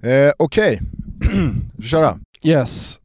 Eh, 0.00 0.32
Okej, 0.38 0.80
vi 1.76 1.88
köra. 1.88 2.18
Yes. 2.42 2.98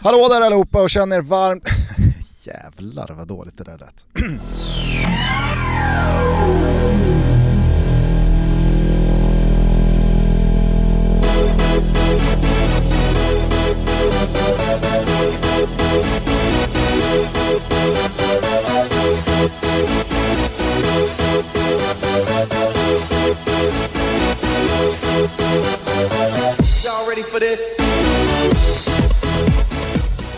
Hallå 0.00 0.28
där 0.28 0.40
allihopa 0.40 0.82
och 0.82 0.90
känn 0.90 1.12
er 1.12 1.20
varmt... 1.20 1.64
Jävlar 2.46 3.14
vad 3.14 3.28
dåligt 3.28 3.58
det 3.58 3.64
där 3.64 3.78
lät. 3.78 4.04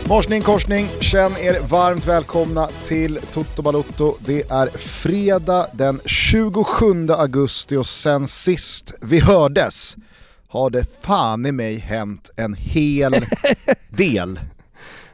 Morsning 0.08 0.42
korsning, 0.42 0.88
känn 1.00 1.32
er 1.40 1.60
varmt 1.68 2.06
välkomna 2.06 2.66
till 2.66 3.18
Toto 3.32 3.62
Balotto. 3.62 4.14
Det 4.26 4.50
är 4.50 4.66
fredag 4.78 5.66
den 5.72 6.00
27 6.04 7.10
augusti 7.10 7.76
och 7.76 7.86
sen 7.86 8.28
sist 8.28 8.94
vi 9.00 9.20
hördes 9.20 9.96
har 10.48 10.70
det 10.70 10.84
fan 11.02 11.46
i 11.46 11.52
mig 11.52 11.78
hänt 11.78 12.30
en 12.36 12.54
hel 12.54 13.12
del. 13.88 14.40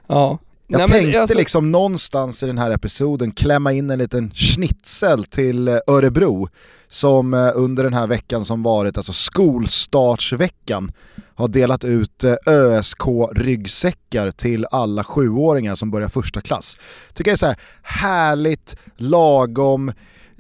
Ja. 0.06 0.38
Jag 0.68 0.78
Nej, 0.78 0.88
tänkte 0.88 1.20
alltså- 1.20 1.38
liksom 1.38 1.72
någonstans 1.72 2.42
i 2.42 2.46
den 2.46 2.58
här 2.58 2.70
episoden 2.70 3.32
klämma 3.32 3.72
in 3.72 3.90
en 3.90 3.98
liten 3.98 4.30
schnitzel 4.30 5.24
till 5.24 5.68
eh, 5.68 5.78
Örebro 5.86 6.48
som 6.88 7.34
eh, 7.34 7.50
under 7.54 7.84
den 7.84 7.94
här 7.94 8.06
veckan 8.06 8.44
som 8.44 8.62
varit, 8.62 8.96
alltså 8.96 9.12
skolstartsveckan, 9.12 10.92
har 11.34 11.48
delat 11.48 11.84
ut 11.84 12.24
eh, 12.24 12.34
ÖSK-ryggsäckar 12.46 14.30
till 14.30 14.66
alla 14.70 15.04
sjuåringar 15.04 15.74
som 15.74 15.90
börjar 15.90 16.08
första 16.08 16.40
klass. 16.40 16.76
Tycker 17.14 17.30
jag 17.30 17.34
är 17.34 17.38
så 17.38 17.46
här 17.46 17.56
härligt, 17.82 18.76
lagom, 18.96 19.92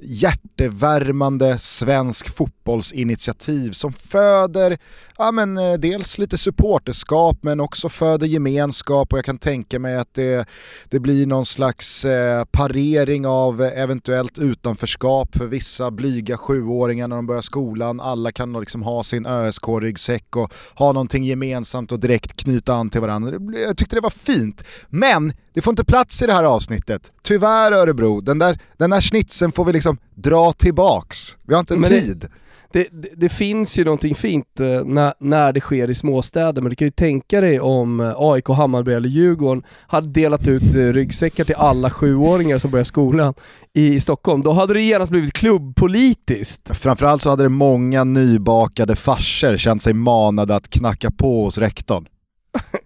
hjärtevärmande 0.02 1.58
svensk 1.58 2.36
fotbollsinitiativ 2.36 3.72
som 3.72 3.92
föder 3.92 4.78
ja, 5.18 5.32
men, 5.32 5.58
eh, 5.58 5.74
dels 5.74 6.18
lite 6.18 6.38
supporterskap 6.38 7.38
men 7.42 7.60
också 7.60 7.88
föder 7.88 8.26
gemenskap 8.26 9.12
och 9.12 9.18
jag 9.18 9.24
kan 9.24 9.38
tänka 9.38 9.78
mig 9.78 9.96
att 9.96 10.14
det, 10.14 10.48
det 10.88 11.00
blir 11.00 11.26
någon 11.26 11.46
slags 11.46 12.04
eh, 12.04 12.44
parering 12.44 13.26
av 13.26 13.62
eventuellt 13.62 14.38
utanförskap 14.38 15.36
för 15.36 15.46
vissa 15.46 15.90
blyga 15.90 16.36
sjuåringar 16.38 17.08
när 17.08 17.16
de 17.16 17.26
börjar 17.26 17.42
skolan. 17.42 18.00
Alla 18.00 18.32
kan 18.32 18.52
då 18.52 18.60
liksom 18.60 18.82
ha 18.82 19.04
sin 19.04 19.26
ÖSK-ryggsäck 19.26 20.36
och 20.36 20.52
ha 20.74 20.92
någonting 20.92 21.24
gemensamt 21.24 21.92
och 21.92 22.00
direkt 22.00 22.36
knyta 22.36 22.74
an 22.74 22.90
till 22.90 23.00
varandra. 23.00 23.58
Jag 23.66 23.76
tyckte 23.76 23.96
det 23.96 24.00
var 24.00 24.10
fint. 24.10 24.64
Men 24.88 25.32
det 25.54 25.62
får 25.62 25.70
inte 25.70 25.84
plats 25.84 26.22
i 26.22 26.26
det 26.26 26.32
här 26.32 26.44
avsnittet. 26.44 27.12
Tyvärr 27.26 27.72
Örebro, 27.72 28.20
den 28.20 28.38
där, 28.38 28.58
den 28.76 28.90
där 28.90 29.00
schnitzeln 29.00 29.52
får 29.52 29.64
vi 29.64 29.72
liksom 29.72 29.98
dra 30.14 30.52
tillbaks. 30.52 31.36
Vi 31.42 31.54
har 31.54 31.60
inte 31.60 31.76
Men 31.76 31.90
tid. 31.90 32.28
Det, 32.72 32.88
det, 32.92 33.08
det 33.16 33.28
finns 33.28 33.78
ju 33.78 33.84
någonting 33.84 34.14
fint 34.14 34.60
eh, 34.60 34.84
när, 34.84 35.14
när 35.20 35.52
det 35.52 35.60
sker 35.60 35.90
i 35.90 35.94
småstäder, 35.94 36.62
men 36.62 36.70
du 36.70 36.76
kan 36.76 36.86
ju 36.86 36.90
tänka 36.90 37.40
dig 37.40 37.60
om 37.60 38.00
eh, 38.00 38.14
AIK, 38.16 38.48
Hammarby 38.48 38.92
eller 38.92 39.08
Djurgården 39.08 39.62
hade 39.86 40.08
delat 40.08 40.48
ut 40.48 40.74
eh, 40.74 40.78
ryggsäckar 40.78 41.44
till 41.44 41.54
alla 41.54 41.90
sjuåringar 41.90 42.58
som 42.58 42.70
börjar 42.70 42.84
skolan 42.84 43.34
i, 43.72 44.00
Stockholm. 44.00 44.42
Då 44.42 44.52
hade 44.52 44.74
det 44.74 44.82
genast 44.82 45.10
blivit 45.10 45.32
klubbpolitiskt. 45.32 46.76
Framförallt 46.76 47.22
så 47.22 47.30
hade 47.30 47.42
det 47.42 47.48
många 47.48 48.04
nybakade 48.04 48.96
farsor 48.96 49.56
känt 49.56 49.82
sig 49.82 49.92
manade 49.92 50.56
att 50.56 50.70
knacka 50.70 51.10
på 51.10 51.44
hos 51.44 51.58
rektorn. 51.58 52.06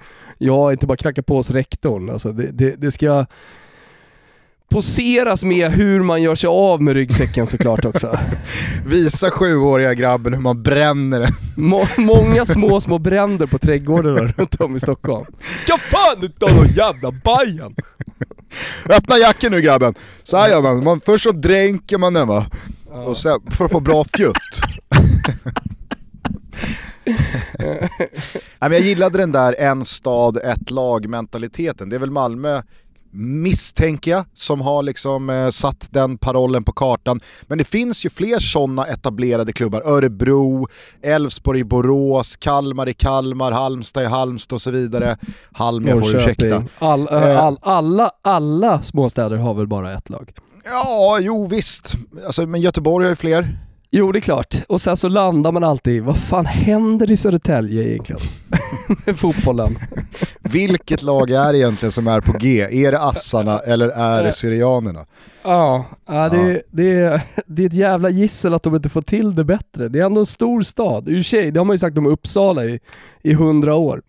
Ja, 0.42 0.72
inte 0.72 0.86
bara 0.86 0.97
knacka 0.97 1.22
på 1.22 1.36
hos 1.36 1.50
rektorn. 1.50 2.10
Alltså 2.10 2.32
det, 2.32 2.50
det, 2.52 2.80
det 2.80 2.91
ska 2.91 3.27
poseras 4.70 5.44
med 5.44 5.72
hur 5.72 6.03
man 6.03 6.22
gör 6.22 6.34
sig 6.34 6.48
av 6.48 6.82
med 6.82 6.94
ryggsäcken 6.94 7.47
såklart 7.47 7.84
också. 7.84 8.19
Visa 8.86 9.31
sjuåriga 9.31 9.94
grabben 9.94 10.34
hur 10.34 10.41
man 10.41 10.62
bränner 10.62 11.20
den. 11.20 11.32
Må, 11.56 11.86
många 11.97 12.44
små, 12.44 12.81
små 12.81 12.98
bränder 12.98 13.47
på 13.47 13.58
trädgårdarna 13.58 14.20
runt 14.20 14.60
om 14.60 14.76
i 14.76 14.81
Stockholm. 14.81 15.26
Ska 15.64 15.78
fan 15.78 16.25
inte 16.25 16.44
ha 16.44 16.54
någon 16.54 16.69
jävla 16.69 17.10
Bajan! 17.10 17.75
Öppna 18.84 19.19
jacken 19.19 19.53
nu 19.53 19.60
grabben! 19.60 19.94
Så 20.22 20.36
här 20.36 20.48
gör 20.48 20.62
man, 20.62 20.84
man 20.84 21.00
först 21.00 21.25
så 21.25 21.32
dränker 21.32 21.98
man 21.98 22.14
den 22.14 22.28
va, 22.28 22.47
och 22.91 23.16
sen, 23.16 23.41
för 23.50 23.64
att 23.64 23.70
få 23.70 23.81
bra 23.81 24.04
fjutt. 24.16 24.34
Nej, 27.58 27.91
men 28.58 28.72
jag 28.72 28.81
gillade 28.81 29.19
den 29.19 29.32
där 29.32 29.56
en 29.58 29.84
stad, 29.84 30.37
ett 30.37 30.70
lag 30.70 31.08
mentaliteten. 31.08 31.88
Det 31.88 31.97
är 31.97 32.00
väl 32.00 32.10
Malmö 32.10 32.62
misstänker 33.12 34.10
jag, 34.10 34.25
som 34.34 34.60
har 34.60 34.82
liksom 34.82 35.31
eh, 35.31 35.48
satt 35.48 35.88
den 35.91 36.19
parollen 36.19 36.65
på 36.65 36.72
kartan. 36.72 37.21
Men 37.47 37.59
det 37.59 37.65
finns 37.65 38.06
ju 38.06 38.10
fler 38.10 38.38
sådana 38.38 38.84
etablerade 38.87 39.53
klubbar. 39.53 39.82
Örebro, 39.87 40.69
Elfsborg 41.03 41.60
i 41.60 41.65
Borås, 41.65 42.37
Kalmar 42.37 42.88
i 42.88 42.94
Kalmar, 42.94 43.53
Halmstad 43.53 44.03
i 44.03 44.06
Halmstad 44.06 44.56
och 44.56 44.62
så 44.62 44.70
vidare. 44.70 45.16
Halm, 45.53 45.88
jag 45.88 45.99
får 46.00 46.16
ursäkta. 46.16 46.65
All, 46.78 47.09
Eh. 47.09 47.38
all, 47.44 47.59
alla, 47.62 48.10
alla 48.22 48.82
småstäder 48.82 49.37
har 49.37 49.54
väl 49.54 49.66
bara 49.66 49.93
ett 49.93 50.10
lag? 50.10 50.32
Ja, 50.65 51.19
jo 51.20 51.47
visst. 51.47 51.94
Alltså, 52.26 52.47
men 52.47 52.60
Göteborg 52.60 53.04
har 53.04 53.10
ju 53.10 53.16
fler. 53.16 53.59
Jo 53.93 54.12
det 54.12 54.19
är 54.19 54.20
klart, 54.20 54.54
och 54.69 54.81
sen 54.81 54.97
så 54.97 55.09
landar 55.09 55.53
man 55.53 55.65
alltid, 55.65 56.03
vad 56.03 56.19
fan 56.19 56.47
händer 56.47 57.10
i 57.10 57.16
Södertälje 57.16 57.88
egentligen? 57.88 58.20
Med 59.06 59.19
fotbollen. 59.19 59.76
Vilket 60.53 61.03
lag 61.03 61.31
är 61.31 61.53
det 61.53 61.59
egentligen 61.59 61.93
som 61.93 62.06
är 62.06 62.21
på 62.21 62.33
G? 62.38 62.61
Är 62.87 62.93
det 62.93 63.00
Assarna 63.00 63.59
eller 63.59 63.88
är 63.88 64.25
det 64.25 64.33
Syrianerna? 64.33 65.06
Ja, 65.43 65.87
ja, 66.06 66.28
det, 66.28 66.62
Det, 66.71 66.93
är, 66.94 67.22
det 67.47 67.62
är 67.62 67.66
ett 67.66 67.75
jävla 67.75 68.11
gissel 68.11 68.55
att 68.55 68.62
de 68.62 68.75
inte 68.77 68.88
får 68.88 69.03
till 69.03 69.34
det 69.34 69.44
bättre. 69.44 69.88
Det 69.88 69.99
är 70.00 70.05
ändå 70.05 70.21
en 70.21 70.27
stor 70.27 70.62
stad. 70.62 71.09
I 71.09 71.25
sig, 71.25 71.50
det 71.50 71.61
har 71.61 71.65
man 71.65 71.75
ju 71.75 71.78
sagt 71.78 71.99
om 71.99 72.06
Uppsala 72.06 72.65
i, 72.65 72.81
i 73.22 73.34
hundra 73.34 73.75
år. 73.75 74.03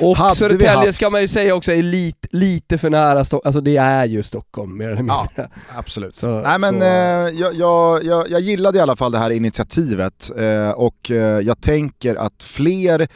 Och 0.00 0.16
Hade 0.16 0.36
Södertälje 0.36 0.92
ska 0.92 1.08
man 1.10 1.20
ju 1.20 1.28
säga 1.28 1.54
också 1.54 1.72
är 1.72 1.82
lite, 1.82 2.28
lite 2.30 2.78
för 2.78 2.90
nära 2.90 3.24
Stockholm, 3.24 3.48
alltså 3.48 3.60
det 3.60 3.76
är 3.76 4.04
ju 4.04 4.22
Stockholm 4.22 4.76
mer 4.78 4.84
eller 4.86 4.96
mindre. 4.96 5.18
Ja, 5.36 5.46
absolut. 5.76 6.16
Så- 6.16 6.40
Nej 6.40 6.58
men 6.58 6.80
så- 6.80 6.86
eh, 6.86 7.40
jag, 7.40 7.54
jag, 7.54 8.04
jag, 8.04 8.30
jag 8.30 8.40
gillade 8.40 8.78
i 8.78 8.80
alla 8.80 8.96
fall 8.96 9.12
det 9.12 9.18
här 9.18 9.30
initiativet 9.30 10.30
eh, 10.38 10.70
och 10.70 11.10
eh, 11.10 11.16
jag 11.40 11.60
tänker 11.60 12.14
att 12.16 12.42
fler 12.42 13.08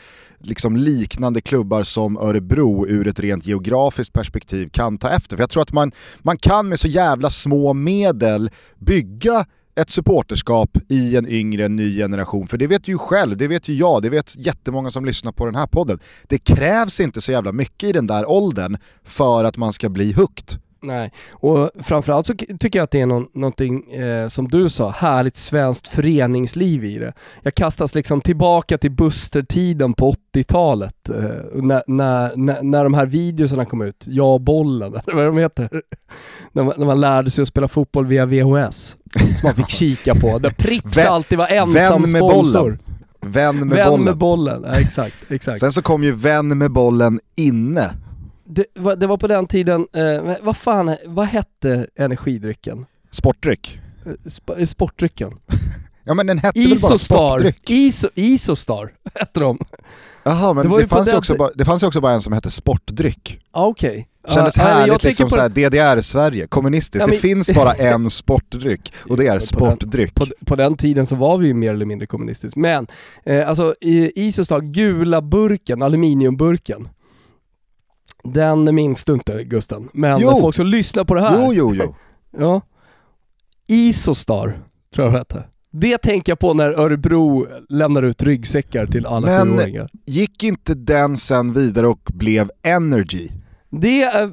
liksom 0.46 0.76
liknande 0.76 1.40
klubbar 1.40 1.82
som 1.82 2.16
Örebro 2.16 2.86
ur 2.88 3.06
ett 3.06 3.20
rent 3.20 3.46
geografiskt 3.46 4.12
perspektiv 4.12 4.68
kan 4.72 4.98
ta 4.98 5.10
efter. 5.10 5.36
För 5.36 5.42
jag 5.42 5.50
tror 5.50 5.62
att 5.62 5.72
man, 5.72 5.92
man 6.18 6.38
kan 6.38 6.68
med 6.68 6.80
så 6.80 6.88
jävla 6.88 7.30
små 7.30 7.74
medel 7.74 8.50
bygga 8.78 9.46
ett 9.80 9.90
supporterskap 9.90 10.78
i 10.88 11.16
en 11.16 11.28
yngre, 11.28 11.68
ny 11.68 11.96
generation. 11.96 12.48
För 12.48 12.58
det 12.58 12.66
vet 12.66 12.84
du 12.84 12.92
ju 12.92 12.98
själv, 12.98 13.36
det 13.36 13.48
vet 13.48 13.68
ju 13.68 13.74
jag, 13.74 14.02
det 14.02 14.10
vet 14.10 14.36
jättemånga 14.36 14.90
som 14.90 15.04
lyssnar 15.04 15.32
på 15.32 15.46
den 15.46 15.54
här 15.54 15.66
podden. 15.66 15.98
Det 16.28 16.38
krävs 16.38 17.00
inte 17.00 17.20
så 17.20 17.32
jävla 17.32 17.52
mycket 17.52 17.88
i 17.88 17.92
den 17.92 18.06
där 18.06 18.30
åldern 18.30 18.78
för 19.04 19.44
att 19.44 19.56
man 19.56 19.72
ska 19.72 19.88
bli 19.88 20.12
hooked. 20.12 20.60
Nej, 20.86 21.12
och 21.30 21.70
framförallt 21.82 22.26
så 22.26 22.34
tycker 22.34 22.78
jag 22.78 22.84
att 22.84 22.90
det 22.90 23.00
är 23.00 23.06
någon, 23.06 23.26
någonting, 23.34 23.92
eh, 23.94 24.28
som 24.28 24.48
du 24.48 24.68
sa, 24.68 24.90
härligt 24.90 25.36
svenskt 25.36 25.88
föreningsliv 25.88 26.84
i 26.84 26.98
det. 26.98 27.12
Jag 27.42 27.54
kastas 27.54 27.94
liksom 27.94 28.20
tillbaka 28.20 28.78
till 28.78 28.90
Buster-tiden 28.90 29.94
på 29.94 30.14
80-talet, 30.34 31.08
eh, 31.08 31.14
när, 31.62 31.82
när, 31.86 32.36
när, 32.36 32.62
när 32.62 32.84
de 32.84 32.94
här 32.94 33.06
videorna 33.06 33.64
kom 33.64 33.82
ut, 33.82 34.04
Jag 34.08 34.34
och 34.34 34.40
bollen, 34.40 34.94
eller 35.06 35.14
vad 35.14 35.24
de 35.24 35.38
heter. 35.38 35.82
När 36.52 36.62
man, 36.62 36.74
när 36.76 36.86
man 36.86 37.00
lärde 37.00 37.30
sig 37.30 37.42
att 37.42 37.48
spela 37.48 37.68
fotboll 37.68 38.06
via 38.06 38.26
VHS, 38.26 38.96
som 39.40 39.40
man 39.44 39.54
fick 39.54 39.68
kika 39.70 40.14
på. 40.14 40.38
Där 40.42 40.50
Pripps 40.50 40.98
Vän- 40.98 41.06
alltid 41.08 41.38
var 41.38 41.46
ensam 41.48 41.74
vän 41.74 42.00
med 42.00 42.08
sponsor. 42.20 42.60
bollen. 42.60 42.78
Vän 43.20 43.56
med 43.68 43.68
Vän 43.78 43.88
bollen. 43.90 44.04
med 44.04 44.16
bollen, 44.16 44.62
ja, 44.66 44.80
exakt, 44.80 45.30
exakt. 45.30 45.60
Sen 45.60 45.72
så 45.72 45.82
kom 45.82 46.04
ju 46.04 46.12
vän 46.12 46.58
med 46.58 46.70
bollen 46.70 47.20
inne. 47.36 47.90
Det, 48.48 48.64
var- 48.74 48.96
det 48.96 49.06
var 49.06 49.16
på 49.16 49.26
den 49.26 49.46
tiden, 49.46 49.86
eh, 49.96 50.36
vad 50.42 50.56
fan, 50.56 50.96
vad 51.06 51.26
hette 51.26 51.86
energidrycken? 51.98 52.86
Sportdryck. 53.10 53.80
Eh, 54.06 54.10
Sp- 54.10 54.58
eh, 54.60 54.66
sportdrycken? 54.66 55.32
Ja 56.08 56.14
men 56.14 56.26
den 56.26 56.38
hette 56.38 56.58
väl 56.60 56.68
bara 56.68 56.74
Isostar, 56.76 56.96
sportdryck? 57.16 57.70
Iso, 57.70 58.08
Isostar 58.14 58.92
hette 59.14 59.40
de. 59.40 59.58
Jaha 60.24 60.52
men 60.52 60.70
Det 60.70 60.80
det, 60.80 60.86
fanns 60.88 61.06
ju 61.06 61.10
den 61.10 61.18
också 61.18 61.34
bara, 61.36 61.50
det 61.54 61.64
fanns 61.64 61.82
också 61.82 62.00
bara 62.00 62.12
en 62.12 62.20
som 62.20 62.32
hette 62.32 62.50
sportdryck. 62.50 63.40
Ah, 63.50 63.66
Okej. 63.66 64.08
Kändes 64.28 64.58
Ah, 64.58 64.62
nej, 64.64 64.72
men 64.72 64.80
härligt 64.80 65.04
liksom 65.04 65.30
såhär 65.30 65.48
DDR-Sverige, 65.48 66.46
kommunistiskt. 66.46 67.00
Ja, 67.00 67.06
men- 67.06 67.14
Det 67.16 67.20
finns 67.20 67.50
bara 67.54 67.72
en 67.72 68.10
sportdryck 68.10 68.92
och 69.08 69.16
det 69.16 69.24
är 69.26 69.28
På 69.28 69.34
den- 69.38 69.40
sportdryck. 69.40 70.14
På, 70.14 70.26
på 70.46 70.56
den 70.56 70.76
tiden 70.76 71.06
så 71.06 71.14
var 71.14 71.38
vi 71.38 71.46
ju 71.46 71.54
mer 71.54 71.74
eller 71.74 71.86
mindre 71.86 72.06
kommunistiskt. 72.06 72.56
Men, 72.56 72.86
eh, 73.24 73.48
alltså 73.48 73.74
Isostar, 73.80 74.60
gula 74.60 75.22
burken, 75.22 75.82
aluminiumburken. 75.82 76.88
Den 78.32 78.74
minns 78.74 79.04
du 79.04 79.12
inte 79.12 79.44
Gusten, 79.44 79.88
men 79.92 80.20
Jo. 80.20 80.40
folk 80.40 80.54
som 80.56 80.66
lyssnar 80.66 81.04
på 81.04 81.14
det 81.14 81.20
här. 81.20 81.42
Jo 81.42 81.52
jo 81.54 81.74
jo. 81.74 81.94
Ja. 82.38 82.60
Isostar, 83.68 84.58
tror 84.94 85.06
jag 85.06 85.14
det 85.14 85.18
hette. 85.18 85.44
Det 85.72 85.98
tänker 85.98 86.32
jag 86.32 86.38
på 86.38 86.54
när 86.54 86.68
Örebro 86.70 87.46
lämnar 87.68 88.02
ut 88.02 88.22
ryggsäckar 88.22 88.86
till 88.86 89.06
alla 89.06 89.26
Men- 89.26 89.48
sjuåringar. 89.56 89.88
Gick 90.06 90.42
inte 90.42 90.74
den 90.74 91.16
sen 91.16 91.52
vidare 91.52 91.86
och 91.86 92.00
blev 92.14 92.50
Energy? 92.62 93.28
Det 93.70 94.02
eh, 94.02 94.26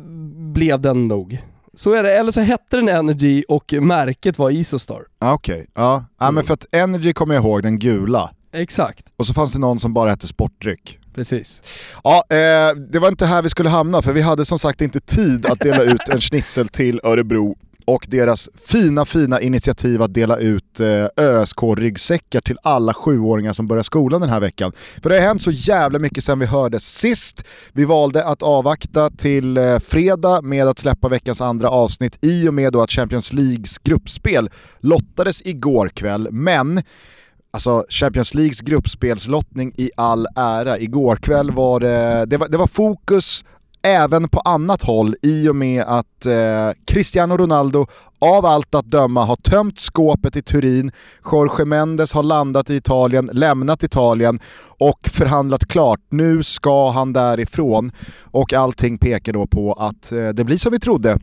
blev 0.54 0.82
den 0.82 1.08
nog. 1.08 1.38
Så 1.74 1.94
är 1.94 2.04
det, 2.04 2.18
eller 2.18 2.32
så 2.32 2.42
hette 2.42 2.76
den 2.78 2.90
Energy 2.90 3.44
och 3.48 3.74
märket 3.82 4.38
var 4.40 4.50
Isostar. 4.52 5.02
Ah, 5.20 5.34
Okej, 5.34 5.66
ja. 5.74 6.06
ja 6.20 6.26
Mm. 6.26 6.36
men 6.36 6.44
för 6.44 6.54
att 6.54 6.66
Energy 6.72 7.14
kommer 7.14 7.36
jag 7.36 7.44
ihåg, 7.44 7.64
den 7.64 7.80
gula. 7.80 8.32
Exakt, 8.52 9.06
Och 9.18 9.26
så 9.28 9.34
fanns 9.34 9.54
det 9.54 9.60
någon 9.60 9.80
som 9.80 9.94
bara 9.94 10.10
hette 10.10 10.28
Sportdryck. 10.28 11.00
Precis. 11.16 11.62
Ja, 12.04 12.24
eh, 12.30 12.76
det 12.92 13.00
var 13.00 13.08
inte 13.08 13.26
här 13.26 13.42
vi 13.42 13.50
skulle 13.50 13.70
hamna 13.70 14.02
för 14.02 14.14
vi 14.14 14.22
hade 14.22 14.46
som 14.46 14.60
sagt 14.60 14.82
inte 14.82 15.00
tid 15.00 15.46
att 15.46 15.60
dela 15.60 15.84
ut 15.94 16.10
en 16.10 16.22
schnitzel 16.22 16.68
till 16.68 17.00
Örebro 17.04 17.56
och 17.86 18.06
deras 18.10 18.50
fina, 18.68 19.06
fina 19.06 19.42
initiativ 19.42 20.02
att 20.02 20.14
dela 20.14 20.38
ut 20.38 20.80
eh, 20.80 21.06
ÖSK-ryggsäckar 21.18 22.42
till 22.42 22.58
alla 22.64 22.94
sjuåringar 22.94 23.54
som 23.54 23.68
börjar 23.68 23.84
skolan 23.84 24.22
den 24.22 24.30
här 24.30 24.40
veckan. 24.40 24.72
För 25.04 25.10
det 25.10 25.16
har 25.16 25.22
hänt 25.28 25.42
så 25.42 25.52
jävla 25.52 26.00
mycket 26.00 26.24
sen 26.24 26.40
vi 26.40 26.46
hördes 26.46 26.96
sist. 26.96 27.44
Vi 27.74 27.86
valde 27.86 28.26
att 28.26 28.44
avvakta 28.44 29.10
till 29.10 29.58
eh, 29.58 29.80
fredag 29.80 30.42
med 30.42 30.68
att 30.68 30.80
släppa 30.80 31.10
veckans 31.10 31.42
andra 31.42 31.70
avsnitt 31.70 32.18
i 32.22 32.48
och 32.50 32.54
med 32.54 32.74
då 32.74 32.82
att 32.82 32.92
Champions 32.92 33.34
Leagues 33.34 33.78
gruppspel 33.78 34.50
lottades 34.80 35.42
igår 35.46 35.90
kväll, 35.90 36.28
men 36.32 36.84
Alltså 37.54 37.86
Champions 37.90 38.34
Leagues 38.34 38.62
gruppspelslottning 38.62 39.74
i 39.78 39.92
all 39.98 40.28
ära. 40.36 40.80
Igår 40.80 41.16
kväll 41.16 41.52
var 41.52 41.80
det, 41.80 42.26
det 42.26 42.38
var, 42.38 42.48
det 42.48 42.58
var 42.58 42.68
fokus 42.68 43.44
även 43.82 44.30
på 44.30 44.40
annat 44.40 44.82
håll 44.84 45.16
i 45.22 45.50
och 45.50 45.56
med 45.56 45.84
att 45.84 46.26
eh, 46.26 46.70
Cristiano 46.86 47.38
Ronaldo 47.38 47.86
av 48.20 48.46
allt 48.46 48.76
att 48.76 48.86
döma 48.86 49.26
har 49.26 49.36
tömt 49.36 49.80
skåpet 49.80 50.36
i 50.36 50.42
Turin, 50.42 50.92
Jorge 51.32 51.66
Mendes 51.66 52.14
har 52.14 52.24
landat 52.24 52.70
i 52.70 52.76
Italien, 52.76 53.30
lämnat 53.34 53.84
Italien 53.84 54.40
och 54.78 55.10
förhandlat 55.14 55.68
klart. 55.68 56.00
Nu 56.10 56.44
ska 56.44 56.90
han 56.90 57.14
därifrån 57.14 57.92
och 58.22 58.54
allting 58.54 58.98
pekar 58.98 59.34
då 59.34 59.48
på 59.48 59.74
att 59.74 60.12
eh, 60.12 60.30
det 60.30 60.44
blir 60.44 60.58
som 60.58 60.72
vi 60.72 60.80
trodde 60.80 61.18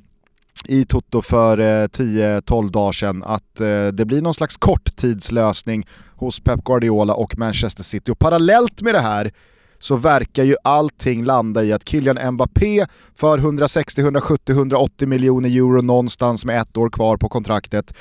i 0.67 0.85
Toto 0.85 1.23
för 1.23 1.59
eh, 1.59 1.87
10-12 1.87 2.71
dagar 2.71 2.93
sedan 2.93 3.23
att 3.27 3.61
eh, 3.61 3.87
det 3.87 4.05
blir 4.05 4.23
någon 4.23 4.35
slags 4.35 4.57
korttidslösning 4.57 5.87
hos 6.21 6.41
Pep 6.41 6.65
Guardiola 6.65 7.15
och 7.15 7.39
Manchester 7.39 7.83
City. 7.83 8.11
Och 8.11 8.19
parallellt 8.19 8.83
med 8.83 8.95
det 8.95 9.01
här 9.01 9.33
så 9.79 9.97
verkar 9.97 10.45
ju 10.45 10.57
allting 10.65 11.25
landa 11.25 11.65
i 11.65 11.73
att 11.73 11.89
Kylian 11.89 12.35
Mbappé 12.35 12.87
för 13.17 13.39
160, 13.39 14.01
170, 14.01 14.53
180 14.53 15.09
miljoner 15.09 15.49
euro 15.49 15.83
någonstans 15.83 16.45
med 16.45 16.61
ett 16.61 16.77
år 16.77 16.91
kvar 16.91 17.17
på 17.17 17.29
kontraktet 17.29 17.95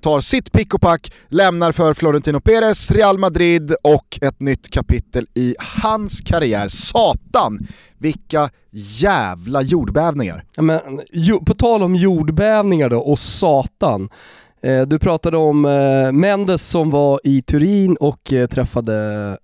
tar 0.00 0.20
sitt 0.20 0.52
pick 0.52 0.74
och 0.74 0.80
pack, 0.80 1.12
lämnar 1.28 1.72
för 1.72 1.94
Florentino 1.94 2.40
Perez, 2.40 2.90
Real 2.90 3.18
Madrid 3.18 3.74
och 3.82 4.18
ett 4.22 4.40
nytt 4.40 4.70
kapitel 4.70 5.26
i 5.34 5.54
hans 5.82 6.20
karriär. 6.20 6.68
Satan! 6.68 7.58
Vilka 7.98 8.50
jävla 8.70 9.62
jordbävningar! 9.62 10.44
Ja, 10.56 10.62
men, 10.62 10.80
på 11.46 11.54
tal 11.54 11.82
om 11.82 11.94
jordbävningar 11.94 12.88
då 12.88 12.98
och 12.98 13.18
satan. 13.18 14.08
Eh, 14.62 14.82
du 14.82 14.98
pratade 14.98 15.36
om 15.36 15.64
eh, 15.64 16.12
Mendes 16.12 16.68
som 16.68 16.90
var 16.90 17.20
i 17.24 17.42
Turin 17.42 17.96
och 18.00 18.32
eh, 18.32 18.46
träffade 18.46 19.38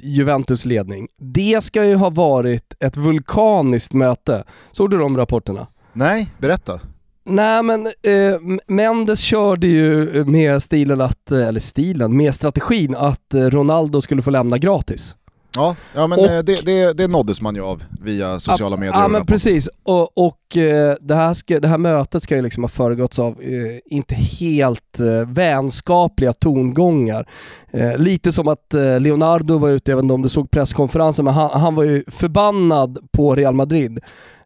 Juventus 0.00 0.64
ledning. 0.64 1.08
Det 1.18 1.64
ska 1.64 1.84
ju 1.84 1.94
ha 1.94 2.10
varit 2.10 2.74
ett 2.80 2.96
vulkaniskt 2.96 3.92
möte. 3.92 4.44
Såg 4.72 4.90
du 4.90 4.98
de 4.98 5.16
rapporterna? 5.16 5.66
Nej, 5.92 6.30
berätta. 6.38 6.80
Nej 7.24 7.62
men 7.62 7.86
eh, 7.86 8.60
Mendes 8.66 9.20
körde 9.20 9.66
ju 9.66 10.24
med 10.24 10.62
stilen 10.62 11.00
att, 11.00 11.32
eller 11.32 11.60
stilen, 11.60 12.16
med 12.16 12.34
strategin 12.34 12.96
att 12.96 13.34
Ronaldo 13.34 14.00
skulle 14.00 14.22
få 14.22 14.30
lämna 14.30 14.58
gratis. 14.58 15.14
Ja, 15.54 15.76
ja 15.94 16.06
men 16.06 16.18
Och- 16.18 16.26
eh, 16.26 16.42
det, 16.42 16.66
det, 16.66 16.92
det 16.92 17.06
nåddes 17.06 17.40
man 17.40 17.54
ju 17.54 17.62
av 17.64 17.82
via 18.02 18.40
sociala 18.40 18.76
medier. 18.76 18.94
Ja 18.94 19.08
men 19.08 19.26
precis, 19.26 19.68
och, 19.82 20.18
och 20.26 20.56
eh, 20.56 20.94
det, 21.00 21.14
här 21.14 21.34
ska, 21.34 21.60
det 21.60 21.68
här 21.68 21.78
mötet 21.78 22.22
ska 22.22 22.36
ju 22.36 22.42
liksom 22.42 22.64
ha 22.64 22.68
föregåtts 22.68 23.18
av 23.18 23.32
eh, 23.42 23.78
inte 23.96 24.14
helt 24.14 25.00
eh, 25.00 25.28
vänskapliga 25.28 26.32
tongångar. 26.32 27.28
Eh, 27.70 27.96
lite 27.98 28.32
som 28.32 28.48
att 28.48 28.74
eh, 28.74 29.00
Leonardo 29.00 29.58
var 29.58 29.68
ute, 29.68 29.92
inte 29.92 30.14
om 30.14 30.22
du 30.22 30.28
såg 30.28 30.50
presskonferensen, 30.50 31.24
men 31.24 31.34
han, 31.34 31.60
han 31.60 31.74
var 31.74 31.84
ju 31.84 32.04
förbannad 32.06 32.98
på 33.12 33.34
Real 33.34 33.54
Madrid. 33.54 34.00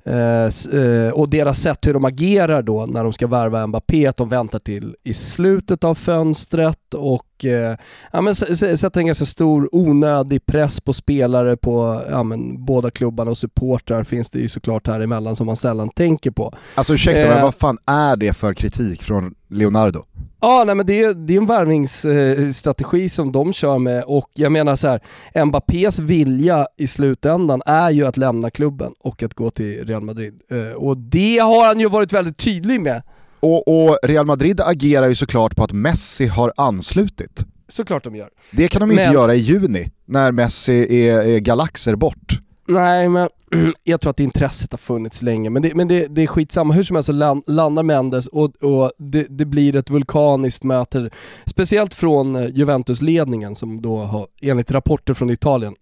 Eh, 0.05 0.81
eh, 0.81 1.13
och 1.13 1.31
deras 1.31 1.59
sätt 1.59 1.87
hur 1.87 1.95
de 1.95 2.05
agerar 2.05 2.63
då 2.63 2.87
när 2.87 3.05
de 3.05 3.13
ska 3.13 3.27
värva 3.27 3.67
Mbappé, 3.67 4.07
att 4.07 4.17
de 4.17 4.29
väntar 4.29 4.59
till 4.59 4.97
i 5.03 5.15
slutet 5.15 5.85
av 5.85 5.95
fönstret 5.95 6.95
och 6.95 7.45
eh, 7.45 7.77
ja, 8.13 8.21
men 8.21 8.35
sätter 8.35 8.99
en 9.01 9.07
ganska 9.07 9.25
stor 9.25 9.69
onödig 9.73 10.47
press 10.47 10.81
på 10.81 10.93
spelare 10.93 11.57
på 11.57 12.03
ja, 12.11 12.23
men, 12.23 12.65
båda 12.65 12.91
klubbarna 12.91 13.31
och 13.31 13.39
supportrar 13.39 14.05
finns 14.05 14.31
det 14.31 14.39
ju 14.39 14.49
såklart 14.49 14.87
här 14.87 15.01
emellan 15.01 15.37
som 15.37 15.47
man 15.47 15.57
sällan 15.57 15.91
tänker 15.91 16.31
på. 16.31 16.55
Alltså 16.75 16.95
ursäkta, 16.95 17.23
Eh. 17.23 17.29
men 17.29 17.43
vad 17.43 17.55
fan 17.55 17.79
är 17.87 18.17
det 18.17 18.33
för 18.33 18.55
kritik 18.55 19.03
från 19.03 19.35
Leonardo? 19.49 20.05
Ja, 20.43 20.65
nej 20.67 20.75
men 20.75 20.87
det 20.87 21.01
är, 21.01 21.15
det 21.15 21.33
är 21.35 21.39
en 21.39 21.47
värvningsstrategi 21.47 23.09
som 23.09 23.33
de 23.33 23.53
kör 23.53 23.79
med 23.79 24.05
och 24.05 24.31
jag 24.35 24.53
menar 24.53 24.77
så 24.77 24.89
här, 24.89 25.45
Mbappés 25.45 25.99
vilja 25.99 26.67
i 26.79 26.87
slutändan 26.87 27.63
är 27.67 27.91
ju 27.91 28.07
att 28.07 28.17
lämna 28.17 28.51
klubben 28.51 28.93
och 29.01 29.23
att 29.23 29.35
gå 29.35 29.51
till 29.51 29.85
Real 29.87 30.03
Madrid. 30.03 30.41
Eh, 30.51 30.73
Och 30.77 30.97
det 30.97 31.39
har 31.39 31.67
han 31.67 31.81
ju 31.81 31.89
varit 31.89 32.13
väldigt 32.13 32.37
tydlig 32.39 32.81
med. 32.81 33.03
Och, 33.41 33.69
och 33.89 33.99
Real 34.03 34.27
Madrid 34.27 34.61
agerar 34.61 35.09
ju 35.09 35.15
såklart 35.15 35.57
på 35.57 35.65
att 35.65 35.73
Messi 35.73 36.27
har 36.27 36.53
anslutit. 36.57 37.45
Såklart 37.69 38.05
de 38.05 38.17
gör. 38.17 38.29
Det 38.51 38.69
kan 38.69 38.81
de 38.81 38.91
inte 38.91 39.05
Men- 39.05 39.13
göra 39.13 39.35
i 39.35 39.39
juni, 39.39 39.91
när 40.07 40.33
Messi 40.33 41.07
är, 41.09 41.23
är 41.23 41.39
galaxer 41.39 41.97
bort. 41.97 42.41
Nej, 42.69 43.09
men 43.09 43.29
jag 43.85 44.01
tror 44.01 44.11
att 44.11 44.21
intresset 44.21 44.73
har 44.73 44.79
funnits 44.79 45.23
länge, 45.23 45.51
men 45.51 45.63
det, 45.63 45.75
men 45.75 45.89
det, 45.89 46.07
det 46.07 46.23
är 46.23 46.27
skitsamma. 46.27 46.75
Hur 46.75 46.83
som 46.83 46.97
helst 46.97 47.07
så 47.07 47.13
landar 47.47 47.83
Mendes 47.83 48.27
och, 48.27 48.65
och 48.65 48.93
det, 48.99 49.27
det 49.29 49.45
blir 49.45 49.77
ett 49.77 49.91
vulkaniskt 49.91 50.65
möte. 50.65 51.11
Speciellt 51.47 51.95
från 51.95 52.37
eh, 52.37 52.49
Juventus-ledningen 52.49 53.55
som 53.55 53.83
då 53.83 53.99
har, 53.99 54.27
enligt 54.43 54.71
rapporter 54.73 55.15
från 55.15 55.31
Italien, 55.31 55.75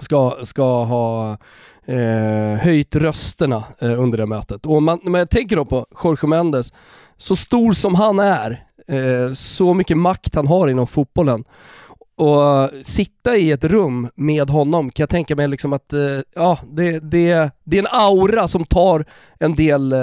ska, 0.00 0.36
ska 0.42 0.84
ha 0.84 1.38
eh, 1.86 2.58
höjt 2.60 2.96
rösterna 2.96 3.64
eh, 3.78 4.00
under 4.02 4.18
det 4.18 4.26
mötet. 4.26 4.66
Och 4.66 4.82
man, 4.82 5.00
men 5.02 5.14
jag 5.14 5.30
tänker 5.30 5.56
då 5.56 5.64
på 5.64 5.86
Jorge 6.04 6.28
Mendes, 6.28 6.72
så 7.16 7.36
stor 7.36 7.72
som 7.72 7.94
han 7.94 8.18
är, 8.18 8.64
eh, 8.88 9.32
så 9.32 9.74
mycket 9.74 9.96
makt 9.96 10.34
han 10.34 10.46
har 10.46 10.68
inom 10.68 10.86
fotbollen, 10.86 11.44
och 12.16 12.70
sitta 12.82 13.36
i 13.36 13.52
ett 13.52 13.64
rum 13.64 14.08
med 14.14 14.50
honom 14.50 14.90
kan 14.90 15.02
jag 15.02 15.10
tänka 15.10 15.36
mig 15.36 15.48
liksom 15.48 15.72
att, 15.72 15.92
eh, 15.92 16.00
ja, 16.34 16.58
det, 16.70 17.00
det, 17.00 17.50
det 17.64 17.78
är 17.78 17.82
en 17.82 17.88
aura 17.90 18.48
som 18.48 18.64
tar 18.64 19.04
en 19.38 19.54
del 19.54 19.92
eh, 19.92 19.98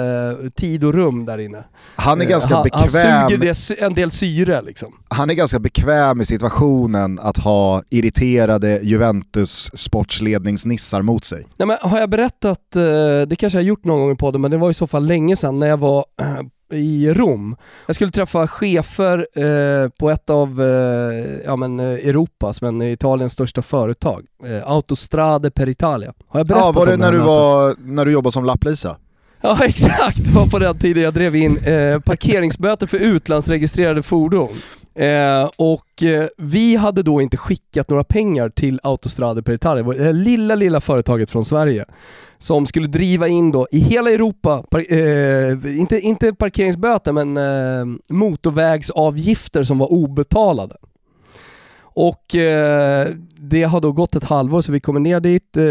tid 0.54 0.84
och 0.84 0.94
rum 0.94 1.24
där 1.24 1.38
inne. 1.38 1.64
Han 1.96 2.20
är 2.20 2.24
Eh, 2.24 2.30
ganska 2.30 2.54
han, 2.54 2.68
Han 2.72 2.82
bekväm 2.82 3.28
suger 3.28 3.38
det, 3.76 3.82
en 3.82 3.94
del 3.94 4.10
syre 4.10 4.62
liksom. 4.62 4.92
han 5.08 5.30
är 5.30 5.34
ganska 5.34 5.58
bekväm 5.58 6.20
i 6.20 6.26
situationen 6.26 7.18
att 7.18 7.38
ha 7.38 7.82
irriterade 7.90 8.80
Juventus 8.82 9.70
sportsledningsnissar 9.74 11.02
mot 11.02 11.24
sig. 11.24 11.46
Nej, 11.56 11.66
men 11.68 11.76
har 11.80 12.00
jag 12.00 12.10
berättat, 12.10 12.60
det 13.28 13.36
kanske 13.38 13.58
jag 13.58 13.62
har 13.62 13.68
gjort 13.68 13.84
någon 13.84 14.00
gång 14.00 14.12
i 14.12 14.16
podden, 14.16 14.40
men 14.40 14.50
det 14.50 14.56
var 14.56 14.70
i 14.70 14.74
så 14.74 14.86
fall 14.86 15.06
länge 15.06 15.36
sedan 15.36 15.58
när 15.58 15.66
jag 15.66 15.76
var 15.76 16.04
i 16.72 17.12
Rom. 17.12 17.56
Jag 17.86 17.96
skulle 17.96 18.10
träffa 18.10 18.46
chefer 18.48 19.26
eh, 19.34 19.88
på 19.88 20.10
ett 20.10 20.30
av 20.30 20.62
eh, 20.62 21.36
ja, 21.44 21.56
men, 21.56 21.80
eh, 21.80 21.86
Europas, 21.86 22.62
men 22.62 22.82
Italiens 22.82 23.32
största 23.32 23.62
företag. 23.62 24.24
Eh, 24.46 24.70
Autostrade 24.70 25.50
per 25.50 25.68
Italia. 25.68 26.12
Har 26.28 26.40
jag 26.40 26.46
berättat 26.46 26.64
Ja, 26.64 26.72
var 26.72 26.86
det 26.86 26.92
om 26.94 26.98
när 27.00 27.06
här 27.06 27.12
du, 27.12 27.18
mötet? 27.18 27.28
var, 27.28 27.74
när 27.78 28.04
du 28.04 28.12
jobbade 28.12 28.32
som 28.32 28.44
lapplisa? 28.44 28.96
Ja 29.40 29.58
exakt, 29.64 30.24
det 30.24 30.32
var 30.34 30.46
på 30.46 30.58
den 30.58 30.78
tiden 30.78 31.02
jag 31.02 31.14
drev 31.14 31.36
in 31.36 31.56
eh, 31.58 31.98
parkeringsböter 32.00 32.86
för 32.86 32.96
utlandsregistrerade 32.98 34.02
fordon. 34.02 34.48
Eh, 34.94 35.50
och 35.56 36.02
eh, 36.02 36.26
vi 36.36 36.76
hade 36.76 37.02
då 37.02 37.20
inte 37.20 37.36
skickat 37.36 37.90
några 37.90 38.04
pengar 38.04 38.48
till 38.48 38.80
Autostrade 38.82 39.42
per 39.42 39.52
Italia, 39.52 39.84
det 39.84 40.12
lilla, 40.12 40.54
lilla 40.54 40.80
företaget 40.80 41.30
från 41.30 41.44
Sverige 41.44 41.84
som 42.38 42.66
skulle 42.66 42.86
driva 42.86 43.28
in 43.28 43.50
då 43.50 43.66
i 43.70 43.78
hela 43.78 44.10
Europa, 44.10 44.62
par, 44.70 44.92
eh, 44.92 45.78
inte, 45.78 46.00
inte 46.00 46.34
parkeringsböter 46.34 47.12
men 47.12 47.36
eh, 47.36 47.98
motorvägsavgifter 48.08 49.62
som 49.62 49.78
var 49.78 49.92
obetalade. 49.92 50.76
Och 51.80 52.34
eh, 52.34 53.08
det 53.36 53.62
har 53.62 53.80
då 53.80 53.92
gått 53.92 54.16
ett 54.16 54.24
halvår 54.24 54.62
så 54.62 54.72
vi 54.72 54.80
kommer 54.80 55.00
ner 55.00 55.20
dit. 55.20 55.56
Eh, 55.56 55.64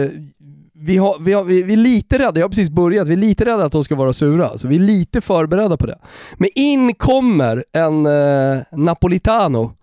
vi, 0.75 0.97
har, 0.97 1.17
vi, 1.19 1.33
har, 1.33 1.43
vi, 1.43 1.63
vi 1.63 1.73
är 1.73 1.77
lite 1.77 2.17
rädda, 2.19 2.39
jag 2.39 2.43
har 2.45 2.49
precis 2.49 2.69
börjat, 2.69 3.07
vi 3.07 3.13
är 3.13 3.17
lite 3.17 3.45
rädda 3.45 3.65
att 3.65 3.71
de 3.71 3.83
ska 3.83 3.95
vara 3.95 4.13
sura. 4.13 4.57
Så 4.57 4.67
vi 4.67 4.75
är 4.75 4.79
lite 4.79 5.21
förberedda 5.21 5.77
på 5.77 5.85
det. 5.85 5.99
Men 6.37 6.49
in 6.55 6.93
kommer 6.95 7.65
en 7.71 8.05
eh, 8.05 8.61
Napolitano 8.71 9.73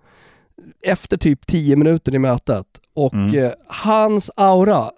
efter 0.87 1.17
typ 1.17 1.47
10 1.47 1.77
minuter 1.77 2.15
i 2.15 2.19
mötet 2.19 2.67
och 2.95 3.15
Mm. 3.15 3.45
eh, 3.45 3.51
hans 3.67 4.31
aura, 4.37 4.91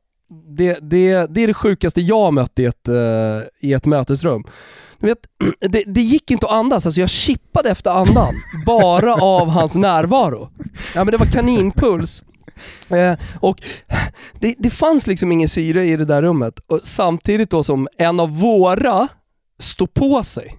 det, 0.56 0.78
det, 0.82 1.26
det 1.34 1.40
är 1.42 1.46
det 1.46 1.54
sjukaste 1.54 2.00
jag 2.00 2.32
mött 2.34 2.58
i 2.58 2.64
ett, 2.64 2.88
eh, 2.88 2.94
i 3.60 3.72
ett 3.72 3.86
mötesrum. 3.86 4.44
Du 4.98 5.06
vet, 5.06 5.18
det, 5.72 5.82
det 5.86 6.00
gick 6.00 6.30
inte 6.30 6.46
att 6.46 6.52
andas, 6.52 6.86
alltså 6.86 7.00
jag 7.00 7.10
chippade 7.10 7.70
efter 7.70 7.90
andan 7.90 8.34
bara 8.66 9.14
av 9.14 9.48
hans 9.48 9.74
närvaro. 9.76 10.48
Ja 10.94 11.04
men 11.04 11.12
det 11.12 11.16
var 11.18 11.26
kaninpuls. 11.26 12.24
Eh, 12.90 13.18
och 13.40 13.62
det, 14.40 14.54
det 14.58 14.70
fanns 14.70 15.06
liksom 15.06 15.32
ingen 15.32 15.48
syre 15.48 15.84
i 15.84 15.96
det 15.96 16.04
där 16.04 16.22
rummet, 16.22 16.58
och 16.66 16.80
samtidigt 16.82 17.50
då 17.50 17.64
som 17.64 17.88
en 17.98 18.20
av 18.20 18.40
våra 18.40 19.08
står 19.58 19.86
på 19.86 20.24
sig. 20.24 20.56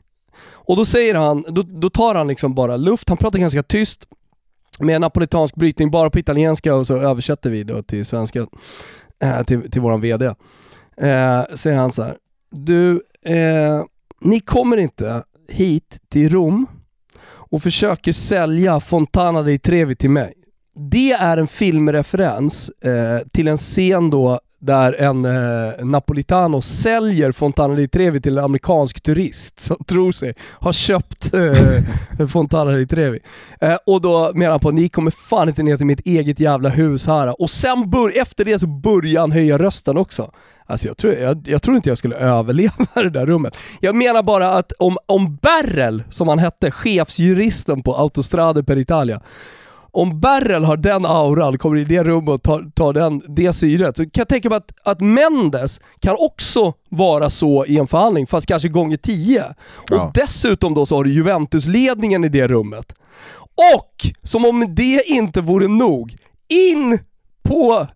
Och 0.66 0.78
då 0.78 0.86
säger 0.86 1.16
han, 1.16 1.46
då, 1.48 1.62
då 1.62 1.90
tar 1.90 2.16
han 2.16 2.28
liksom 2.28 2.56
bara 2.56 2.78
luft, 2.78 3.10
han 3.10 3.18
pratar 3.18 3.40
ganska 3.40 3.64
tyst 3.64 4.08
med 4.80 5.02
napolitansk 5.02 5.56
brytning 5.56 5.92
bara 5.92 6.10
på 6.10 6.20
italienska 6.20 6.76
och 6.76 6.88
så 6.88 6.98
översätter 6.98 7.50
vi 7.50 7.64
då 7.64 7.84
till 7.84 8.06
svenska, 8.06 8.48
eh, 9.24 9.44
till, 9.44 9.72
till 9.72 9.82
våran 9.82 10.02
VD. 10.02 10.26
Eh, 10.98 11.44
säger 11.56 11.78
han 11.78 11.92
så 11.92 12.04
här, 12.04 12.18
du, 12.52 13.02
eh, 13.26 13.84
ni 14.22 14.40
kommer 14.40 14.78
inte 14.78 15.24
hit 15.48 16.00
till 16.10 16.30
Rom 16.30 16.68
och 17.26 17.64
försöker 17.64 18.14
sälja 18.14 18.80
Fontana 18.80 19.42
di 19.42 19.60
Trevi 19.60 19.96
till 19.96 20.10
mig. 20.10 20.34
Det 20.75 21.12
är 21.12 21.38
en 21.38 21.48
filmreferens 21.48 22.70
eh, 22.70 23.27
till 23.32 23.48
en 23.48 23.58
scen 23.58 24.10
då 24.10 24.39
där 24.60 24.94
en 24.94 25.25
eh, 25.25 25.86
Napolitano 25.86 26.62
säljer 26.62 27.32
Fontana 27.32 27.75
di 27.75 27.88
Trevi 27.88 28.22
till 28.22 28.38
en 28.38 28.44
amerikansk 28.44 29.01
turist 29.01 29.60
som 29.60 29.77
tror 29.88 30.12
sig 30.12 30.34
ha 30.60 30.74
köpt 30.74 31.34
eh, 31.34 32.27
Fontana 32.27 32.72
di 32.72 32.88
Trevi. 32.88 33.20
Eh, 33.62 33.77
och 33.86 34.01
då 34.01 34.32
menar 34.36 34.51
han 34.51 34.60
på 34.60 34.72
ni 34.72 34.89
kommer 34.89 35.12
fan 35.12 35.50
inte 35.50 35.63
ner 35.63 35.77
till 35.77 35.86
mitt 35.86 36.08
eget 36.08 36.39
jävla 36.39 36.70
hus 36.70 37.08
här. 37.08 37.42
Och 37.42 37.50
sen 37.50 37.89
bör, 37.89 38.22
efter 38.22 38.46
det 38.46 38.60
så 38.60 38.68
börjar 38.68 39.22
han 39.22 39.32
höja 39.32 39.58
rösten 39.58 39.98
också. 39.98 40.32
Alltså 40.65 40.88
jag 40.88 40.98
tror, 40.98 41.13
jag, 41.13 41.48
jag 41.48 41.62
tror 41.62 41.75
inte 41.75 41.89
jag 41.89 41.98
skulle 41.98 42.15
överleva 42.38 42.86
det 42.94 43.10
där 43.10 43.25
rummet. 43.25 43.58
Jag 43.80 43.96
menar 43.96 44.24
bara 44.24 44.50
att 44.50 44.72
om, 44.72 44.98
om 45.06 45.36
Berrel, 45.36 46.03
som 46.10 46.27
han 46.27 46.39
hette, 46.39 46.72
chefsjuristen 46.72 47.84
på 47.84 47.96
Autostrade 47.96 48.63
per 48.63 48.77
Italia, 48.77 49.22
om 49.94 50.20
Berrel 50.20 50.64
har 50.64 50.78
den 50.78 51.06
auran, 51.06 51.58
kommer 51.58 51.78
i 51.78 51.84
det 51.86 52.04
rummet 52.04 52.30
och 52.34 52.44
tar, 52.44 52.72
tar 52.76 52.94
den, 52.94 53.22
det 53.28 53.54
syret, 53.54 53.98
så 53.98 54.04
kan 54.04 54.12
jag 54.22 54.28
tänka 54.28 54.50
mig 54.50 54.58
att, 54.58 54.72
att 54.84 55.02
Mendes 55.02 55.80
kan 56.00 56.16
också 56.20 56.74
vara 56.90 57.30
så 57.30 57.66
i 57.66 57.78
en 57.78 57.88
förhandling, 57.88 58.28
fast 58.28 58.48
kanske 58.48 58.70
gånger 58.70 58.98
tio. 58.98 59.44
Och 59.92 59.98
Ja. 59.98 60.12
dessutom 60.14 60.74
då 60.74 60.86
så 60.86 60.96
har 60.96 61.04
du 61.04 61.14
Juventus-ledningen 61.14 62.24
i 62.24 62.30
det 62.30 62.48
rummet. 62.48 62.96
Och, 63.76 64.14
som 64.24 64.46
om 64.46 64.66
det 64.76 65.04
inte 65.06 65.42
vore 65.42 65.68
nog, 65.68 66.16
in 66.50 67.00
på 67.44 67.88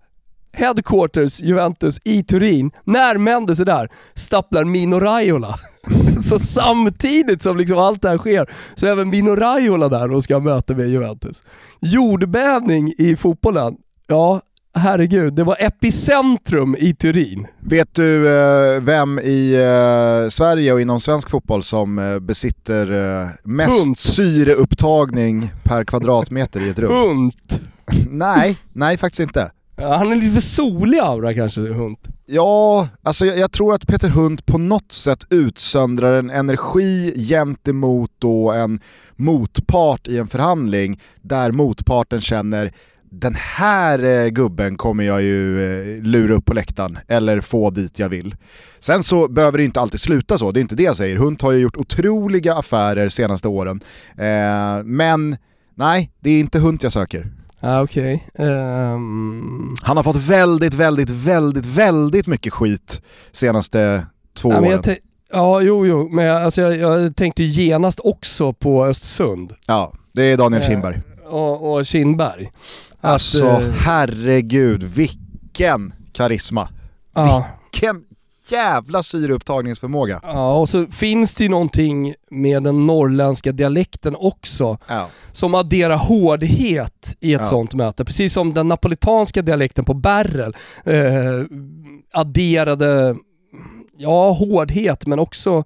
headquarters 0.54 1.42
Juventus 1.42 2.00
i 2.04 2.24
Turin, 2.24 2.72
när 2.84 3.18
Mendes 3.18 3.60
är 3.60 3.66
där, 3.66 3.90
stapplar 4.16 4.64
Mino 4.64 5.00
Raiola. 5.00 5.56
så 6.24 6.40
samtidigt 6.40 7.44
som 7.44 7.58
liksom 7.58 7.78
allt 7.78 8.02
det 8.02 8.10
här 8.10 8.18
sker, 8.18 8.50
så 8.76 8.86
är 8.86 8.92
även 8.92 9.10
Mino 9.10 9.36
Raiola 9.36 9.90
där 9.90 10.12
och 10.12 10.24
ska 10.24 10.36
ha 10.36 10.42
möte 10.42 10.76
med 10.76 10.90
Juventus. 10.90 11.44
Jordbävning 11.82 12.94
i 12.98 13.16
fotbollen, 13.16 13.76
ja 14.08 14.42
herregud, 14.78 15.34
det 15.34 15.44
var 15.44 15.56
epicentrum 15.60 16.76
i 16.80 16.94
Turin. 16.94 17.48
Vet 17.60 17.96
du 17.96 18.40
eh, 18.40 18.82
vem 18.82 19.20
i 19.20 19.54
eh, 19.54 20.30
Sverige 20.30 20.74
och 20.74 20.82
inom 20.82 21.00
svensk 21.00 21.30
fotboll 21.30 21.64
som 21.64 22.00
eh, 22.00 22.20
besitter 22.20 22.88
mest 23.44 23.86
Hunt. 23.86 23.98
syreupptagning 24.00 25.52
per 25.64 25.84
kvadratmeter 25.84 26.62
i 26.62 26.70
ett 26.70 26.80
rum? 26.80 26.92
Hunt. 26.92 27.62
nej, 28.10 28.58
nej 28.74 28.98
faktiskt 28.98 29.20
inte. 29.20 29.52
Ja, 29.76 29.96
han 29.96 30.12
är 30.12 30.16
lite 30.16 30.34
för 30.34 30.42
solig 30.42 31.00
aura 31.00 31.34
kanske, 31.34 31.62
Hunt. 31.62 32.08
Ja, 32.30 32.88
alltså 33.04 33.26
jag, 33.26 33.38
jag 33.38 33.52
tror 33.52 33.74
att 33.74 33.88
Peter 33.88 34.10
Hunt 34.10 34.46
på 34.46 34.58
något 34.58 34.92
sätt 34.92 35.26
utsöndrar 35.30 36.14
en 36.14 36.30
energi 36.30 37.14
gentemot 37.30 38.12
då 38.20 38.52
en 38.52 38.80
motpart 39.16 40.08
i 40.08 40.18
en 40.18 40.28
förhandling 40.28 41.00
där 41.22 41.52
motparten 41.52 42.22
känner 42.22 42.72
den 43.04 43.36
här 43.36 44.04
eh, 44.04 44.28
gubben 44.28 44.78
kommer 44.78 45.04
jag 45.04 45.22
ju 45.22 45.64
eh, 45.98 46.04
lura 46.04 46.34
upp 46.34 46.46
på 46.46 46.54
läktaren 46.54 47.00
eller 47.08 47.42
få 47.42 47.70
dit 47.70 48.00
jag 48.00 48.10
vill. 48.10 48.36
Sen 48.80 49.04
så 49.04 49.28
behöver 49.28 49.58
det 49.58 49.64
inte 49.64 49.82
alltid 49.82 50.00
sluta 50.00 50.38
så, 50.38 50.52
det 50.52 50.60
är 50.60 50.62
inte 50.62 50.76
det 50.76 50.84
jag 50.84 50.98
säger. 50.98 51.18
Hunt 51.18 51.42
har 51.42 51.52
ju 51.52 51.60
gjort 51.60 51.78
otroliga 51.78 52.56
affärer 52.56 53.10
senaste 53.10 53.48
åren. 53.48 53.82
Eh, 54.18 54.84
men 54.84 55.38
nej, 55.76 56.12
det 56.20 56.30
är 56.30 56.40
inte 56.40 56.60
Hunt 56.60 56.84
jag 56.84 56.94
söker. 56.94 57.28
Ja, 57.60 57.82
okej. 57.82 58.28
Ehm, 58.38 59.76
Han 59.84 59.98
har 59.98 60.04
fått 60.04 60.16
väldigt, 60.16 60.74
väldigt, 60.74 61.10
väldigt, 61.10 61.66
väldigt 61.66 62.28
mycket 62.28 62.54
skit 62.54 63.02
senaste 63.32 64.06
två 64.34 64.50
men 64.50 64.64
åren. 64.64 64.96
ja, 65.32 65.62
jo, 65.62 65.86
jo, 65.86 66.10
men 66.10 66.26
jag, 66.26 66.44
alltså, 66.44 66.62
jag, 66.62 66.78
jag 66.78 67.16
tänkte 67.16 67.44
genast 67.44 68.00
också 68.04 68.54
på 68.54 68.86
Östersund 68.86 69.54
Ja, 69.68 69.94
det 70.14 70.24
är 70.24 70.38
Daniel 70.38 70.62
Eh, 70.62 70.68
Kindberg. 70.68 71.02
och, 71.30 71.74
och 71.74 71.86
Kindberg. 71.86 72.52
Alltså 73.02 73.46
eh, 73.46 73.70
herregud, 73.78 74.84
vilken 74.84 75.94
karisma. 76.14 76.70
ja, 77.16 77.46
Vilken 77.72 78.04
jävla 78.52 79.04
syreupptagningsförmåga. 79.04 80.20
ja, 80.24 80.54
och 80.60 80.70
så 80.70 80.86
finns 80.86 81.34
det 81.34 81.44
ju 81.44 81.50
någonting 81.50 82.14
med 82.32 82.64
den 82.64 82.86
norrländska 82.88 83.52
dialekten 83.52 84.16
också 84.20 84.78
Ja. 84.88 85.08
som 85.32 85.56
adderar 85.56 85.96
hårdhet 85.98 87.18
i 87.20 87.34
ett 87.34 87.42
Ja. 87.42 87.48
sånt 87.48 87.74
möte. 87.74 88.06
Precis 88.06 88.34
som 88.34 88.54
den 88.54 88.68
napolitanska 88.68 89.42
dialekten 89.42 89.86
på 89.86 89.94
Berrel 89.94 90.56
eh, 90.86 91.46
adderade, 92.14 93.16
ja, 93.98 94.32
hårdhet 94.32 95.08
men 95.08 95.20
också 95.20 95.64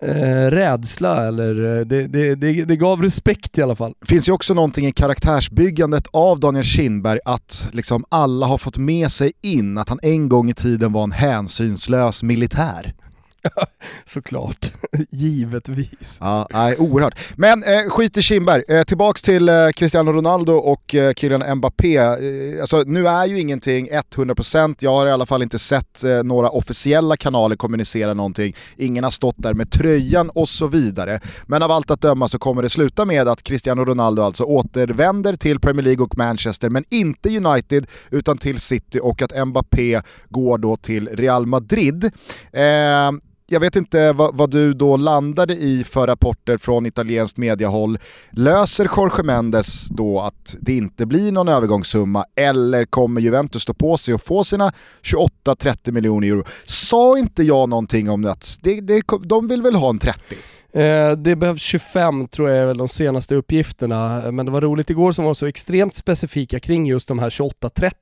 eh, 0.00 0.50
rädsla 0.50 1.26
eller 1.26 1.78
eh, 1.78 1.86
det, 1.86 2.06
det, 2.06 2.34
det, 2.34 2.64
det 2.64 2.76
gav 2.76 3.02
respekt 3.02 3.58
i 3.58 3.62
alla 3.62 3.76
fall. 3.76 3.94
finns 4.06 4.28
ju 4.28 4.32
också 4.32 4.54
någonting 4.54 4.86
i 4.86 4.92
karaktärsbyggandet 4.92 6.06
av 6.12 6.40
Daniel 6.40 6.64
Kindberg 6.64 7.18
att 7.24 7.68
liksom 7.72 8.04
alla 8.08 8.46
har 8.46 8.58
fått 8.58 8.78
med 8.78 9.12
sig 9.12 9.32
in 9.42 9.78
att 9.78 9.88
han 9.88 9.98
en 10.02 10.28
gång 10.28 10.50
i 10.50 10.54
tiden 10.54 10.92
var 10.92 11.02
en 11.02 11.12
hänsynslös 11.12 12.22
militär. 12.22 12.94
Såklart, 14.06 14.72
givetvis. 15.10 16.18
Ja, 16.20 16.46
nej, 16.52 16.76
oerhört. 16.78 17.18
Men 17.36 17.62
eh, 17.62 17.90
skit 17.90 18.16
i 18.16 18.22
Kindberg, 18.22 18.62
eh, 18.68 18.82
tillbaks 18.82 19.22
till 19.22 19.48
eh, 19.48 19.68
Cristiano 19.76 20.12
Ronaldo 20.12 20.52
och 20.52 20.94
eh, 20.94 21.12
Kylian 21.12 21.56
Mbappé. 21.56 21.96
Eh, 21.96 22.60
alltså, 22.60 22.82
nu 22.86 23.08
är 23.08 23.26
ju 23.26 23.40
ingenting 23.40 23.90
100%, 23.90 24.76
jag 24.78 24.90
har 24.90 25.06
i 25.06 25.10
alla 25.10 25.26
fall 25.26 25.42
inte 25.42 25.58
sett 25.58 26.04
eh, 26.04 26.22
några 26.22 26.50
officiella 26.50 27.16
kanaler 27.16 27.56
kommunicera 27.56 28.14
någonting. 28.14 28.54
Ingen 28.76 29.04
har 29.04 29.10
stått 29.10 29.36
där 29.38 29.54
med 29.54 29.70
tröjan 29.70 30.30
och 30.30 30.48
så 30.48 30.66
vidare. 30.66 31.20
Men 31.46 31.62
av 31.62 31.70
allt 31.70 31.90
att 31.90 32.00
döma 32.00 32.28
så 32.28 32.38
kommer 32.38 32.62
det 32.62 32.68
sluta 32.68 33.04
med 33.04 33.28
att 33.28 33.42
Cristiano 33.42 33.84
Ronaldo 33.84 34.22
alltså 34.22 34.44
återvänder 34.44 35.36
till 35.36 35.60
Premier 35.60 35.84
League 35.84 36.04
och 36.04 36.18
Manchester, 36.18 36.70
men 36.70 36.84
inte 36.90 37.36
United 37.36 37.86
utan 38.10 38.38
till 38.38 38.60
City 38.60 39.00
och 39.02 39.22
att 39.22 39.46
Mbappé 39.46 40.00
går 40.28 40.58
då 40.58 40.76
till 40.76 41.08
Real 41.08 41.46
Madrid. 41.46 42.04
Eh, 42.52 43.10
jag 43.48 43.60
vet 43.60 43.76
inte 43.76 44.12
vad, 44.12 44.36
vad 44.36 44.50
du 44.50 44.72
då 44.72 44.96
landade 44.96 45.54
i 45.54 45.84
för 45.84 46.06
rapporter 46.06 46.56
från 46.58 46.86
italienskt 46.86 47.38
mediahåll. 47.38 47.98
Löser 48.30 48.88
Jorge 48.96 49.22
Mendes 49.22 49.84
då 49.84 50.20
att 50.20 50.56
det 50.60 50.76
inte 50.76 51.06
blir 51.06 51.32
någon 51.32 51.48
övergångssumma 51.48 52.24
eller 52.36 52.84
kommer 52.84 53.20
Juventus 53.20 53.62
stå 53.62 53.74
på 53.74 53.96
sig 53.96 54.14
och 54.14 54.22
få 54.22 54.44
sina 54.44 54.72
28-30 55.02 55.92
miljoner 55.92 56.28
euro? 56.28 56.44
Sa 56.64 57.18
inte 57.18 57.42
jag 57.42 57.68
någonting 57.68 58.10
om 58.10 58.24
att 58.24 58.58
det, 58.62 58.80
det, 58.80 59.02
de 59.22 59.48
vill 59.48 59.62
väl 59.62 59.74
ha 59.74 59.90
en 59.90 59.98
30? 59.98 60.20
Eh, 60.76 61.12
det 61.12 61.36
behövs 61.36 61.62
25 61.62 62.28
tror 62.28 62.50
jag 62.50 62.58
är 62.58 62.66
väl 62.66 62.78
de 62.78 62.88
senaste 62.88 63.34
uppgifterna, 63.34 64.30
men 64.30 64.46
det 64.46 64.52
var 64.52 64.60
roligt 64.60 64.90
igår 64.90 65.12
som 65.12 65.24
var 65.24 65.34
så 65.34 65.46
extremt 65.46 65.94
specifika 65.94 66.60
kring 66.60 66.86
just 66.86 67.08
de 67.08 67.18
här 67.18 67.30
28-30. 67.30 67.92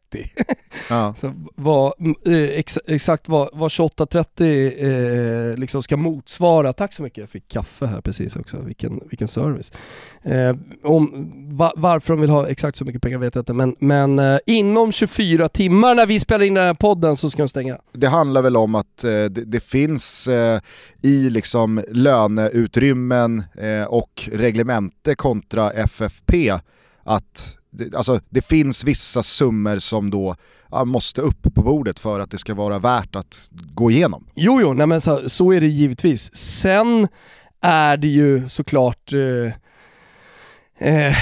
Ja. 0.91 1.15
Så 1.19 1.33
vad, 1.55 1.93
eh, 2.27 2.59
ex, 2.59 2.79
exakt 2.87 3.29
vad, 3.29 3.49
vad 3.53 3.69
28-30 3.69 5.51
eh, 5.51 5.57
liksom 5.57 5.83
ska 5.83 5.97
motsvara. 5.97 6.73
Tack 6.73 6.93
så 6.93 7.03
mycket, 7.03 7.19
jag 7.19 7.31
fick 7.31 7.49
kaffe 7.49 7.87
här 7.87 8.01
precis 8.01 8.37
också, 8.37 8.61
vilken, 8.61 9.01
vilken 9.11 9.29
service. 9.29 9.73
Eh, 10.23 10.57
om, 10.83 11.33
va, 11.53 11.73
varför 11.77 12.15
de 12.15 12.21
vill 12.21 12.31
ha 12.31 12.49
exakt 12.49 12.79
så 12.79 12.85
mycket 12.85 13.03
pengar 13.03 13.19
vet 13.19 13.35
jag 13.35 13.43
inte, 13.43 13.53
men, 13.53 13.77
men 13.79 14.19
eh, 14.19 14.39
inom 14.47 14.93
24 14.93 15.49
timmar 15.49 15.95
när 15.95 16.07
vi 16.07 16.21
spelar 16.21 16.45
in 16.45 16.55
den 16.55 16.67
här 16.67 16.75
podden 16.75 17.17
så 17.17 17.31
ska 17.31 17.43
de 17.43 17.49
stänga. 17.49 17.79
Det 17.93 18.09
handlar 18.09 18.43
väl 18.43 18.57
om 18.57 18.75
att 18.75 19.05
eh, 19.05 19.11
det, 19.11 19.29
det 19.29 19.61
finns 19.61 20.29
i 21.03 21.31
liksom 21.31 21.85
löneutrymmen 21.89 22.64
eh, 22.67 23.85
och 23.89 24.29
reglemente 24.33 25.15
kontra 25.15 25.71
FFP 25.71 26.59
att 27.03 27.59
det, 27.71 27.95
alltså, 27.95 28.21
det 28.29 28.43
finns 28.43 28.85
vissa 28.85 29.23
summor 29.23 29.79
som 29.79 30.11
då 30.11 30.37
ja, 30.71 30.85
måste 30.85 31.21
upp 31.21 31.43
på 31.55 31.63
bordet 31.63 31.99
för 31.99 32.21
att 32.21 32.31
det 32.31 32.39
ska 32.39 32.55
vara 32.55 32.79
värt 32.79 33.17
att 33.17 33.51
gå 33.53 33.91
igenom. 33.91 34.27
Jo, 34.35 34.61
jo, 34.61 34.73
nej 34.73 34.87
men 34.87 35.01
så, 35.01 35.31
så 35.31 35.53
är 35.53 35.61
det 35.61 35.67
givetvis. 35.67 36.37
Sen 36.37 37.09
är 37.61 37.97
det 37.97 38.09
ju 38.09 38.49
såklart 38.49 39.13
eh, 39.13 39.53
eh, 40.89 41.17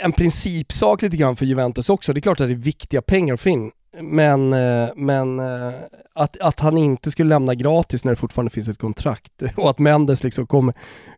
en 0.00 0.12
principsak 0.12 1.02
lite 1.02 1.16
grann 1.16 1.36
för 1.36 1.46
Juventus 1.46 1.90
också. 1.90 2.12
Det 2.12 2.18
är 2.18 2.22
klart 2.22 2.40
att 2.40 2.48
det 2.48 2.54
är 2.54 2.56
viktiga 2.56 3.02
pengar 3.02 3.34
att 3.34 3.40
få 3.40 3.48
in 3.48 3.70
men, 4.02 4.52
eh, 4.52 4.88
men 4.96 5.40
eh, 5.40 5.74
att, 6.14 6.36
att 6.40 6.60
han 6.60 6.78
inte 6.78 7.10
skulle 7.10 7.28
lämna 7.28 7.54
gratis 7.54 8.04
när 8.04 8.12
det 8.12 8.16
fortfarande 8.16 8.50
finns 8.50 8.68
ett 8.68 8.78
kontrakt 8.78 9.42
och 9.56 9.70
att 9.70 9.78
Mendes 9.78 10.24
liksom 10.24 10.46
kommer, 10.46 10.74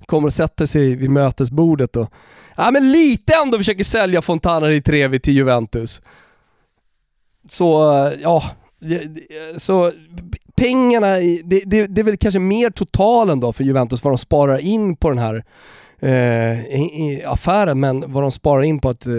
kommer 0.06 0.26
och 0.26 0.32
sätter 0.32 0.66
sig 0.66 0.94
vid 0.94 1.11
mötesbordet 1.11 1.97
och 1.97 2.12
ja 2.56 2.70
men 2.70 2.92
lite 2.92 3.32
ändå 3.44 3.58
försöker 3.58 3.85
sälja 3.85 4.23
Fontana 4.23 4.66
di 4.66 4.82
Trevi 4.82 5.20
till 5.20 5.35
Juventus. 5.35 6.02
Så 7.49 7.97
eh, 8.06 8.12
ja, 8.23 8.44
så 9.56 9.92
pengarna, 10.56 11.14
det, 11.44 11.62
det, 11.66 11.87
det 11.87 12.00
är 12.00 12.04
väl 12.04 12.16
kanske 12.16 12.40
mer 12.40 12.70
totalen 12.70 13.40
då 13.40 13.52
för 13.52 13.64
Juventus 13.64 14.04
vad 14.04 14.12
de 14.12 14.18
sparar 14.18 14.58
in 14.58 14.97
på 14.97 15.08
den 15.08 15.18
här 15.18 15.44
eh, 16.00 16.81
i, 16.81 17.23
affären, 17.26 17.81
men 17.81 18.12
vad 18.12 18.23
de 18.23 18.33
sparar 18.33 18.62
in 18.62 18.78
på 18.78 18.88
att, 18.88 19.07
eh, 19.07 19.12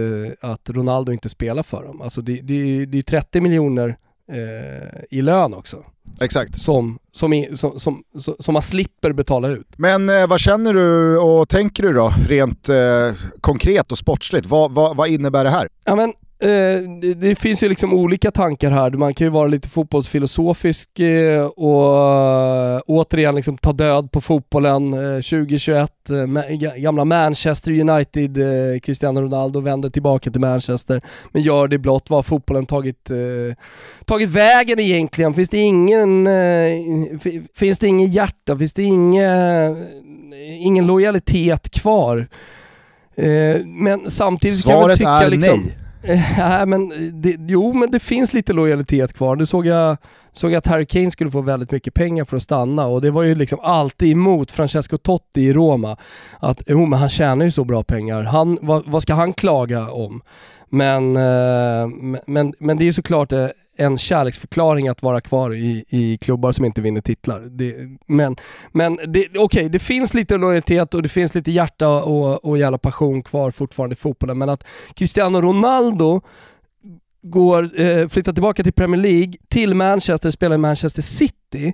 att 0.52 0.70
Ronaldo 0.70 1.12
inte 1.12 1.30
spelar 1.30 1.64
för 1.64 1.84
dem. 1.84 2.02
Alltså 2.02 2.22
det, 2.22 2.42
det, 2.42 2.86
det 2.86 2.98
är 2.98 3.02
30 3.02 3.42
miljoner 3.42 3.98
eh, 4.32 5.18
i 5.18 5.22
lön 5.22 5.54
också. 5.54 5.78
Exakt. 6.22 6.62
Som, 6.62 7.00
som, 7.12 7.34
i, 7.34 7.58
som, 7.58 7.80
som, 7.80 8.04
som, 8.40 8.54
man 8.54 8.62
slipper 8.62 9.14
betala 9.14 9.48
ut. 9.48 9.68
Men 9.78 10.10
eh, 10.10 10.28
vad 10.28 10.40
känner 10.40 10.74
du 10.74 11.18
och 11.18 11.50
tänker 11.50 11.84
du 11.84 11.94
då, 11.94 12.14
rent 12.28 12.70
eh, 12.70 13.12
konkret 13.42 13.92
och 13.92 13.98
sportsligt? 13.98 14.46
Vad, 14.46 14.72
vad, 14.72 14.98
vad 14.98 15.10
innebär 15.10 15.44
det 15.44 15.50
här? 15.50 15.68
Ja, 15.86 15.96
men, 15.96 16.14
det, 16.40 17.14
det, 17.14 17.36
finns 17.36 17.64
ju 17.64 17.70
liksom 17.70 17.94
olika 17.94 18.32
tankar 18.32 18.72
här. 18.72 18.92
Man 18.92 19.14
kan 19.14 19.28
ju 19.28 19.32
vara 19.32 19.48
lite 19.48 19.70
fotbollsfilosofisk 19.70 21.00
eh, 21.00 21.46
och 21.46 22.76
uh, 22.76 22.82
återigen 22.88 23.36
liksom 23.36 23.58
ta 23.58 23.72
död 23.72 24.12
på 24.12 24.22
fotbollen. 24.22 24.92
2021, 24.92 25.92
gamla 26.78 27.06
Manchester 27.06 27.72
United, 27.72 28.38
Cristiano 28.84 29.22
Ronaldo 29.22 29.62
vänder 29.62 29.90
tillbaka 29.90 30.32
till 30.32 30.42
Manchester, 30.42 31.02
men 31.32 31.42
gör 31.42 31.68
det 31.68 31.78
blott. 31.78 32.10
Vad 32.10 32.18
har 32.18 32.24
fotbollen 32.24 32.66
tagit, 32.66 33.12
tagit 34.06 34.30
vägen 34.30 34.80
egentligen? 34.80 35.34
Finns 35.34 35.50
det 35.50 35.58
ingen, 35.58 36.30
finns 37.56 37.80
det 37.80 37.88
ingen 37.88 38.08
hjärta? 38.08 38.58
Finns 38.58 38.74
det 38.74 38.84
inge, 38.84 39.76
ingen 40.60 40.88
lojalitet 40.88 41.70
kvar? 41.70 42.28
men 43.66 44.10
samtidigt 44.10 44.60
Svaret 44.60 45.00
kan 45.00 45.12
jag 45.12 45.22
tycka 45.22 45.26
är 45.26 45.30
liksom, 45.30 45.60
nej. 45.60 45.89
Eh, 46.02 46.38
nej, 46.38 46.66
men 46.66 46.90
det, 47.22 47.36
jo, 47.40 47.74
men 47.74 47.92
det 47.92 48.00
finns 48.00 48.34
lite 48.34 48.54
lojalitet 48.54 49.14
kvar. 49.14 49.36
Nu 49.36 49.46
såg 49.46 49.66
jag, 49.66 49.98
såg 50.34 50.52
jag 50.52 50.58
att 50.58 50.68
Harry 50.68 50.86
Kane 50.86 51.12
skulle 51.12 51.32
få 51.32 51.42
väldigt 51.42 51.72
mycket 51.72 51.94
pengar 51.94 52.26
för 52.26 52.38
att 52.38 52.44
stanna 52.44 52.88
och 52.88 53.02
det 53.02 53.12
var 53.12 53.24
ju 53.24 53.36
liksom 53.36 53.60
alltid 53.60 54.12
emot 54.12 54.52
Francesco 54.52 54.98
Totti 54.98 55.42
i 55.42 55.54
Roma. 55.54 55.98
Att 56.40 56.64
jo, 56.68 56.86
men 56.86 57.00
han 57.00 57.10
tjänar 57.10 57.46
ju 57.46 57.52
så 57.52 57.64
bra 57.64 57.84
pengar. 57.84 58.24
Han, 58.24 58.58
vad, 58.62 58.84
vad 58.88 59.02
ska 59.02 59.14
han 59.14 59.34
klaga 59.34 59.92
om? 59.92 60.22
Men, 60.70 61.16
eh, 61.16 61.88
men, 62.26 62.54
men 62.60 62.78
det 62.78 62.84
är 62.84 62.86
ju 62.86 62.94
såklart 62.94 63.32
eh, 63.32 63.48
en 63.80 63.98
kärleksförklaring 63.98 64.88
att 64.88 65.04
vara 65.04 65.22
kvar 65.22 65.54
i, 65.54 65.84
i 65.90 66.18
klubbar 66.18 66.52
som 66.52 66.66
inte 66.66 66.82
vinner 66.82 67.02
titlar. 67.02 67.40
Det, 67.40 67.76
men 68.08 68.36
men 68.72 68.94
okej, 68.94 69.30
okay, 69.40 69.70
det 69.70 69.80
finns 69.80 70.14
lite 70.14 70.38
lojalitet 70.38 70.94
och 70.94 71.04
det 71.04 71.10
finns 71.10 71.36
lite 71.36 71.52
hjärta 71.52 71.90
och, 71.90 72.46
och 72.46 72.58
jävla 72.58 72.78
passion 72.78 73.22
kvar 73.22 73.52
fortfarande 73.52 73.94
i 73.94 73.96
fotbollen, 73.96 74.38
men 74.38 74.50
att 74.50 74.64
Cristiano 74.94 75.42
Ronaldo 75.42 76.22
går, 77.22 77.82
eh, 77.82 78.08
flyttar 78.08 78.34
tillbaka 78.34 78.64
till 78.64 78.74
Premier 78.74 79.02
League, 79.02 79.34
till 79.48 79.76
Manchester, 79.76 80.32
spelar 80.32 80.56
i 80.56 80.60
Manchester 80.60 81.02
City, 81.02 81.74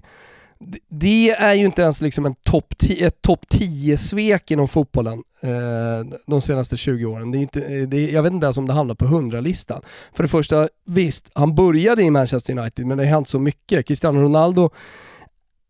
det 0.90 1.32
är 1.32 1.54
ju 1.54 1.66
inte 1.66 1.82
ens 1.82 2.02
liksom 2.02 2.26
en 2.26 2.36
top 2.36 2.74
ett 3.00 3.22
topp 3.22 3.46
10-svek 3.50 4.52
inom 4.52 4.68
fotbollen 4.68 5.24
eh, 5.42 6.18
de 6.28 6.42
senaste 6.42 6.78
20 6.78 7.06
åren. 7.06 7.32
Det 7.32 7.38
är 7.38 7.40
inte, 7.40 7.60
det 7.86 7.98
är, 7.98 8.14
jag 8.14 8.24
vet 8.24 8.34
inte 8.34 8.46
ens 8.46 8.58
om 8.58 8.68
det 8.68 8.74
hamnar 8.74 8.96
på 8.96 9.06
100-listan. 9.06 9.82
För 10.14 10.24
det 10.24 10.30
första, 10.30 10.68
visst, 10.86 11.30
han 11.34 11.56
började 11.56 12.04
i 12.04 12.12
Manchester 12.12 12.58
United 12.58 12.86
men 12.86 12.98
det 12.98 13.04
har 13.04 13.12
hänt 13.12 13.30
så 13.30 13.40
mycket. 13.40 13.88
Cristiano 13.88 14.20
Ronaldo 14.20 14.70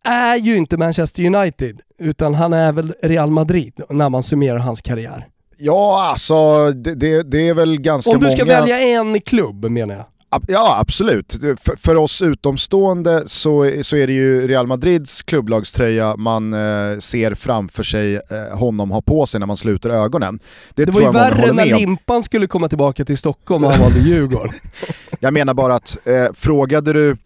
är 0.03 0.35
ju 0.35 0.57
inte 0.57 0.77
Manchester 0.77 1.25
United, 1.25 1.81
utan 1.99 2.33
han 2.33 2.53
är 2.53 2.71
väl 2.71 2.93
Real 3.01 3.31
Madrid 3.31 3.81
när 3.89 4.09
man 4.09 4.23
summerar 4.23 4.57
hans 4.57 4.81
karriär. 4.81 5.27
Ja, 5.57 6.09
alltså 6.11 6.71
det, 6.71 6.95
det, 6.95 7.23
det 7.23 7.47
är 7.47 7.53
väl 7.53 7.81
ganska 7.81 8.11
många... 8.11 8.17
Om 8.17 8.23
du 8.23 8.31
ska 8.37 8.45
många... 8.45 8.59
välja 8.59 8.79
en 8.79 9.21
klubb 9.21 9.65
menar 9.65 9.95
jag. 9.95 10.05
Ja 10.47 10.77
absolut. 10.79 11.31
För, 11.61 11.75
för, 11.75 11.95
oss 11.95 12.21
utomstående 12.21 13.23
så, 13.27 13.73
så 13.81 13.95
är 13.95 14.07
det 14.07 14.13
ju 14.13 14.47
Real 14.47 14.67
Madrids 14.67 15.23
klubblagströja 15.23 16.15
man 16.15 16.53
eh, 16.53 16.99
ser 16.99 17.35
framför 17.35 17.83
sig 17.83 18.15
eh, 18.15 18.57
honom 18.57 18.91
ha 18.91 19.01
på 19.01 19.25
sig 19.25 19.39
när 19.39 19.47
man 19.47 19.57
sluter 19.57 19.89
ögonen. 19.89 20.39
Det, 20.73 20.85
det 20.85 20.91
var 20.91 21.01
ju 21.01 21.11
värre 21.11 21.53
när 21.53 21.65
Limpan 21.65 22.23
skulle 22.23 22.47
komma 22.47 22.67
tillbaka 22.67 23.05
till 23.05 23.17
Stockholm 23.17 23.63
och 23.63 23.71
han 23.71 23.81
valde 23.81 23.99
Djurgården. 23.99 24.53
Jag 25.19 25.33
menar 25.33 25.53
bara 25.53 25.75
att, 25.75 25.97
eh, 26.05 26.27
frågade 26.33 26.93
du 26.93 27.17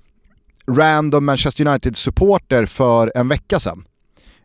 random 0.68 1.26
Manchester 1.26 1.68
United-supporter 1.68 2.66
för 2.66 3.12
en 3.16 3.28
vecka 3.28 3.60
sedan, 3.60 3.84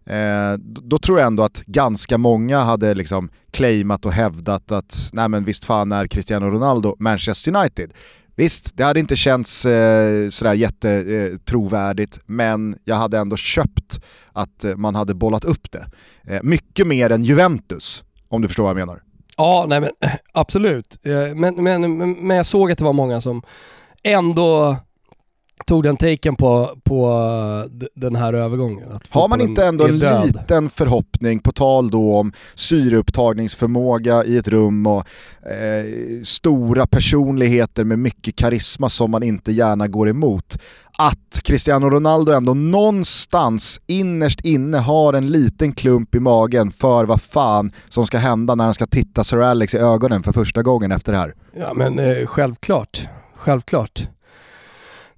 Eh, 0.06 0.58
då 0.60 0.98
tror 0.98 1.18
jag 1.18 1.26
ändå 1.26 1.42
att 1.42 1.62
ganska 1.66 2.18
många 2.18 2.60
hade 2.60 2.94
liksom 2.94 3.30
claimat 3.50 4.06
och 4.06 4.12
hävdat 4.12 4.72
att 4.72 5.10
nej 5.12 5.28
men 5.28 5.44
visst 5.44 5.64
fan 5.64 5.92
är 5.92 6.06
Cristiano 6.06 6.46
Ronaldo 6.46 6.96
Manchester 6.98 7.56
United. 7.56 7.92
Visst, 8.36 8.76
det 8.76 8.84
hade 8.84 9.00
inte 9.00 9.16
känts 9.16 9.66
eh, 9.66 10.28
sådär 10.28 10.54
jättetrovärdigt, 10.54 12.16
eh, 12.16 12.22
men 12.26 12.78
jag 12.84 12.96
hade 12.96 13.18
ändå 13.18 13.36
köpt 13.36 14.00
att 14.32 14.64
eh, 14.64 14.76
man 14.76 14.94
hade 14.94 15.14
bollat 15.14 15.44
upp 15.44 15.70
det. 15.70 15.86
Eh, 16.26 16.40
mycket 16.42 16.86
mer 16.86 17.10
än 17.10 17.22
Juventus, 17.22 18.04
om 18.28 18.42
du 18.42 18.48
förstår 18.48 18.64
vad 18.64 18.70
jag 18.70 18.86
menar. 18.86 19.02
Ja, 19.36 19.66
nej 19.68 19.80
men 19.80 19.90
eh, 20.00 20.10
absolut. 20.32 21.06
Eh, 21.06 21.34
men, 21.34 21.64
men, 21.64 22.12
men 22.26 22.36
jag 22.36 22.46
såg 22.46 22.72
att 22.72 22.78
det 22.78 22.84
var 22.84 22.92
många 22.92 23.20
som 23.20 23.42
ändå 24.02 24.76
tog 25.64 25.82
den 25.82 25.96
taken 25.96 26.36
på, 26.36 26.70
på 26.84 27.24
den 27.94 28.16
här 28.16 28.32
övergången. 28.32 28.88
Har 29.10 29.28
man 29.28 29.40
inte 29.40 29.64
ändå 29.64 29.86
en 29.86 29.98
liten 29.98 30.70
förhoppning, 30.70 31.38
på 31.38 31.52
tal 31.52 31.90
då 31.90 32.16
om 32.16 32.32
syreupptagningsförmåga 32.54 34.24
i 34.24 34.36
ett 34.36 34.48
rum 34.48 34.86
och 34.86 35.06
eh, 35.50 36.22
stora 36.22 36.86
personligheter 36.86 37.84
med 37.84 37.98
mycket 37.98 38.36
karisma 38.36 38.88
som 38.88 39.10
man 39.10 39.22
inte 39.22 39.52
gärna 39.52 39.88
går 39.88 40.08
emot, 40.08 40.58
att 40.98 41.40
Cristiano 41.44 41.90
Ronaldo 41.90 42.32
ändå 42.32 42.54
någonstans 42.54 43.80
innerst 43.86 44.40
inne 44.40 44.78
har 44.78 45.12
en 45.12 45.28
liten 45.28 45.72
klump 45.72 46.14
i 46.14 46.20
magen 46.20 46.70
för 46.72 47.04
vad 47.04 47.22
fan 47.22 47.72
som 47.88 48.06
ska 48.06 48.18
hända 48.18 48.54
när 48.54 48.64
han 48.64 48.74
ska 48.74 48.86
titta 48.86 49.24
Sir 49.24 49.38
Alex 49.38 49.74
i 49.74 49.78
ögonen 49.78 50.22
för 50.22 50.32
första 50.32 50.62
gången 50.62 50.92
efter 50.92 51.12
det 51.12 51.18
här. 51.18 51.34
Ja 51.56 51.74
men 51.74 51.98
eh, 51.98 52.26
självklart, 52.26 53.08
självklart. 53.34 54.08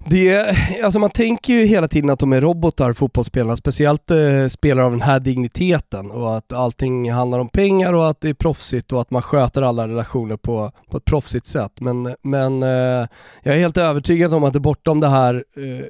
Det, 0.09 0.57
alltså 0.83 0.99
man 0.99 1.09
tänker 1.09 1.53
ju 1.53 1.65
hela 1.65 1.87
tiden 1.87 2.09
att 2.09 2.19
de 2.19 2.33
är 2.33 2.41
robotar, 2.41 2.93
fotbollsspelarna, 2.93 3.55
speciellt 3.55 4.11
eh, 4.11 4.47
spelare 4.47 4.85
av 4.85 4.91
den 4.91 5.01
här 5.01 5.19
digniteten 5.19 6.11
och 6.11 6.37
att 6.37 6.53
allting 6.53 7.11
handlar 7.11 7.39
om 7.39 7.49
pengar 7.49 7.93
och 7.93 8.09
att 8.09 8.21
det 8.21 8.29
är 8.29 8.33
proffsigt 8.33 8.93
och 8.93 9.01
att 9.01 9.11
man 9.11 9.21
sköter 9.21 9.61
alla 9.61 9.87
relationer 9.87 10.37
på, 10.37 10.71
på 10.89 10.97
ett 10.97 11.05
proffsigt 11.05 11.47
sätt. 11.47 11.71
Men, 11.79 12.15
men 12.21 12.63
eh, 12.63 13.07
jag 13.43 13.55
är 13.55 13.59
helt 13.59 13.77
övertygad 13.77 14.33
om 14.33 14.43
att 14.43 14.53
det 14.53 14.59
bortom 14.59 14.99
det 14.99 15.07
här 15.09 15.43
eh, 15.55 15.85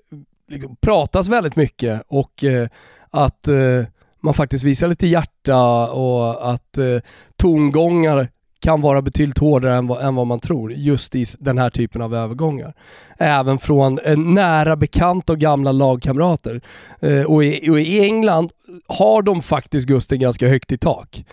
liksom 0.49 0.75
pratas 0.75 1.27
väldigt 1.27 1.55
mycket 1.55 2.03
och 2.07 2.43
eh, 2.43 2.67
att 3.09 3.47
eh, 3.47 3.85
man 4.19 4.33
faktiskt 4.33 4.63
visar 4.63 4.87
lite 4.87 5.07
hjärta 5.07 5.91
och 5.91 6.51
att 6.53 6.77
eh, 6.77 6.99
tongångar 7.35 8.29
kan 8.59 8.81
vara 8.81 9.01
betydligt 9.01 9.37
hårdare 9.37 9.75
än 9.75 9.87
vad, 9.87 10.01
än 10.01 10.15
vad 10.15 10.27
man 10.27 10.39
tror 10.39 10.71
just 10.73 11.15
i 11.15 11.25
den 11.39 11.57
här 11.57 11.69
typen 11.69 12.01
av 12.01 12.15
övergångar. 12.15 12.73
Även 13.17 13.59
från 13.59 13.99
eh, 13.99 14.17
nära 14.17 14.75
bekanta 14.75 15.33
och 15.33 15.39
gamla 15.39 15.71
lagkamrater. 15.71 16.61
Eh, 16.99 17.21
och, 17.21 17.43
i, 17.43 17.69
och, 17.69 17.79
i, 17.79 17.99
England 17.99 18.51
har 18.87 19.21
de 19.21 19.41
faktiskt 19.41 19.87
Gusten 19.87 20.19
ganska 20.19 20.47
högt 20.47 20.71
i 20.71 20.77
tak. 20.77 21.25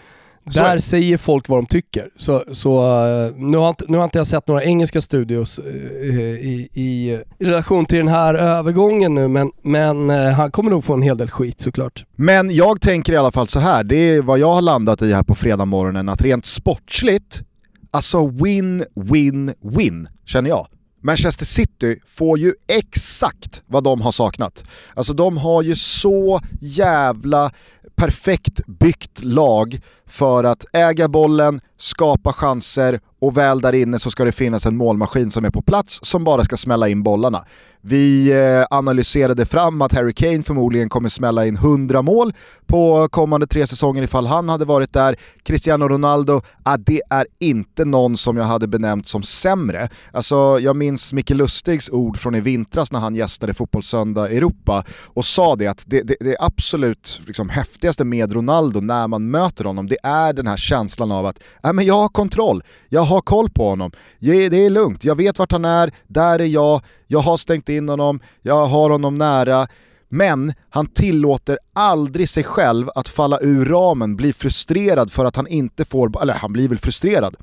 Där 0.45 0.79
säger 0.79 1.17
folk 1.17 1.49
vad 1.49 1.59
de 1.59 1.67
tycker. 1.67 2.09
Så, 2.17 2.45
så 2.53 2.79
eh, 3.07 3.37
nu, 3.37 3.57
har 3.57 3.69
inte, 3.69 3.85
nu 3.89 3.97
har 3.97 4.05
inte 4.05 4.19
jag 4.19 4.27
sett 4.27 4.49
några 4.49 4.65
engelska 4.65 5.01
studios 5.01 5.59
uh, 5.59 6.17
i, 6.17 6.69
i, 6.73 7.21
relation 7.39 7.87
till 7.87 7.99
den 7.99 8.09
här 8.09 8.35
övergången 8.35 9.15
nu, 9.15 9.29
men, 9.29 9.51
men 9.63 10.11
han 10.11 10.51
kommer 10.51 10.71
nog 10.71 10.85
få 10.85 10.95
en 10.95 11.03
hel 11.03 11.17
del 11.17 11.31
skit 11.31 11.61
såklart. 11.61 12.05
Men 12.17 12.55
jag 12.55 12.81
tänker 12.81 13.13
i 13.13 13.17
alla 13.17 13.33
fall 13.33 13.49
så 13.49 13.59
här, 13.59 13.85
det 13.85 13.97
är 13.97 14.23
vad 14.23 14.39
jag 14.39 14.55
har 14.55 14.63
landat 14.63 15.03
i 15.03 15.13
här 15.13 15.23
på 15.23 15.35
fredag 15.35 15.65
morgonen 15.65 16.09
att 16.09 16.23
rent 16.23 16.47
sportsligt, 16.47 17.43
alltså 17.91 18.27
win, 18.27 18.85
win, 18.95 19.55
win, 19.63 20.09
känner 20.25 20.51
jag. 20.51 20.67
Manchester 21.05 21.45
City 21.45 21.99
får 22.07 22.39
ju 22.39 22.55
exakt 22.69 23.63
vad 23.67 23.85
de 23.85 24.01
har 24.01 24.13
saknat. 24.13 24.65
Alltså 24.95 25.13
de 25.13 25.37
har 25.37 25.63
ju 25.63 25.75
så 25.75 26.41
jävla 26.61 27.51
perfekt 27.97 28.67
byggt 28.67 29.25
lag 29.25 29.81
för 30.07 30.45
att 30.45 30.65
äga 30.73 31.09
bollen, 31.09 31.61
skapa 31.77 32.33
chanser 32.33 33.01
och 33.21 33.37
väl 33.37 33.61
där 33.61 33.73
inne 33.73 33.99
så 33.99 34.11
ska 34.11 34.25
det 34.25 34.33
finnas 34.33 34.67
en 34.67 34.77
målmaskin 34.77 35.31
som 35.31 35.45
är 35.45 35.51
på 35.51 35.63
plats 35.63 35.99
som 36.03 36.25
bara 36.25 36.45
ska 36.45 36.57
smälla 36.57 36.89
in 36.89 37.03
bollarna. 37.03 37.45
Vi 37.87 38.33
eh, 38.33 38.67
analyserade 38.71 39.47
fram 39.47 39.83
att 39.83 39.93
Harry 39.93 40.13
Kane 40.13 40.43
förmodligen 40.43 40.89
kommer 40.89 41.09
smälla 41.09 41.47
in 41.47 41.57
100 41.57 42.03
mål 42.03 42.33
på 42.67 43.09
kommande 43.09 43.47
tre 43.47 43.67
säsonger 43.67 44.03
ifall 44.03 44.27
han 44.27 44.49
hade 44.49 44.65
varit 44.65 44.93
där. 44.93 45.17
Cristiano 45.43 45.89
Ronaldo, 45.89 46.41
ah, 46.63 46.77
det 46.77 47.03
är 47.11 47.27
inte 47.41 47.85
någon 47.85 48.17
som 48.17 48.37
jag 48.37 48.45
hade 48.45 48.69
benämnt 48.69 49.09
som 49.09 49.23
sämre. 49.23 49.89
Alltså, 50.13 50.59
jag 50.61 50.77
minns 50.77 51.13
Micke 51.13 51.31
Lustigs 51.31 51.91
ord 51.91 52.19
från 52.19 52.35
i 52.35 52.41
vintras 52.41 52.93
när 52.93 53.01
han 53.01 53.15
gästade 53.15 53.55
Fotbollssöndag 53.55 54.29
Europa 54.29 54.85
och 55.07 55.25
sa 55.25 55.57
det 55.57 55.67
att 55.67 55.85
det, 55.87 56.03
det, 56.03 56.17
det 56.21 56.37
absolut 56.41 57.21
liksom, 57.27 57.49
häftigaste 57.49 58.05
med 58.05 58.33
Ronaldo 58.33 58.81
när 58.81 59.09
man 59.09 59.31
möter 59.31 59.65
honom, 59.65 59.87
det 59.87 59.99
är 60.03 60.33
den 60.33 60.47
här 60.47 60.57
känslan 60.57 61.13
av 61.13 61.27
att 61.27 61.39
ah, 61.61 61.73
men 61.73 61.87
jag 61.87 61.95
har 61.95 62.09
kontroll, 62.09 62.63
jag 62.89 63.03
har 63.03 63.21
koll 63.21 63.51
på 63.51 63.69
honom, 63.69 63.91
det 64.19 64.67
är 64.67 64.71
lugnt, 64.71 65.05
jag 65.05 65.17
vet 65.17 65.39
vart 65.39 65.53
han 65.53 65.65
är, 65.65 65.93
där 66.07 66.39
är 66.39 66.45
jag, 66.45 66.81
jag 67.07 67.21
har 67.21 67.37
stängt 67.37 67.69
in 67.69 67.89
honom, 67.89 68.21
jag 68.43 68.67
har 68.67 68.91
honom 68.91 69.19
nära, 69.19 69.67
men 70.09 70.53
han 70.71 70.87
tillåter 70.87 71.59
aldrig 71.73 72.29
sig 72.29 72.45
själv 72.45 72.91
att 72.95 73.09
falla 73.09 73.39
ur 73.41 73.65
ramen, 73.65 74.17
bli 74.17 74.33
frustrerad 74.33 75.13
för 75.13 75.25
att 75.25 75.37
han 75.37 75.47
inte 75.47 75.85
får, 75.85 76.23
eller 76.23 76.35
han 76.35 76.53
blir 76.53 76.69
väl 76.69 76.79
frustrerad, 76.79 77.37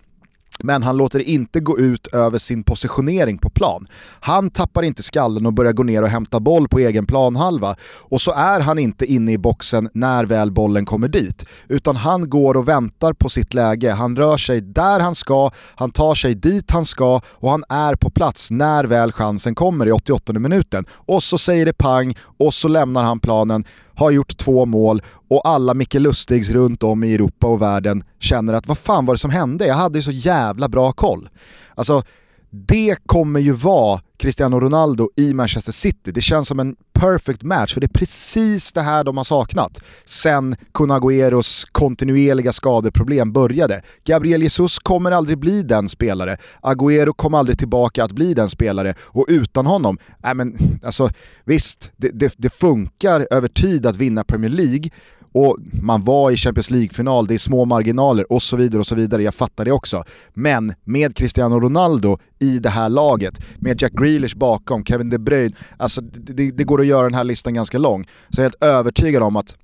men 0.64 0.84
han 0.84 0.98
låter 0.98 1.20
det 1.20 1.30
inte 1.30 1.60
gå 1.60 1.80
ut 1.80 2.08
över 2.08 2.38
sin 2.38 2.64
positionering 2.64 3.38
på 3.38 3.50
plan. 3.50 3.88
Han 4.20 4.50
tappar 4.50 4.84
inte 4.84 5.04
skallen 5.04 5.46
och 5.46 5.54
börjar 5.54 5.74
gå 5.74 5.84
ner 5.84 6.02
och 6.02 6.08
hämta 6.08 6.40
boll 6.40 6.68
på 6.68 6.80
egen 6.80 7.06
planhalva 7.06 7.76
och 7.82 8.22
så 8.22 8.32
är 8.32 8.60
han 8.60 8.80
inte 8.80 9.06
inne 9.06 9.32
i 9.32 9.38
boxen 9.38 9.90
när 9.94 10.26
väl 10.26 10.52
bollen 10.52 10.86
kommer 10.86 11.08
dit. 11.08 11.46
Utan 11.68 11.96
han 11.96 12.30
går 12.30 12.58
och 12.58 12.68
väntar 12.68 13.14
på 13.14 13.30
sitt 13.30 13.54
läge, 13.54 13.92
han 13.92 14.16
rör 14.16 14.38
sig 14.38 14.62
där 14.62 15.00
han 15.00 15.16
ska, 15.16 15.52
han 15.76 15.92
tar 15.92 16.16
sig 16.16 16.36
dit 16.36 16.72
han 16.72 16.86
ska 16.86 17.22
och 17.26 17.52
han 17.52 17.64
är 17.70 17.96
på 17.96 18.10
plats 18.10 18.52
när 18.52 18.84
väl 18.84 19.12
chansen 19.12 19.56
kommer 19.56 19.88
i 19.88 19.92
88 19.92 20.34
minuten. 20.34 20.86
Och 20.92 21.24
så 21.24 21.38
säger 21.38 21.66
det 21.66 21.74
pang 21.74 22.16
och 22.40 22.54
så 22.54 22.68
lämnar 22.68 23.04
han 23.04 23.20
planen 23.20 23.66
har 23.96 24.12
gjort 24.12 24.38
två 24.38 24.66
mål 24.66 25.02
och 25.30 25.48
alla 25.48 25.74
Micke 25.74 25.94
Lustigs 25.94 26.50
runt 26.50 26.84
om 26.84 27.04
i 27.04 27.14
Europa 27.14 27.48
och 27.48 27.62
världen 27.62 28.04
känner 28.20 28.54
att 28.54 28.68
vad 28.68 28.78
fan 28.78 29.06
var 29.06 29.14
det 29.14 29.20
som 29.20 29.32
hände? 29.32 29.68
Jag 29.68 29.76
hade 29.76 29.98
ju 30.00 30.04
så 30.04 30.12
jävla 30.12 30.70
bra 30.70 30.92
koll. 30.92 31.30
Alltså, 31.76 32.04
det 32.52 32.96
kommer 33.06 33.40
ju 33.40 33.52
vara 33.52 34.02
Cristiano 34.18 34.60
Ronaldo 34.60 35.10
i 35.16 35.34
Manchester 35.34 35.72
City. 35.72 36.12
Det 36.12 36.22
känns 36.22 36.48
som 36.48 36.60
en 36.60 36.76
perfect 36.94 37.44
match, 37.44 37.74
för 37.74 37.82
det 37.82 37.86
är 37.86 38.00
precis 38.00 38.74
det 38.74 38.82
här 38.82 39.04
de 39.04 39.18
har 39.18 39.24
saknat 39.24 39.80
sen 40.06 40.56
Kun 40.74 40.92
Agüeros 40.92 41.68
kontinuerliga 41.72 42.54
skadeproblem 42.54 43.32
började. 43.32 43.82
Gabriel 44.06 44.42
Jesus 44.42 44.80
kommer 44.80 45.12
aldrig 45.12 45.38
bli 45.38 45.64
den 45.64 45.90
spelare, 45.90 46.38
Agüero 46.62 47.14
kommer 47.14 47.38
aldrig 47.38 47.58
tillbaka 47.60 48.04
att 48.04 48.12
bli 48.12 48.34
den 48.34 48.50
spelare 48.50 48.94
och 49.02 49.26
utan 49.28 49.66
honom, 49.66 49.98
äh 50.24 50.34
men, 50.34 50.58
alltså, 50.84 51.10
visst, 51.46 51.92
det, 51.98 52.10
det, 52.10 52.34
det 52.38 52.50
funkar 52.50 53.28
över 53.32 53.48
tid 53.48 53.86
att 53.86 53.96
vinna 53.96 54.24
Premier 54.24 54.52
League, 54.52 54.90
och 55.34 55.58
man 55.82 56.04
var 56.04 56.32
i 56.32 56.36
Champions 56.36 56.72
League-final, 56.72 57.28
det 57.28 57.34
är 57.34 57.38
små 57.38 57.66
marginaler 57.66 58.32
och 58.32 58.42
så 58.42 58.58
vidare 58.58 58.80
och 58.80 58.88
så 58.88 58.96
vidare, 58.96 59.24
jag 59.24 59.36
fattar 59.36 59.66
det 59.66 59.72
också. 59.72 60.04
Men 60.34 60.74
med 60.84 61.16
Cristiano 61.16 61.60
Ronaldo 61.60 62.20
i 62.40 62.60
det 62.60 62.70
här 62.70 62.90
laget, 62.90 63.40
med 63.56 63.82
Jack 63.82 63.94
Grealish 63.94 64.38
bakom, 64.38 64.86
Kevin 64.86 65.10
De 65.10 65.18
Bruyne, 65.18 65.56
alltså 65.78 66.02
det, 66.02 66.52
det 66.52 66.64
går 66.64 66.82
att 66.82 66.88
göra 66.88 67.04
den 67.04 67.14
här 67.14 67.24
listan 67.24 67.54
ganska 67.54 67.78
lång. 67.78 68.08
Så 68.30 68.42
jag 68.42 68.46
är 68.46 68.50
helt 68.50 68.64
övertygad 68.64 69.24
om 69.24 69.36
att 69.36 69.56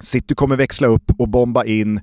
City 0.00 0.34
kommer 0.34 0.56
växla 0.56 0.88
upp 0.88 1.10
och 1.18 1.28
bomba 1.28 1.64
in 1.64 2.00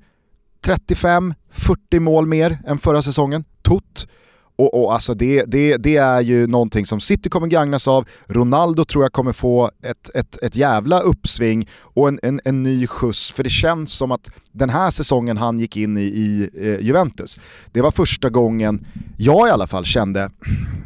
35-40 0.66 2.00
mål 2.00 2.26
mer 2.26 2.60
än 2.66 2.78
förra 2.78 3.02
säsongen, 3.02 3.44
tot. 3.62 4.08
Och, 4.56 4.84
och 4.84 4.94
alltså 4.94 5.14
det, 5.14 5.44
det, 5.48 5.78
det, 5.78 5.98
är 5.98 6.22
ju 6.22 6.48
någonting 6.48 6.86
som 6.86 7.00
City 7.00 7.30
kommer 7.30 7.48
gagnas 7.48 7.88
av, 7.88 8.08
Ronaldo 8.28 8.86
tror 8.86 9.04
jag 9.04 9.12
kommer 9.12 9.34
få 9.34 9.72
ett, 9.84 10.10
ett, 10.16 10.38
ett 10.44 10.56
jävla 10.56 11.00
uppsving 11.00 11.70
och 11.74 12.08
en, 12.08 12.20
en, 12.24 12.42
en 12.46 12.64
ny 12.64 12.88
skjuts, 12.88 13.32
för 13.32 13.44
det 13.44 13.50
känns 13.50 13.94
som 13.94 14.12
att 14.12 14.30
den 14.52 14.70
här 14.70 14.90
säsongen 14.90 15.38
han 15.38 15.60
gick 15.60 15.78
in 15.78 15.98
i, 15.98 16.02
i 16.02 16.50
eh, 16.58 16.86
Juventus, 16.86 17.40
det 17.72 17.82
var 17.82 17.92
första 17.92 18.30
gången 18.30 18.86
jag 19.18 19.48
i 19.48 19.52
alla 19.52 19.68
fall 19.68 19.86
kände, 19.86 20.32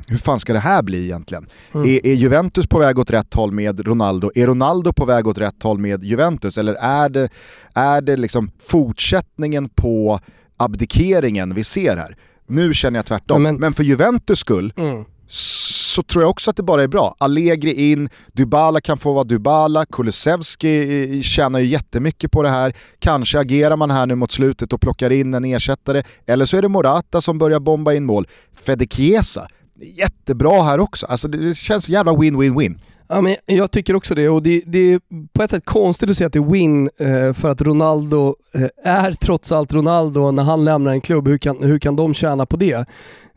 hur 0.07 0.17
fan 0.17 0.39
ska 0.39 0.53
det 0.53 0.59
här 0.59 0.83
bli 0.83 1.03
egentligen? 1.03 1.47
Mm. 1.73 1.89
Är, 1.89 2.05
är, 2.05 2.13
Juventus 2.13 2.67
på 2.67 2.79
väg 2.79 2.99
åt 2.99 3.11
rätt 3.11 3.33
håll 3.33 3.51
med 3.51 3.87
Ronaldo? 3.87 4.31
Är 4.35 4.47
Ronaldo 4.47 4.93
på 4.93 5.05
väg 5.05 5.27
åt 5.27 5.37
rätt 5.37 5.63
håll 5.63 5.77
med 5.77 6.03
Juventus? 6.03 6.57
Eller 6.57 6.73
är 6.73 7.09
det, 7.09 7.29
är 7.73 8.01
det 8.01 8.17
liksom 8.17 8.51
fortsättningen 8.65 9.69
på 9.69 10.19
abdikeringen 10.57 11.55
vi 11.55 11.63
ser 11.63 11.97
här? 11.97 12.17
Nu 12.47 12.73
känner 12.73 12.97
jag 12.97 13.05
tvärtom. 13.05 13.43
Men, 13.43 13.55
men 13.55 13.73
för 13.73 13.83
Juventus 13.83 14.39
skull 14.39 14.73
mm. 14.77 15.05
så 15.27 16.03
tror 16.03 16.23
jag 16.23 16.29
också 16.29 16.49
att 16.49 16.57
det 16.57 16.63
bara 16.63 16.83
är 16.83 16.87
bra. 16.87 17.15
Allegri 17.17 17.91
in, 17.91 18.09
Dybala 18.33 18.81
kan 18.81 18.97
få 18.97 19.13
vara 19.13 19.23
Dybala, 19.23 19.85
Kulusevski 19.85 21.21
tjänar 21.23 21.59
ju 21.59 21.65
jättemycket 21.65 22.31
på 22.31 22.43
det 22.43 22.49
här. 22.49 22.73
Kanske 22.99 23.39
agerar 23.39 23.75
man 23.75 23.91
här 23.91 24.05
nu 24.05 24.15
mot 24.15 24.31
slutet 24.31 24.73
och 24.73 24.81
plockar 24.81 25.09
in 25.09 25.33
en 25.33 25.45
ersättare. 25.45 26.03
Eller 26.25 26.45
så 26.45 26.57
är 26.57 26.61
det 26.61 26.69
Morata 26.69 27.21
som 27.21 27.37
börjar 27.37 27.59
bomba 27.59 27.93
in 27.93 28.05
mål. 28.05 28.27
Fede 28.65 28.87
Chiesa, 28.87 29.47
jättebra 29.79 30.63
här 30.63 30.79
också. 30.79 31.05
Alltså 31.05 31.27
det 31.27 31.57
känns 31.57 31.89
jävla 31.89 32.11
win-win-win. 32.11 32.79
Ja, 33.07 33.21
men 33.21 33.35
jag 33.45 33.71
tycker 33.71 33.95
också 33.95 34.15
det 34.15 34.29
och 34.29 34.43
det, 34.43 34.63
det, 34.65 34.93
är 34.93 34.99
på 35.33 35.43
ett 35.43 35.51
sätt 35.51 35.65
konstigt 35.65 36.09
att 36.09 36.17
säga 36.17 36.27
att 36.27 36.33
det 36.33 36.39
är 36.39 36.51
win 36.51 36.89
eh, 36.99 37.33
för 37.33 37.49
att 37.49 37.61
Ronaldo 37.61 38.35
eh, 38.53 38.91
är 38.91 39.11
trots 39.11 39.51
allt 39.51 39.73
Ronaldo 39.73 40.31
när 40.31 40.43
han 40.43 40.65
lämnar 40.65 40.91
en 40.91 41.01
klubb. 41.01 41.27
Hur 41.27 41.37
kan, 41.37 41.63
hur 41.63 41.79
kan 41.79 41.95
de 41.95 42.13
tjäna 42.13 42.45
på 42.45 42.57
det? 42.57 42.85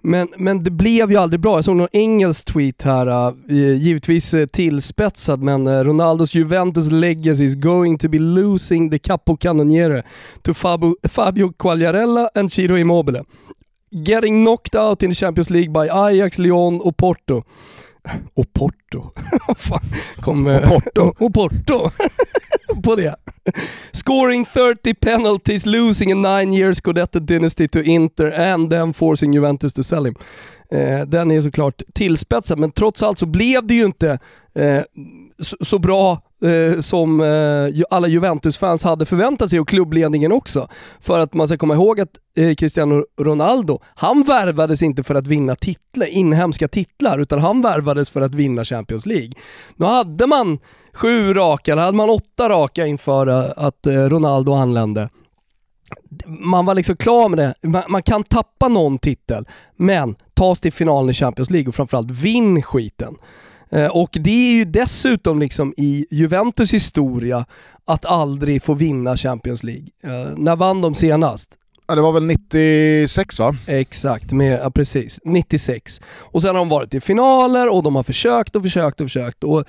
Men, 0.03 0.29
men 0.37 0.63
det 0.63 0.71
blev 0.71 1.11
ju 1.11 1.17
aldrig 1.17 1.41
bra. 1.41 1.57
Jag 1.57 1.65
såg 1.65 1.77
någon 1.77 1.89
engelsk 1.93 2.45
tweet 2.45 2.83
här, 2.83 3.29
eh, 3.49 3.73
givetvis 3.73 4.35
tillspetsad, 4.53 5.43
men 5.43 5.85
Ronaldos 5.85 6.35
Juventus 6.35 6.91
legacy 6.91 7.45
is 7.45 7.55
going 7.55 7.99
to 7.99 8.09
be 8.09 8.19
losing 8.19 8.91
the 8.91 8.99
capo 8.99 9.37
cannoniere 9.37 10.03
to 10.43 10.55
Fabio, 10.55 10.95
Fabio 11.09 11.53
Quagliarella 11.59 12.29
and 12.35 12.53
Ciro 12.53 12.79
Immobile. 12.79 13.25
Getting 13.91 14.45
knocked 14.45 14.81
out 14.81 15.03
in 15.03 15.11
the 15.11 15.17
Champions 15.17 15.51
League 15.51 15.73
by 15.73 15.89
Ajax, 15.91 16.39
Lyon 16.39 16.81
och 16.81 16.97
Porto. 16.97 17.45
Och 18.35 18.53
Porto. 18.53 19.11
Kom, 20.21 20.47
och 20.47 20.65
Porto. 20.65 21.15
och 21.25 21.35
Porto. 21.35 21.91
på 22.83 22.97
det. 22.97 23.17
Scoring 23.93 24.45
30 24.45 24.95
penalties, 24.95 25.67
losing 25.67 26.13
a 26.13 26.15
nine 26.15 26.53
years 26.53 26.79
Scudetto 26.79 27.19
dynasty 27.19 27.69
to 27.69 27.81
Inter 27.81 28.31
and 28.31 28.71
then 28.71 28.93
forcing 28.93 29.33
Juventus 29.33 29.73
to 29.73 29.83
sell 29.83 30.07
him. 30.07 30.15
Eh, 30.73 31.01
den 31.07 31.31
är 31.31 31.41
såklart 31.41 31.83
tillspetsad, 31.95 32.59
men 32.59 32.71
trots 32.71 33.03
allt 33.03 33.19
så 33.19 33.27
blev 33.27 33.67
det 33.67 33.75
ju 33.75 33.85
inte 33.85 34.19
eh, 34.55 34.83
så, 35.39 35.57
så, 35.61 35.79
bra 35.79 36.23
eh, 36.45 36.81
som 36.81 37.21
eh, 37.21 37.85
alla 37.91 38.09
Juventus-fans 38.09 38.85
hade 38.85 39.07
förväntat 39.07 39.51
sig 39.51 39.61
och 39.61 39.69
klubbledningen 39.69 40.33
också. 40.33 40.69
För 41.01 41.19
att 41.19 41.35
man 41.35 41.49
ska 41.49 41.57
komma 41.57 41.75
ihåg 41.75 42.01
att 42.01 42.11
eh, 42.39 42.55
Cristiano 42.55 43.05
Ronaldo, 43.21 43.81
han 43.95 44.23
värvades 44.23 44.83
inte 44.83 45.03
för 45.03 45.15
att 45.15 45.27
vinna 45.27 45.55
titlar, 45.55 46.07
inhemska 46.07 46.69
titlar, 46.69 47.19
utan 47.19 47.39
han 47.39 47.63
värvades 47.63 48.11
för 48.11 48.21
att 48.21 48.35
vinna 48.35 48.65
Champions 48.65 49.07
League. 49.07 49.33
Nu 49.77 49.87
hade 49.87 50.27
man 50.27 50.59
sju 50.93 51.35
raka, 51.35 51.73
eller 51.73 51.83
hade 51.83 51.97
man 51.97 52.11
åtta 52.11 52.49
raka 52.49 52.87
inför 52.87 53.27
eh, 53.27 53.51
att 53.57 53.87
eh, 53.87 53.93
Ronaldo 53.93 54.53
anlände 54.53 55.09
man 56.27 56.67
var 56.67 56.75
liksom 56.75 56.97
klar 56.97 57.29
med 57.29 57.39
det. 57.39 57.69
Man, 57.69 57.83
man, 57.89 58.03
kan 58.03 58.25
tappa 58.25 58.69
någon 58.69 58.99
titel, 58.99 59.45
men 59.77 60.17
ta 60.35 60.55
sig 60.55 60.63
till 60.63 60.73
finalen 60.73 61.11
i 61.11 61.15
Champions 61.15 61.51
League 61.51 61.69
och 61.69 61.75
framförallt 61.75 62.11
vinn 62.11 62.63
skiten. 62.63 63.15
Eh, 63.71 63.87
och 63.87 64.11
det 64.21 64.31
är 64.31 64.53
ju 64.53 64.65
dessutom 64.65 65.39
liksom 65.39 65.75
i 65.77 66.07
Juventus 66.11 66.75
historia 66.75 67.47
att 67.85 68.07
aldrig 68.07 68.63
få 68.63 68.75
vinna 68.75 69.17
Champions 69.17 69.63
League. 69.63 69.89
Eh, 70.05 70.37
när 70.37 70.57
vann 70.57 70.81
de 70.81 70.95
senast? 70.95 71.49
Ja, 71.91 71.95
det 71.95 72.03
var 72.03 72.13
väl 72.13 72.25
96 72.25 73.39
va? 73.39 73.55
Exakt, 73.67 74.33
med, 74.33 74.61
ja, 74.63 74.71
precis. 74.71 75.21
96. 75.25 76.01
Och 76.19 76.43
sen 76.43 76.49
har 76.49 76.59
de 76.59 76.69
varit 76.69 76.95
i 76.95 77.01
finaler 77.01 77.75
och 77.75 77.83
de 77.83 77.97
har 77.97 78.03
försökt 78.03 78.57
och 78.57 78.63
försökt 78.63 79.01
och 79.01 79.07
försökt. 79.07 79.45
Och 79.45 79.65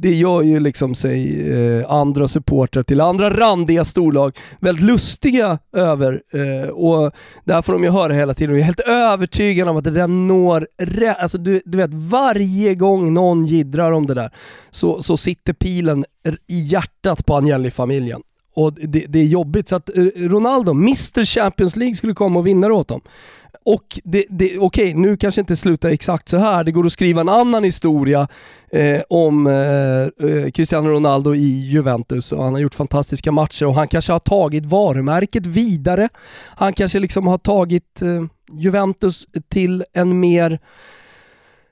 det 0.00 0.14
gör 0.14 0.42
ju 0.42 0.60
liksom 0.60 0.94
sig 0.94 1.50
eh, 1.52 1.90
andra 1.90 2.28
supportrar 2.28 2.82
till 2.82 3.00
andra 3.00 3.30
randiga 3.30 3.84
storlag 3.84 4.38
väldigt 4.60 4.84
lustiga 4.84 5.58
över. 5.72 6.22
Eh, 6.32 6.70
och 6.70 7.12
där 7.44 7.62
får 7.62 7.72
de 7.72 7.84
ju 7.84 7.90
höra 7.90 8.12
hela 8.12 8.34
tiden. 8.34 8.50
Och 8.50 8.58
jag 8.58 8.62
är 8.62 8.66
helt 8.66 8.80
övertygad 8.80 9.68
om 9.68 9.76
att 9.76 9.84
det 9.84 9.90
där 9.90 10.08
når 10.08 10.68
rätt. 10.78 11.16
Alltså 11.18 11.38
du, 11.38 11.60
du 11.64 11.78
vet, 11.78 11.94
varje 11.94 12.74
gång 12.74 13.14
någon 13.14 13.46
gidrar 13.46 13.92
om 13.92 14.06
det 14.06 14.14
där 14.14 14.30
så, 14.70 15.02
så 15.02 15.16
sitter 15.16 15.52
pilen 15.52 16.04
i 16.48 16.60
hjärtat 16.60 17.26
på 17.26 17.34
Agnelli-familjen 17.34 18.22
och 18.56 18.72
det, 18.72 19.04
det, 19.08 19.18
är 19.18 19.24
jobbigt. 19.24 19.68
Så 19.68 19.76
att 19.76 19.96
eh, 19.98 20.04
Ronaldo, 20.16 20.70
Mr 20.70 21.24
Champions 21.24 21.76
League, 21.76 21.94
skulle 21.94 22.14
komma 22.14 22.38
och 22.40 22.46
vinna 22.46 22.68
det 22.68 22.74
åt 22.74 22.88
dem 22.88 23.00
och 23.64 24.00
det, 24.04 24.24
det, 24.28 24.58
okej, 24.58 24.94
nu 24.94 25.16
kanske 25.16 25.40
inte 25.40 25.56
slutar 25.56 25.88
exakt 25.88 26.28
så 26.28 26.36
här. 26.36 26.64
Det 26.64 26.72
går 26.72 26.86
att 26.86 26.92
skriva 26.92 27.20
en 27.20 27.28
annan 27.28 27.64
historia 27.64 28.28
eh, 28.72 29.02
om 29.08 29.46
eh, 29.46 29.52
eh, 30.30 30.50
Cristiano 30.50 30.88
Ronaldo 30.88 31.34
i 31.34 31.68
Juventus 31.70 32.32
och 32.32 32.44
han 32.44 32.52
har 32.52 32.60
gjort 32.60 32.74
fantastiska 32.74 33.32
matcher 33.32 33.66
och 33.66 33.74
han 33.74 33.88
kanske 33.88 34.12
har 34.12 34.18
tagit 34.18 34.66
varumärket 34.66 35.46
vidare. 35.46 36.08
Han 36.56 36.72
kanske 36.72 36.98
liksom 36.98 37.26
har 37.26 37.38
tagit 37.38 38.02
eh, 38.02 38.24
Juventus 38.52 39.26
till 39.48 39.84
en 39.92 40.20
mer 40.20 40.58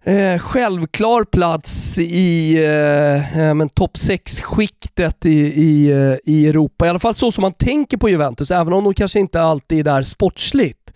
Eh, 0.06 0.38
självklar 0.38 1.24
plats 1.24 1.98
i 1.98 2.54
eh, 2.64 3.38
eh 3.38 3.66
topp 3.74 3.96
6-skiktet 3.96 5.26
i, 5.26 5.38
i, 5.40 5.90
eh, 5.90 6.32
i 6.32 6.46
Europa. 6.46 6.86
I 6.86 6.88
alla 6.88 6.98
fall 6.98 7.14
så 7.14 7.32
som 7.32 7.42
man 7.42 7.52
tänker 7.52 7.96
på 7.96 8.08
Juventus, 8.08 8.50
även 8.50 8.72
om 8.72 8.84
de 8.84 8.94
kanske 8.94 9.20
inte 9.20 9.42
alltid 9.42 9.78
är 9.78 9.84
där 9.84 10.02
sportsligt. 10.02 10.92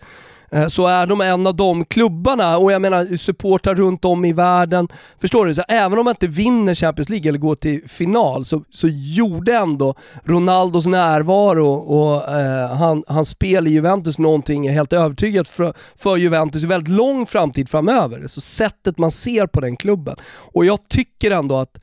Eh, 0.51 0.67
så 0.67 0.87
är 0.87 1.07
de 1.07 1.21
en 1.21 1.47
av 1.47 1.55
de 1.55 1.85
klubbarna 1.85 2.57
och 2.57 2.71
jag 2.71 2.81
menar 2.81 3.17
supportrar 3.17 3.75
runt 3.75 4.05
om 4.05 4.25
i 4.25 4.33
världen. 4.33 4.87
Förstår 5.21 5.45
du? 5.45 5.55
Så 5.55 5.63
även 5.67 5.99
om 5.99 6.05
man 6.05 6.11
inte 6.11 6.27
vinner 6.27 6.75
Champions 6.75 7.09
League 7.09 7.29
eller 7.29 7.39
går 7.39 7.55
till 7.55 7.89
final 7.89 8.45
så, 8.45 8.63
så 8.69 8.87
gjorde 8.87 9.53
ändå 9.53 9.95
Ronaldos 10.23 10.85
närvaro 10.85 11.67
och 11.73 12.29
eh, 12.39 12.75
han, 12.75 13.03
hans 13.07 13.29
spel 13.29 13.67
i 13.67 13.71
Juventus 13.71 14.17
någonting 14.17 14.69
helt 14.69 14.93
övertygat 14.93 15.47
för, 15.47 15.73
för 15.95 16.17
Juventus 16.17 16.63
i 16.63 16.67
väldigt 16.67 16.95
lång 16.95 17.25
framtid 17.25 17.69
framöver. 17.69 18.27
Så 18.27 18.41
sättet 18.41 18.97
man 18.97 19.11
ser 19.11 19.47
på 19.47 19.61
den 19.61 19.77
klubben. 19.77 20.15
Och 20.53 20.65
jag 20.65 20.89
tycker 20.89 21.31
ändå 21.31 21.57
att 21.57 21.79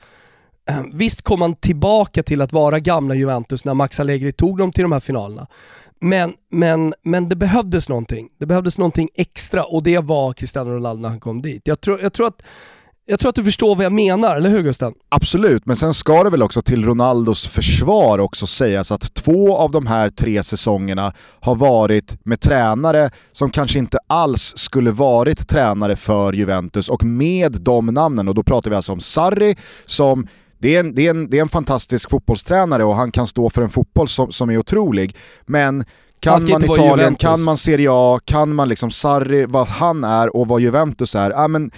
eh, 0.69 0.83
Visst 0.93 1.23
kom 1.23 1.39
man 1.39 1.57
tillbaka 1.57 2.23
till 2.23 2.41
att 2.41 2.53
vara 2.53 2.81
gamla 2.81 3.15
Juventus 3.15 3.65
när 3.65 3.75
Max 3.75 4.01
Allegri 4.01 4.33
tog 4.33 4.59
dem 4.59 4.73
till 4.73 4.83
de 4.83 4.93
här 4.93 5.01
finalerna. 5.01 5.47
Men, 6.01 6.33
men, 6.51 6.95
men 7.03 7.29
det 7.29 7.37
behövdes 7.37 7.89
någonting. 7.89 8.29
Det 8.39 8.47
behövdes 8.47 8.79
någonting 8.79 9.09
extra 9.15 9.65
och 9.65 9.83
det 9.83 9.99
var 9.99 10.33
Cristiano 10.33 10.71
Ronaldo 10.71 11.03
när 11.03 11.09
han 11.09 11.21
kom 11.21 11.43
dit. 11.43 11.63
Jag 11.65 11.81
tror, 11.81 12.01
jag 12.01 12.13
tror 12.13 12.27
att 12.27 12.43
jag 13.09 13.21
tror 13.21 13.29
att 13.29 13.35
du 13.35 13.45
förstår 13.45 13.77
vad 13.77 13.85
jag 13.85 13.93
menar, 13.93 14.37
eller 14.37 14.51
hur 14.51 14.63
Gusten? 14.63 14.95
Absolut, 15.09 15.67
men 15.67 15.77
sen 15.77 15.95
ska 15.95 16.25
det 16.25 16.31
väl 16.31 16.43
också 16.43 16.63
till 16.63 16.85
Ronaldos 16.85 17.47
försvar 17.47 18.19
också 18.19 18.47
sägas 18.47 18.93
att 18.93 19.15
två 19.15 19.57
av 19.57 19.71
de 19.71 19.87
här 19.87 20.11
tre 20.11 20.43
säsongerna 20.43 21.13
har 21.41 21.55
varit 21.55 22.25
med 22.25 22.41
tränare 22.41 23.11
som 23.33 23.51
kanske 23.51 23.79
inte 23.79 23.99
alls 24.07 24.53
skulle 24.57 24.91
varit 24.91 25.49
tränare 25.49 25.97
för 25.97 26.33
Juventus 26.33 26.89
och 26.89 27.05
med 27.05 27.53
de 27.53 27.87
namnen, 27.87 28.29
och 28.29 28.35
då 28.35 28.43
pratar 28.43 28.71
vi 28.71 28.77
alltså 28.77 28.93
om 28.93 29.01
Sarri 29.01 29.57
som 29.85 30.29
det 30.59 30.77
är, 30.77 30.81
en, 30.81 30.95
det, 30.95 31.07
är 31.07 31.11
en, 31.11 31.31
det 31.31 31.39
är 31.39 31.43
en 31.43 31.49
fantastisk 31.49 32.11
fotbollstränare 32.11 32.85
och 32.85 32.97
han 32.97 33.13
kan 33.13 33.27
stå 33.27 33.51
för 33.51 33.63
en 33.63 33.71
fotboll 33.71 34.09
som, 34.09 34.33
som 34.33 34.51
är 34.51 34.59
otrolig. 34.59 35.17
Men 35.47 35.85
kan 36.21 36.43
man 36.51 36.65
Italien, 36.65 37.15
kan 37.15 37.43
man 37.43 37.57
Serie 37.57 37.89
A, 37.91 38.21
kan 38.25 38.55
man 38.55 38.69
liksom 38.69 38.91
Sarri, 38.91 39.47
vad 39.47 39.67
han 39.67 40.05
är 40.05 40.37
och 40.37 40.49
vad 40.49 40.61
Juventus 40.61 41.15
är, 41.15 41.31
ja, 41.31 41.49
men 41.49 41.71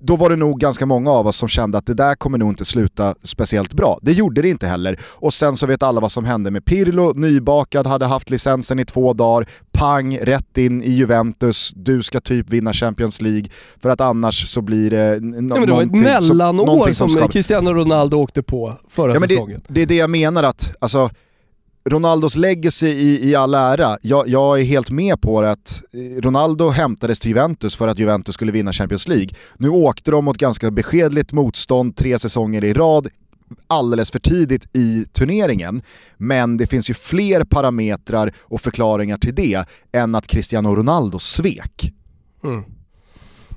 då 0.00 0.16
var 0.16 0.30
det 0.30 0.36
nog 0.36 0.60
ganska 0.60 0.86
många 0.86 1.10
av 1.10 1.26
oss 1.26 1.36
som 1.36 1.48
kände 1.48 1.78
att 1.78 1.86
det 1.86 1.94
där 1.94 2.14
kommer 2.14 2.38
nog 2.38 2.48
inte 2.48 2.64
sluta 2.64 3.14
speciellt 3.22 3.74
bra. 3.74 3.98
Det 4.02 4.12
gjorde 4.12 4.42
det 4.42 4.48
inte 4.48 4.66
heller. 4.66 5.00
Och 5.02 5.34
sen 5.34 5.56
så 5.56 5.66
vet 5.66 5.82
alla 5.82 6.00
vad 6.00 6.12
som 6.12 6.24
hände 6.24 6.50
med 6.50 6.64
Pirlo, 6.64 7.12
nybakad, 7.12 7.86
hade 7.86 8.06
haft 8.06 8.30
licensen 8.30 8.78
i 8.78 8.84
två 8.84 9.12
dagar, 9.12 9.48
pang, 9.72 10.18
rätt 10.18 10.58
in 10.58 10.82
i 10.82 10.90
Juventus, 10.90 11.72
du 11.76 12.02
ska 12.02 12.20
typ 12.20 12.50
vinna 12.50 12.72
Champions 12.72 13.20
League, 13.20 13.44
för 13.82 13.88
att 13.88 14.00
annars 14.00 14.48
så 14.48 14.60
blir 14.60 14.90
det 14.90 15.20
no 15.20 15.54
men 15.54 15.66
Det 15.66 15.72
var 15.72 15.82
ett 15.82 15.98
mellanår 15.98 16.92
som, 16.92 17.10
som 17.10 17.28
Cristiano 17.28 17.74
Ronaldo 17.74 18.16
åkte 18.16 18.42
på 18.42 18.72
förra 18.88 19.14
ja, 19.14 19.20
säsongen. 19.20 19.62
Det, 19.66 19.74
det 19.74 19.82
är 19.82 19.86
det 19.86 19.96
jag 19.96 20.10
menar 20.10 20.42
att, 20.42 20.76
alltså 20.78 21.10
Ronaldos 21.84 22.36
legacy 22.36 22.88
i, 22.88 23.28
i 23.30 23.34
all 23.34 23.54
ära, 23.54 23.98
jag, 24.02 24.28
jag, 24.28 24.60
är 24.60 24.64
helt 24.64 24.90
med 24.90 25.20
på 25.20 25.42
det 25.42 25.50
att 25.50 25.82
eh, 25.92 26.20
Ronaldo 26.20 26.68
hämtades 26.68 27.20
till 27.20 27.28
Juventus 27.28 27.76
för 27.76 27.88
att 27.88 27.98
Juventus 27.98 28.34
skulle 28.34 28.52
vinna 28.52 28.72
Champions 28.72 29.08
League. 29.08 29.28
Nu 29.56 29.68
åkte 29.68 30.10
de 30.10 30.24
mot 30.24 30.36
ganska 30.36 30.70
beskedligt 30.70 31.32
motstånd 31.32 31.96
tre 31.96 32.18
säsonger 32.18 32.64
i 32.64 32.72
rad, 32.72 33.08
alldeles 33.66 34.10
för 34.10 34.18
tidigt 34.18 34.66
i 34.72 35.04
turneringen. 35.12 35.82
Men 36.16 36.56
det 36.56 36.66
finns 36.66 36.90
ju 36.90 36.94
fler 36.94 37.44
parametrar 37.44 38.32
och 38.38 38.60
förklaringar 38.60 39.18
till 39.18 39.34
det 39.34 39.64
än 39.92 40.14
att 40.14 40.26
Cristiano 40.26 40.74
Ronaldo 40.74 41.18
svek. 41.18 41.92
Mm. 42.44 42.64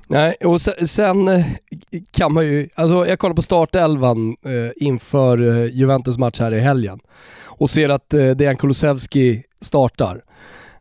Nej, 0.08 0.34
och 0.44 0.60
sen, 0.60 0.88
sen, 0.88 1.44
kan 2.10 2.32
man 2.32 2.46
ju, 2.46 2.68
alltså 2.74 3.06
jag 3.06 3.18
kollar 3.18 3.34
på 3.34 3.42
startelvan 3.42 4.36
eh, 4.44 4.86
inför 4.86 5.62
eh, 5.62 5.72
Juventus 5.72 6.18
match 6.18 6.40
här 6.40 6.54
i 6.54 6.60
helgen 6.60 7.00
och 7.58 7.70
ser 7.70 7.88
att 7.88 8.14
eh, 8.14 8.30
Dejan 8.30 8.56
Kulusevski 8.56 9.42
startar. 9.60 10.22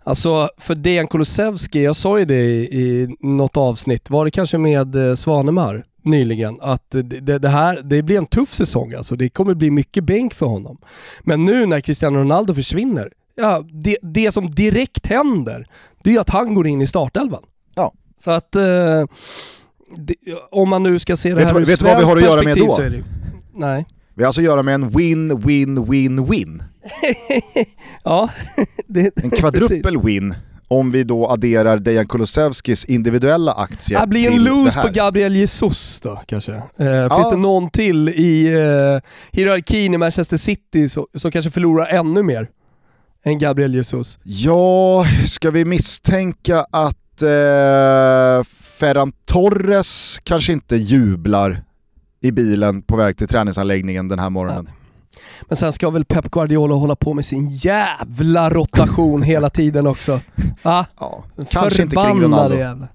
Alltså 0.03 0.49
för 0.57 0.75
Dejan 0.75 1.07
Kulusevski, 1.07 1.83
jag 1.83 1.95
sa 1.95 2.19
ju 2.19 2.25
det 2.25 2.45
i, 2.45 2.81
i 2.81 3.15
något 3.19 3.57
avsnitt, 3.57 4.09
var 4.09 4.25
det 4.25 4.31
kanske 4.31 4.57
med 4.57 4.95
eh, 4.95 5.15
Svanemar 5.15 5.85
nyligen, 6.01 6.57
att 6.61 6.91
det, 6.91 7.38
det, 7.38 7.49
här, 7.49 7.81
det 7.81 8.01
blir 8.01 8.17
en 8.17 8.25
tuff 8.25 8.53
säsong 8.53 8.93
alltså. 8.93 9.15
Det 9.15 9.29
kommer 9.29 9.53
bli 9.53 9.71
mycket 9.71 10.03
bänk 10.03 10.33
för 10.33 10.45
honom. 10.45 10.77
Men 11.21 11.45
nu 11.45 11.65
när 11.65 11.79
Cristiano 11.79 12.19
Ronaldo 12.19 12.53
försvinner, 12.53 13.11
ja, 13.35 13.63
det, 13.71 13.97
det 14.01 14.31
som 14.31 14.51
direkt 14.51 15.07
händer, 15.07 15.67
det 16.03 16.15
är 16.15 16.19
att 16.19 16.29
han 16.29 16.53
går 16.53 16.67
in 16.67 16.81
i 16.81 16.88
startelvan. 16.88 17.43
Ja. 17.75 17.93
Så 18.23 18.31
att, 18.31 18.55
eh, 18.55 18.61
det, 19.97 20.15
om 20.51 20.69
man 20.69 20.83
nu 20.83 20.99
ska 20.99 21.15
se 21.15 21.29
det 21.29 21.35
vet 21.35 21.51
här 21.51 21.59
ur 21.59 21.65
Vet 21.65 21.79
du 21.79 21.85
vad 21.85 21.97
vi 21.97 22.03
har 22.05 22.17
att 22.17 22.23
göra 22.23 22.43
med 22.43 22.57
då? 22.57 22.77
Nej. 23.53 23.85
Vi 24.15 24.23
har 24.23 24.28
alltså 24.28 24.41
att 24.41 24.45
göra 24.45 24.63
med 24.63 24.75
en 24.75 24.89
win, 24.89 25.41
win, 25.41 25.86
win, 25.86 26.25
win. 26.25 26.63
ja, 28.04 28.30
det, 28.88 29.23
En 29.23 29.30
kvadruppel 29.30 30.01
win 30.01 30.36
om 30.67 30.91
vi 30.91 31.04
då 31.04 31.28
adderar 31.28 31.78
Dejan 31.78 32.08
Kulusevskis 32.08 32.86
individuella 32.86 33.51
aktie 33.51 33.99
Det 33.99 34.08
blir 34.08 34.32
en 34.32 34.43
lose 34.43 34.82
på 34.82 34.88
Gabriel 34.93 35.36
Jesus 35.36 35.99
då 36.01 36.21
kanske. 36.25 36.54
Eh, 36.78 36.86
ja. 36.88 37.15
Finns 37.15 37.30
det 37.30 37.38
någon 37.38 37.69
till 37.69 38.10
i 38.10 38.47
eh, 38.47 39.10
hierarkin 39.32 39.93
i 39.93 39.97
Manchester 39.97 40.38
City 40.38 40.89
som 40.89 41.32
kanske 41.32 41.51
förlorar 41.51 41.88
ännu 41.88 42.23
mer 42.23 42.47
än 43.25 43.39
Gabriel 43.39 43.75
Jesus? 43.75 44.19
Ja, 44.23 45.06
ska 45.28 45.51
vi 45.51 45.65
misstänka 45.65 46.65
att 46.71 47.21
eh, 47.21 48.43
Ferran 48.80 49.12
Torres 49.25 50.19
kanske 50.23 50.54
inte 50.54 50.75
jublar 50.75 51.64
i 52.25 52.31
bilen 52.31 52.81
på 52.81 52.95
väg 52.95 53.17
till 53.17 53.27
träningsanläggningen 53.27 54.07
den 54.07 54.19
här 54.19 54.29
morgonen. 54.29 54.65
Ja. 54.67 54.75
Men 55.41 55.55
sen 55.55 55.71
ska 55.71 55.89
väl 55.89 56.05
Pep 56.05 56.31
Guardiola 56.31 56.75
hålla 56.75 56.95
på 56.95 57.13
med 57.13 57.25
sin 57.25 57.47
jävla 57.49 58.49
rotation 58.49 59.21
hela 59.23 59.49
tiden 59.49 59.88
också. 59.88 60.19
Va? 60.63 60.85
Ja, 60.99 61.23
kanske 61.49 61.83
inte 61.83 61.95
kring 61.95 62.21
Ronaldo. 62.21 62.57
Jävla. 62.57 62.88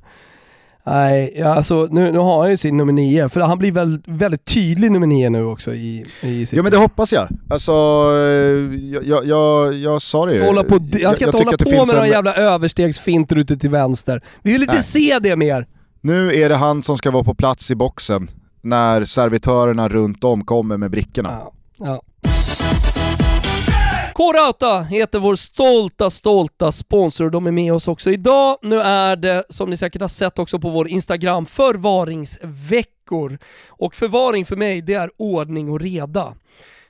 Nej, 0.86 1.42
alltså, 1.42 1.88
nu, 1.90 2.12
nu 2.12 2.18
har 2.18 2.40
han 2.40 2.50
ju 2.50 2.56
sin 2.56 2.76
nummer 2.76 2.92
nio, 2.92 3.28
för 3.28 3.40
han 3.40 3.58
blir 3.58 3.72
väl 3.72 4.02
väldigt 4.06 4.44
tydlig 4.44 4.92
nummer 4.92 5.06
nio 5.06 5.30
nu 5.30 5.44
också 5.44 5.74
i, 5.74 6.04
i 6.20 6.46
Ja 6.52 6.62
men 6.62 6.72
det 6.72 6.78
hoppas 6.78 7.12
jag. 7.12 7.28
Alltså, 7.50 7.72
jag, 8.92 9.04
jag, 9.04 9.26
jag, 9.26 9.74
jag 9.74 10.02
sa 10.02 10.26
det 10.26 10.34
ju. 10.34 10.44
Hålla 10.44 10.64
på, 10.64 10.74
han 11.04 11.14
ska 11.14 11.24
inte 11.26 11.38
hålla 11.38 11.56
på 11.56 11.70
med 11.70 11.80
en... 11.80 11.86
några 11.86 12.06
jävla 12.06 12.34
överstegsfinter 12.34 13.36
ute 13.36 13.56
till 13.56 13.70
vänster. 13.70 14.22
Vi 14.42 14.52
vill 14.52 14.62
inte 14.62 14.74
Nej. 14.74 14.82
se 14.82 15.18
det 15.22 15.36
mer! 15.36 15.66
Nu 16.00 16.34
är 16.34 16.48
det 16.48 16.56
han 16.56 16.82
som 16.82 16.96
ska 16.96 17.10
vara 17.10 17.24
på 17.24 17.34
plats 17.34 17.70
i 17.70 17.74
boxen 17.74 18.28
när 18.60 19.04
servitörerna 19.04 19.88
runt 19.88 20.24
om 20.24 20.44
kommer 20.44 20.76
med 20.76 20.90
brickorna. 20.90 21.30
Ja, 21.30 21.52
ja. 21.76 22.02
K-Rauta 24.20 24.80
heter 24.80 25.18
vår 25.18 25.34
stolta, 25.34 26.10
stolta 26.10 26.72
sponsor 26.72 27.24
och 27.24 27.30
de 27.30 27.46
är 27.46 27.50
med 27.50 27.72
oss 27.72 27.88
också 27.88 28.10
idag. 28.10 28.58
Nu 28.62 28.80
är 28.80 29.16
det, 29.16 29.44
som 29.48 29.70
ni 29.70 29.76
säkert 29.76 30.00
har 30.00 30.08
sett 30.08 30.38
också 30.38 30.58
på 30.58 30.70
vår 30.70 30.88
Instagram, 30.88 31.46
förvaringsveckor. 31.46 33.38
Och 33.68 33.94
förvaring 33.94 34.46
för 34.46 34.56
mig, 34.56 34.82
det 34.82 34.94
är 34.94 35.10
ordning 35.16 35.70
och 35.70 35.80
reda. 35.80 36.34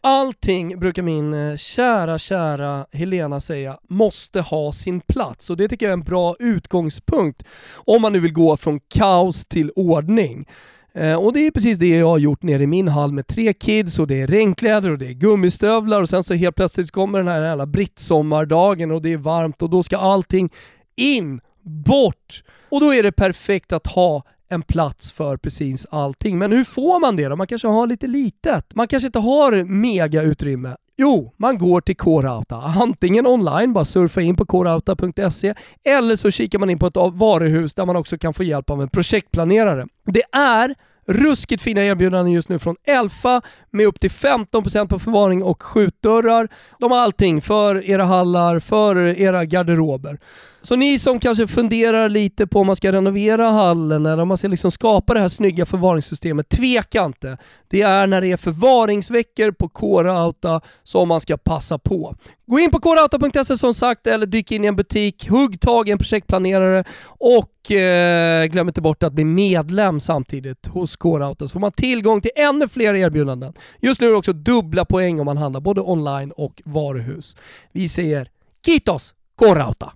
Allting, 0.03 0.81
brukar 0.81 1.03
min 1.03 1.35
eh, 1.35 1.57
kära, 1.57 2.19
kära 2.19 2.87
Helena 2.93 3.41
säga, 3.41 3.79
måste 3.89 4.41
ha 4.41 4.73
sin 4.73 5.01
plats 5.01 5.51
och 5.51 5.57
det 5.57 5.69
tycker 5.69 5.87
jag 5.87 5.91
är 5.91 5.97
en 5.97 6.03
bra 6.03 6.37
utgångspunkt 6.39 7.45
om 7.75 8.03
man 8.03 8.13
nu 8.13 8.21
vill 8.21 8.33
gå 8.33 8.57
från 8.57 8.81
kaos 8.81 9.45
till 9.45 9.71
ordning. 9.77 10.47
Eh, 10.95 11.15
och 11.15 11.33
det 11.33 11.47
är 11.47 11.51
precis 11.51 11.79
det 11.79 11.89
jag 11.89 12.07
har 12.07 12.19
gjort 12.19 12.43
nere 12.43 12.63
i 12.63 12.67
min 12.67 12.89
hall 12.89 13.13
med 13.13 13.27
tre 13.27 13.53
kids 13.53 13.99
och 13.99 14.07
det 14.07 14.21
är 14.21 14.27
regnkläder 14.27 14.91
och 14.91 14.99
det 14.99 15.07
är 15.07 15.13
gummistövlar 15.13 16.03
och 16.03 16.09
sen 16.09 16.25
så 16.25 16.35
helt 16.35 16.57
plötsligt 16.57 16.91
kommer 16.91 17.19
den 17.19 17.29
här 17.29 17.43
jävla 17.43 17.67
brittsommardagen 17.67 18.91
och 18.91 19.03
det 19.03 19.13
är 19.13 19.17
varmt 19.17 19.63
och 19.63 19.71
då 19.71 19.83
ska 19.83 19.97
allting 19.97 20.51
in, 20.97 21.41
bort! 21.63 22.43
Och 22.69 22.81
då 22.81 22.95
är 22.95 23.03
det 23.03 23.13
perfekt 23.13 23.73
att 23.73 23.87
ha 23.87 24.23
en 24.49 24.63
plats 24.63 25.13
för 25.13 25.37
precis 25.37 25.87
allting. 25.91 26.39
Men 26.39 26.53
hur 26.53 26.65
får 26.65 27.01
man 27.01 27.17
det 27.17 27.29
då? 27.29 27.37
Man 27.37 27.47
kanske 27.47 27.69
har 27.69 27.87
lite 27.87 28.07
litet. 28.07 28.75
Man 28.75 28.89
kanske 28.89 29.07
inte 29.07 29.19
har 29.19 29.65
mega 29.65 30.23
utrymme. 30.23 30.77
Jo, 31.03 31.33
man 31.37 31.59
går 31.59 31.81
till 31.81 31.97
K-Rauta. 31.97 32.57
Antingen 32.57 33.27
online, 33.27 33.73
bara 33.73 33.85
surfa 33.85 34.21
in 34.21 34.37
på 34.37 34.47
krauta.se, 34.47 35.55
eller 35.85 36.17
så 36.17 36.31
kikar 36.31 36.59
man 36.59 36.71
in 36.71 36.79
på 36.79 36.87
ett 36.87 36.97
varuhus 36.97 37.75
där 37.75 37.87
man 37.87 37.97
också 37.97 38.19
kan 38.19 38.35
få 38.35 38.43
hjälp 38.43 38.71
av 38.71 38.83
en 38.83 38.89
projektplanerare. 38.89 39.87
Det 40.05 40.23
är 40.33 40.75
ruskigt 41.07 41.63
fina 41.63 41.85
erbjudanden 41.85 42.33
just 42.33 42.49
nu 42.49 42.59
från 42.59 42.77
Elfa 42.85 43.43
med 43.71 43.87
upp 43.87 44.01
till 44.01 44.11
15% 44.11 44.89
på 44.89 44.99
förvaring 44.99 45.43
och 45.43 45.63
skjutdörrar. 45.63 46.49
De 46.79 46.91
har 46.91 46.99
allting 46.99 47.41
för 47.41 47.85
era 47.91 48.05
hallar, 48.05 48.61
för 48.61 48.97
era 48.97 49.45
garderober. 49.45 50.19
Så 50.63 50.77
ni 50.77 50.99
som 50.99 51.21
kanske 51.21 51.47
funderar 51.47 52.09
lite 52.09 52.47
på 52.47 52.61
om 52.61 52.67
man 52.67 52.77
ska 52.77 52.93
renovera 52.93 53.51
hallen 53.51 54.07
eller 54.07 54.23
om 54.23 54.29
man 54.29 54.39
ska 54.39 54.49
liksom 54.49 54.71
skapa 54.71 55.15
det 55.15 55.21
här 55.21 55.29
snygga 55.29 55.67
förvaringssystemet, 55.67 56.49
tveka 56.49 57.05
inte. 57.05 57.39
Det 57.69 57.83
är 57.83 58.07
när 58.07 58.21
det 58.21 58.33
är 58.33 58.37
förvaringsveckor 58.37 59.53
på 59.53 59.69
Kårauta 59.69 60.61
som 60.83 61.09
man 61.09 61.21
ska 61.21 61.37
passa 61.37 61.79
på. 61.79 62.17
Gå 62.47 62.59
in 62.59 62.71
på 62.71 62.81
kårauta.se 62.81 63.59
som 63.59 63.75
sagt 63.75 64.07
eller 64.07 64.27
dyk 64.27 64.53
in 64.53 64.65
i 64.65 64.67
en 64.67 64.77
butik, 64.77 65.29
hugg 65.29 65.61
tag 65.61 65.89
i 65.89 65.93
en 65.93 65.99
projektplanerare 65.99 66.85
och 67.07 67.73
eh, 67.73 68.47
glöm 68.47 68.69
inte 68.69 68.81
bort 68.81 69.03
att 69.03 69.13
bli 69.13 69.25
medlem 69.25 70.01
samtidigt 70.01 70.67
hos 70.67 70.97
Kårauta 70.97 71.47
så 71.47 71.53
får 71.53 71.61
man 71.61 71.73
tillgång 71.73 72.21
till 72.21 72.31
ännu 72.37 72.69
fler 72.69 72.95
erbjudanden. 72.95 73.53
Just 73.81 74.01
nu 74.01 74.07
är 74.07 74.11
det 74.11 74.17
också 74.17 74.33
dubbla 74.33 74.85
poäng 74.85 75.21
om 75.21 75.25
man 75.25 75.37
handlar 75.37 75.61
både 75.61 75.81
online 75.81 76.33
och 76.37 76.63
varuhus. 76.65 77.37
Vi 77.73 77.89
säger 77.89 78.29
Kitos 78.67 79.15
Kårauta! 79.37 79.93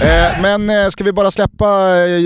Eh, 0.00 0.42
men 0.42 0.70
eh, 0.70 0.88
ska 0.88 1.04
vi 1.04 1.12
bara 1.12 1.30
släppa 1.30 1.96
eh, 2.06 2.18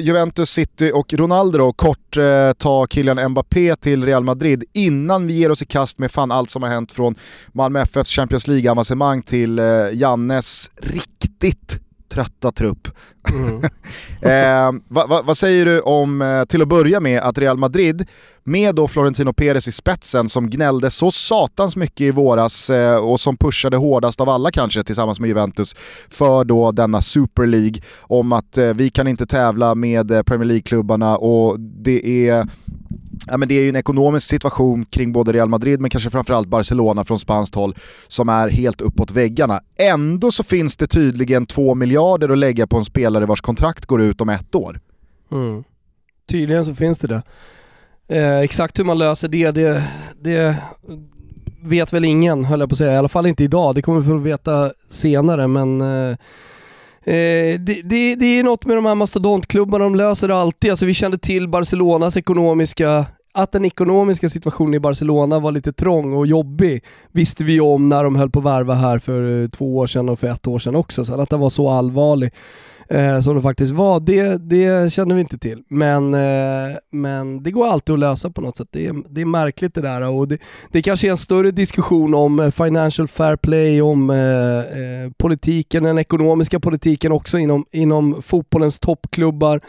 Juventus, 0.00 0.50
City 0.50 0.90
och 0.94 1.14
Ronaldo 1.14 1.64
och 1.64 1.76
kort 1.76 2.16
ta 2.58 2.86
Kylian 2.90 3.30
Mbappé 3.30 3.76
till 3.76 4.04
Real 4.04 4.24
Madrid 4.24 4.64
innan 4.72 5.26
vi 5.26 5.34
ger 5.34 5.50
oss 5.50 5.62
i 5.62 5.66
kast 5.66 5.98
med 5.98 6.10
fan 6.10 6.30
allt 6.30 6.50
som 6.50 6.62
har 6.62 6.70
hänt 6.70 6.92
från 6.92 7.14
Malmö 7.52 7.80
FFs 7.80 8.10
Champions 8.10 8.48
League-avancemang 8.48 9.22
till 9.22 9.60
Jannes 9.92 10.70
riktigt 10.76 11.83
trötta 12.14 12.52
trupp. 12.52 12.88
Mm. 13.32 13.64
eh, 14.20 14.82
vad 14.88 15.08
va, 15.08 15.22
va 15.22 15.34
säger 15.34 15.66
du 15.66 15.80
om, 15.80 16.22
eh, 16.22 16.44
till 16.44 16.62
att 16.62 16.68
börja 16.68 17.00
med, 17.00 17.20
att 17.20 17.38
Real 17.38 17.56
Madrid 17.56 18.08
med 18.44 18.74
då 18.74 18.88
Florentino 18.88 19.32
Perez 19.32 19.68
i 19.68 19.72
spetsen 19.72 20.28
som 20.28 20.50
gnällde 20.50 20.90
så 20.90 21.10
satans 21.10 21.76
mycket 21.76 22.00
i 22.00 22.10
våras 22.10 22.70
eh, 22.70 22.96
och 22.96 23.20
som 23.20 23.36
pushade 23.36 23.76
hårdast 23.76 24.20
av 24.20 24.28
alla 24.28 24.50
kanske 24.50 24.84
tillsammans 24.84 25.20
med 25.20 25.28
Juventus 25.28 25.76
för 26.10 26.44
då 26.44 26.72
denna 26.72 27.02
Super 27.02 27.46
League 27.46 27.80
om 28.00 28.32
att 28.32 28.58
eh, 28.58 28.74
vi 28.74 28.90
kan 28.90 29.08
inte 29.08 29.26
tävla 29.26 29.74
med 29.74 30.10
eh, 30.10 30.22
Premier 30.22 30.48
League-klubbarna 30.48 31.16
och 31.16 31.60
det 31.60 32.28
är 32.28 32.48
ja, 33.26 33.36
men 33.36 33.48
det 33.48 33.54
är 33.54 33.62
ju 33.62 33.68
en 33.68 33.76
ekonomisk 33.76 34.28
situation 34.28 34.84
kring 34.84 35.12
både 35.12 35.32
Real 35.32 35.48
Madrid 35.48 35.80
men 35.80 35.90
kanske 35.90 36.10
framförallt 36.10 36.48
Barcelona 36.48 37.04
från 37.04 37.18
spanskt 37.18 37.54
håll 37.54 37.74
som 38.08 38.28
är 38.28 38.48
helt 38.48 38.80
uppåt 38.80 39.10
väggarna. 39.10 39.60
Ändå 39.78 40.30
så 40.30 40.42
finns 40.42 40.76
det 40.76 40.86
tydligen 40.86 41.46
två 41.46 41.74
miljarder 41.74 42.28
att 42.28 42.38
lägga 42.38 42.66
på 42.66 42.78
en 42.78 42.84
spelare 42.84 43.26
vars 43.26 43.40
kontrakt 43.40 43.86
går 43.86 44.02
ut 44.02 44.20
om 44.20 44.28
ett 44.28 44.54
år. 44.54 44.80
Mm. 45.32 45.64
Tydligen 46.28 46.64
så 46.64 46.74
finns 46.74 46.98
det 46.98 47.06
det. 47.08 47.22
Eh, 48.08 48.38
exakt 48.38 48.78
hur 48.78 48.84
man 48.84 48.98
löser 48.98 49.28
det, 49.28 49.50
det, 49.50 49.82
det 50.20 50.56
vet 51.62 51.92
väl 51.92 52.04
ingen 52.04 52.44
höll 52.44 52.60
jag 52.60 52.68
på 52.68 52.74
att 52.74 52.78
säga, 52.78 52.92
i 52.92 52.96
alla 52.96 53.08
fall 53.08 53.26
inte 53.26 53.44
idag. 53.44 53.74
Det 53.74 53.82
kommer 53.82 54.00
vi 54.00 54.06
få 54.06 54.16
veta 54.16 54.70
senare 54.90 55.48
men 55.48 55.80
eh, 55.80 56.16
Eh, 57.06 57.60
det, 57.60 57.82
det, 57.84 58.14
det, 58.14 58.26
är 58.26 58.42
något 58.42 58.66
med 58.66 58.76
de 58.76 58.86
här 58.86 58.94
mastodontklubbarna, 58.94 59.84
de 59.84 59.94
löser 59.94 60.28
det 60.28 60.36
alltid. 60.36 60.70
Alltså, 60.70 60.86
vi 60.86 60.94
kände 60.94 61.18
till 61.18 61.48
Barcelonas 61.48 62.16
ekonomiska 62.16 63.06
att 63.34 63.52
den 63.52 63.64
ekonomiska 63.64 64.28
situationen 64.28 64.74
i 64.74 64.80
Barcelona 64.80 65.38
var 65.38 65.52
lite 65.52 65.72
trång 65.72 66.14
och 66.14 66.26
jobbig 66.26 66.84
visste 67.12 67.44
vi 67.44 67.60
om 67.60 67.88
när 67.88 68.04
de 68.04 68.16
höll 68.16 68.30
på 68.30 68.38
att 68.38 68.44
värva 68.44 68.74
här 68.74 68.98
för 68.98 69.42
eh, 69.42 69.48
två 69.48 69.76
år 69.76 69.86
sedan 69.86 70.08
och 70.08 70.18
för 70.18 70.26
ett 70.26 70.46
år 70.46 70.58
sedan 70.58 70.76
också. 70.76 71.04
Så 71.04 71.20
att 71.20 71.30
den 71.30 71.40
var 71.40 71.50
så 71.50 71.70
allvarlig 71.70 72.32
eh, 72.88 73.20
som 73.20 73.36
det 73.36 73.42
faktiskt 73.42 73.72
var, 73.72 74.00
det, 74.00 74.48
det 74.48 74.92
känner 74.92 75.14
vi 75.14 75.20
inte 75.20 75.38
till. 75.38 75.62
Men, 75.68 76.14
eh, 76.14 76.76
men 76.92 77.42
det 77.42 77.50
går 77.50 77.66
alltid 77.66 77.92
att 77.92 77.98
lösa 77.98 78.30
på 78.30 78.40
något 78.40 78.56
sätt. 78.56 78.68
Det 78.70 78.86
är, 78.86 78.94
det 79.08 79.20
är 79.20 79.26
märkligt 79.26 79.74
det 79.74 79.80
där 79.80 80.08
och 80.08 80.28
det, 80.28 80.38
det 80.72 80.82
kanske 80.82 81.08
är 81.08 81.10
en 81.10 81.16
större 81.16 81.50
diskussion 81.50 82.14
om 82.14 82.40
eh, 82.40 82.50
financial 82.50 83.08
fair 83.08 83.36
play, 83.36 83.82
om 83.82 84.10
eh, 84.10 84.58
eh, 84.58 85.10
politiken, 85.16 85.82
den 85.82 85.98
ekonomiska 85.98 86.60
politiken 86.60 87.12
också 87.12 87.38
inom, 87.38 87.64
inom 87.72 88.22
fotbollens 88.22 88.78
toppklubbar. 88.78 89.60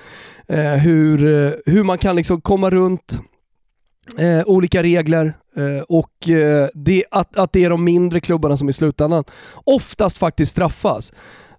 Eh, 0.47 0.73
hur, 0.73 1.45
eh, 1.45 1.51
hur 1.65 1.83
man 1.83 1.97
kan 1.97 2.15
liksom 2.15 2.41
komma 2.41 2.69
runt 2.69 3.21
Eh, 4.17 4.43
olika 4.45 4.83
regler 4.83 5.33
eh, 5.55 5.83
och 5.87 6.29
eh, 6.29 6.69
det, 6.73 7.03
att, 7.11 7.37
att 7.37 7.53
det 7.53 7.63
är 7.63 7.69
de 7.69 7.83
mindre 7.83 8.19
klubbarna 8.19 8.57
som 8.57 8.69
i 8.69 8.73
slutändan 8.73 9.23
oftast 9.53 10.17
faktiskt 10.17 10.51
straffas. 10.51 11.13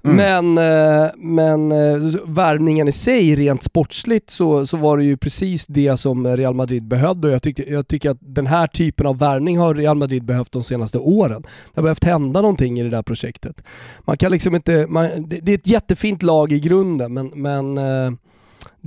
Mm. 0.06 0.16
Men, 0.16 0.58
eh, 0.58 1.10
men 1.16 1.72
eh, 1.72 2.20
värvningen 2.26 2.88
i 2.88 2.92
sig, 2.92 3.36
rent 3.36 3.62
sportsligt, 3.62 4.30
så, 4.30 4.66
så 4.66 4.76
var 4.76 4.98
det 4.98 5.04
ju 5.04 5.16
precis 5.16 5.66
det 5.66 5.96
som 5.96 6.36
Real 6.36 6.54
Madrid 6.54 6.84
behövde 6.84 7.28
och 7.28 7.34
jag, 7.34 7.42
tyckte, 7.42 7.62
jag 7.62 7.88
tycker 7.88 8.10
att 8.10 8.18
den 8.20 8.46
här 8.46 8.66
typen 8.66 9.06
av 9.06 9.18
värvning 9.18 9.58
har 9.58 9.74
Real 9.74 9.96
Madrid 9.96 10.24
behövt 10.24 10.52
de 10.52 10.62
senaste 10.62 10.98
åren. 10.98 11.42
Det 11.42 11.80
har 11.80 11.82
behövt 11.82 12.04
hända 12.04 12.40
någonting 12.40 12.80
i 12.80 12.82
det 12.82 12.90
där 12.90 13.02
projektet. 13.02 13.62
Man 14.00 14.16
kan 14.16 14.32
liksom 14.32 14.54
inte, 14.54 14.86
man, 14.88 15.08
det, 15.18 15.40
det 15.42 15.52
är 15.52 15.58
ett 15.58 15.66
jättefint 15.66 16.22
lag 16.22 16.52
i 16.52 16.60
grunden 16.60 17.14
men, 17.14 17.30
men 17.34 17.78
eh, 17.78 18.10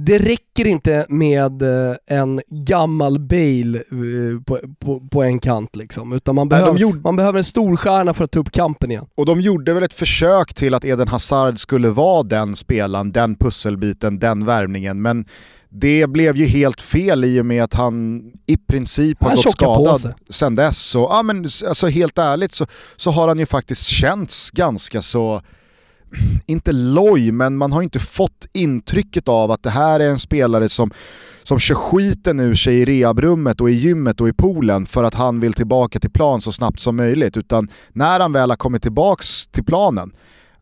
det 0.05 0.19
räcker 0.19 0.67
inte 0.67 1.05
med 1.09 1.61
eh, 1.61 1.95
en 2.07 2.41
gammal 2.49 3.19
Bale 3.19 3.77
eh, 3.77 4.41
på, 4.45 4.59
på, 4.79 4.99
på 4.99 5.23
en 5.23 5.39
kant 5.39 5.75
liksom, 5.75 6.13
utan 6.13 6.35
man, 6.35 6.49
behöver, 6.49 6.71
Nej, 6.73 6.81
gjorde... 6.81 6.99
man 6.99 7.15
behöver 7.15 7.37
en 7.37 7.43
storstjärna 7.43 8.13
för 8.13 8.23
att 8.23 8.31
ta 8.31 8.39
upp 8.39 8.51
kampen 8.51 8.91
igen. 8.91 9.05
Och 9.15 9.25
de 9.25 9.41
gjorde 9.41 9.73
väl 9.73 9.83
ett 9.83 9.93
försök 9.93 10.53
till 10.53 10.73
att 10.73 10.85
Eden 10.85 11.07
Hazard 11.07 11.59
skulle 11.59 11.89
vara 11.89 12.23
den 12.23 12.55
spelaren, 12.55 13.11
den 13.11 13.35
pusselbiten, 13.35 14.19
den 14.19 14.45
värvningen, 14.45 15.01
men 15.01 15.25
det 15.69 16.07
blev 16.07 16.37
ju 16.37 16.45
helt 16.45 16.81
fel 16.81 17.25
i 17.25 17.41
och 17.41 17.45
med 17.45 17.63
att 17.63 17.73
han 17.73 18.21
i 18.45 18.57
princip 18.57 19.21
har 19.21 19.29
han 19.29 19.35
gått 19.35 19.51
skadad 19.51 20.13
sen 20.29 20.55
dess. 20.55 20.77
Så, 20.77 20.99
ja, 20.99 21.23
men, 21.23 21.37
alltså, 21.67 21.87
helt 21.87 22.17
ärligt 22.17 22.53
så, 22.53 22.65
så 22.95 23.11
har 23.11 23.27
han 23.27 23.39
ju 23.39 23.45
faktiskt 23.45 23.85
känts 23.85 24.51
ganska 24.51 25.01
så 25.01 25.41
inte 26.45 26.71
loj, 26.71 27.31
men 27.31 27.57
man 27.57 27.71
har 27.71 27.81
inte 27.81 27.99
fått 27.99 28.47
intrycket 28.53 29.27
av 29.27 29.51
att 29.51 29.63
det 29.63 29.69
här 29.69 29.99
är 29.99 30.09
en 30.09 30.19
spelare 30.19 30.69
som, 30.69 30.91
som 31.43 31.59
kör 31.59 31.75
skiten 31.75 32.39
ur 32.39 32.55
sig 32.55 32.81
i 32.81 32.85
rehabrummet 32.85 33.61
och 33.61 33.69
i 33.69 33.73
gymmet 33.73 34.21
och 34.21 34.29
i 34.29 34.33
poolen 34.33 34.85
för 34.85 35.03
att 35.03 35.13
han 35.13 35.39
vill 35.39 35.53
tillbaka 35.53 35.99
till 35.99 36.11
plan 36.11 36.41
så 36.41 36.51
snabbt 36.51 36.79
som 36.79 36.95
möjligt. 36.95 37.37
Utan 37.37 37.67
när 37.89 38.19
han 38.19 38.33
väl 38.33 38.49
har 38.49 38.57
kommit 38.57 38.81
tillbaks 38.81 39.47
till 39.47 39.63
planen, 39.63 40.11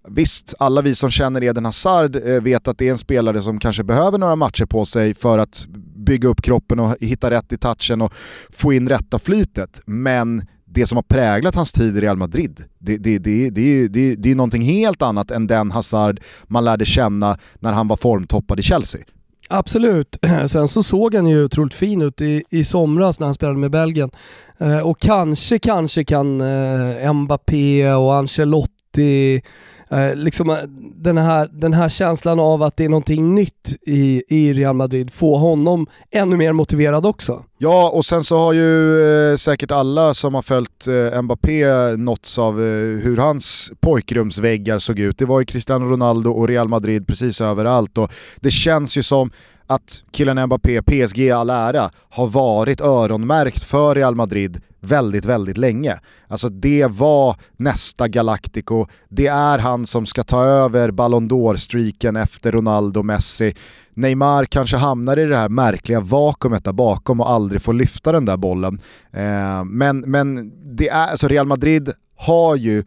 Visst, 0.10 0.53
alla 0.60 0.81
vi 0.81 0.95
som 0.95 1.12
känner 1.12 1.43
Eden 1.43 1.65
Hazard 1.65 2.15
eh, 2.15 2.41
vet 2.41 2.67
att 2.67 2.77
det 2.77 2.88
är 2.88 2.91
en 2.91 2.97
spelare 2.97 3.41
som 3.41 3.60
kanske 3.60 3.83
behöver 3.83 4.17
några 4.17 4.36
matcher 4.36 4.65
på 4.65 4.86
sig 4.86 5.13
för 5.13 5.38
att 5.38 5.65
bygga 5.95 6.29
upp 6.29 6.41
kroppen 6.41 6.79
och 6.79 6.95
hitta 7.01 7.31
rätt 7.31 7.53
i 7.53 7.57
touchen 7.57 8.01
och 8.01 8.13
få 8.49 8.73
in 8.73 8.89
rätta 8.89 9.19
flytet. 9.19 9.81
Men 9.86 10.41
det 10.69 10.88
som 10.88 10.95
har 10.95 11.03
präglat 11.03 11.56
hans 11.56 11.71
tid 11.71 11.97
i 11.97 12.01
Real 12.01 12.17
Madrid, 12.17 12.63
det, 12.80 12.97
det, 12.97 13.17
det, 13.17 13.49
det, 13.49 13.88
det, 13.88 14.15
det 14.15 14.32
är 14.32 14.36
någonting 14.36 14.62
helt 14.62 15.01
annat 15.01 15.32
än 15.32 15.47
den 15.47 15.71
Hazard 15.71 16.19
man 16.43 16.65
lärde 16.65 16.86
känna 16.86 17.38
när 17.60 17.73
han 17.73 17.88
var 17.88 17.97
formtoppad 17.97 18.60
i 18.60 18.63
Chelsea. 18.63 19.01
Absolut. 19.49 20.17
Sen 20.47 20.67
så 20.67 20.84
såg 20.84 21.15
han 21.15 21.27
ju 21.27 21.43
otroligt 21.43 21.73
fin 21.73 22.01
ut 22.01 22.21
i, 22.21 22.43
i 22.49 22.63
somras 22.63 23.19
när 23.19 23.27
han 23.27 23.34
spelade 23.34 23.58
med 23.58 23.71
Belgien. 23.71 24.12
Eh, 24.58 24.80
och 24.80 24.99
kanske, 24.99 25.60
kanske 25.60 26.03
kan 26.03 26.41
eh, 26.41 27.13
Mbappé 27.13 27.93
och 27.93 28.15
Ancelotti 28.15 29.41
eh, 29.89 30.15
liksom 30.15 30.49
eh, 30.49 30.58
den 30.95 31.17
här, 31.17 31.49
den 31.51 31.73
här 31.73 31.89
känslan 31.89 32.39
av 32.39 32.63
att 32.63 32.77
det 32.77 32.86
är 32.86 32.89
någonting 32.89 33.36
nytt 33.36 33.75
i, 33.82 34.23
i 34.27 34.53
Real 34.53 34.75
Madrid 34.75 35.13
få 35.13 35.38
honom 35.38 35.88
ännu 36.12 36.38
mer 36.38 36.53
motiverad 36.53 37.06
också. 37.06 37.43
Ja, 37.60 37.89
och 37.89 38.06
sen 38.06 38.24
så 38.24 38.38
har 38.38 38.54
ju 38.54 39.02
eh, 39.32 39.36
säkert 39.36 39.72
alla 39.72 40.13
som 40.13 40.36
har 40.36 40.41
följt 40.41 40.88
eh, 40.88 41.22
Mbappé 41.22 41.65
nåtts 41.98 42.39
av 42.39 42.62
eh, 42.62 43.00
hur 43.04 43.17
hans 43.17 43.72
pojkrumsväggar 43.80 44.80
såg 44.80 45.00
ut. 45.00 45.17
Det 45.17 45.26
var 45.26 45.39
ju 45.39 45.46
Cristiano 45.46 45.86
Ronaldo 45.86 46.32
och 46.32 46.48
Real 46.48 46.67
Madrid 46.67 47.08
precis 47.08 47.41
överallt 47.41 47.98
och 47.98 48.12
det 48.36 48.52
känns 48.52 48.98
ju 48.98 49.04
som 49.04 49.32
att 49.67 50.04
killen 50.12 50.46
Mbappé, 50.46 50.82
PSG 50.82 51.20
i 51.20 51.32
all 51.32 51.50
ära, 51.50 51.89
har 52.10 52.28
varit 52.28 52.82
öronmärkt 52.82 53.63
för 53.63 53.96
Real 53.96 54.15
Madrid 54.15 54.62
väldigt, 54.80 55.26
väldigt 55.26 55.58
länge. 55.58 56.00
Alltså 56.28 56.50
det 56.50 56.88
var 56.89 57.36
nästa 57.58 58.08
Galactico, 58.08 58.86
det 59.10 59.28
är 59.28 59.58
han 59.58 59.86
som 59.86 60.06
ska 60.06 60.24
ta 60.24 60.46
över 60.46 60.91
Ballon 60.91 61.30
d'Or-streaken 61.30 62.22
efter 62.24 62.52
Ronaldo 62.52 63.04
Messi. 63.04 63.54
Neymar 63.97 64.45
kanske 64.45 64.77
hamnar 64.77 65.19
i 65.19 65.25
det 65.25 65.38
här 65.38 65.49
märkliga 65.49 65.99
vakuumet 65.99 66.63
där 66.63 66.73
bakom 66.73 67.21
och 67.21 67.29
aldrig 67.29 67.62
får 67.62 67.73
lyfta 67.73 68.12
den 68.12 68.25
där 68.25 68.38
bollen. 68.38 68.79
Eh, 69.12 69.63
men 69.63 69.99
men 69.99 70.51
det 70.77 70.89
är, 70.89 71.07
alltså 71.07 71.27
Real 71.27 71.47
Madrid 71.47 71.91
har 72.15 72.55
ju 72.55 72.83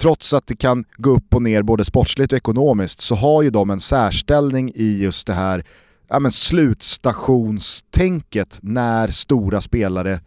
trots 0.00 0.34
att 0.34 0.46
det 0.46 0.56
kan 0.56 0.84
gå 0.96 1.10
upp 1.10 1.34
och 1.34 1.42
ner 1.42 1.62
både 1.62 1.84
sportsligt 1.84 2.32
och 2.32 2.36
ekonomiskt 2.36 3.00
så 3.00 3.14
har 3.14 3.42
ju 3.42 3.50
de 3.50 3.70
en 3.70 3.80
särställning 3.80 4.72
i 4.74 5.02
just 5.02 5.26
det 5.26 5.34
här 5.34 5.64
ja, 6.08 6.18
men 6.18 6.32
slutstationstänket 6.32 8.58
när 8.62 9.08
stora 9.08 9.60
spelare 9.60 10.20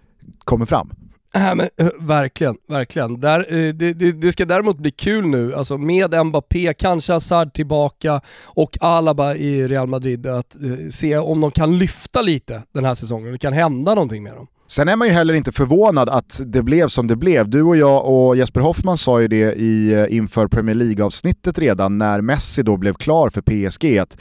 kommer 0.44 0.66
fram. 0.66 0.90
Äh, 1.38 1.56
men, 1.56 1.70
eh, 1.78 1.88
verkligen, 2.00 2.56
verkligen. 2.68 3.20
Där, 3.20 3.40
eh, 3.40 3.74
det, 3.74 3.94
det, 3.94 4.12
det, 4.12 4.32
ska 4.32 4.46
däremot 4.46 4.78
bli 4.78 4.92
kul 4.92 5.28
nu, 5.28 5.54
alltså 5.54 5.78
med 5.78 6.26
Mbappé, 6.26 6.74
kanske 6.74 7.14
Hazard 7.14 7.54
tillbaka 7.54 8.22
och 8.44 8.78
Alaba 8.82 9.36
i 9.36 9.68
Real 9.68 9.88
Madrid, 9.88 10.28
att 10.28 10.56
eh, 10.56 10.90
se 10.90 11.18
om 11.18 11.42
de 11.42 11.52
kan 11.52 11.78
lyfta 11.78 12.22
lite 12.22 12.64
den 12.74 12.86
här 12.86 12.96
säsongen, 12.96 13.32
det 13.32 13.38
kan 13.38 13.54
hända 13.54 13.96
någonting 13.96 14.24
med 14.24 14.34
dem. 14.34 14.48
Sen 14.70 14.88
är 14.88 14.96
man 14.96 15.08
ju 15.08 15.14
heller 15.14 15.34
inte 15.34 15.52
förvånad 15.52 16.10
att 16.10 16.42
det 16.46 16.64
blev 16.64 16.88
som 16.88 17.08
det 17.08 17.16
blev. 17.16 17.50
Du 17.50 17.62
och 17.62 17.78
jag 17.78 18.06
och 18.06 18.38
Jesper 18.38 18.62
Hoffman 18.62 18.98
sa 18.98 19.22
ju 19.22 19.28
det 19.28 19.54
i, 19.54 20.08
inför 20.10 20.48
Premier 20.48 20.76
League-avsnittet 20.76 21.60
redan 21.60 21.98
när 21.98 22.22
Messi 22.22 22.64
då 22.64 22.78
blev 22.78 22.94
klar 22.94 23.30
för 23.30 23.42
PSG. 23.42 23.98
Att 23.98 24.18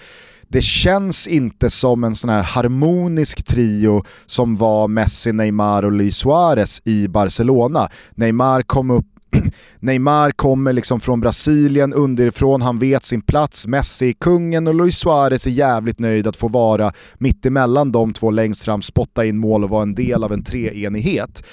det 0.49 0.62
känns 0.62 1.26
inte 1.26 1.70
som 1.70 2.05
en 2.05 2.14
sån 2.14 2.30
här 2.30 2.42
harmonisk 2.42 3.47
trio 3.47 4.05
som 4.26 4.57
var 4.57 4.88
Messi, 4.88 5.32
Neymar 5.32 5.82
och 5.82 5.92
Luis 5.92 6.16
Suarez 6.16 6.82
i 6.84 7.09
Barcelona. 7.09 7.88
Neymar 8.14 8.62
kom 8.62 8.90
upp 8.90 9.07
Neymar 9.80 10.30
kommer 10.30 10.72
liksom 10.72 11.01
från 11.01 11.20
Brasilien 11.20 11.94
underifrån, 11.94 12.62
han 12.62 12.78
vet 12.78 13.05
sin 13.05 13.20
plats, 13.20 13.66
Messi 13.66 14.09
är 14.09 14.12
kungen 14.12 14.68
och 14.68 14.74
Luis 14.74 14.99
Suarez 14.99 15.47
är 15.47 15.51
jävligt 15.51 15.99
nöjd 15.99 16.26
att 16.26 16.36
få 16.36 16.49
vara 16.49 16.92
mittemellan 17.18 17.92
de 17.92 18.12
två 18.12 18.30
längst 18.30 18.64
fram, 18.64 18.82
spotta 18.82 19.24
in 19.24 19.38
mål 19.38 19.64
och 19.64 19.70
vara 19.70 19.82
en 19.82 19.94
del 19.94 20.24
av 20.24 20.32
en 20.32 20.44
treenighet. 20.44 21.44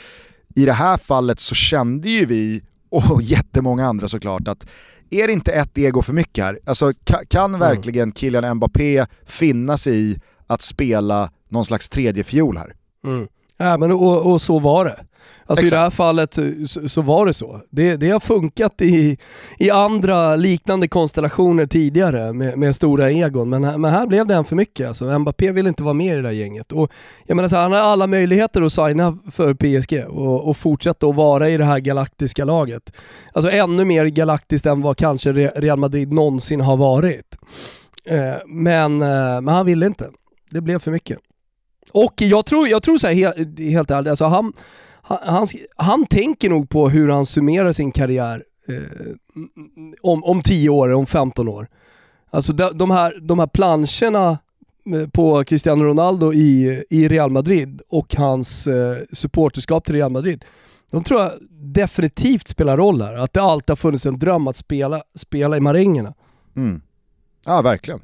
I 0.55 0.65
det 0.65 0.73
här 0.73 0.97
fallet 0.97 1.39
så 1.39 1.55
kände 1.55 2.09
ju 2.09 2.25
vi, 2.25 2.61
och 2.89 3.21
jättemånga 3.21 3.87
andra 3.87 4.07
såklart, 4.07 4.47
att 4.47 4.65
är 5.13 5.27
det 5.27 5.33
inte 5.33 5.51
ett 5.51 5.77
ego 5.77 6.01
för 6.01 6.13
mycket 6.13 6.43
här? 6.43 6.59
Alltså 6.65 6.93
kan 7.27 7.55
mm. 7.55 7.59
verkligen 7.59 8.13
Kylian 8.13 8.55
Mbappé 8.57 9.05
finna 9.25 9.77
sig 9.77 10.11
i 10.11 10.19
att 10.47 10.61
spela 10.61 11.29
någon 11.49 11.65
slags 11.65 11.89
tredje 11.89 12.23
fiol 12.23 12.57
här? 12.57 12.75
Mm. 13.05 13.27
Ja, 13.57 13.77
men 13.77 13.91
och, 13.91 14.31
och 14.31 14.41
så 14.41 14.59
var 14.59 14.85
det. 14.85 15.05
Alltså 15.45 15.63
Exakt. 15.63 15.73
i 15.73 15.75
det 15.75 15.81
här 15.81 15.89
fallet 15.89 16.33
så, 16.67 16.89
så, 16.89 17.01
var 17.01 17.25
det 17.25 17.33
så. 17.33 17.61
Det, 17.69 17.95
det 17.95 18.09
har 18.09 18.19
funkat 18.19 18.81
i, 18.81 19.17
i 19.57 19.71
andra 19.71 20.35
liknande 20.35 20.87
konstellationer 20.87 21.65
tidigare 21.65 22.33
med, 22.33 22.57
med 22.57 22.75
stora 22.75 23.11
egon, 23.11 23.49
men, 23.49 23.81
men 23.81 23.91
här 23.91 24.07
blev 24.07 24.27
det 24.27 24.35
en 24.35 24.45
för 24.45 24.55
mycket. 24.55 24.87
Alltså, 24.87 25.19
Mbappé 25.19 25.51
vill 25.51 25.67
inte 25.67 25.83
vara 25.83 25.93
med 25.93 26.13
i 26.13 26.15
det 26.15 26.21
där 26.21 26.31
gänget. 26.31 26.71
Och, 26.71 26.91
jag 27.25 27.35
menar 27.35 27.49
så 27.49 27.55
här, 27.55 27.63
han 27.63 27.71
har 27.71 27.79
alla 27.79 28.07
möjligheter 28.07 28.61
att 28.61 28.73
signa 28.73 29.17
för 29.31 29.53
PSG 29.53 30.05
och, 30.09 30.49
och 30.49 30.57
fortsätta 30.57 31.07
att 31.07 31.15
vara 31.15 31.49
i 31.49 31.57
det 31.57 31.65
här 31.65 31.79
galaktiska 31.79 32.45
laget. 32.45 32.93
Alltså 33.33 33.51
ännu 33.51 33.85
mer 33.85 34.05
galaktiskt 34.05 34.65
än 34.65 34.81
vad 34.81 34.97
kanske 34.97 35.31
Real 35.31 35.79
Madrid 35.79 36.13
någonsin 36.13 36.61
har 36.61 36.77
varit. 36.77 37.37
Eh, 38.05 38.35
men, 38.47 39.01
eh, 39.01 39.41
men 39.41 39.47
han 39.47 39.65
ville 39.65 39.85
inte. 39.85 40.09
Det 40.49 40.61
blev 40.61 40.79
för 40.79 40.91
mycket. 40.91 41.17
Och 41.91 42.13
jag 42.17 42.45
tror, 42.45 42.67
jag 42.67 42.83
tror 42.83 42.97
så 42.97 43.07
här, 43.07 43.13
helt, 43.13 43.59
helt 43.59 43.91
ärligt, 43.91 44.09
alltså 44.09 44.25
han, 44.25 44.53
han, 45.03 45.47
han, 45.75 46.05
tänker 46.05 46.49
nog 46.49 46.69
på 46.69 46.89
hur 46.89 47.09
han 47.09 47.25
summerar 47.25 47.71
sin 47.71 47.91
karriär 47.91 48.43
eh, 48.67 49.15
om, 50.01 50.23
om 50.23 50.41
10 50.41 50.69
år, 50.69 50.89
om 50.89 51.05
15 51.05 51.47
år. 51.47 51.67
Alltså 52.29 52.53
de, 52.53 52.77
de, 52.77 52.91
här, 52.91 53.19
de 53.21 53.39
här 53.39 53.47
planscherna 53.47 54.37
eh, 54.95 55.09
på 55.09 55.43
Cristiano 55.43 55.83
Ronaldo 55.83 56.33
i, 56.33 56.83
i 56.89 57.07
Real 57.07 57.31
Madrid 57.31 57.81
och 57.89 58.15
hans 58.15 58.67
eh, 58.67 58.97
supporterskap 59.11 59.85
till 59.85 59.95
Real 59.95 60.11
Madrid. 60.11 60.45
De 60.91 61.03
tror 61.03 61.21
jag 61.21 61.31
definitivt 61.49 62.47
spelar 62.47 62.77
roll 62.77 63.01
här. 63.01 63.13
Att 63.13 63.33
det 63.33 63.41
alltid 63.41 63.69
har 63.69 63.75
funnits 63.75 64.05
en 64.05 64.19
dröm 64.19 64.47
att 64.47 64.57
spela, 64.57 65.01
spela 65.15 65.57
i 65.57 65.59
marängerna. 65.59 66.13
Mm. 66.55 66.81
Ja, 67.45 67.61
verkligen. 67.61 67.99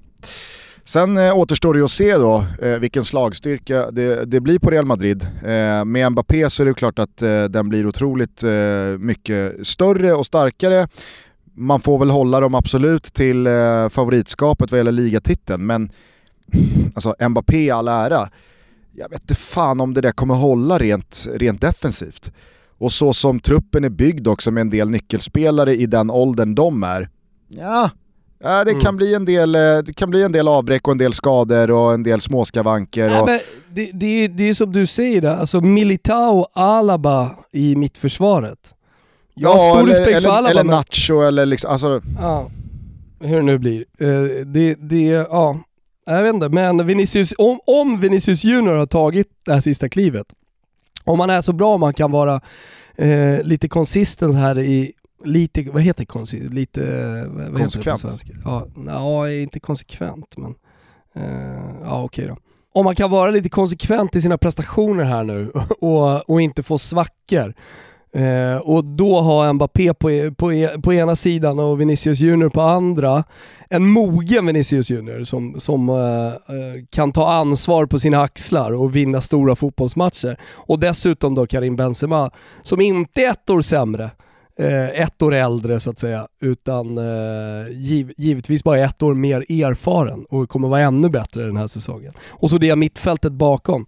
Sen 0.89 1.17
eh, 1.17 1.37
återstår 1.37 1.73
det 1.73 1.83
att 1.83 1.91
se 1.91 2.17
då 2.17 2.45
eh, 2.61 2.79
vilken 2.79 3.03
slagstyrka 3.03 3.91
det, 3.91 4.25
det, 4.25 4.39
blir 4.39 4.59
på 4.59 4.69
Real 4.69 4.85
Madrid. 4.85 5.27
Eh, 5.43 5.85
med 5.85 6.11
Mbappé 6.11 6.49
så 6.49 6.63
är 6.63 6.65
det 6.65 6.73
klart 6.73 6.99
att 6.99 7.21
eh, 7.21 7.43
den 7.43 7.69
blir 7.69 7.87
otroligt 7.87 8.43
eh, 8.43 8.97
mycket 8.99 9.67
större 9.67 10.13
och 10.13 10.25
starkare. 10.25 10.87
Man 11.53 11.79
får 11.79 11.99
väl 11.99 12.09
hålla 12.09 12.39
dem 12.39 12.55
absolut 12.55 13.03
till 13.03 13.47
eh, 13.47 13.89
favoritskapet 13.89 14.71
vad 14.71 14.79
gäller 14.79 14.91
ligatiteln, 14.91 15.65
men 15.65 15.91
alltså 16.95 17.15
Mbappé 17.29 17.57
i 17.57 17.71
all 17.71 17.87
ära, 17.87 18.29
jag 18.91 19.09
vet 19.09 19.21
inte 19.21 19.35
fan 19.35 19.81
om 19.81 19.93
det 19.93 20.01
där 20.01 20.11
kommer 20.11 20.35
hålla 20.35 20.77
rent, 20.77 21.27
rent 21.33 21.61
defensivt. 21.61 22.31
Och 22.77 22.91
så 22.91 23.13
som 23.13 23.39
truppen 23.39 23.83
är 23.83 23.89
byggd 23.89 24.27
också 24.27 24.51
med 24.51 24.61
en 24.61 24.69
del 24.69 24.89
nyckelspelare 24.89 25.75
i 25.75 25.85
den 25.85 26.11
åldern 26.11 26.55
de 26.55 26.83
är, 26.83 27.09
ja, 27.47 27.89
Ja, 28.43 28.63
det, 28.63 28.71
mm. 28.71 28.81
kan 28.81 28.97
bli 28.97 29.15
en 29.15 29.25
del, 29.25 29.55
eh, 29.55 29.77
det 29.85 29.93
kan 29.95 30.09
bli 30.09 30.23
en 30.23 30.31
del 30.31 30.47
avbräck 30.47 30.87
och 30.87 30.91
en 30.91 30.97
del 30.97 31.13
skador 31.13 31.71
och 31.71 31.93
en 31.93 32.03
del 32.03 32.21
småskavanker. 32.21 33.09
Nej, 33.09 33.19
och... 33.19 33.25
men 33.25 33.39
det, 33.69 33.91
det, 33.93 34.27
det 34.27 34.49
är 34.49 34.53
som 34.53 34.71
du 34.71 34.85
säger, 34.85 35.25
alltså 35.25 35.61
Militao 35.61 36.47
Alaba 36.53 37.35
i 37.51 37.75
mittförsvaret. 37.75 38.75
Jag 39.33 39.49
ja, 39.49 39.53
har 39.53 39.59
stor 39.59 39.79
eller, 39.79 39.87
respekt 39.87 40.23
för 40.23 40.29
Alaba. 40.29 40.49
Eller 40.49 40.63
Nacho 40.63 41.21
eller 41.21 41.45
liksom, 41.45 41.71
alltså... 41.71 42.01
Ja, 42.19 42.49
hur 43.19 43.35
det 43.35 43.41
nu 43.41 43.57
blir. 43.57 43.85
Uh, 44.01 44.45
det, 44.45 44.75
det, 44.79 45.05
ja, 45.05 45.59
jag 46.05 46.23
vet 46.23 46.33
inte, 46.33 46.49
men 46.49 46.87
Vinicius, 46.87 47.33
om, 47.37 47.59
om 47.65 47.99
Vinicius 47.99 48.43
Junior 48.43 48.73
har 48.73 48.85
tagit 48.85 49.27
det 49.45 49.53
här 49.53 49.61
sista 49.61 49.89
klivet, 49.89 50.27
om 51.03 51.19
han 51.19 51.29
är 51.29 51.41
så 51.41 51.53
bra 51.53 51.75
om 51.75 51.81
han 51.81 51.93
kan 51.93 52.11
vara 52.11 52.41
eh, 52.95 53.43
lite 53.43 53.67
konsistent 53.67 54.35
här 54.35 54.59
i, 54.59 54.91
lite, 55.23 55.63
vad 55.63 55.81
heter 55.81 56.05
konsekvent? 56.05 56.53
Lite, 56.53 56.81
vad 57.29 57.57
konsekvent? 57.57 58.03
Heter 58.03 58.37
ja, 58.45 58.67
ja, 58.85 59.31
inte 59.31 59.59
konsekvent 59.59 60.37
men, 60.37 60.55
uh, 61.17 61.81
ja 61.83 62.03
okej 62.03 62.27
då. 62.27 62.37
Om 62.73 62.85
man 62.85 62.95
kan 62.95 63.11
vara 63.11 63.31
lite 63.31 63.49
konsekvent 63.49 64.15
i 64.15 64.21
sina 64.21 64.37
prestationer 64.37 65.03
här 65.03 65.23
nu 65.23 65.51
och, 65.79 66.29
och 66.29 66.41
inte 66.41 66.63
få 66.63 66.77
svackor 66.77 67.53
uh, 68.17 68.55
och 68.55 68.85
då 68.85 69.21
ha 69.21 69.53
Mbappé 69.53 69.93
på, 69.93 70.09
på, 70.37 70.67
på 70.83 70.93
ena 70.93 71.15
sidan 71.15 71.59
och 71.59 71.81
Vinicius 71.81 72.19
Junior 72.19 72.49
på 72.49 72.61
andra. 72.61 73.23
En 73.69 73.87
mogen 73.87 74.45
Vinicius 74.45 74.89
Junior 74.89 75.23
som, 75.23 75.59
som 75.59 75.89
uh, 75.89 76.33
kan 76.89 77.11
ta 77.11 77.31
ansvar 77.31 77.85
på 77.85 77.99
sina 77.99 78.21
axlar 78.21 78.71
och 78.71 78.95
vinna 78.95 79.21
stora 79.21 79.55
fotbollsmatcher. 79.55 80.39
Och 80.55 80.79
dessutom 80.79 81.35
då 81.35 81.47
Karim 81.47 81.75
Benzema 81.75 82.31
som 82.63 82.81
inte 82.81 83.21
är 83.23 83.31
ett 83.31 83.49
år 83.49 83.61
sämre 83.61 84.03
eh, 84.03 84.09
ett 84.65 85.21
år 85.21 85.33
äldre 85.33 85.79
så 85.79 85.89
att 85.89 85.99
säga, 85.99 86.27
utan 86.41 86.97
eh, 86.97 87.71
giv, 87.71 88.13
givetvis 88.17 88.63
bara 88.63 88.79
ett 88.79 89.03
år 89.03 89.13
mer 89.13 89.39
erfaren 89.39 90.25
och 90.29 90.49
kommer 90.49 90.67
vara 90.67 90.81
ännu 90.81 91.09
bättre 91.09 91.45
den 91.45 91.57
här 91.57 91.67
säsongen. 91.67 92.13
Och 92.29 92.49
så 92.49 92.57
det 92.57 92.75
mittfältet 92.75 93.31
bakom. 93.31 93.85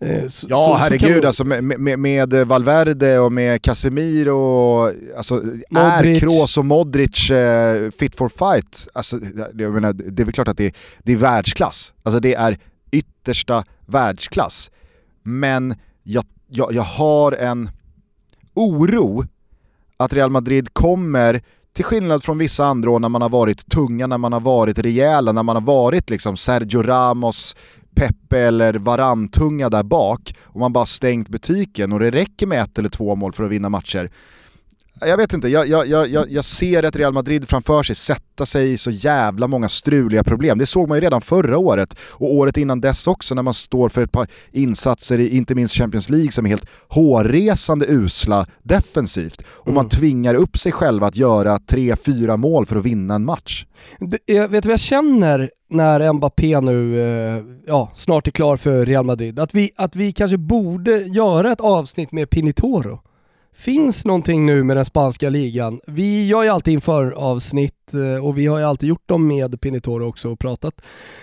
Eh, 0.00 0.26
så, 0.26 0.46
ja 0.50 0.56
så, 0.56 0.74
herregud 0.74 1.22
så 1.22 1.26
alltså 1.26 1.44
med, 1.44 1.64
med, 1.64 1.98
med, 1.98 2.34
Valverde 2.34 3.18
och 3.18 3.32
med 3.32 3.62
Casemiro 3.62 4.32
och 4.32 4.92
alltså, 5.16 5.42
är 5.76 6.20
Kroos 6.20 6.58
och 6.58 6.64
Modric 6.64 7.30
eh, 7.30 7.90
fit 7.90 8.16
for 8.16 8.28
fight? 8.28 8.88
Alltså, 8.92 9.20
jag 9.54 9.72
menar, 9.72 9.92
det 9.92 10.22
är 10.22 10.24
väl 10.24 10.34
klart 10.34 10.48
att 10.48 10.56
det, 10.56 10.74
det 11.02 11.12
är 11.12 11.16
världsklass. 11.16 11.94
Alltså 12.02 12.20
det 12.20 12.34
är 12.34 12.58
yttersta 12.90 13.64
världsklass. 13.86 14.70
Men 15.22 15.74
jag, 16.02 16.24
jag, 16.48 16.72
jag 16.72 16.82
har 16.82 17.32
en 17.32 17.70
oro 18.54 19.24
att 19.96 20.12
Real 20.12 20.30
Madrid 20.30 20.74
kommer, 20.74 21.40
till 21.72 21.84
skillnad 21.84 22.24
från 22.24 22.38
vissa 22.38 22.64
andra 22.64 22.90
år 22.90 23.00
när 23.00 23.08
man 23.08 23.22
har 23.22 23.28
varit 23.28 23.70
tunga, 23.70 24.06
när 24.06 24.18
man 24.18 24.32
har 24.32 24.40
varit 24.40 24.78
rejäla, 24.78 25.32
när 25.32 25.42
man 25.42 25.56
har 25.56 25.62
varit 25.62 26.10
liksom 26.10 26.36
Sergio 26.36 26.82
Ramos, 26.82 27.56
Pepe 27.94 28.38
eller 28.38 28.74
Varantunga 28.74 29.70
där 29.70 29.82
bak 29.82 30.34
och 30.42 30.60
man 30.60 30.72
bara 30.72 30.86
stängt 30.86 31.28
butiken 31.28 31.92
och 31.92 32.00
det 32.00 32.10
räcker 32.10 32.46
med 32.46 32.62
ett 32.62 32.78
eller 32.78 32.88
två 32.88 33.14
mål 33.14 33.32
för 33.32 33.44
att 33.44 33.50
vinna 33.50 33.68
matcher 33.68 34.10
jag 35.00 35.16
vet 35.16 35.32
inte, 35.32 35.48
jag, 35.48 35.68
jag, 35.68 35.88
jag, 35.88 36.30
jag 36.30 36.44
ser 36.44 36.82
ett 36.82 36.96
Real 36.96 37.12
Madrid 37.12 37.48
framför 37.48 37.82
sig 37.82 37.96
sätta 37.96 38.46
sig 38.46 38.72
i 38.72 38.76
så 38.76 38.90
jävla 38.90 39.48
många 39.48 39.68
struliga 39.68 40.24
problem. 40.24 40.58
Det 40.58 40.66
såg 40.66 40.88
man 40.88 40.96
ju 40.98 41.00
redan 41.00 41.20
förra 41.20 41.58
året 41.58 41.96
och 42.00 42.34
året 42.34 42.56
innan 42.56 42.80
dess 42.80 43.06
också 43.06 43.34
när 43.34 43.42
man 43.42 43.54
står 43.54 43.88
för 43.88 44.02
ett 44.02 44.12
par 44.12 44.26
insatser 44.52 45.18
i 45.18 45.36
inte 45.36 45.54
minst 45.54 45.74
Champions 45.74 46.10
League 46.10 46.32
som 46.32 46.46
är 46.46 46.50
helt 46.50 46.66
hårresande 46.88 47.86
usla 47.88 48.46
defensivt. 48.62 49.42
Och 49.48 49.66
mm. 49.66 49.74
man 49.74 49.88
tvingar 49.88 50.34
upp 50.34 50.58
sig 50.58 50.72
själva 50.72 51.06
att 51.06 51.16
göra 51.16 51.58
tre, 51.58 51.96
fyra 51.96 52.36
mål 52.36 52.66
för 52.66 52.76
att 52.76 52.84
vinna 52.84 53.14
en 53.14 53.24
match. 53.24 53.66
Jag 54.26 54.48
vet 54.48 54.62
du 54.62 54.68
vad 54.68 54.72
jag 54.72 54.80
känner 54.80 55.50
när 55.70 56.12
Mbappé 56.12 56.60
nu 56.60 57.00
eh, 57.00 57.42
ja, 57.66 57.92
snart 57.94 58.26
är 58.26 58.30
klar 58.30 58.56
för 58.56 58.86
Real 58.86 59.04
Madrid? 59.04 59.38
Att 59.38 59.54
vi, 59.54 59.70
att 59.76 59.96
vi 59.96 60.12
kanske 60.12 60.36
borde 60.36 60.98
göra 60.98 61.52
ett 61.52 61.60
avsnitt 61.60 62.12
med 62.12 62.30
Pinitoro 62.30 63.00
finns 63.54 64.04
någonting 64.04 64.46
nu 64.46 64.62
med 64.62 64.76
den 64.76 64.84
spanska 64.84 65.30
ligan. 65.30 65.80
Vi 65.86 66.26
gör 66.26 66.42
ju 66.42 66.48
alltid 66.48 66.74
inför 66.74 67.10
avsnitt 67.10 67.94
eh, 67.94 68.24
och 68.26 68.38
vi 68.38 68.46
har 68.46 68.58
ju 68.58 68.64
alltid 68.64 68.88
gjort 68.88 69.08
dem 69.08 69.26
med 69.26 69.60
Pinitoro 69.60 70.08
också 70.08 70.30
och 70.30 70.38
pratat 70.38 70.82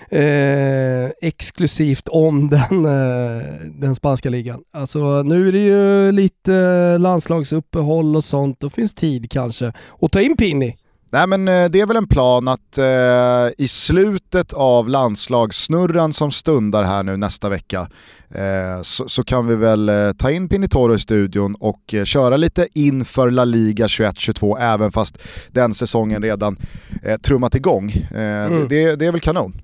eh, 0.09 1.05
exklusivt 1.21 2.07
om 2.07 2.49
den, 2.69 2.86
eh, 2.86 3.43
den 3.79 3.95
spanska 3.95 4.29
ligan. 4.29 4.63
Alltså 4.71 5.23
nu 5.23 5.47
är 5.47 5.51
det 5.51 5.59
ju 5.59 6.11
lite 6.11 6.97
landslagsuppehåll 6.97 8.15
och 8.15 8.23
sånt, 8.23 8.59
då 8.59 8.69
finns 8.69 8.93
tid 8.93 9.32
kanske 9.32 9.73
att 10.01 10.11
ta 10.11 10.21
in 10.21 10.38
Pinni. 10.38 10.77
Nej 11.14 11.28
men 11.28 11.47
eh, 11.47 11.66
det 11.66 11.82
är 11.82 11.86
väl 11.86 11.97
en 11.97 12.07
plan 12.07 12.47
att 12.47 12.78
eh, 12.78 13.64
i 13.64 13.68
slutet 13.68 14.53
av 14.53 14.89
landslagssnurran 14.89 16.14
som 16.14 16.32
stundar 16.32 16.84
här 16.84 17.03
nu 17.03 17.18
nästa 17.18 17.49
vecka 17.49 17.88
eh, 18.30 18.82
så, 18.82 19.09
så, 19.09 19.24
kan 19.24 19.47
vi 19.47 19.55
väl 19.55 19.89
eh, 19.89 20.12
ta 20.12 20.32
in 20.32 20.49
Pinitoro 20.49 20.93
i 20.93 20.99
studion 20.99 21.55
och 21.55 21.93
eh, 21.93 22.03
köra 22.03 22.38
lite 22.38 22.68
inför 22.74 23.32
La 23.32 23.45
Liga 23.45 23.88
21-22 23.88 24.57
även 24.59 24.91
fast 24.91 25.18
den 25.51 25.74
säsongen 25.74 26.22
redan 26.22 26.57
eh, 27.03 27.18
trummat 27.18 27.55
igång. 27.55 28.07
Mm. 28.12 28.68
Det, 28.68 28.95
det, 28.95 29.05
är 29.05 29.12
väl 29.12 29.22
kanon. 29.22 29.62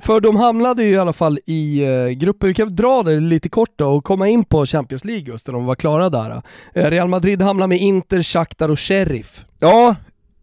För 0.00 0.20
de 0.20 0.36
hamnade 0.36 0.84
ju 0.84 0.90
i 0.90 0.98
alla 0.98 1.12
fall 1.12 1.38
i 1.46 1.84
gruppen, 2.16 2.48
vi 2.48 2.54
kan 2.54 2.76
dra 2.76 3.02
det 3.02 3.20
lite 3.20 3.48
kort 3.48 3.72
då 3.76 3.88
och 3.88 4.04
komma 4.04 4.28
in 4.28 4.44
på 4.44 4.66
Champions 4.66 5.04
League 5.04 5.32
just 5.32 5.46
när 5.46 5.54
de 5.54 5.64
var 5.64 5.74
klara 5.74 6.10
där. 6.10 6.42
Real 6.72 7.08
Madrid 7.08 7.42
hamnade 7.42 7.68
med 7.68 7.78
Inter, 7.78 8.22
Shakhtar 8.22 8.68
och 8.68 8.80
Sheriff. 8.80 9.44
Ja, 9.58 9.96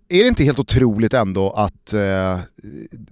är 0.09 0.23
det 0.23 0.27
inte 0.27 0.43
helt 0.43 0.59
otroligt 0.59 1.13
ändå 1.13 1.49
att 1.49 1.93
eh, 1.93 2.39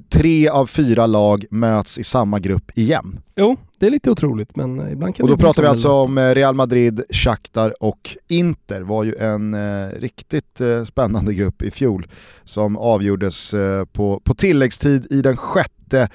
tre 0.10 0.50
av 0.50 0.68
fyra 0.68 1.06
lag 1.06 1.46
möts 1.52 2.00
i 2.00 2.04
samma 2.04 2.40
grupp 2.40 2.72
igen? 2.76 3.20
Jo, 3.36 3.58
det 3.80 3.86
är 3.86 3.90
lite 3.90 4.12
otroligt 4.12 4.56
men 4.56 4.80
eh, 4.80 4.92
ibland 4.92 5.16
kan 5.16 5.24
Och 5.24 5.30
då 5.30 5.38
pratar 5.38 5.64
vi 5.64 5.70
alltså 5.70 5.92
om 5.92 6.18
eh, 6.18 6.36
Real 6.36 6.56
Madrid, 6.56 7.04
Shakhtar 7.10 7.84
och 7.84 8.18
Inter. 8.28 8.82
var 8.82 9.04
ju 9.04 9.16
en 9.16 9.54
eh, 9.54 9.90
riktigt 10.00 10.62
eh, 10.62 10.84
spännande 10.84 11.34
grupp 11.34 11.62
i 11.62 11.72
fjol 11.72 12.08
som 12.44 12.78
avgjordes 12.78 13.54
eh, 13.54 13.86
på, 13.86 14.22
på 14.24 14.36
tilläggstid 14.36 15.08
i 15.10 15.22
den 15.22 15.38
sjätte 15.38 16.10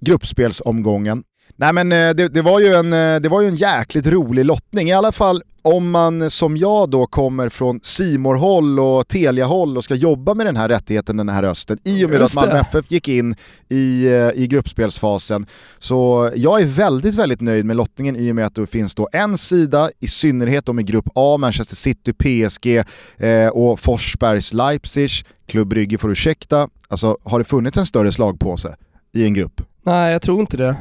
gruppspelsomgången. 0.00 1.24
Nej 1.60 1.72
men 1.72 1.92
eh, 1.92 2.10
det, 2.10 2.28
det, 2.28 2.42
var 2.42 2.60
ju 2.60 2.74
en, 2.74 2.92
eh, 2.92 3.20
det 3.20 3.28
var 3.28 3.40
ju 3.40 3.48
en 3.48 3.54
jäkligt 3.54 4.06
rolig 4.06 4.44
lottning, 4.44 4.88
i 4.88 4.92
alla 4.92 5.12
fall 5.12 5.42
om 5.62 5.90
man 5.90 6.30
som 6.30 6.56
jag 6.56 6.90
då 6.90 7.06
kommer 7.06 7.48
från 7.48 7.80
simor 7.82 8.34
håll 8.34 8.80
och 8.80 9.08
Telia-håll 9.08 9.76
och 9.76 9.84
ska 9.84 9.94
jobba 9.94 10.34
med 10.34 10.46
den 10.46 10.56
här 10.56 10.68
rättigheten 10.68 11.16
den 11.16 11.28
här 11.28 11.42
hösten 11.42 11.78
i 11.84 12.04
och 12.04 12.10
med 12.10 12.22
att 12.22 12.34
Malmö. 12.34 12.58
FF 12.58 12.90
gick 12.90 13.08
in 13.08 13.36
i, 13.68 14.06
eh, 14.06 14.42
i 14.42 14.46
gruppspelsfasen. 14.50 15.46
Så 15.78 16.30
jag 16.34 16.60
är 16.60 16.64
väldigt, 16.64 17.14
väldigt 17.14 17.40
nöjd 17.40 17.64
med 17.64 17.76
lottningen 17.76 18.16
i 18.16 18.32
och 18.32 18.36
med 18.36 18.46
att 18.46 18.54
det 18.54 18.66
finns 18.66 18.94
då 18.94 19.08
en 19.12 19.38
sida, 19.38 19.90
i 20.00 20.06
synnerhet 20.06 20.68
om 20.68 20.80
i 20.80 20.82
grupp 20.82 21.08
A, 21.14 21.36
Manchester 21.40 21.76
City, 21.76 22.12
PSG 22.12 22.82
eh, 23.26 23.48
och 23.48 23.80
Forsbergs 23.80 24.52
Leipzig, 24.52 25.10
Klubb 25.46 25.68
Brygge 25.68 25.98
får 25.98 26.10
ursäkta. 26.10 26.68
Alltså 26.88 27.18
har 27.24 27.38
det 27.38 27.44
funnits 27.44 27.78
en 27.78 27.86
större 27.86 28.12
slagpåse 28.12 28.76
i 29.12 29.24
en 29.24 29.34
grupp? 29.34 29.60
Nej, 29.82 30.12
jag 30.12 30.22
tror 30.22 30.40
inte 30.40 30.56
det. 30.56 30.76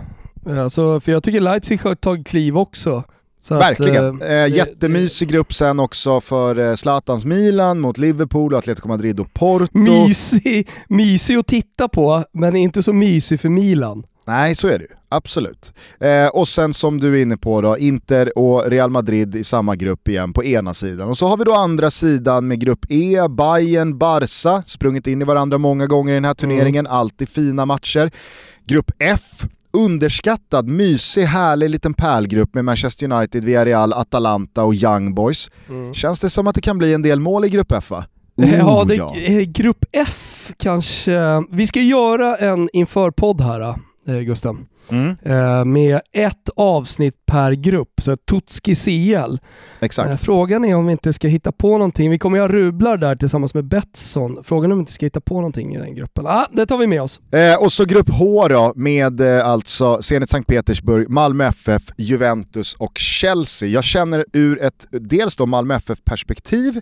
Alltså, 0.45 0.99
för 0.99 1.11
jag 1.11 1.23
tycker 1.23 1.39
Leipzig 1.39 1.79
har 1.81 1.95
tagit 1.95 2.27
kliv 2.27 2.57
också. 2.57 3.03
Så 3.41 3.55
att, 3.55 3.61
Verkligen. 3.61 4.21
eh, 4.21 4.27
Eh, 4.27 4.43
det- 4.43 4.47
jättemysig 4.47 5.29
grupp 5.29 5.53
sen 5.53 5.79
också 5.79 6.21
för 6.21 6.57
eh, 6.69 6.75
Zlatans 6.75 7.25
Milan 7.25 7.79
mot 7.79 7.97
Liverpool, 7.97 8.55
Atletico 8.55 8.87
Madrid 8.87 9.19
och 9.19 9.33
Porto. 9.33 9.77
Mysig, 9.77 10.67
mysig 10.89 11.35
att 11.35 11.47
titta 11.47 11.87
på, 11.87 12.23
men 12.33 12.55
inte 12.55 12.83
så 12.83 12.93
mysig 12.93 13.39
för 13.39 13.49
Milan. 13.49 14.03
Nej, 14.27 14.55
så 14.55 14.67
är 14.67 14.79
det 14.79 14.83
ju. 14.83 14.95
Absolut. 15.09 15.73
Eh, 15.99 16.27
och 16.27 16.47
sen 16.47 16.73
som 16.73 16.99
du 16.99 17.17
är 17.17 17.21
inne 17.21 17.37
på 17.37 17.61
då, 17.61 17.77
Inter 17.77 18.37
och 18.37 18.65
Real 18.71 18.89
Madrid 18.89 19.35
i 19.35 19.43
samma 19.43 19.75
grupp 19.75 20.07
igen 20.07 20.33
på 20.33 20.43
ena 20.43 20.73
sidan. 20.73 21.09
Och 21.09 21.17
så 21.17 21.27
har 21.27 21.37
vi 21.37 21.43
då 21.43 21.53
andra 21.53 21.91
sidan 21.91 22.47
med 22.47 22.59
grupp 22.59 22.85
E, 22.89 23.17
Bayern, 23.29 23.97
Barca, 23.97 24.63
sprungit 24.65 25.07
in 25.07 25.21
i 25.21 25.25
varandra 25.25 25.57
många 25.57 25.87
gånger 25.87 26.11
i 26.11 26.15
den 26.15 26.25
här 26.25 26.33
turneringen, 26.33 26.87
alltid 26.87 27.29
fina 27.29 27.65
matcher. 27.65 28.11
Grupp 28.65 28.91
F, 28.99 29.21
underskattad, 29.74 30.67
mysig, 30.67 31.24
härlig 31.24 31.70
liten 31.70 31.93
pärlgrupp 31.93 32.53
med 32.53 32.65
Manchester 32.65 33.11
United, 33.11 33.43
Villarreal, 33.43 33.93
Atalanta 33.93 34.63
och 34.63 34.74
Young 34.76 35.13
Boys. 35.15 35.49
Känns 35.93 36.20
det 36.20 36.30
som 36.30 36.47
att 36.47 36.55
det 36.55 36.61
kan 36.61 36.78
bli 36.78 36.93
en 36.93 37.01
del 37.01 37.20
mål 37.20 37.45
i 37.45 37.49
grupp 37.49 37.72
F 37.72 37.89
va? 37.91 38.05
ja, 38.36 38.82
Oh, 38.82 38.88
det, 38.88 38.95
ja. 38.95 39.15
eh, 39.17 39.41
grupp 39.41 39.86
F 39.91 40.51
kanske. 40.57 41.43
Vi 41.51 41.67
ska 41.67 41.82
göra 41.82 42.36
en 42.38 42.70
inför-podd 42.74 43.41
här, 43.41 43.76
eh, 44.07 44.20
Gusten. 44.20 44.65
Mm, 44.91 45.15
Eh, 45.23 45.65
med 45.65 46.01
ett 46.13 46.49
avsnitt 46.55 47.25
per 47.25 47.51
grupp, 47.51 47.89
så 48.01 48.15
Tutski 48.17 48.75
CL. 48.75 49.37
exakt. 49.79 50.09
Eh, 50.09 50.17
frågan 50.17 50.65
är 50.65 50.75
om 50.75 50.85
vi 50.85 50.91
inte 50.91 51.13
ska 51.13 51.27
hitta 51.27 51.51
på 51.51 51.71
någonting. 51.71 52.09
Vi 52.11 52.19
kommer 52.19 52.37
ju 52.37 52.41
ha 52.41 52.47
rublar 52.47 52.97
där 52.97 53.15
tillsammans 53.15 53.53
med 53.53 53.65
Betsson. 53.65 54.43
Frågan 54.43 54.71
är 54.71 54.73
om 54.73 54.79
vi 54.79 54.81
inte 54.81 54.93
ska 54.93 55.05
hitta 55.05 55.21
på 55.21 55.35
någonting 55.35 55.75
i 55.75 55.77
den 55.77 55.95
gruppen. 55.95 56.25
Ah, 56.27 56.45
det 56.51 56.65
tar 56.65 56.77
vi 56.77 56.87
med 56.87 57.01
oss. 57.01 57.19
Eh, 57.33 57.63
och 57.63 57.71
så 57.71 57.85
grupp 57.85 58.09
H 58.09 58.47
då 58.47 58.73
med 58.75 59.21
eh, 59.21 59.47
alltså 59.47 60.01
Zenit 60.01 60.29
Sankt 60.29 60.47
Petersburg, 60.49 61.09
Malmö 61.09 61.45
FF, 61.45 61.83
Juventus 61.97 62.73
och 62.73 62.97
Chelsea. 62.97 63.69
Jag 63.69 63.83
känner 63.83 64.25
ur 64.33 64.61
ett, 64.61 64.87
dels 64.91 65.35
då 65.35 65.45
Malmö 65.45 65.75
FF-perspektiv, 65.75 66.81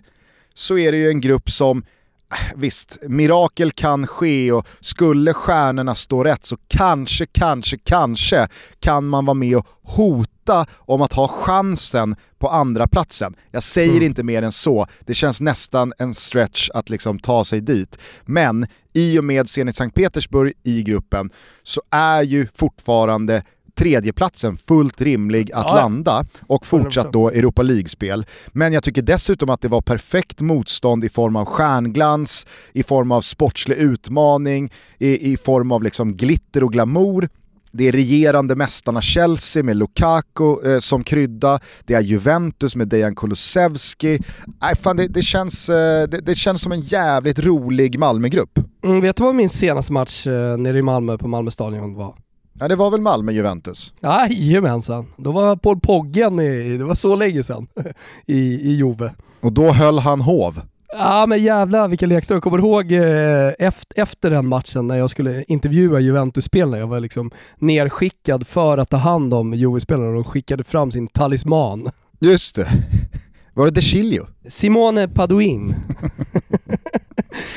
så 0.54 0.78
är 0.78 0.92
det 0.92 0.98
ju 0.98 1.08
en 1.08 1.20
grupp 1.20 1.50
som 1.50 1.82
Visst, 2.56 2.98
mirakel 3.02 3.70
kan 3.70 4.06
ske 4.06 4.52
och 4.52 4.66
skulle 4.80 5.32
stjärnorna 5.34 5.94
stå 5.94 6.24
rätt 6.24 6.44
så 6.44 6.56
kanske, 6.68 7.26
kanske, 7.26 7.78
kanske 7.78 8.48
kan 8.80 9.06
man 9.08 9.24
vara 9.24 9.34
med 9.34 9.56
och 9.56 9.66
hota 9.82 10.66
om 10.76 11.02
att 11.02 11.12
ha 11.12 11.28
chansen 11.28 12.16
på 12.38 12.48
andra 12.48 12.88
platsen. 12.88 13.36
Jag 13.50 13.62
säger 13.62 13.90
Mm. 13.90 14.02
inte 14.02 14.22
mer 14.22 14.42
än 14.42 14.52
så, 14.52 14.86
det 15.00 15.14
känns 15.14 15.40
nästan 15.40 15.92
en 15.98 16.14
stretch 16.14 16.70
att 16.74 16.90
liksom 16.90 17.18
ta 17.18 17.44
sig 17.44 17.60
dit. 17.60 17.98
Men 18.24 18.66
i 18.92 19.18
och 19.18 19.24
med 19.24 19.48
Zenit 19.48 19.76
Sankt 19.76 19.96
Petersburg 19.96 20.52
i 20.64 20.82
gruppen 20.82 21.30
så 21.62 21.82
är 21.90 22.22
ju 22.22 22.46
fortfarande 22.54 23.42
tredjeplatsen 23.78 24.56
fullt 24.56 25.00
rimlig 25.00 25.52
att 25.52 25.66
Ja, 25.68 25.74
landa 25.74 26.24
och 26.46 26.66
fortsatt 26.66 27.12
då 27.12 27.28
Europa 27.28 27.62
League-spel. 27.62 28.26
Men 28.48 28.72
jag 28.72 28.82
tycker 28.82 29.02
dessutom 29.02 29.50
att 29.50 29.60
det 29.60 29.68
var 29.68 29.80
perfekt 29.80 30.40
motstånd 30.40 31.04
i 31.04 31.08
form 31.08 31.36
av 31.36 31.44
stjärnglans, 31.44 32.46
i 32.72 32.82
form 32.82 33.12
av 33.12 33.20
sportslig 33.20 33.76
utmaning, 33.76 34.70
i, 34.98 35.32
i 35.32 35.36
form 35.36 35.72
av 35.72 35.82
liksom 35.82 36.16
glitter 36.16 36.64
och 36.64 36.72
glamour. 36.72 37.28
Det 37.72 37.88
är 37.88 37.92
regerande 37.92 38.56
mästarna 38.56 39.00
Chelsea 39.00 39.62
med 39.62 39.76
Lukaku 39.76 40.72
eh, 40.72 40.78
som 40.78 41.04
krydda, 41.04 41.60
det 41.84 41.94
är 41.94 42.00
Juventus 42.00 42.76
med 42.76 42.88
Dejan 42.88 43.14
Kulusevski. 43.14 44.18
Nej, 44.62 44.76
fan, 44.76 44.96
det, 44.96 45.06
det, 45.06 45.22
känns, 45.22 45.68
eh, 45.68 46.08
det, 46.08 46.20
det 46.20 46.34
känns 46.34 46.62
som 46.62 46.72
en 46.72 46.80
jävligt 46.80 47.38
rolig 47.38 47.98
Malmögrupp. 47.98 48.58
Mm, 48.84 49.00
vet 49.00 49.16
du 49.16 49.22
vad 49.22 49.34
min 49.34 49.48
senaste 49.48 49.92
match 49.92 50.26
eh, 50.26 50.58
nere 50.58 50.78
i 50.78 50.82
Malmö 50.82 51.18
på 51.18 51.28
Malmö 51.28 51.50
stadion 51.50 51.94
var? 51.94 52.14
Ja, 52.60 52.68
det 52.68 52.76
var 52.76 52.90
väl 52.90 53.00
Malmö-Juventus? 53.00 53.94
Jajamensan, 54.02 55.06
då 55.16 55.32
var 55.32 55.56
Paul 55.56 55.80
Poggen 55.80 56.40
i, 56.40 56.76
det 56.78 56.84
var 56.84 56.94
så 56.94 57.16
länge 57.16 57.42
sedan, 57.42 57.66
i, 58.26 58.38
i 58.38 58.76
Jove. 58.76 59.14
Och 59.40 59.52
då 59.52 59.70
höll 59.72 59.98
han 59.98 60.20
hov. 60.20 60.60
Ja 60.92 61.26
men 61.26 61.42
jävlar 61.42 61.88
vilken 61.88 62.08
lekstund. 62.08 62.36
Jag 62.36 62.42
kommer 62.42 62.58
ihåg 62.58 62.92
eh, 62.92 63.52
efter, 63.58 64.02
efter 64.02 64.30
den 64.30 64.46
matchen 64.46 64.86
när 64.86 64.96
jag 64.96 65.10
skulle 65.10 65.44
intervjua 65.48 66.00
Juventus-spelarna, 66.00 66.78
jag 66.78 66.86
var 66.86 67.00
liksom 67.00 67.30
nerskickad 67.58 68.46
för 68.46 68.78
att 68.78 68.90
ta 68.90 68.96
hand 68.96 69.34
om 69.34 69.54
Juve-spelarna 69.54 70.08
och 70.08 70.14
de 70.14 70.24
skickade 70.24 70.64
fram 70.64 70.90
sin 70.90 71.08
talisman. 71.08 71.90
Just 72.20 72.56
det. 72.56 72.68
Var 73.54 73.64
det 73.64 73.70
De 73.70 73.80
Chilio? 73.80 74.26
Simone 74.48 75.08
Paduin. 75.08 75.74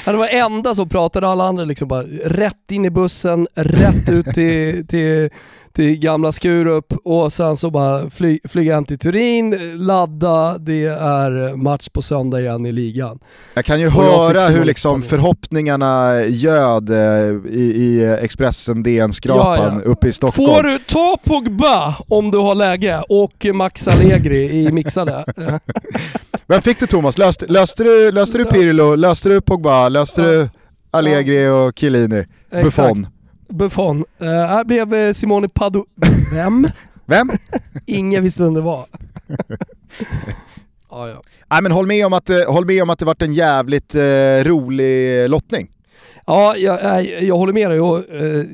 Han 0.05 0.17
var 0.17 0.27
enda 0.27 0.75
som 0.75 0.89
pratade, 0.89 1.27
alla 1.27 1.43
andra 1.43 1.63
liksom 1.63 1.87
bara 1.87 2.03
rätt 2.25 2.71
in 2.71 2.85
i 2.85 2.89
bussen, 2.89 3.47
rätt 3.55 4.09
ut 4.09 4.25
till, 4.25 4.87
till, 4.87 5.29
till 5.73 5.99
gamla 5.99 6.31
Skurup 6.31 6.93
och 7.03 7.33
sen 7.33 7.57
så 7.57 7.71
bara 7.71 8.09
fly, 8.09 8.39
flyga 8.49 8.73
hem 8.73 8.85
till 8.85 8.99
Turin, 8.99 9.77
ladda, 9.85 10.57
det 10.57 10.85
är 10.85 11.55
match 11.55 11.89
på 11.89 12.01
söndag 12.01 12.39
igen 12.41 12.65
i 12.65 12.71
ligan. 12.71 13.19
Jag 13.53 13.65
kan 13.65 13.79
ju 13.79 13.91
fick 13.91 13.99
höra 13.99 14.41
hur 14.47 14.65
liksom 14.65 15.01
förhoppningarna 15.01 16.21
göd 16.25 16.89
eh, 16.89 17.51
i, 17.51 17.73
i 17.75 18.17
Expressen 18.21 18.83
DN-skrapan 18.83 19.57
Ja, 19.57 19.81
ja. 19.85 19.91
uppe 19.91 20.07
i 20.07 20.11
Stockholm. 20.11 20.53
Får 20.55 20.63
du 20.63 20.79
ta 20.79 21.17
Pogba 21.23 21.95
om 22.07 22.31
du 22.31 22.37
har 22.37 22.55
läge 22.55 23.03
och 23.09 23.45
Max 23.53 23.87
Allegri 23.87 24.65
i 24.65 24.71
mixade. 24.71 25.25
Vem 26.51 26.61
fick 26.61 26.79
du 26.79 26.87
Thomas? 26.87 27.17
Löste, 27.17 27.45
löste, 27.45 27.83
du, 27.83 28.11
löste 28.11 28.37
du 28.37 28.45
Pirlo, 28.45 28.95
löste 28.95 29.29
du 29.29 29.41
Pogba, 29.41 29.89
löste 29.89 30.21
du 30.21 30.49
Allegri 30.91 31.47
och 31.47 31.79
Chiellini? 31.79 32.25
Buffon? 32.49 33.07
Buffon. 33.49 33.97
Uh, 34.21 34.27
här 34.27 34.63
blev 34.63 34.93
eh, 34.93 35.13
Simone 35.13 35.49
Padu... 35.49 35.83
Vem? 36.33 36.67
Vem? 37.05 37.29
Ingen 37.85 38.23
visste 38.23 38.43
vem 38.43 38.53
det 38.53 38.61
var. 38.61 38.85
ja, 40.89 41.09
ja. 41.09 41.21
Nej 41.49 41.61
men 41.61 41.71
håll 41.71 41.87
med 41.87 42.05
om 42.05 42.13
att, 42.13 42.29
eh, 42.29 42.51
håll 42.53 42.65
med 42.65 42.83
om 42.83 42.89
att 42.89 42.99
det 42.99 43.05
varit 43.05 43.21
en 43.21 43.33
jävligt 43.33 43.95
eh, 43.95 44.43
rolig 44.43 45.29
lottning. 45.29 45.71
Ja, 46.25 46.55
jag, 46.57 46.83
jag, 46.83 47.23
jag 47.23 47.37
håller 47.37 47.53
med 47.53 47.71
dig. 47.71 47.79
Och, 47.79 47.97
eh, 47.97 48.45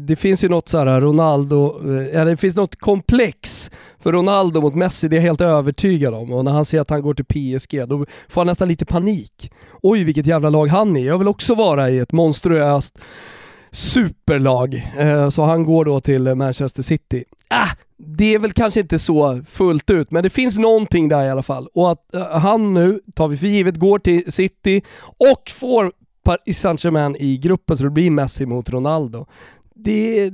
det 0.00 0.16
finns 0.16 0.44
ju 0.44 0.48
något 0.48 0.68
så 0.68 0.78
här 0.78 1.00
Ronaldo, 1.00 1.80
eh, 1.84 2.20
eller 2.20 2.30
det 2.30 2.36
finns 2.36 2.56
något 2.56 2.76
komplex 2.76 3.70
för 4.02 4.12
Ronaldo 4.12 4.60
mot 4.60 4.74
Messi, 4.74 5.08
det 5.08 5.16
är 5.16 5.18
jag 5.18 5.22
helt 5.22 5.40
övertygad 5.40 6.14
om. 6.14 6.32
Och 6.32 6.44
när 6.44 6.52
han 6.52 6.64
ser 6.64 6.80
att 6.80 6.90
han 6.90 7.02
går 7.02 7.14
till 7.14 7.24
PSG, 7.24 7.88
då 7.88 8.06
får 8.28 8.40
han 8.40 8.46
nästan 8.46 8.68
lite 8.68 8.84
panik. 8.84 9.52
Oj, 9.82 10.04
vilket 10.04 10.26
jävla 10.26 10.50
lag 10.50 10.66
han 10.66 10.96
är. 10.96 11.06
Jag 11.06 11.18
vill 11.18 11.28
också 11.28 11.54
vara 11.54 11.90
i 11.90 11.98
ett 11.98 12.12
monstruöst 12.12 12.98
superlag. 13.70 14.90
Eh, 14.98 15.28
så 15.28 15.44
han 15.44 15.64
går 15.64 15.84
då 15.84 16.00
till 16.00 16.34
Manchester 16.34 16.82
City. 16.82 17.24
Ah, 17.48 17.68
det 17.98 18.34
är 18.34 18.38
väl 18.38 18.52
kanske 18.52 18.80
inte 18.80 18.98
så 18.98 19.40
fullt 19.48 19.90
ut, 19.90 20.10
men 20.10 20.22
det 20.22 20.30
finns 20.30 20.58
någonting 20.58 21.08
där 21.08 21.26
i 21.26 21.30
alla 21.30 21.42
fall. 21.42 21.68
Och 21.74 21.92
att 21.92 22.14
eh, 22.14 22.38
han 22.38 22.74
nu, 22.74 23.00
tar 23.14 23.28
vi 23.28 23.36
för 23.36 23.46
givet, 23.46 23.76
går 23.76 23.98
till 23.98 24.32
City 24.32 24.82
och 25.18 25.50
får 25.50 25.92
Paris 26.24 26.60
Saint-Germain 26.60 27.16
i 27.18 27.36
gruppen 27.36 27.76
så 27.76 27.84
det 27.84 27.90
blir 27.90 28.10
Messi 28.10 28.46
mot 28.46 28.70
Ronaldo. 28.70 29.26
Det, 29.74 30.30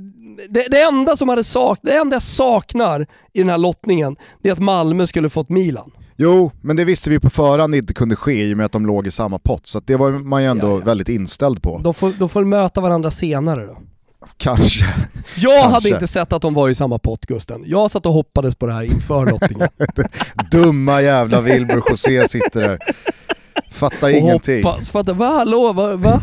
det, 0.49 0.67
det, 0.71 0.81
enda 0.81 1.15
som 1.15 1.29
hade 1.29 1.43
sak, 1.43 1.79
det 1.81 1.95
enda 1.95 2.15
jag 2.15 2.21
saknar 2.21 3.07
i 3.33 3.39
den 3.39 3.49
här 3.49 3.57
lottningen, 3.57 4.15
det 4.41 4.49
är 4.49 4.53
att 4.53 4.59
Malmö 4.59 5.07
skulle 5.07 5.29
fått 5.29 5.49
Milan. 5.49 5.91
Jo, 6.17 6.51
men 6.61 6.75
det 6.75 6.83
visste 6.83 7.09
vi 7.09 7.19
på 7.19 7.29
förhand 7.29 7.75
inte 7.75 7.93
kunde 7.93 8.15
ske 8.15 8.45
i 8.45 8.53
och 8.53 8.57
med 8.57 8.65
att 8.65 8.71
de 8.71 8.85
låg 8.85 9.07
i 9.07 9.11
samma 9.11 9.39
pott, 9.39 9.67
så 9.67 9.79
det 9.79 9.95
var 9.95 10.11
man 10.11 10.43
ju 10.43 10.49
ändå 10.49 10.67
Ja, 10.67 10.79
ja. 10.79 10.85
väldigt 10.85 11.09
inställd 11.09 11.63
på. 11.63 11.77
De 11.83 11.93
får, 11.93 12.13
de 12.19 12.29
får 12.29 12.43
möta 12.43 12.81
varandra 12.81 13.11
senare 13.11 13.65
då. 13.65 13.77
Kanske. 14.37 14.85
Jag 15.35 15.61
Kanske. 15.61 15.73
hade 15.73 15.89
inte 15.89 16.07
sett 16.07 16.33
att 16.33 16.41
de 16.41 16.53
var 16.53 16.69
i 16.69 16.75
samma 16.75 16.99
pott 16.99 17.25
Gusten. 17.25 17.63
Jag 17.65 17.91
satt 17.91 18.05
och 18.05 18.13
hoppades 18.13 18.55
på 18.55 18.67
det 18.67 18.73
här 18.73 18.83
inför 18.83 19.25
lottningen. 19.25 19.67
Dumma 20.51 21.01
jävla 21.01 21.41
Wilbur 21.41 21.83
José 21.89 22.27
sitter 22.27 22.61
där. 22.61 22.79
Fattar 23.71 24.07
och 24.07 24.13
ingenting. 24.13 24.63
hoppas. 24.63 24.91
Fattar, 24.91 25.13
va? 25.13 25.25
Hallå? 25.29 25.73
Va? 25.73 25.95
va? 25.95 26.21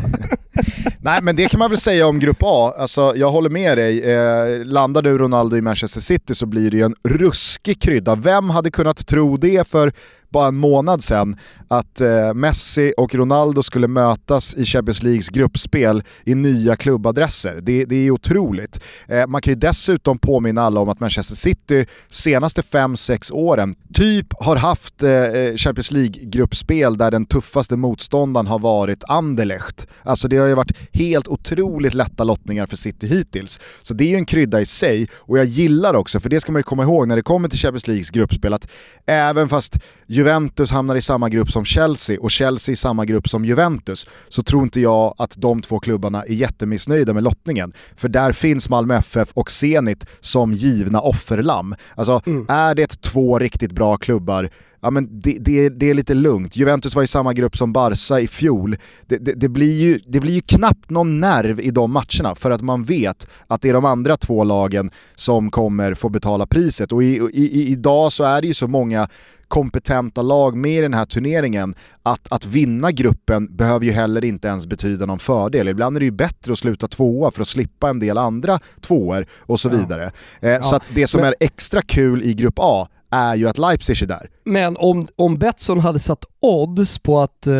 Nej 0.99 1.21
men 1.21 1.35
det 1.35 1.49
kan 1.49 1.59
man 1.59 1.69
väl 1.69 1.79
säga 1.79 2.07
om 2.07 2.19
Grupp 2.19 2.37
A, 2.41 2.73
alltså, 2.77 3.13
jag 3.15 3.31
håller 3.31 3.49
med 3.49 3.77
dig. 3.77 4.11
Eh, 4.11 4.65
landar 4.65 5.01
du 5.01 5.17
Ronaldo 5.17 5.57
i 5.57 5.61
Manchester 5.61 6.01
City 6.01 6.35
så 6.35 6.45
blir 6.45 6.71
det 6.71 6.77
ju 6.77 6.83
en 6.83 6.95
ruskig 7.03 7.81
krydda. 7.81 8.15
Vem 8.15 8.49
hade 8.49 8.71
kunnat 8.71 9.07
tro 9.07 9.37
det 9.37 9.67
för 9.67 9.91
bara 10.29 10.47
en 10.47 10.55
månad 10.55 11.03
sedan 11.03 11.35
att 11.67 12.01
eh, 12.01 12.33
Messi 12.33 12.93
och 12.97 13.15
Ronaldo 13.15 13.63
skulle 13.63 13.87
mötas 13.87 14.55
i 14.55 14.65
Champions 14.65 15.03
Leagues 15.03 15.29
gruppspel 15.29 16.03
i 16.25 16.35
nya 16.35 16.75
klubbadresser. 16.75 17.59
Det, 17.61 17.85
det 17.85 17.95
är 17.95 18.11
otroligt. 18.11 18.83
Eh, 19.07 19.27
man 19.27 19.41
kan 19.41 19.51
ju 19.51 19.59
dessutom 19.59 20.17
påminna 20.17 20.61
alla 20.61 20.79
om 20.79 20.89
att 20.89 20.99
Manchester 20.99 21.35
City 21.35 21.85
senaste 22.09 22.61
5-6 22.61 23.33
åren 23.33 23.75
typ 23.93 24.27
har 24.39 24.55
haft 24.55 25.03
eh, 25.03 25.11
eh, 25.11 25.55
Champions 25.55 25.91
League-gruppspel 25.91 26.97
där 26.97 27.11
den 27.11 27.25
tuffaste 27.25 27.75
motståndaren 27.75 28.47
har 28.47 28.59
varit 28.59 29.03
Anderlecht. 29.07 29.87
Alltså 30.03 30.16
det 30.27 30.37
har 30.37 30.47
ju 30.47 30.53
varit 30.53 30.77
helt 30.93 31.27
otroligt 31.27 31.93
lätta 31.93 32.23
lottningar 32.23 32.65
för 32.65 32.77
City 32.77 33.07
hittills. 33.07 33.59
Så 33.81 33.93
det 33.93 34.03
är 34.03 34.09
ju 34.09 34.15
en 34.15 34.25
krydda 34.25 34.61
i 34.61 34.65
sig 34.65 35.07
och 35.13 35.37
jag 35.39 35.45
gillar 35.45 35.93
också, 35.93 36.19
för 36.19 36.29
det 36.29 36.39
ska 36.39 36.51
man 36.51 36.59
ju 36.59 36.63
komma 36.63 36.83
ihåg 36.83 37.07
när 37.07 37.15
det 37.15 37.21
kommer 37.21 37.49
till 37.49 37.59
Champions 37.59 37.87
Leagues 37.87 38.09
gruppspel, 38.09 38.53
att 38.53 38.67
även 39.05 39.49
fast 39.49 39.77
Juventus 40.07 40.71
hamnar 40.71 40.95
i 40.95 41.01
samma 41.01 41.29
grupp 41.29 41.51
som 41.51 41.65
Chelsea 41.65 42.19
och 42.21 42.31
Chelsea 42.31 42.73
i 42.73 42.75
samma 42.75 43.05
grupp 43.05 43.29
som 43.29 43.45
Juventus 43.45 44.07
så 44.29 44.43
tror 44.43 44.63
inte 44.63 44.79
jag 44.79 45.13
att 45.17 45.35
de 45.37 45.61
två 45.61 45.79
klubbarna 45.79 46.23
är 46.23 46.33
jättemissnöjda 46.33 47.13
med 47.13 47.23
lottningen. 47.23 47.73
För 47.95 48.09
där 48.09 48.31
finns 48.31 48.69
Malmö 48.69 48.95
FF 48.95 49.29
och 49.33 49.51
Zenit 49.51 50.05
som 50.19 50.53
givna 50.53 51.01
offerlamm. 51.01 51.75
Alltså 51.95 52.21
är 52.47 52.75
det 52.75 53.01
två 53.01 53.39
riktigt 53.39 53.71
bra 53.71 53.97
klubbar 53.97 54.49
Ja, 54.87 54.91
men 54.91 55.21
det, 55.21 55.37
det, 55.39 55.69
det 55.69 55.89
är 55.89 55.93
lite 55.93 56.13
lugnt. 56.13 56.55
Juventus 56.55 56.95
var 56.95 57.03
i 57.03 57.07
samma 57.07 57.33
grupp 57.33 57.57
som 57.57 57.73
Barca 57.73 58.19
i 58.19 58.27
fjol. 58.27 58.77
Det, 59.07 59.17
det, 59.17 59.49
blir 59.49 59.81
ju, 59.81 59.99
det 60.07 60.19
blir 60.19 60.33
ju 60.33 60.41
knappt 60.41 60.89
någon 60.89 61.19
nerv 61.19 61.59
i 61.59 61.71
de 61.71 61.91
matcherna 61.91 62.35
för 62.35 62.51
att 62.51 62.61
man 62.61 62.83
vet 62.83 63.27
att 63.47 63.61
det 63.61 63.69
är 63.69 63.73
de 63.73 63.85
andra 63.85 64.17
två 64.17 64.43
lagen 64.43 64.91
som 65.15 65.51
kommer 65.51 65.93
få 65.93 66.09
betala 66.09 66.45
priset. 66.47 66.91
Och 66.91 67.03
i, 67.03 67.15
i, 67.33 67.67
idag 67.71 68.11
så 68.11 68.23
är 68.23 68.41
det 68.41 68.47
ju 68.47 68.53
så 68.53 68.67
många 68.67 69.07
kompetenta 69.47 70.21
lag 70.21 70.57
med 70.57 70.77
i 70.77 70.81
den 70.81 70.93
här 70.93 71.05
turneringen 71.05 71.75
att, 72.03 72.27
att 72.31 72.45
vinna 72.45 72.91
gruppen 72.91 73.55
behöver 73.55 73.85
ju 73.85 73.91
heller 73.91 74.25
inte 74.25 74.47
ens 74.47 74.67
betyda 74.67 75.05
någon 75.05 75.19
fördel. 75.19 75.67
Ibland 75.67 75.95
är 75.95 75.99
det 75.99 76.05
ju 76.05 76.11
bättre 76.11 76.51
att 76.51 76.59
sluta 76.59 76.87
tvåa 76.87 77.31
för 77.31 77.41
att 77.41 77.47
slippa 77.47 77.89
en 77.89 77.99
del 77.99 78.17
andra 78.17 78.59
tvåor 78.81 79.25
och 79.39 79.59
så 79.59 79.67
Ja. 79.69 79.71
vidare. 79.77 80.11
Eh, 80.41 80.61
Så 80.61 80.75
att 80.75 80.89
det 80.93 81.07
som 81.07 81.21
Men- 81.21 81.27
är 81.27 81.35
extra 81.39 81.81
kul 81.81 82.23
i 82.23 82.33
grupp 82.33 82.53
A 82.57 82.87
är 83.11 83.35
ju 83.35 83.49
att 83.49 83.57
Leipzig 83.57 84.01
är 84.01 84.07
där. 84.07 84.29
Men 84.43 84.77
om, 84.77 85.07
om 85.15 85.37
Betsson 85.37 85.79
hade 85.79 85.99
satt 85.99 86.25
odds 86.39 86.99
på 86.99 87.19
att 87.19 87.47
eh, 87.47 87.55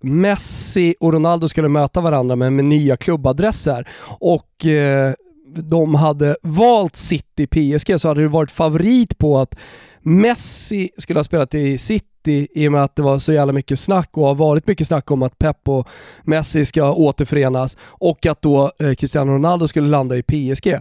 Messi 0.00 0.94
och 1.00 1.12
Ronaldo 1.12 1.48
skulle 1.48 1.68
möta 1.68 2.00
varandra 2.00 2.36
med, 2.36 2.52
med 2.52 2.64
nya 2.64 2.96
klubbadresser 2.96 3.88
och 4.04 4.66
eh, 4.66 5.12
de 5.54 5.94
hade 5.94 6.36
valt 6.42 6.96
City 6.96 7.46
PSG 7.46 8.00
så 8.00 8.08
hade 8.08 8.22
det 8.22 8.28
varit 8.28 8.50
favorit 8.50 9.18
på 9.18 9.38
att 9.38 9.56
Messi 10.00 10.88
skulle 10.96 11.18
ha 11.18 11.24
spelat 11.24 11.54
i 11.54 11.78
City 11.78 12.48
i 12.54 12.68
och 12.68 12.72
med 12.72 12.84
att 12.84 12.96
det 12.96 13.02
var 13.02 13.18
så 13.18 13.32
jävla 13.32 13.52
mycket 13.52 13.78
snack 13.78 14.10
och 14.12 14.26
har 14.26 14.34
varit 14.34 14.66
mycket 14.66 14.86
snack 14.86 15.10
om 15.10 15.22
att 15.22 15.38
Pep 15.38 15.68
och 15.68 15.88
Messi 16.24 16.64
ska 16.64 16.92
återförenas 16.92 17.76
och 17.82 18.26
att 18.26 18.42
då 18.42 18.72
eh, 18.80 18.94
Cristiano 18.94 19.32
Ronaldo 19.32 19.68
skulle 19.68 19.88
landa 19.88 20.16
i 20.16 20.22
PSG. 20.22 20.74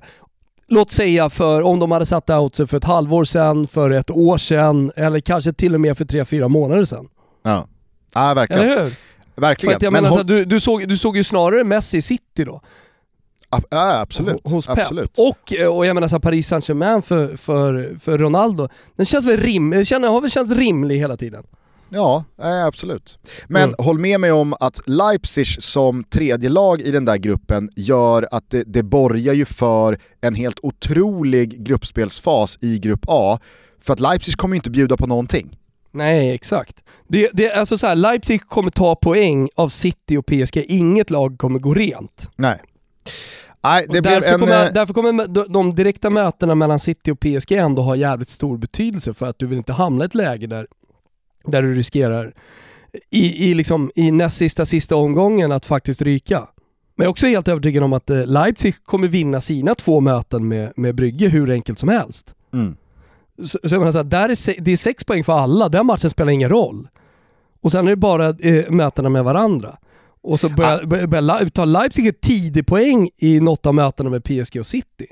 Låt 0.74 0.92
säga 0.92 1.30
för 1.30 1.62
om 1.62 1.80
de 1.80 1.92
hade 1.92 2.06
satt 2.06 2.30
oddsen 2.30 2.68
för 2.68 2.78
ett 2.78 2.84
halvår 2.84 3.26
sedan, 3.26 3.68
för 3.68 3.92
ett 3.92 4.10
år 4.12 4.38
sedan 4.38 4.92
eller 4.96 5.20
kanske 5.20 5.54
till 5.54 5.74
och 5.74 5.82
med 5.82 5.98
för 5.98 6.06
tre, 6.06 6.26
fyra 6.26 6.48
månader 6.48 6.86
sedan. 6.86 7.08
Ja, 7.44 7.68
ja 8.14 8.34
verkligen. 8.34 8.66
Eller 8.66 8.84
hur? 8.84 8.94
Verkligen. 9.36 9.78
Men 9.82 9.94
menar, 9.94 10.10
hon- 10.10 10.28
du, 10.28 10.46
du, 10.46 10.60
såg, 10.60 10.88
du 10.88 10.98
såg 10.98 11.18
ju 11.18 11.24
snarare 11.24 11.64
Messi 11.64 12.02
City 12.02 12.44
då. 12.46 12.62
ja, 13.70 14.00
absolut. 14.00 14.50
hos 14.50 14.68
Pep. 14.68 14.78
absolut. 14.78 15.18
Och, 15.18 15.54
eh, 15.54 15.68
och 15.68 15.86
jag 15.86 15.94
menar 15.94 16.08
så 16.08 16.16
här, 16.16 16.20
Paris 16.20 16.48
Saint-Germain 16.48 17.02
för, 17.02 17.38
för, 17.38 18.00
för 18.02 18.18
Ronaldo, 18.18 18.68
den 18.96 19.06
känns 19.06 19.26
väl 19.26 19.38
rim, 19.38 19.70
den 19.70 19.86
känner, 19.86 20.08
har 20.08 20.22
väl 20.22 20.32
känts 20.32 20.52
rimlig 20.52 20.98
hela 20.98 21.18
tiden. 21.18 21.44
Ja, 21.94 22.24
absolut. 22.68 23.20
Men 23.48 23.64
Mm. 23.64 23.76
håll 23.78 24.00
med 24.00 24.20
mig 24.20 24.32
om 24.32 24.54
att 24.60 24.82
Leipzig 24.86 25.46
som 25.64 26.04
tredje 26.04 26.50
lag 26.50 26.82
i 26.82 26.92
den 26.92 27.06
där 27.06 27.18
gruppen 27.18 27.70
gör 27.76 28.28
att 28.32 28.50
det, 28.50 28.64
det 28.64 28.84
borgar 28.84 29.34
ju 29.34 29.46
för 29.46 29.98
en 30.22 30.36
helt 30.36 30.60
otrolig 30.64 31.64
gruppspelsfas 31.64 32.58
i 32.62 32.80
grupp 32.80 33.06
A. 33.08 33.40
För 33.82 33.94
att 33.94 34.00
Leipzig 34.00 34.38
kommer 34.38 34.56
ju 34.56 34.58
inte 34.58 34.70
bjuda 34.70 34.98
på 34.98 35.08
någonting. 35.08 35.58
Nej, 35.92 36.32
exakt. 36.32 36.76
Det, 37.08 37.30
det, 37.34 37.48
är 37.48 37.60
alltså 37.60 37.78
så 37.78 37.88
här, 37.88 37.96
Leipzig 37.96 38.42
kommer 38.48 38.72
ta 38.72 38.96
poäng 38.96 39.50
av 39.56 39.70
City 39.70 40.18
och 40.18 40.26
PSG, 40.26 40.58
inget 40.68 41.10
lag 41.10 41.38
kommer 41.38 41.60
gå 41.60 41.74
rent. 41.74 42.30
Nej. 42.36 42.60
Nej, 43.64 43.86
det 43.90 43.98
Och 43.98 44.04
därför, 44.04 44.28
en... 44.34 44.40
kommer, 44.40 44.66
eh, 44.68 44.74
därför 44.74 44.94
kommer 44.94 45.28
de- 45.28 45.54
de 45.54 45.76
direkta 45.76 46.10
mötena 46.10 46.56
mellan 46.56 46.80
City 46.80 47.12
och 47.12 47.20
PSG 47.20 47.52
ändå 47.52 47.82
ha 47.82 47.96
jävligt 47.96 48.30
stor 48.30 48.58
betydelse 48.58 49.14
för 49.14 49.26
att 49.26 49.40
du 49.40 49.46
vill 49.48 49.58
inte 49.58 49.74
hamna 49.74 50.04
i 50.04 50.08
ett 50.08 50.16
läge 50.16 50.48
där, 50.48 50.68
där 51.46 51.62
du 51.62 51.76
riskerar 51.76 52.34
i, 53.10 53.50
i, 53.50 53.54
liksom, 53.54 53.92
i 53.96 54.12
näst 54.12 54.38
sista, 54.38 54.66
sista 54.66 54.96
omgången 54.96 55.52
att 55.52 55.66
faktiskt 55.66 56.02
ryka. 56.02 56.40
Men 56.96 57.04
jag 57.04 57.06
är 57.06 57.12
också 57.12 57.28
helt 57.28 57.48
övertygad 57.48 57.84
om 57.84 57.94
att 57.94 58.10
eh, 58.10 58.26
Leipzig 58.26 58.84
kommer 58.84 59.08
vinna 59.08 59.42
sina 59.42 59.76
två 59.76 60.00
möten 60.00 60.48
med, 60.48 60.74
med 60.76 60.96
Brygge 60.96 61.28
hur 61.28 61.50
enkelt 61.52 61.80
som 61.80 61.90
helst. 61.90 62.36
Mm. 62.54 62.76
Så, 63.38 63.46
så 63.64 63.76
jag 63.76 63.80
menar 63.80 63.92
så 63.92 63.98
här, 63.98 64.04
där 64.04 64.30
är 64.30 64.36
se, 64.36 64.56
det 64.60 64.72
är 64.72 64.78
sex 64.78 65.04
poäng 65.04 65.24
för 65.24 65.34
alla, 65.34 65.70
den 65.70 65.86
matchen 65.86 66.10
spelar 66.10 66.32
ingen 66.32 66.50
roll. 66.50 66.88
Och 67.62 67.72
sen 67.72 67.86
är 67.88 67.90
det 67.90 67.96
bara 67.96 68.30
eh, 68.30 68.70
mötena 68.70 69.10
med 69.10 69.24
varandra. 69.24 69.78
Och 70.24 70.40
så 70.40 70.50
börjar, 70.50 70.86
börjar, 70.86 71.08
börjar, 71.08 71.50
tar 71.50 71.66
Leipzig 71.66 72.08
ett 72.08 72.22
tidig 72.22 72.66
poäng 72.68 73.10
i 73.18 73.40
något 73.40 73.66
av 73.66 73.76
mötena 73.76 74.10
med 74.10 74.24
PSG 74.24 74.60
och 74.60 74.66
City. 74.68 75.08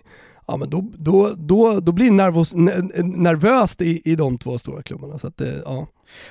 Ja 0.48 0.58
men 0.58 0.70
då, 0.70 0.86
då, 0.98 1.32
då, 1.38 1.80
då 1.80 1.92
blir 1.92 2.06
det 2.06 2.12
nervös, 2.16 2.54
n- 2.54 2.92
nervöst 3.04 3.82
i, 3.82 4.02
i 4.12 4.16
de 4.16 4.38
två 4.38 4.58
stora 4.58 4.82
klubbarna. 4.84 5.20
Så 5.20 5.28
att, 5.28 5.38
det- 5.38 5.62
ja. 5.66 5.88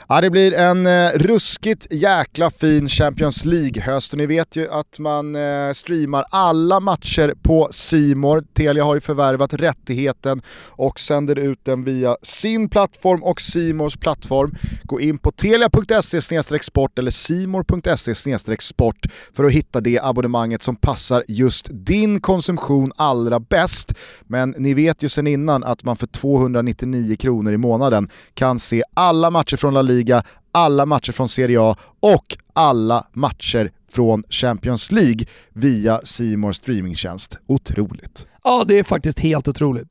Ja, 0.09 0.21
det 0.21 0.31
blir 0.31 0.53
en 0.53 0.87
eh, 0.87 1.11
ruskigt 1.15 1.87
jäkla 1.91 2.51
fin 2.51 2.89
Champions 2.89 3.45
League-höst 3.45 4.15
ni 4.15 4.27
vet 4.27 4.57
ju 4.57 4.71
att 4.71 4.99
man 4.99 5.37
eh, 5.37 5.73
streamar 5.73 6.25
alla 6.31 6.81
matcher 6.81 7.35
på 7.43 7.69
Simor. 7.71 8.45
Telia 8.55 8.85
har 8.85 8.95
ju 8.95 9.01
förvärvat 9.01 9.55
rättigheten 9.55 10.43
och 10.67 11.01
sänder 11.01 11.39
ut 11.39 11.65
den 11.65 11.85
via 11.85 12.17
sin 12.23 12.69
plattform 12.69 13.23
och 13.23 13.41
Simors 13.41 13.97
plattform. 13.97 14.55
Gå 14.83 15.01
in 15.01 15.19
på 15.19 15.33
telia.se 15.33 16.43
sport 16.63 16.99
eller 16.99 17.11
simor.se 17.11 18.15
sport 18.59 19.07
för 19.33 19.45
att 19.45 19.53
hitta 19.53 19.81
det 19.81 20.01
abonnemanget 20.03 20.63
som 20.63 20.77
passar 20.77 21.25
just 21.29 21.69
din 21.71 22.21
konsumtion 22.21 22.93
allra 22.97 23.41
bäst. 23.41 23.95
Men 24.23 24.55
ni 24.59 24.75
vet 24.75 25.03
ju 25.03 25.09
sedan 25.09 25.27
innan 25.27 25.65
att 25.65 25.85
man 25.85 25.97
för 25.97 26.07
299 26.07 27.17
kronor 27.17 27.53
i 27.53 27.57
månaden 27.57 28.11
kan 28.35 28.59
se 28.59 28.83
alla 28.95 29.31
matcher 29.31 29.57
från 29.57 29.68
från 29.69 29.75
La 29.75 29.83
Liga, 29.83 30.23
alla 30.53 30.87
matcher 30.87 31.13
från 31.13 31.29
Serie 31.29 31.61
A 31.61 31.77
och 32.01 32.37
alla 32.53 33.07
matcher 33.13 33.71
från 33.93 34.25
Champions 34.31 34.93
League 34.93 35.27
via 35.53 36.01
Simors 36.05 36.57
streamingtjänst. 36.57 37.39
Otroligt. 37.47 38.27
ja, 38.45 38.65
det 38.69 38.79
är 38.79 38.85
faktiskt 38.85 39.21
helt 39.21 39.49
otroligt. 39.49 39.89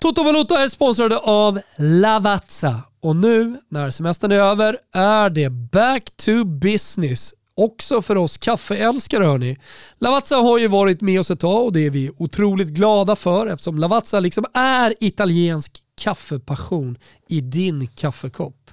Toto 0.00 0.22
Valuta 0.22 0.62
är 0.62 0.68
sponsrade 0.68 1.18
av 1.18 1.60
Lavazza. 1.76 2.82
Och 3.00 3.16
nu 3.16 3.56
när 3.68 3.90
semestern 3.90 4.32
är 4.32 4.36
över 4.36 4.76
är 4.94 5.30
det 5.30 5.50
back 5.50 6.04
to 6.16 6.44
business. 6.44 7.34
Också 7.56 8.02
för 8.02 8.16
oss 8.16 8.38
kaffeälskare 8.38 9.24
hörni. 9.24 9.58
Lavazza 9.98 10.36
har 10.36 10.58
ju 10.58 10.68
varit 10.68 11.00
med 11.00 11.20
oss 11.20 11.30
ett 11.30 11.40
tag 11.40 11.64
och 11.64 11.72
det 11.72 11.86
är 11.86 11.90
vi 11.90 12.10
otroligt 12.18 12.68
glada 12.68 13.16
för 13.16 13.46
eftersom 13.46 13.78
Lavazza 13.78 14.20
liksom 14.20 14.44
är 14.54 14.94
italiensk 15.00 15.82
kaffepassion 16.00 16.98
i 17.28 17.40
din 17.40 17.88
kaffekopp. 17.88 18.70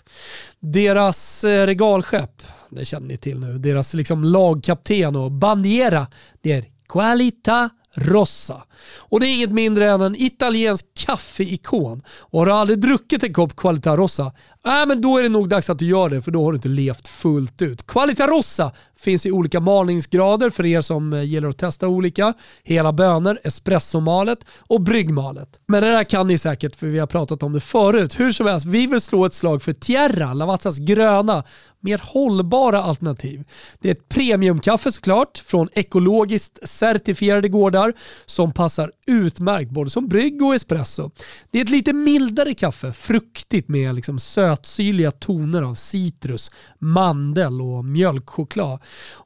Deras 0.60 1.44
eh, 1.44 1.66
regalskepp, 1.66 2.42
det 2.70 2.86
känner 2.86 3.08
ni 3.08 3.18
till 3.18 3.40
nu, 3.40 3.58
deras 3.58 3.94
liksom 3.94 4.24
lagkapten 4.24 5.16
och 5.16 5.32
bandiera, 5.32 6.08
det 6.42 6.52
är 6.52 6.66
Qualita 6.90 7.70
Rossa. 7.94 8.64
Och 8.98 9.20
det 9.20 9.28
är 9.28 9.36
inget 9.36 9.52
mindre 9.52 9.92
än 9.92 10.02
en 10.02 10.16
italiensk 10.16 10.86
kaffeikon. 10.94 12.02
Och 12.08 12.40
har 12.40 12.46
du 12.46 12.52
aldrig 12.52 12.80
druckit 12.80 13.24
en 13.24 13.34
kopp 13.34 13.56
Qualita 13.56 13.98
Rossa, 13.98 14.32
äh, 14.68 14.88
men 14.88 15.02
då 15.02 15.18
är 15.18 15.24
det 15.24 15.30
nog 15.30 15.50
dags 15.50 15.70
att 15.70 15.80
du 15.80 15.86
gör 15.86 16.10
det 16.10 16.22
för 16.22 16.32
då 16.32 16.44
har 16.44 16.52
du 16.52 16.56
inte 16.56 16.68
levt 16.68 17.08
fullt 17.08 17.62
ut. 17.62 17.88
Qualita 17.88 18.28
Rossa 18.28 18.72
Finns 19.00 19.26
i 19.26 19.32
olika 19.32 19.60
malningsgrader 19.60 20.50
för 20.50 20.66
er 20.66 20.82
som 20.82 21.14
eh, 21.14 21.24
gillar 21.24 21.50
att 21.50 21.58
testa 21.58 21.88
olika. 21.88 22.34
Hela 22.64 22.94
bönor, 22.94 23.40
espressomalet 23.44 24.40
och 24.60 24.82
bryggmalet. 24.82 25.60
Men 25.66 25.84
det 25.84 25.92
där 25.92 26.04
kan 26.04 26.28
ni 26.28 26.38
säkert 26.38 26.76
för 26.76 26.88
vi 26.88 27.00
har 27.00 27.08
pratat 27.08 27.44
om 27.44 27.54
det 27.54 27.60
förut. 27.60 28.20
Hur 28.20 28.32
som 28.32 28.48
helst, 28.48 28.66
vi 28.66 28.88
vill 28.88 29.02
slå 29.02 29.26
ett 29.26 29.34
slag 29.34 29.64
för 29.64 29.74
Tierra, 29.74 30.34
Lavazzas 30.34 30.78
gröna, 30.78 31.44
mer 31.80 32.02
hållbara 32.04 32.84
alternativ. 32.84 33.44
Det 33.80 33.88
är 33.88 33.92
ett 33.92 34.10
premiumkaffe 34.10 34.92
såklart 34.92 35.38
från 35.38 35.70
ekologiskt 35.74 36.70
certifierade 36.70 37.50
gårdar 37.50 37.94
som 38.26 38.54
passar 38.54 38.92
utmärkt 39.08 39.72
både 39.72 39.90
som 39.90 40.08
brygg 40.08 40.44
och 40.44 40.56
espresso. 40.56 41.12
Det 41.52 41.60
är 41.60 41.64
ett 41.64 41.70
lite 41.70 41.94
mildare 41.94 42.54
kaffe, 42.54 42.94
fruktigt 42.94 43.68
med 43.68 43.96
liksom 43.96 44.20
söt 44.20 44.57
sötsyrliga 44.58 45.12
toner 45.12 45.62
av 45.62 45.76
citrus, 45.76 46.52
mandel 46.80 47.62
och 47.62 47.86
mjölkchoklad. 47.86 48.80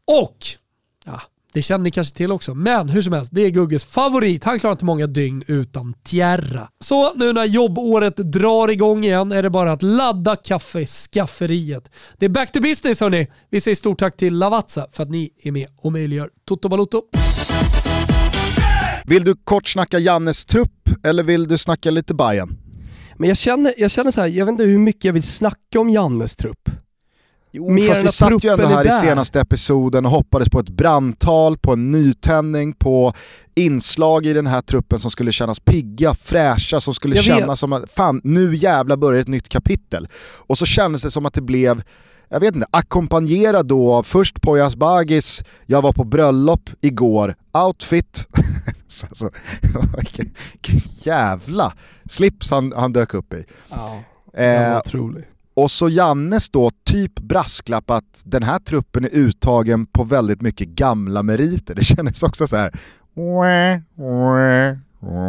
Och 0.05 0.37
ja, 1.05 1.21
det 1.53 1.61
känner 1.61 1.83
ni 1.83 1.91
kanske 1.91 2.17
till 2.17 2.31
också. 2.31 2.55
Men 2.55 2.89
hur 2.89 3.01
som 3.01 3.13
helst, 3.13 3.31
det 3.33 3.41
är 3.41 3.49
Gugges 3.49 3.85
favorit. 3.85 4.43
Han 4.43 4.59
klarar 4.59 4.71
inte 4.71 4.85
många 4.85 5.07
dygn 5.07 5.43
utan 5.47 5.93
Tierra. 6.03 6.69
Så 6.79 7.13
nu 7.13 7.33
när 7.33 7.45
jobbåret 7.45 8.17
drar 8.17 8.67
igång 8.67 9.03
igen 9.03 9.31
är 9.31 9.43
det 9.43 9.49
bara 9.49 9.71
att 9.71 9.81
ladda 9.81 10.35
kaffeskafferiet. 10.35 11.91
Det 12.17 12.25
är 12.25 12.29
back 12.29 12.51
to 12.51 12.61
business 12.61 12.99
hörni. 12.99 13.27
Vi 13.49 13.61
säger 13.61 13.75
stort 13.75 13.99
tack 13.99 14.17
till 14.17 14.37
Lavazza 14.37 14.87
för 14.91 15.03
att 15.03 15.09
ni 15.09 15.29
är 15.43 15.51
med 15.51 15.67
och 15.77 15.91
möjliggör 15.91 16.29
Toto 16.45 16.69
Balotto. 16.69 17.01
Vill 19.05 19.23
du 19.23 19.35
kort 19.43 19.69
snacka 19.69 19.99
Jannes 19.99 20.45
trupp 20.45 20.89
eller 21.03 21.23
vill 21.23 21.47
du 21.47 21.57
snacka 21.57 21.91
lite 21.91 22.13
Bayern? 22.13 22.70
Men 23.21 23.27
jag 23.27 23.37
känner, 23.37 23.73
jag 23.77 23.91
känner 23.91 24.11
så 24.11 24.21
här, 24.21 24.27
jag 24.27 24.45
vet 24.45 24.51
inte 24.51 24.63
hur 24.63 24.77
mycket 24.79 25.05
jag 25.05 25.13
vill 25.13 25.23
snacka 25.23 25.79
om 25.79 25.89
Jannes 25.89 26.35
trupp. 26.35 26.69
Jo, 27.51 27.69
Mer 27.69 27.87
fast 27.87 28.03
vi 28.03 28.07
att 28.07 28.13
satt 28.13 28.43
ju 28.43 28.49
ändå 28.49 28.63
är 28.63 28.67
här 28.67 28.87
i 28.87 28.91
senaste 28.91 29.39
episoden 29.41 30.05
och 30.05 30.11
hoppades 30.11 30.49
på 30.49 30.59
ett 30.59 30.69
brandtal, 30.69 31.57
på 31.57 31.73
en 31.73 31.91
nytändning, 31.91 32.73
på 32.73 33.13
inslag 33.55 34.25
i 34.25 34.33
den 34.33 34.47
här 34.47 34.61
truppen 34.61 34.99
som 34.99 35.11
skulle 35.11 35.31
kännas 35.31 35.59
pigga, 35.59 36.13
fräscha, 36.13 36.81
som 36.81 36.93
skulle 36.93 37.15
Jag 37.15 37.23
vet. 37.23 37.37
kännas 37.37 37.59
som 37.59 37.73
att 37.73 37.91
fan, 37.91 38.21
nu 38.23 38.55
jävla 38.55 38.97
börjar 38.97 39.21
ett 39.21 39.27
nytt 39.27 39.49
kapitel. 39.49 40.07
Och 40.47 40.57
så 40.57 40.65
kändes 40.65 41.01
det 41.01 41.11
som 41.11 41.25
att 41.25 41.33
det 41.33 41.41
blev 41.41 41.83
jag 42.31 42.39
vet 42.39 42.55
inte, 42.55 42.67
ackompanjerad 42.71 43.65
då 43.67 43.93
av 43.93 44.03
först 44.03 44.41
Poyas 44.41 44.75
Bagis, 44.75 45.43
jag 45.65 45.81
var 45.81 45.93
på 45.93 46.03
bröllop 46.03 46.69
igår, 46.81 47.35
outfit, 47.53 48.27
så, 48.87 49.07
så, 49.11 49.29
vilken, 49.97 50.29
vilken 50.51 50.79
jävla 51.03 51.73
slips 52.09 52.51
han, 52.51 52.73
han 52.75 52.93
dök 52.93 53.13
upp 53.13 53.33
i. 53.33 53.45
Ja, 53.69 54.03
Eh, 54.33 54.77
otrolig. 54.77 55.23
och 55.53 55.71
så 55.71 55.89
Jannes 55.89 56.49
då 56.49 56.71
typ 56.85 57.19
brasklapp 57.19 57.89
att 57.89 58.23
den 58.25 58.43
här 58.43 58.59
truppen 58.59 59.05
är 59.05 59.09
uttagen 59.09 59.85
på 59.85 60.03
väldigt 60.03 60.41
mycket 60.41 60.67
gamla 60.67 61.23
meriter. 61.23 61.75
Det 61.75 61.83
kändes 61.83 62.23
också 62.23 62.47
så 62.47 62.55
här. 62.55 62.71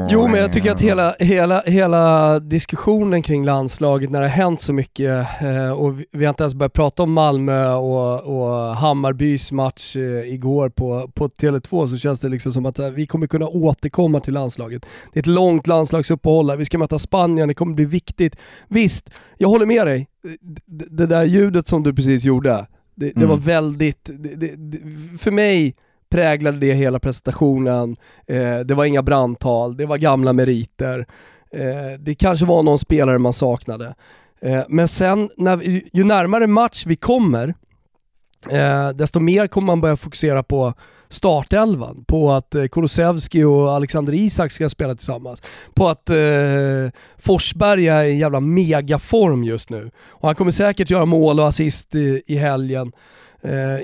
Jo 0.08 0.28
men 0.28 0.40
jag 0.40 0.52
tycker 0.52 0.70
att 0.72 0.80
hela, 0.80 1.14
hela, 1.18 1.62
hela 1.66 2.38
diskussionen 2.40 3.22
kring 3.22 3.44
landslaget 3.44 4.10
när 4.10 4.20
det 4.20 4.26
har 4.26 4.36
hänt 4.36 4.60
så 4.60 4.72
mycket 4.72 5.26
eh, 5.42 5.70
och 5.70 5.94
vi, 6.12 6.24
har 6.24 6.30
inte 6.30 6.42
ens 6.42 6.54
börjat 6.54 6.72
prata 6.72 7.02
om 7.02 7.12
Malmö 7.12 7.72
och, 7.72 8.36
och 8.36 8.76
Hammarbys 8.76 9.52
match 9.52 9.96
eh, 9.96 10.34
igår 10.34 10.68
på, 10.68 11.10
på 11.14 11.28
Tele2 11.28 11.86
så 11.86 11.96
känns 11.96 12.20
det 12.20 12.28
liksom 12.28 12.52
som 12.52 12.66
att 12.66 12.78
eh, 12.78 12.90
vi 12.90 13.06
kommer 13.06 13.26
kunna 13.26 13.46
återkomma 13.46 14.20
till 14.20 14.34
landslaget. 14.34 14.86
Det 15.12 15.18
är 15.18 15.22
ett 15.22 15.26
långt 15.26 15.66
landslagsuppehåll 15.66 16.50
här, 16.50 16.56
vi 16.56 16.64
ska 16.64 16.78
möta 16.78 16.98
Spanien, 16.98 17.48
det 17.48 17.54
kommer 17.54 17.74
bli 17.74 17.84
viktigt. 17.84 18.36
Visst, 18.68 19.10
jag 19.38 19.48
håller 19.48 19.66
med 19.66 19.86
dig. 19.86 20.08
Det, 20.66 20.86
det 20.90 21.06
där 21.06 21.24
ljudet 21.24 21.68
som 21.68 21.82
du 21.82 21.94
precis 21.94 22.24
gjorde, 22.24 22.66
det, 22.94 23.06
det 23.06 23.16
Mm. 23.16 23.28
var 23.28 23.36
väldigt, 23.36 24.10
det, 24.18 24.78
för 25.18 25.30
mig 25.30 25.74
präglade 26.12 26.58
det 26.58 26.72
hela 26.72 26.98
presentationen, 26.98 27.96
eh, 28.26 28.58
det 28.58 28.74
var 28.74 28.84
inga 28.84 29.02
brandtal, 29.02 29.76
det 29.76 29.86
var 29.86 29.96
gamla 29.96 30.32
meriter, 30.32 31.06
eh, 31.54 31.98
det 32.00 32.14
kanske 32.14 32.46
var 32.46 32.62
någon 32.62 32.78
spelare 32.78 33.18
man 33.18 33.32
saknade. 33.32 33.94
Eh, 34.40 34.62
men 34.68 34.88
sen, 34.88 35.28
när 35.36 35.56
vi, 35.56 35.88
ju 35.92 36.04
närmare 36.04 36.46
match 36.46 36.84
vi 36.86 36.96
kommer, 36.96 37.54
eh, 38.50 38.88
desto 38.88 39.20
mer 39.20 39.46
kommer 39.46 39.66
man 39.66 39.80
börja 39.80 39.96
fokusera 39.96 40.42
på 40.42 40.74
startelvan, 41.08 42.04
på 42.08 42.32
att 42.32 42.54
eh, 42.54 42.66
Kulusevski 42.66 43.44
och 43.44 43.70
Alexander 43.70 44.12
Isak 44.12 44.52
ska 44.52 44.68
spela 44.68 44.94
tillsammans, 44.94 45.42
på 45.74 45.88
att 45.88 46.10
eh, 46.10 46.16
Forsberg 47.18 47.88
är 47.88 48.04
i 48.04 48.12
en 48.12 48.18
jävla 48.18 48.40
megaform 48.40 49.44
just 49.44 49.70
nu. 49.70 49.90
Och 50.08 50.28
han 50.28 50.34
kommer 50.34 50.50
säkert 50.50 50.90
göra 50.90 51.04
mål 51.04 51.40
och 51.40 51.48
assist 51.48 51.94
i, 51.94 52.22
i 52.26 52.36
helgen 52.36 52.92
Eh, 53.44 53.78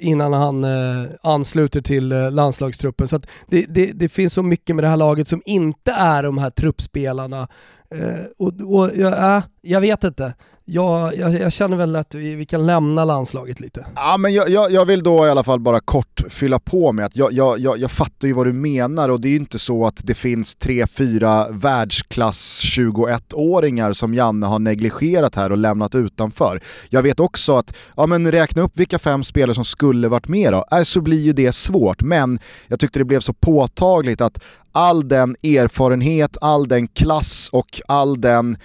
innan 0.00 0.32
han 0.32 0.64
eh, 0.64 1.10
ansluter 1.22 1.80
till 1.80 2.12
eh, 2.12 2.30
landslagstruppen. 2.30 3.08
Så 3.08 3.16
att 3.16 3.26
det, 3.46 3.66
det, 3.68 3.92
det 3.94 4.08
finns 4.08 4.32
så 4.32 4.42
mycket 4.42 4.76
med 4.76 4.84
det 4.84 4.88
här 4.88 4.96
laget 4.96 5.28
som 5.28 5.42
inte 5.44 5.92
är 5.92 6.22
de 6.22 6.38
här 6.38 6.50
truppspelarna. 6.50 7.48
Eh, 7.94 8.24
och, 8.38 8.78
och 8.78 8.90
ja, 8.96 9.36
äh 9.36 9.42
jag 9.62 9.80
vet 9.80 10.04
inte. 10.04 10.34
Jag, 10.72 11.16
jag, 11.16 11.34
jag 11.34 11.52
känner 11.52 11.76
väl 11.76 11.96
att 11.96 12.14
vi, 12.14 12.34
vi 12.34 12.46
kan 12.46 12.66
lämna 12.66 13.04
landslaget 13.04 13.60
lite. 13.60 13.86
Ja, 13.96 14.16
men 14.18 14.32
jag, 14.32 14.48
jag, 14.48 14.72
jag 14.72 14.84
vill 14.84 15.02
då 15.02 15.26
i 15.26 15.30
alla 15.30 15.44
fall 15.44 15.60
bara 15.60 15.80
kort 15.80 16.22
fylla 16.28 16.58
på 16.58 16.92
med 16.92 17.04
att 17.04 17.16
jag, 17.16 17.32
jag, 17.32 17.58
jag, 17.58 17.78
jag 17.78 17.90
fattar 17.90 18.28
ju 18.28 18.34
vad 18.34 18.46
du 18.46 18.52
menar 18.52 19.08
och 19.08 19.20
det 19.20 19.28
är 19.28 19.30
ju 19.30 19.36
inte 19.36 19.58
så 19.58 19.86
att 19.86 20.00
det 20.04 20.14
finns 20.14 20.56
tre, 20.56 20.86
fyra 20.86 21.48
världsklass 21.50 22.62
21-åringar 22.64 23.92
som 23.92 24.14
Janne 24.14 24.46
har 24.46 24.58
negligerat 24.58 25.34
här 25.34 25.52
och 25.52 25.58
lämnat 25.58 25.94
utanför. 25.94 26.60
Jag 26.90 27.02
vet 27.02 27.20
också 27.20 27.56
att, 27.56 27.76
ja 27.96 28.06
men 28.06 28.32
räkna 28.32 28.62
upp 28.62 28.72
vilka 28.74 28.98
fem 28.98 29.24
spelare 29.24 29.54
som 29.54 29.64
skulle 29.64 30.08
varit 30.08 30.28
med 30.28 30.52
då, 30.52 30.64
äh, 30.72 30.82
så 30.82 31.00
blir 31.00 31.20
ju 31.20 31.32
det 31.32 31.52
svårt. 31.52 32.02
Men 32.02 32.38
jag 32.68 32.80
tyckte 32.80 32.98
det 32.98 33.04
blev 33.04 33.20
så 33.20 33.32
påtagligt 33.32 34.20
att 34.20 34.42
all 34.72 35.08
den 35.08 35.36
erfarenhet, 35.42 36.36
all 36.40 36.68
den 36.68 36.88
klass 36.88 37.48
och 37.52 37.80
all 37.86 38.20
den 38.20 38.56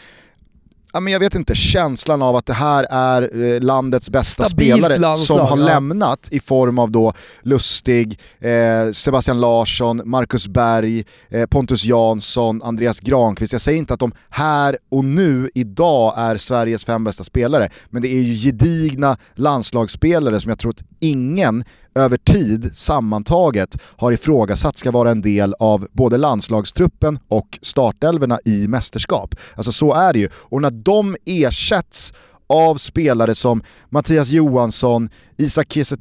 Ja, 0.95 0.99
men 0.99 1.13
jag 1.13 1.19
vet 1.19 1.35
inte, 1.35 1.55
känslan 1.55 2.21
av 2.21 2.35
att 2.35 2.45
det 2.45 2.53
här 2.53 2.87
är 2.89 3.43
eh, 3.43 3.61
landets 3.61 4.09
bästa 4.09 4.45
Stabilt 4.45 4.73
spelare 4.73 4.97
landslag, 4.97 5.37
som 5.37 5.47
har 5.47 5.57
ja. 5.57 5.65
lämnat 5.65 6.27
i 6.31 6.39
form 6.39 6.79
av 6.79 6.91
då 6.91 7.13
Lustig, 7.41 8.19
eh, 8.39 8.91
Sebastian 8.91 9.41
Larsson, 9.41 10.01
Marcus 10.05 10.47
Berg, 10.47 11.03
eh, 11.29 11.45
Pontus 11.45 11.85
Jansson, 11.85 12.63
Andreas 12.63 12.99
Granqvist. 12.99 13.51
Jag 13.51 13.61
säger 13.61 13.77
inte 13.77 13.93
att 13.93 13.99
de 13.99 14.11
här 14.29 14.77
och 14.91 15.05
nu, 15.05 15.49
idag, 15.53 16.13
är 16.17 16.37
Sveriges 16.37 16.85
fem 16.85 17.03
bästa 17.03 17.23
spelare, 17.23 17.69
men 17.89 18.01
det 18.01 18.07
är 18.07 18.21
ju 18.21 18.33
gedigna 18.33 19.17
landslagsspelare 19.33 20.39
som 20.39 20.49
jag 20.49 20.59
tror 20.59 20.71
att 20.71 20.83
ingen 20.99 21.63
över 21.95 22.17
tid 22.17 22.75
sammantaget 22.75 23.77
har 23.97 24.11
ifrågasatt 24.11 24.77
ska 24.77 24.91
vara 24.91 25.11
en 25.11 25.21
del 25.21 25.55
av 25.59 25.87
både 25.91 26.17
landslagstruppen 26.17 27.19
och 27.27 27.59
startelverna 27.61 28.39
i 28.45 28.67
mästerskap. 28.67 29.35
Alltså 29.55 29.71
så 29.71 29.93
är 29.93 30.13
det 30.13 30.19
ju. 30.19 30.29
Och 30.33 30.61
när 30.61 30.71
de 30.71 31.15
ersätts 31.25 32.13
av 32.47 32.75
spelare 32.75 33.35
som 33.35 33.63
Mattias 33.89 34.29
Johansson, 34.29 35.09
Isak 35.37 35.73
Kiese 35.73 35.97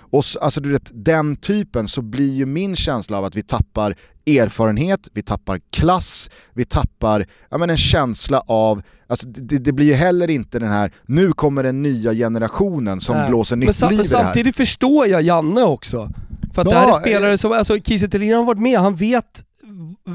och 0.00 0.24
alltså 0.40 0.60
du 0.60 0.72
vet, 0.72 0.90
den 0.92 1.36
typen 1.36 1.88
så 1.88 2.02
blir 2.02 2.32
ju 2.34 2.46
min 2.46 2.76
känsla 2.76 3.18
av 3.18 3.24
att 3.24 3.34
vi 3.36 3.42
tappar 3.42 3.94
erfarenhet, 4.26 5.08
vi 5.12 5.22
tappar 5.22 5.60
klass, 5.72 6.30
vi 6.54 6.64
tappar 6.64 7.26
ja, 7.50 7.58
men 7.58 7.70
en 7.70 7.76
känsla 7.76 8.42
av, 8.46 8.82
alltså 9.06 9.28
det, 9.28 9.58
det 9.58 9.72
blir 9.72 9.86
ju 9.86 9.94
heller 9.94 10.30
inte 10.30 10.58
den 10.58 10.68
här, 10.72 10.92
nu 11.06 11.32
kommer 11.32 11.62
den 11.62 11.82
nya 11.82 12.12
generationen 12.14 13.00
som 13.00 13.16
Nej. 13.16 13.28
blåser 13.28 13.56
Men 13.56 13.66
nytt 13.66 13.76
sa- 13.76 13.88
liv 13.90 14.00
i 14.00 14.02
det 14.02 14.16
här. 14.16 14.24
samtidigt 14.24 14.56
förstår 14.56 15.06
jag 15.06 15.22
Janne 15.22 15.62
också. 15.62 16.10
För 16.54 16.62
att 16.62 16.68
Ja, 16.68 16.74
det 16.74 16.78
här 16.80 16.86
är 16.86 16.90
eh. 16.92 17.00
spelare 17.00 17.38
som, 17.38 17.52
alltså 17.52 17.76
Kiese 17.80 18.08
Thelin 18.08 18.32
har 18.32 18.44
varit 18.44 18.60
med, 18.60 18.80
han 18.80 18.94
vet 18.96 19.44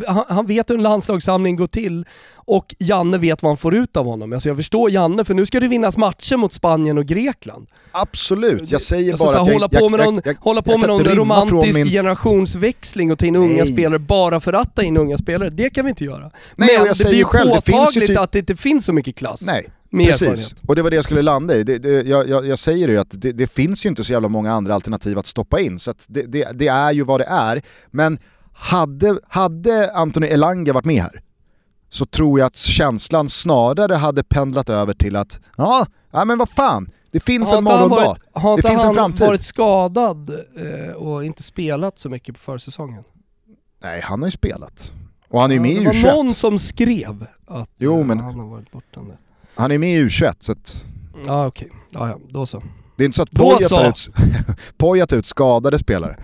han, 0.08 0.24
han 0.30 0.46
vet 0.46 0.70
hur 0.70 0.76
en 0.76 0.84
landslagssamling 0.84 1.56
går 1.56 1.68
till 1.68 2.06
och 2.36 2.76
Janne 2.80 3.18
vet 3.18 3.44
vad 3.44 3.50
han 3.50 3.58
får 3.58 3.76
ut 3.76 3.98
av 3.98 4.06
honom. 4.06 4.34
Alltså 4.34 4.50
jag 4.50 4.58
förstår 4.58 4.92
Janne, 4.92 5.26
för 5.26 5.34
nu 5.34 5.46
ska 5.46 5.60
det 5.60 5.68
vinnas 5.68 5.98
matcher 5.98 6.38
mot 6.38 6.54
Spanien 6.54 6.98
och 6.98 7.06
Grekland. 7.06 7.68
Absolut, 7.92 8.72
jag 8.72 8.82
säger 8.82 9.12
Alltså, 9.12 9.26
bara 9.26 9.40
att 9.42 9.48
jag, 9.48 9.54
hålla 9.54 9.70
på 9.70 9.76
jag, 9.80 9.92
med 9.92 10.00
jag, 10.00 10.06
någon, 10.14 10.22
jag, 10.26 10.36
hålla 10.40 10.62
på 10.62 10.72
jag 10.72 10.80
med 10.80 10.90
någon 10.90 11.04
romantisk 11.04 11.78
min- 11.78 11.88
generationsväxling 11.88 13.12
och 13.12 13.20
ta 13.20 13.26
in 13.26 13.36
unga 13.36 13.64
Nej. 13.64 13.66
spelare 13.74 14.00
bara 14.00 14.40
för 14.40 14.54
att 14.54 14.76
ta 14.76 14.82
in 14.84 14.98
unga 14.98 15.18
spelare. 15.18 15.50
Det 15.50 15.70
kan 15.70 15.86
vi 15.86 15.90
inte 15.90 16.04
göra. 16.04 16.20
Nej, 16.22 16.32
Men 16.56 16.86
jag 16.88 16.96
det 16.98 17.08
blir 17.08 17.18
ju 17.18 17.24
själv, 17.24 17.52
finns 17.52 17.68
ju 17.68 17.72
påtagligt 17.72 18.08
typ- 18.10 18.20
att 18.20 18.32
det 18.32 18.40
inte 18.40 18.56
finns 18.56 18.86
så 18.86 18.94
mycket 18.94 19.16
klass. 19.16 19.48
Nej, 19.48 19.70
precis. 20.08 20.56
Och 20.68 20.76
det 20.76 20.82
var 20.82 20.90
det 20.90 20.96
jag 20.96 21.06
skulle 21.06 21.22
landa 21.22 21.56
i. 21.56 21.64
Det, 21.64 21.78
det, 21.78 21.90
jag, 22.08 22.30
jag, 22.30 22.48
jag 22.48 22.60
säger 22.60 22.88
ju 22.88 22.98
att 22.98 23.22
det, 23.22 23.32
det 23.32 23.48
finns 23.48 23.86
ju 23.86 23.90
inte 23.90 24.04
så 24.04 24.14
jävla 24.14 24.28
många 24.28 24.52
andra 24.54 24.76
alternativ 24.76 25.18
att 25.18 25.28
stoppa 25.28 25.60
in, 25.60 25.80
så 25.80 25.94
det, 26.08 26.48
det 26.54 26.68
är 26.68 26.92
ju 26.92 27.04
vad 27.04 27.20
det 27.20 27.28
är. 27.30 27.62
Men 27.92 28.20
hade, 28.54 29.20
hade 29.28 29.92
Anthony 29.94 30.28
Elanga 30.28 30.74
varit 30.74 30.86
med 30.86 31.02
här, 31.04 31.22
så 31.90 32.06
tror 32.06 32.40
jag 32.40 32.46
att 32.48 32.56
känslan 32.58 33.30
snarare 33.30 33.94
hade 33.96 34.24
pendlat 34.24 34.70
över 34.70 34.94
till 34.94 35.16
att 35.16 35.40
ja, 35.58 35.86
ja 36.12 36.26
men 36.26 36.38
vad 36.38 36.50
fan, 36.50 36.88
det 37.12 37.20
finns 37.20 37.50
Har 37.52 37.58
en 37.58 37.68
han 37.68 37.74
morgondag. 37.80 38.06
varit, 38.08 38.22
har 38.34 38.58
Det 38.58 38.64
finns 38.70 38.82
en 38.82 38.86
han 38.86 38.96
framtid. 38.96 39.28
varit 39.28 39.44
skadad 39.44 40.30
eh, 40.30 40.94
och 40.96 41.26
inte 41.26 41.44
spelat 41.44 42.00
så 42.00 42.10
mycket 42.10 42.36
på 42.36 42.42
försäsongen? 42.42 43.04
Nej, 43.84 44.02
han 44.04 44.20
har 44.22 44.28
ju 44.28 44.32
spelat. 44.32 44.94
Och 45.30 45.42
han 45.42 45.50
är 45.52 45.56
ju 45.56 45.60
med 45.62 45.72
i 45.72 45.76
det 45.80 45.86
var 45.86 46.16
någon 46.16 46.28
U21. 46.28 46.34
som 46.34 46.58
skrev 46.58 47.26
att 47.48 47.70
Jo, 47.78 48.00
eh, 48.00 48.06
men- 48.06 48.20
han 48.20 48.40
har 48.40 48.48
varit 48.48 48.72
borta 48.72 49.02
nu. 49.02 49.18
Han 49.56 49.72
är 49.72 49.78
med 49.78 49.90
i 49.98 50.04
U21, 50.06 50.36
så 50.40 50.52
att 50.52 50.86
Ja 51.26 51.48
okej, 51.48 51.72
ja, 51.90 52.10
ja, 52.10 52.20
då 52.30 52.46
så. 52.46 52.64
Det 52.98 53.04
är 53.04 53.06
inte 53.06 53.16
så 53.16 53.24
att 53.24 53.32
Poja 53.32 53.68
så. 53.68 53.76
tar 53.76 53.90
ut, 53.90 54.10
Poja 54.78 55.06
tar 55.06 55.18
ut 55.18 55.26
skadade 55.26 55.80
spelare. 55.80 56.18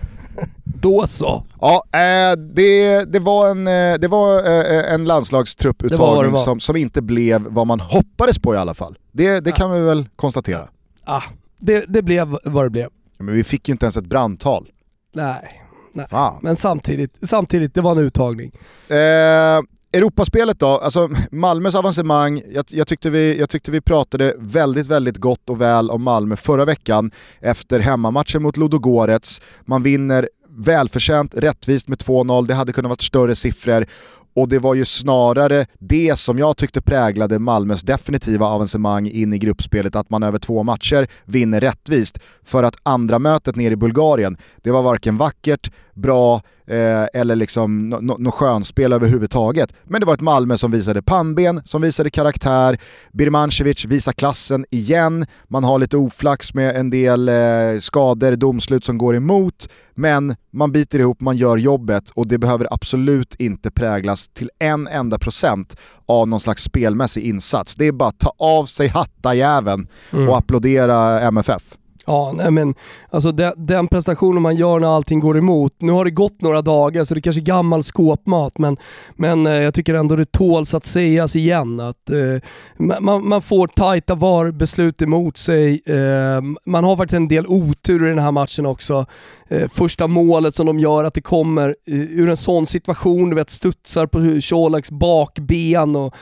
Då 0.64 1.06
så. 1.06 1.44
Ja, 1.60 1.84
eh, 1.92 2.36
det, 2.38 3.04
det 3.04 3.18
var 3.18 3.48
en, 3.50 3.68
eh, 3.68 3.94
det 3.98 4.08
var 4.08 4.38
eh, 4.38 4.44
en 4.44 4.84
Det 4.84 4.98
var 4.98 5.06
landslagstrupputtagning 5.06 6.30
var. 6.32 6.36
som, 6.36 6.60
som 6.60 6.76
inte 6.76 7.02
blev 7.02 7.42
vad 7.42 7.66
man 7.66 7.80
hoppades 7.80 8.38
på 8.38 8.54
i 8.54 8.56
alla 8.56 8.74
fall. 8.74 8.98
Det, 9.12 9.40
det 9.40 9.52
kan 9.52 9.72
vi 9.72 9.80
väl 9.80 10.08
konstatera. 10.16 10.68
Ah, 11.04 11.22
det, 11.60 11.84
det 11.88 12.02
blev 12.02 12.38
vad 12.44 12.64
det 12.64 12.70
blev. 12.70 12.88
Men 13.18 13.34
vi 13.34 13.44
fick 13.44 13.68
ju 13.68 13.72
inte 13.72 13.86
ens 13.86 13.96
ett 13.96 14.06
brandtal. 14.06 14.68
Nej, 15.14 15.62
nej. 15.92 16.06
Fan. 16.10 16.38
Men 16.42 16.56
samtidigt, 16.56 17.18
samtidigt, 17.22 17.74
det 17.74 17.80
var 17.80 17.92
en 17.92 17.98
uttagning. 17.98 18.52
Eh, 18.88 19.60
Europaspelet 19.92 20.58
då, 20.58 20.66
alltså 20.66 21.08
Malmös 21.30 21.74
avancemang, 21.74 22.42
jag, 22.52 22.64
jag, 22.68 22.86
tyckte 22.86 23.10
vi, 23.10 23.38
jag 23.38 23.48
tyckte 23.48 23.70
vi 23.70 23.80
pratade 23.80 24.34
väldigt, 24.38 24.86
väldigt 24.86 25.16
gott 25.16 25.50
och 25.50 25.60
väl 25.60 25.90
om 25.90 26.02
Malmö 26.02 26.36
förra 26.36 26.64
veckan 26.64 27.10
efter 27.40 27.80
hemmamatchen 27.80 28.42
mot 28.42 28.56
Ludogorets. 28.56 29.40
Man 29.64 29.82
vinner 29.82 30.28
välförtjänt, 30.48 31.34
rättvist 31.34 31.88
med 31.88 31.98
2-0, 31.98 32.46
det 32.46 32.54
hade 32.54 32.72
kunnat 32.72 32.88
varit 32.88 33.02
större 33.02 33.34
siffror. 33.34 33.86
Och 34.34 34.48
det 34.48 34.58
var 34.58 34.74
ju 34.74 34.84
snarare 34.84 35.66
det 35.78 36.18
som 36.18 36.38
jag 36.38 36.56
tyckte 36.56 36.82
präglade 36.82 37.38
Malmös 37.38 37.82
definitiva 37.82 38.46
avancemang 38.46 39.06
in 39.08 39.32
i 39.32 39.38
gruppspelet, 39.38 39.96
att 39.96 40.10
man 40.10 40.22
över 40.22 40.38
två 40.38 40.62
matcher 40.62 41.08
vinner 41.24 41.60
rättvist. 41.60 42.18
För 42.44 42.62
att 42.62 42.76
andra 42.82 43.18
mötet 43.18 43.56
nere 43.56 43.72
i 43.72 43.76
Bulgarien, 43.76 44.36
det 44.56 44.70
var 44.70 44.82
varken 44.82 45.16
vackert, 45.16 45.72
bra 45.94 46.42
eh, 46.70 47.20
eller 47.20 47.36
liksom 47.36 47.88
något 47.88 48.02
no, 48.02 48.16
no 48.18 48.30
skönspel 48.30 48.92
överhuvudtaget. 48.92 49.72
Men 49.84 50.00
det 50.00 50.06
var 50.06 50.14
ett 50.14 50.20
Malmö 50.20 50.56
som 50.56 50.70
visade 50.70 51.02
pannben, 51.02 51.60
som 51.64 51.82
visade 51.82 52.10
karaktär. 52.10 52.78
Birmancevic 53.12 53.84
visar 53.84 54.12
klassen 54.12 54.66
igen. 54.70 55.26
Man 55.48 55.64
har 55.64 55.78
lite 55.78 55.96
oflax 55.96 56.54
med 56.54 56.76
en 56.76 56.90
del 56.90 57.28
eh, 57.28 57.34
skador, 57.80 58.36
domslut 58.36 58.84
som 58.84 58.98
går 58.98 59.16
emot. 59.16 59.68
Men 59.94 60.36
man 60.52 60.72
biter 60.72 60.98
ihop, 60.98 61.20
man 61.20 61.36
gör 61.36 61.56
jobbet 61.56 62.10
och 62.10 62.26
det 62.26 62.38
behöver 62.38 62.68
absolut 62.70 63.34
inte 63.34 63.70
präglas 63.70 64.28
till 64.28 64.50
en 64.58 64.88
enda 64.88 65.18
procent 65.18 65.76
av 66.06 66.28
någon 66.28 66.40
slags 66.40 66.62
spelmässig 66.62 67.22
insats. 67.22 67.74
Det 67.74 67.86
är 67.86 67.92
bara 67.92 68.08
att 68.08 68.18
ta 68.18 68.32
av 68.38 68.66
sig 68.66 68.88
hattajäveln 68.88 69.88
och 70.28 70.38
applådera 70.38 71.20
MFF. 71.20 71.62
Ja, 72.06 72.32
nej 72.36 72.50
men 72.50 72.74
alltså 73.10 73.32
den, 73.32 73.52
den 73.56 73.88
prestationen 73.88 74.42
man 74.42 74.56
gör 74.56 74.80
när 74.80 74.96
allting 74.96 75.20
går 75.20 75.38
emot. 75.38 75.74
Nu 75.78 75.92
har 75.92 76.04
det 76.04 76.10
gått 76.10 76.42
några 76.42 76.62
dagar 76.62 77.04
så 77.04 77.14
det 77.14 77.20
kanske 77.20 77.40
är 77.40 77.44
gammal 77.44 77.82
skåpmat 77.82 78.58
men, 78.58 78.76
men 79.16 79.46
eh, 79.46 79.52
jag 79.52 79.74
tycker 79.74 79.94
ändå 79.94 80.16
det 80.16 80.32
tåls 80.32 80.74
att 80.74 80.86
sägas 80.86 81.36
igen 81.36 81.80
att 81.80 82.10
eh, 82.10 82.96
man, 83.00 83.28
man 83.28 83.42
får 83.42 83.66
tajta 83.66 84.14
VAR-beslut 84.14 85.02
emot 85.02 85.36
sig. 85.36 85.82
Eh, 85.86 86.40
man 86.66 86.84
har 86.84 86.96
faktiskt 86.96 87.16
en 87.16 87.28
del 87.28 87.46
otur 87.46 88.06
i 88.06 88.08
den 88.08 88.18
här 88.18 88.32
matchen 88.32 88.66
också. 88.66 89.06
Eh, 89.48 89.68
första 89.68 90.06
målet 90.06 90.54
som 90.54 90.66
de 90.66 90.78
gör, 90.78 91.04
att 91.04 91.14
det 91.14 91.20
kommer 91.20 91.68
eh, 91.86 92.00
ur 92.00 92.28
en 92.28 92.36
sån 92.36 92.66
situation, 92.66 93.30
du 93.30 93.36
vet 93.36 93.50
studsar 93.50 94.06
på 94.06 94.40
Colaks 94.50 94.90
bakben 94.90 95.96
och, 95.96 96.14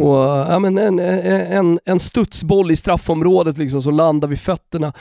och 0.00 0.16
ja, 0.48 0.58
men 0.58 0.78
en, 0.78 0.98
en, 0.98 1.78
en 1.84 1.98
studsboll 1.98 2.70
i 2.70 2.76
straffområdet 2.76 3.58
liksom 3.58 3.82
som 3.82 3.94
landar 3.94 4.28
vid 4.28 4.40
fötterna. 4.40 4.92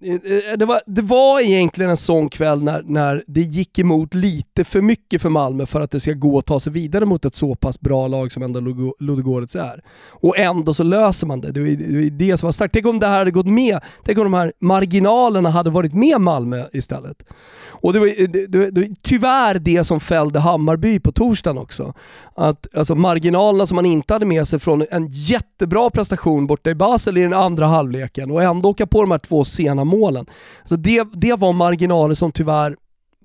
Eh, 0.00 0.58
det 0.58 0.64
var, 0.64 0.80
det 0.86 1.02
var 1.02 1.40
egentligen 1.40 1.90
en 1.90 1.96
sån 1.96 2.28
kväll 2.28 2.62
när, 2.62 2.82
när 2.82 3.24
det 3.26 3.40
gick 3.40 3.78
emot 3.78 4.14
lite 4.14 4.64
för 4.64 4.82
mycket 4.82 5.22
för 5.22 5.28
Malmö 5.28 5.66
för 5.66 5.80
att 5.80 5.90
det 5.90 6.00
ska 6.00 6.12
gå 6.12 6.38
att 6.38 6.46
ta 6.46 6.60
sig 6.60 6.72
vidare 6.72 7.04
mot 7.04 7.24
ett 7.24 7.34
så 7.34 7.54
pass 7.54 7.80
bra 7.80 8.08
lag 8.08 8.32
som 8.32 8.42
ändå 8.42 8.60
Ludogorets 9.00 9.56
är. 9.56 9.82
Och 10.10 10.38
ändå 10.38 10.74
så 10.74 10.82
löser 10.82 11.26
man 11.26 11.40
det. 11.40 11.52
Det 11.52 11.60
är 11.60 11.76
det, 11.76 12.06
är 12.06 12.10
det 12.10 12.36
som 12.36 12.46
var 12.46 12.52
starkt. 12.52 12.74
Tänk 12.74 12.86
om 12.86 13.00
det 13.00 13.06
här 13.06 13.18
hade 13.18 13.30
gått 13.30 13.46
med, 13.46 13.80
tänk 14.04 14.18
om 14.18 14.24
de 14.24 14.34
här 14.34 14.52
marginalerna 14.60 15.50
hade 15.50 15.70
varit 15.70 15.94
med 15.94 16.20
Malmö 16.20 16.64
istället. 16.72 17.24
Och 17.68 17.92
det 17.92 17.98
var 17.98 18.26
det, 18.26 18.46
det, 18.46 18.70
det, 18.70 18.88
tyvärr 19.02 19.58
det 19.58 19.84
som 19.84 20.00
fällde 20.00 20.38
Hammarby 20.38 21.00
på 21.00 21.12
torsdagen 21.12 21.58
också. 21.58 21.94
Att, 22.34 22.76
alltså 22.76 22.94
marginalerna 22.94 23.66
som 23.66 23.76
man 23.76 23.86
inte 23.86 24.14
hade 24.14 24.26
med 24.26 24.48
sig 24.48 24.58
från 24.58 24.84
en 24.90 25.08
jättebra 25.10 25.90
prestation 25.90 26.46
borta 26.46 26.70
i 26.70 26.74
Basel 26.74 27.18
i 27.18 27.22
den 27.22 27.34
andra 27.34 27.66
halvleken 27.66 28.30
och 28.30 28.42
ändå 28.42 28.68
åka 28.68 28.86
på 28.86 29.00
de 29.00 29.10
här 29.10 29.18
två 29.18 29.44
sena 29.44 29.81
målen. 29.84 30.26
Så 30.64 30.76
det, 30.76 31.06
det 31.12 31.34
var 31.34 31.52
marginaler 31.52 32.14
som 32.14 32.32
tyvärr 32.32 32.76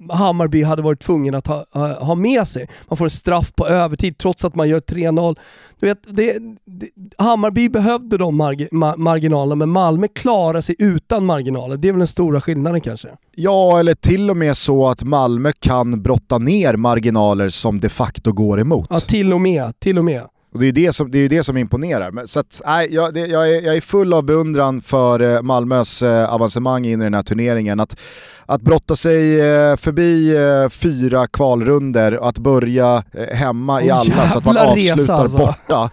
Hammarby 0.10 0.64
hade 0.64 0.82
varit 0.82 1.00
tvungen 1.02 1.36
att 1.36 1.48
ha, 1.48 1.66
ha- 2.00 2.16
med 2.16 2.48
sig. 2.48 2.68
Man 2.88 2.98
får 2.98 3.06
en 3.06 3.10
straff 3.10 3.56
på 3.56 3.68
övertid 3.68 4.18
trots 4.18 4.46
att 4.46 4.56
man 4.56 4.70
gör 4.70 4.80
3-0. 4.80 5.36
Du 5.80 5.88
vet, 5.88 5.98
det, 6.08 6.38
det, 6.66 6.88
Hammarby 7.18 7.70
behövde 7.70 8.18
de 8.18 8.36
margi, 8.36 8.68
ma, 8.72 8.96
marginalerna 8.98 9.56
men 9.56 9.70
Malmö 9.70 10.08
klarar 10.08 10.62
sig 10.62 10.76
utan 10.80 11.26
marginaler. 11.26 11.78
Det 11.78 11.88
är 11.88 11.92
väl 11.92 11.98
den 12.00 12.08
stora 12.08 12.42
skillnaden 12.42 12.82
kanske. 12.82 13.08
Ja, 13.36 13.80
eller 13.80 13.94
till 13.94 14.30
och 14.30 14.38
med 14.38 14.58
så 14.58 14.88
att 14.88 15.04
Malmö 15.04 15.52
kan 15.60 16.02
brotta 16.02 16.38
ner 16.38 16.76
marginaler 16.76 17.50
som 17.50 17.80
de 17.80 17.90
facto 17.90 18.32
går 18.32 18.60
emot. 18.60 18.88
Ja, 18.90 19.00
till 19.00 19.34
och 19.34 19.42
med. 19.42 19.80
Till 19.80 19.98
och 19.98 20.06
med. 20.06 20.22
Och 20.58 20.62
det 20.62 20.66
är 20.66 20.82
ju 20.82 20.86
det 20.88 20.94
som, 20.94 21.12
det 21.12 21.20
är 21.20 21.30
det 21.30 21.44
som 21.44 21.58
imponerar. 21.58 22.12
Men, 22.12 22.28
så 22.28 22.40
att, 22.40 22.62
nej, 22.66 22.88
jag, 22.92 23.14
det, 23.14 23.20
jag, 23.20 23.56
är, 23.56 23.62
jag 23.62 23.78
är 23.78 23.82
full 23.82 24.14
av 24.14 24.24
beundran 24.24 24.82
för 24.82 25.20
eh, 25.20 25.42
Malmös 25.42 26.04
eh, 26.04 26.34
avancemang 26.34 26.86
in 26.86 27.02
i 27.02 27.04
den 27.04 27.14
här 27.14 27.24
turneringen. 27.24 27.80
Att, 27.80 28.00
att 28.46 28.62
brotta 28.62 28.96
sig 28.96 29.40
eh, 29.40 29.76
förbi 29.76 30.36
eh, 30.36 30.70
fyra 30.70 31.28
kvalrunder 31.28 32.18
och 32.18 32.30
att 32.30 32.38
börja 32.38 33.04
hemma 33.32 33.82
i 33.82 33.90
alla 33.90 34.28
så 34.30 34.38
att 34.38 34.46
man 34.46 34.56
resa, 34.56 34.94
avslutar 34.94 35.14
alltså. 35.14 35.38
borta 35.38 35.90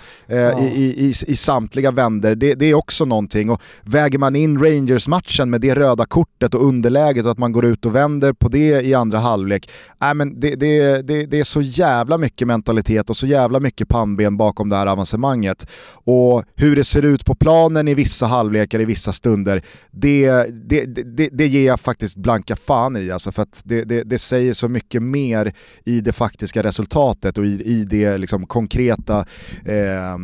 i, 0.60 0.64
i, 0.64 1.06
i, 1.08 1.14
i 1.26 1.36
samtliga 1.36 1.90
vänder. 1.90 2.34
Det, 2.34 2.54
det 2.54 2.66
är 2.66 2.74
också 2.74 3.04
någonting. 3.04 3.50
Och 3.50 3.62
väger 3.82 4.18
man 4.18 4.36
in 4.36 4.58
Rangers-matchen 4.58 5.50
med 5.50 5.60
det 5.60 5.74
röda 5.74 6.06
kortet 6.06 6.54
och 6.54 6.66
underläget 6.66 7.24
och 7.24 7.30
att 7.30 7.38
man 7.38 7.52
går 7.52 7.64
ut 7.64 7.86
och 7.86 7.94
vänder 7.94 8.32
på 8.32 8.48
det 8.48 8.86
i 8.86 8.94
andra 8.94 9.18
halvlek. 9.18 9.70
Nej, 10.00 10.14
men 10.14 10.40
det, 10.40 10.54
det, 10.54 11.02
det, 11.02 11.26
det 11.26 11.40
är 11.40 11.44
så 11.44 11.62
jävla 11.62 12.18
mycket 12.18 12.48
mentalitet 12.48 13.10
och 13.10 13.16
så 13.16 13.26
jävla 13.26 13.60
mycket 13.60 13.88
pannben 13.88 14.36
bakom 14.36 14.53
bakom 14.54 14.68
det 14.68 14.76
här 14.76 14.86
avancemanget. 14.86 15.66
Och 16.06 16.44
hur 16.56 16.76
det 16.76 16.84
ser 16.84 17.04
ut 17.04 17.24
på 17.24 17.34
planen 17.34 17.88
i 17.88 17.94
vissa 17.94 18.26
halvlekar, 18.26 18.80
i 18.80 18.84
vissa 18.84 19.12
stunder, 19.12 19.62
det, 19.90 20.46
det, 20.68 20.84
det, 20.84 21.28
det 21.32 21.46
ger 21.46 21.66
jag 21.66 21.80
faktiskt 21.80 22.16
blanka 22.16 22.56
fan 22.56 22.96
i. 22.96 23.10
Alltså 23.10 23.32
för 23.32 23.42
att 23.42 23.62
det, 23.64 23.84
det, 23.84 24.04
det 24.04 24.18
säger 24.18 24.54
så 24.54 24.68
mycket 24.68 25.02
mer 25.02 25.52
i 25.84 26.00
det 26.00 26.12
faktiska 26.12 26.62
resultatet 26.62 27.38
och 27.38 27.46
i, 27.46 27.62
i 27.64 27.84
det 27.84 28.18
liksom 28.18 28.46
konkreta, 28.46 29.26
eh, 29.64 30.18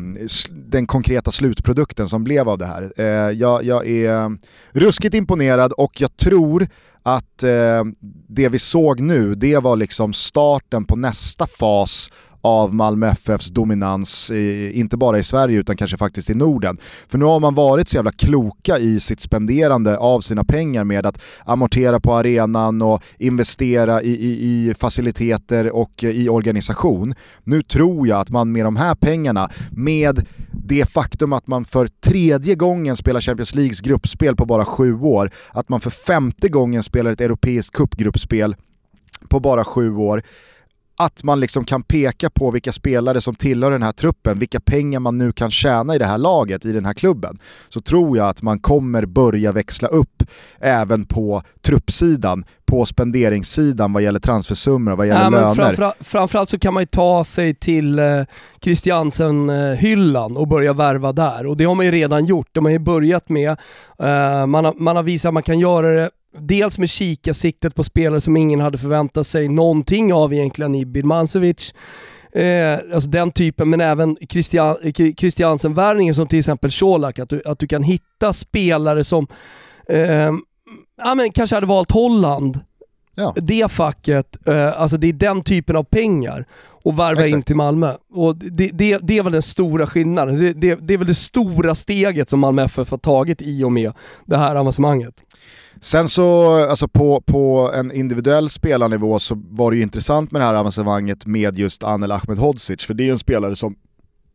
den 0.50 0.86
konkreta 0.86 1.30
slutprodukten 1.30 2.08
som 2.08 2.24
blev 2.24 2.48
av 2.48 2.58
det 2.58 2.66
här. 2.66 2.92
Eh, 2.96 3.30
jag, 3.30 3.64
jag 3.64 3.88
är 3.88 4.38
ruskigt 4.72 5.14
imponerad 5.14 5.72
och 5.72 6.00
jag 6.00 6.16
tror 6.16 6.68
att 7.02 7.42
eh, 7.42 7.84
det 8.28 8.48
vi 8.48 8.58
såg 8.58 9.00
nu, 9.00 9.34
det 9.34 9.58
var 9.58 9.76
liksom 9.76 10.12
starten 10.12 10.84
på 10.84 10.96
nästa 10.96 11.46
fas 11.46 12.10
av 12.42 12.74
Malmö 12.74 13.06
FFs 13.06 13.48
dominans, 13.48 14.30
i, 14.30 14.72
inte 14.74 14.96
bara 14.96 15.18
i 15.18 15.22
Sverige 15.22 15.58
utan 15.58 15.76
kanske 15.76 15.96
faktiskt 15.96 16.30
i 16.30 16.34
Norden. 16.34 16.78
För 17.08 17.18
nu 17.18 17.24
har 17.24 17.40
man 17.40 17.54
varit 17.54 17.88
så 17.88 17.96
jävla 17.96 18.12
kloka 18.12 18.78
i 18.78 19.00
sitt 19.00 19.20
spenderande 19.20 19.98
av 19.98 20.20
sina 20.20 20.44
pengar 20.44 20.84
med 20.84 21.06
att 21.06 21.22
amortera 21.44 22.00
på 22.00 22.14
arenan 22.14 22.82
och 22.82 23.02
investera 23.18 24.02
i, 24.02 24.10
i, 24.10 24.68
i 24.68 24.74
faciliteter 24.74 25.72
och 25.72 26.04
i 26.04 26.28
organisation. 26.28 27.14
Nu 27.44 27.62
tror 27.62 28.08
jag 28.08 28.20
att 28.20 28.30
man 28.30 28.52
med 28.52 28.64
de 28.64 28.76
här 28.76 28.94
pengarna, 28.94 29.50
med 29.70 30.26
det 30.52 30.90
faktum 30.90 31.32
att 31.32 31.46
man 31.46 31.64
för 31.64 31.86
tredje 31.86 32.54
gången 32.54 32.96
spelar 32.96 33.20
Champions 33.20 33.54
Leagues 33.54 33.80
gruppspel 33.80 34.36
på 34.36 34.46
bara 34.46 34.64
sju 34.64 35.00
år, 35.00 35.30
att 35.52 35.68
man 35.68 35.80
för 35.80 35.90
femte 35.90 36.48
gången 36.48 36.82
spelar 36.82 37.12
ett 37.12 37.20
europeiskt 37.20 37.76
cupgruppspel 37.76 38.56
på 39.28 39.40
bara 39.40 39.64
sju 39.64 39.94
år, 39.94 40.22
att 41.00 41.22
man 41.22 41.40
liksom 41.40 41.64
kan 41.64 41.82
peka 41.82 42.30
på 42.30 42.50
vilka 42.50 42.72
spelare 42.72 43.20
som 43.20 43.34
tillhör 43.34 43.70
den 43.70 43.82
här 43.82 43.92
truppen, 43.92 44.38
vilka 44.38 44.60
pengar 44.60 45.00
man 45.00 45.18
nu 45.18 45.32
kan 45.32 45.50
tjäna 45.50 45.94
i 45.94 45.98
det 45.98 46.04
här 46.04 46.18
laget, 46.18 46.64
i 46.64 46.72
den 46.72 46.84
här 46.84 46.92
klubben, 46.92 47.38
så 47.68 47.80
tror 47.80 48.16
jag 48.16 48.28
att 48.28 48.42
man 48.42 48.58
kommer 48.58 49.06
börja 49.06 49.52
växla 49.52 49.88
upp 49.88 50.22
även 50.58 51.04
på 51.04 51.42
truppsidan, 51.62 52.44
på 52.64 52.84
spenderingssidan 52.84 53.92
vad 53.92 54.02
gäller 54.02 54.20
transfersummor 54.20 54.92
och 54.92 54.98
vad 54.98 55.06
gäller 55.06 55.30
men 55.30 55.40
löner. 55.40 55.54
framför, 55.54 55.92
framförallt 56.04 56.50
så 56.50 56.58
kan 56.58 56.74
man 56.74 56.82
ju 56.82 56.86
ta 56.86 57.24
sig 57.24 57.54
till 57.54 57.98
eh, 57.98 58.22
Christiansen-hyllan 58.60 60.36
och 60.36 60.48
börja 60.48 60.72
värva 60.72 61.12
där. 61.12 61.46
Och 61.46 61.56
det 61.56 61.64
har 61.64 61.74
man 61.74 61.86
ju 61.86 61.92
redan 61.92 62.26
gjort. 62.26 62.48
De 62.52 62.64
har 62.64 62.72
ju 62.72 62.78
börjat 62.78 63.28
med, 63.28 63.50
eh, 63.98 64.46
man, 64.46 64.64
har, 64.64 64.74
man 64.80 64.96
har 64.96 65.02
visat 65.02 65.28
att 65.28 65.34
man 65.34 65.42
kan 65.42 65.58
göra 65.58 65.90
det 65.90 66.10
Dels 66.38 66.78
med 66.78 66.90
kikarsiktet 66.90 67.74
på 67.74 67.84
spelare 67.84 68.20
som 68.20 68.36
ingen 68.36 68.60
hade 68.60 68.78
förväntat 68.78 69.26
sig 69.26 69.48
någonting 69.48 70.12
av 70.12 70.32
egentligen 70.32 70.74
i 70.74 70.86
Birmancevic. 70.86 71.74
Eh, 72.32 72.78
alltså 72.94 73.08
den 73.08 73.30
typen, 73.32 73.70
men 73.70 73.80
även 73.80 74.16
Christian, 74.28 74.76
Christiansen-värvningen 75.16 76.14
som 76.14 76.28
till 76.28 76.38
exempel 76.38 76.70
Colak, 76.70 77.18
att 77.18 77.28
du, 77.28 77.42
att 77.44 77.58
du 77.58 77.66
kan 77.66 77.82
hitta 77.82 78.32
spelare 78.32 79.04
som 79.04 79.26
eh, 79.88 80.32
ja, 81.02 81.14
men 81.14 81.32
kanske 81.32 81.56
hade 81.56 81.66
valt 81.66 81.90
Holland 81.90 82.60
Ja. 83.14 83.34
det 83.36 83.70
facket, 83.70 84.48
eh, 84.48 84.80
alltså 84.80 84.96
det 84.96 85.06
är 85.08 85.12
den 85.12 85.42
typen 85.42 85.76
av 85.76 85.84
pengar 85.84 86.44
och 86.84 86.98
värva 86.98 87.26
in 87.26 87.42
till 87.42 87.56
Malmö. 87.56 87.94
Och 88.12 88.36
det, 88.36 88.70
det, 88.72 88.98
det 89.02 89.18
är 89.18 89.22
väl 89.22 89.32
den 89.32 89.42
stora 89.42 89.86
skillnaden. 89.86 90.38
Det, 90.40 90.52
det, 90.52 90.78
det 90.82 90.94
är 90.94 90.98
väl 90.98 91.06
det 91.06 91.14
stora 91.14 91.74
steget 91.74 92.30
som 92.30 92.40
Malmö 92.40 92.62
FF 92.62 92.90
har 92.90 92.98
tagit 92.98 93.42
i 93.42 93.64
och 93.64 93.72
med 93.72 93.92
det 94.24 94.36
här 94.36 94.56
avancemanget. 94.56 95.14
Sen 95.80 96.08
så, 96.08 96.54
alltså 96.64 96.88
på, 96.88 97.20
på 97.20 97.70
en 97.74 97.92
individuell 97.92 98.50
spelarnivå 98.50 99.18
så 99.18 99.42
var 99.50 99.70
det 99.70 99.76
ju 99.76 99.82
intressant 99.82 100.32
med 100.32 100.40
det 100.40 100.46
här 100.46 100.54
avancemanget 100.54 101.26
med 101.26 101.58
just 101.58 101.84
Anel 101.84 102.12
Ahmedhodzic, 102.12 102.84
för 102.84 102.94
det 102.94 103.02
är 103.02 103.04
ju 103.04 103.10
en 103.10 103.18
spelare 103.18 103.56
som 103.56 103.76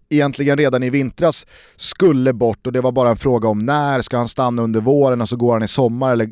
egentligen 0.09 0.57
redan 0.57 0.83
i 0.83 0.89
vintras 0.89 1.45
skulle 1.75 2.33
bort 2.33 2.67
och 2.67 2.73
det 2.73 2.81
var 2.81 2.91
bara 2.91 3.09
en 3.09 3.17
fråga 3.17 3.47
om 3.47 3.59
när, 3.59 4.01
ska 4.01 4.17
han 4.17 4.27
stanna 4.27 4.61
under 4.61 4.81
våren 4.81 5.21
och 5.21 5.29
så 5.29 5.35
går 5.35 5.53
han 5.53 5.63
i 5.63 5.67
sommar 5.67 6.11
eller 6.11 6.29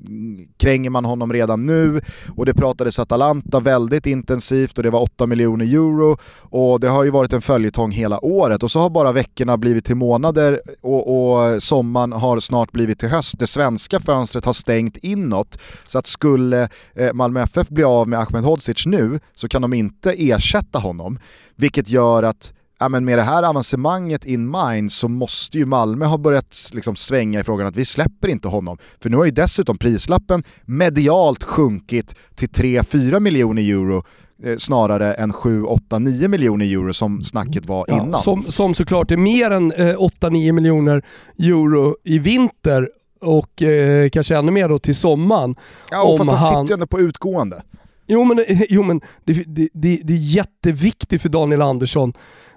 kränger 0.57 0.89
man 0.89 1.05
honom 1.05 1.33
redan 1.33 1.65
nu? 1.65 2.01
Och 2.35 2.45
det 2.45 2.53
pratades 2.53 2.99
Atalanta 2.99 3.59
väldigt 3.59 4.05
intensivt 4.05 4.77
och 4.77 4.83
det 4.83 4.89
var 4.89 5.01
8 5.01 5.25
miljoner 5.27 5.65
euro 5.65 6.17
och 6.39 6.79
det 6.79 6.87
har 6.87 7.03
ju 7.03 7.09
varit 7.09 7.33
en 7.33 7.41
följetong 7.41 7.91
hela 7.91 8.25
året 8.25 8.63
och 8.63 8.71
så 8.71 8.79
har 8.79 8.89
bara 8.89 9.11
veckorna 9.11 9.57
blivit 9.57 9.85
till 9.85 9.95
månader 9.95 10.61
och, 10.81 11.31
och 11.31 11.63
sommaren 11.63 12.11
har 12.11 12.39
snart 12.39 12.71
blivit 12.71 12.99
till 12.99 13.09
höst. 13.09 13.39
Det 13.39 13.47
svenska 13.47 13.99
fönstret 13.99 14.45
har 14.45 14.53
stängt 14.53 14.97
inåt 14.97 15.57
så 15.87 15.99
att 15.99 16.07
skulle 16.07 16.69
eh, 16.95 17.13
Malmö 17.13 17.41
FF 17.41 17.69
bli 17.69 17.83
av 17.83 18.07
med 18.07 18.19
Ahmedhodzic 18.19 18.85
nu 18.85 19.19
så 19.35 19.47
kan 19.47 19.61
de 19.61 19.73
inte 19.73 20.11
ersätta 20.11 20.79
honom 20.79 21.19
vilket 21.55 21.89
gör 21.89 22.23
att 22.23 22.53
ja, 22.83 22.89
men 22.89 23.05
med 23.05 23.17
det 23.17 23.21
här 23.23 23.43
avancemanget 23.43 24.25
in 24.25 24.51
mind 24.51 24.91
så 24.91 25.07
måste 25.07 25.57
ju 25.57 25.65
Malmö 25.65 26.05
ha 26.05 26.17
börjat 26.17 26.69
liksom 26.73 26.95
svänga 26.95 27.39
i 27.39 27.43
frågan 27.43 27.67
att 27.67 27.75
vi 27.75 27.85
släpper 27.85 28.27
inte 28.27 28.47
honom. 28.47 28.77
För 29.01 29.09
nu 29.09 29.17
har 29.17 29.25
ju 29.25 29.31
dessutom 29.31 29.77
prislappen 29.77 30.43
medialt 30.65 31.43
sjunkit 31.43 32.15
till 32.35 32.49
3-4 32.49 33.19
miljoner 33.19 33.61
euro 33.61 34.03
eh, 34.43 34.57
snarare 34.57 35.13
än 35.13 35.33
7, 35.33 35.63
8, 35.63 35.99
9 35.99 36.27
miljoner 36.27 36.65
euro 36.65 36.93
som 36.93 37.23
snacket 37.23 37.65
var 37.65 37.85
Ja, 37.87 38.03
innan. 38.03 38.21
som, 38.21 38.43
som 38.43 38.73
såklart 38.73 39.11
är 39.11 39.17
mer 39.17 39.51
än 39.51 39.71
eh, 39.71 39.85
8-9 39.97 40.51
miljoner 40.51 41.03
euro 41.39 41.95
i 42.03 42.19
vinter 42.19 42.89
och 43.21 43.61
eh, 43.61 44.09
kanske 44.09 44.37
ännu 44.37 44.51
mer 44.51 44.69
då 44.69 44.79
till 44.79 44.95
sommaren. 44.95 45.55
ja, 45.91 46.03
och 46.03 46.11
om 46.11 46.17
fast 46.17 46.29
han, 46.29 46.39
han- 46.39 46.47
sitter 46.67 46.71
ju 46.71 46.73
ändå 46.73 46.87
på 46.87 46.99
utgående. 46.99 47.63
Jo 48.07 48.23
men, 48.23 48.45
jo, 48.69 48.83
men 48.83 49.01
det, 49.23 49.33
det, 49.33 49.69
det, 49.73 49.99
det 50.03 50.13
är 50.13 50.17
jätteviktigt 50.17 51.21
för 51.21 51.29
Daniel 51.29 51.61
Andersson 51.61 52.13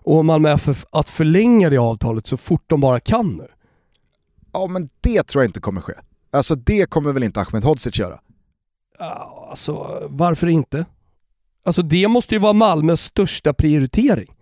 och 0.07 0.25
Malmö 0.25 0.51
FF 0.53 0.85
att 0.91 1.11
förlänga 1.11 1.71
det 1.71 1.79
avtalet 1.79 2.27
så 2.27 2.37
fort 2.37 2.65
de 2.67 2.81
bara 2.81 3.01
kan 3.01 3.37
nu. 3.37 3.47
Ja 4.53 4.67
men 4.67 4.89
det 5.01 5.23
tror 5.23 5.43
jag 5.45 5.49
inte 5.49 5.61
kommer 5.61 5.81
ske. 5.81 5.93
Alltså 6.33 6.55
det 6.55 6.91
kommer 6.91 7.13
väl 7.13 7.23
inte 7.23 7.41
Ahmedhodzic 7.41 7.99
göra? 7.99 8.19
Ja, 8.99 9.47
Alltså 9.51 10.03
varför 10.11 10.47
inte? 10.47 10.85
Alltså 11.65 11.83
det 11.83 12.09
måste 12.09 12.35
ju 12.35 12.39
vara 12.41 12.53
Malmös 12.53 13.01
största 13.03 13.53
prioritering. 13.55 14.35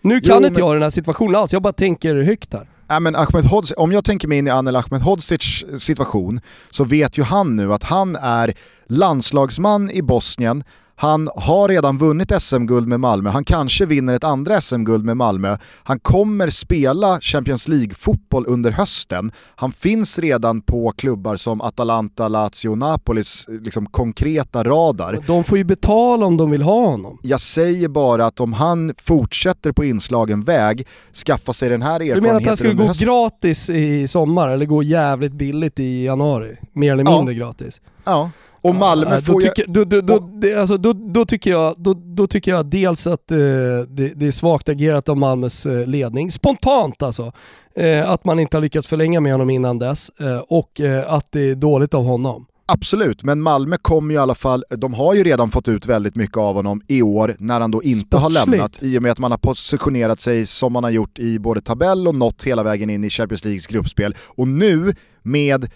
Nu 0.00 0.20
kan 0.20 0.30
Jo, 0.42 0.46
inte 0.46 0.60
men- 0.60 0.68
jag 0.68 0.74
den 0.76 0.82
här 0.82 0.90
situationen 0.90 1.34
alls, 1.34 1.52
jag 1.52 1.62
bara 1.62 1.72
tänker 1.72 2.16
högt 2.22 2.52
här. 2.52 2.68
Ja, 2.88 3.00
men 3.00 3.16
Ahmedhodzic, 3.16 3.74
om 3.76 3.92
jag 3.92 4.04
tänker 4.04 4.28
mig 4.28 4.38
in 4.38 4.46
i 4.46 4.50
Anel 4.50 4.76
Ahmedhodzics 4.76 5.64
situation 5.78 6.40
så 6.70 6.84
vet 6.84 7.18
ju 7.18 7.22
han 7.22 7.56
nu 7.56 7.72
att 7.72 7.84
han 7.84 8.16
är 8.16 8.54
landslagsman 8.86 9.90
i 9.90 10.02
Bosnien, 10.02 10.64
han 11.00 11.28
har 11.36 11.68
redan 11.68 11.98
vunnit 11.98 12.32
SM-guld 12.42 12.88
med 12.88 13.00
Malmö, 13.00 13.30
han 13.30 13.44
kanske 13.44 13.86
vinner 13.86 14.14
ett 14.14 14.24
andra 14.24 14.60
SM-guld 14.60 15.04
med 15.04 15.16
Malmö, 15.16 15.56
han 15.82 16.00
kommer 16.00 16.48
spela 16.50 17.20
Champions 17.20 17.68
League-fotboll 17.68 18.44
under 18.46 18.70
hösten, 18.70 19.32
han 19.56 19.72
finns 19.72 20.18
redan 20.18 20.60
på 20.60 20.92
klubbar 20.96 21.36
som 21.36 21.60
Atalanta, 21.60 22.28
Lazio 22.28 22.68
och 22.68 22.78
Napolis 22.78 23.46
liksom, 23.48 23.86
konkreta 23.86 24.64
radar. 24.64 25.18
De 25.26 25.44
får 25.44 25.58
ju 25.58 25.64
betala 25.64 26.26
om 26.26 26.36
de 26.36 26.50
vill 26.50 26.62
ha 26.62 26.86
honom. 26.86 27.18
Jag 27.22 27.40
säger 27.40 27.88
bara 27.88 28.26
att 28.26 28.40
om 28.40 28.52
han 28.52 28.94
fortsätter 29.02 29.72
på 29.72 29.84
inslagen 29.84 30.42
väg, 30.44 30.86
skaffa 31.26 31.52
sig 31.52 31.68
den 31.68 31.82
här 31.82 31.98
Du 31.98 32.04
erfarenheten 32.04 32.22
menar 32.28 32.40
att 32.40 32.46
han 32.46 32.56
skulle 32.56 32.74
gå 32.74 32.84
hösten. 32.84 33.06
gratis 33.08 33.70
i 33.70 34.08
sommar 34.08 34.48
eller 34.48 34.66
gå 34.66 34.82
jävligt 34.82 35.32
billigt 35.32 35.80
i 35.80 36.04
januari? 36.04 36.56
Mer 36.72 36.92
eller 36.92 37.04
Ja. 37.04 37.16
mindre 37.16 37.34
gratis? 37.34 37.80
Ja, 38.04 38.30
och 38.60 38.74
Malmö 38.74 39.14
Ja, 39.14 39.20
får 39.20 39.32
då, 39.32 39.40
ju... 39.40 39.48
tycker, 39.48 39.64
då, 39.72 39.84
då, 39.84 40.00
då, 40.00 40.18
det, 40.18 40.54
alltså, 40.54 40.76
då, 40.76 40.92
då, 40.92 41.24
tycker 41.26 41.50
jag, 41.50 41.74
då, 41.78 41.94
då 41.94 42.26
tycker 42.26 42.50
jag 42.50 42.66
dels 42.66 43.06
att 43.06 43.30
eh, 43.30 43.36
det, 43.36 44.12
det 44.16 44.26
är 44.26 44.30
svagt 44.30 44.68
agerat 44.68 45.08
av 45.08 45.16
Malmös 45.16 45.66
eh, 45.66 45.86
ledning, 45.86 46.30
spontant 46.30 47.02
alltså, 47.02 47.32
eh, 47.76 48.10
att 48.10 48.24
man 48.24 48.38
inte 48.38 48.56
har 48.56 48.62
lyckats 48.62 48.86
förlänga 48.86 49.20
med 49.20 49.32
honom 49.32 49.50
innan 49.50 49.78
dess 49.78 50.10
eh, 50.20 50.38
och 50.48 50.80
eh, 50.80 51.12
att 51.12 51.26
det 51.32 51.40
är 51.50 51.54
dåligt 51.54 51.94
av 51.94 52.04
honom. 52.04 52.46
Absolut, 52.70 53.22
men 53.22 53.40
Malmö 53.40 53.76
kommer 53.82 54.14
ju 54.14 54.14
i 54.14 54.22
alla 54.22 54.34
fall, 54.34 54.64
de 54.70 54.94
har 54.94 55.14
ju 55.14 55.24
redan 55.24 55.50
fått 55.50 55.68
ut 55.68 55.86
väldigt 55.86 56.14
mycket 56.16 56.36
av 56.36 56.54
honom 56.54 56.82
i 56.88 57.02
år 57.02 57.34
när 57.38 57.60
han 57.60 57.70
då 57.70 57.82
inte 57.82 58.16
har 58.16 58.30
Sportsligt. 58.30 58.50
lämnat 58.50 58.82
i 58.82 58.98
och 58.98 59.02
med 59.02 59.12
att 59.12 59.18
man 59.18 59.30
har 59.30 59.38
positionerat 59.38 60.20
sig 60.20 60.46
som 60.46 60.72
man 60.72 60.84
har 60.84 60.90
gjort 60.90 61.18
i 61.18 61.38
både 61.38 61.60
tabell 61.60 62.08
och 62.08 62.14
nått 62.14 62.42
hela 62.42 62.62
vägen 62.62 62.90
in 62.90 63.04
i 63.04 63.10
Champions 63.10 63.44
Leagues 63.44 63.66
gruppspel. 63.66 64.14
Och 64.20 64.48
nu 64.48 64.94
med 65.22 65.70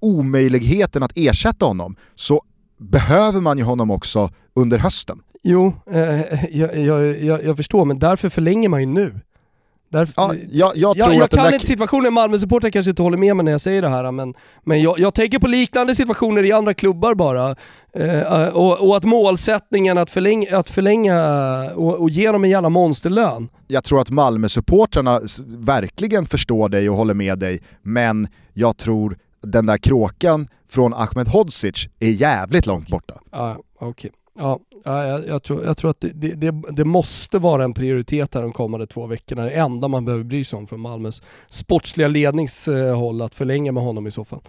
omöjligheten 0.00 1.02
att 1.02 1.12
ersätta 1.14 1.66
honom 1.66 1.96
så 2.14 2.42
behöver 2.78 3.40
man 3.40 3.58
ju 3.58 3.64
honom 3.64 3.90
också 3.90 4.30
under 4.54 4.78
hösten. 4.78 5.22
Jo, 5.42 5.74
eh, 5.90 6.56
jag, 6.56 6.78
jag, 6.78 7.22
jag, 7.22 7.44
jag 7.44 7.56
förstår, 7.56 7.84
men 7.84 7.98
därför 7.98 8.28
förlänger 8.28 8.68
man 8.68 8.80
ju 8.80 8.86
nu. 8.86 9.20
Därför, 9.90 10.14
Ja, 10.16 10.34
jag, 10.50 10.76
jag 10.76 10.96
jag, 10.96 11.14
jag 11.14 11.30
kan 11.30 11.44
där... 11.44 11.52
inte 11.52 11.66
situationen, 11.66 12.12
Malmö-supportrar 12.12 12.70
kanske 12.70 12.90
inte 12.90 13.02
håller 13.02 13.16
med 13.16 13.36
mig 13.36 13.44
när 13.44 13.52
jag 13.52 13.60
säger 13.60 13.82
det 13.82 13.88
här, 13.88 14.12
men, 14.12 14.34
men 14.64 14.82
jag, 14.82 14.98
jag 14.98 15.14
tänker 15.14 15.38
på 15.38 15.46
liknande 15.46 15.94
situationer 15.94 16.44
i 16.44 16.52
andra 16.52 16.74
klubbar 16.74 17.14
bara. 17.14 17.56
Eh, 17.94 18.48
och, 18.48 18.88
och 18.88 18.96
att 18.96 19.04
målsättningen 19.04 19.98
att 19.98 20.10
förlänga, 20.10 20.58
att 20.58 20.70
förlänga 20.70 21.20
och, 21.74 22.00
och 22.00 22.10
ge 22.10 22.32
dem 22.32 22.44
en 22.44 22.50
jävla 22.50 22.68
monsterlön. 22.68 23.48
jag 23.66 23.84
tror 23.84 24.00
att 24.00 24.10
Malmö-supportrarna 24.10 25.20
verkligen 25.46 26.26
förstår 26.26 26.68
dig 26.68 26.90
och 26.90 26.96
håller 26.96 27.14
med 27.14 27.38
dig, 27.38 27.60
men 27.82 28.28
jag 28.54 28.76
tror 28.76 29.18
den 29.42 29.66
där 29.66 29.78
kråkan 29.78 30.48
från 30.68 30.94
Ahmedhodzic 30.94 31.88
är 31.98 32.10
jävligt 32.10 32.66
långt 32.66 32.88
borta. 32.88 33.20
Ja, 33.30 33.58
okej. 33.78 34.10
Okay. 34.34 34.64
ja, 34.84 35.06
jag, 35.06 35.28
jag, 35.28 35.42
tror, 35.42 35.64
jag 35.64 35.76
tror 35.76 35.90
att 35.90 36.00
det, 36.00 36.08
det, 36.14 36.34
det, 36.34 36.62
det 36.70 36.84
måste 36.84 37.38
vara 37.38 37.64
en 37.64 37.74
prioritet 37.74 38.34
här 38.34 38.42
de 38.42 38.52
kommande 38.52 38.86
två 38.86 39.06
veckorna. 39.06 39.42
Det 39.42 39.50
enda 39.50 39.88
man 39.88 40.04
behöver 40.04 40.24
bry 40.24 40.44
sig 40.44 40.56
om 40.56 40.66
från 40.66 40.80
Malmös 40.80 41.22
sportsliga 41.48 42.08
ledningshåll, 42.08 43.20
eh, 43.20 43.26
att 43.26 43.34
förlänga 43.34 43.72
med 43.72 43.82
honom 43.82 44.06
i 44.06 44.10
så 44.10 44.24
fall. 44.24 44.40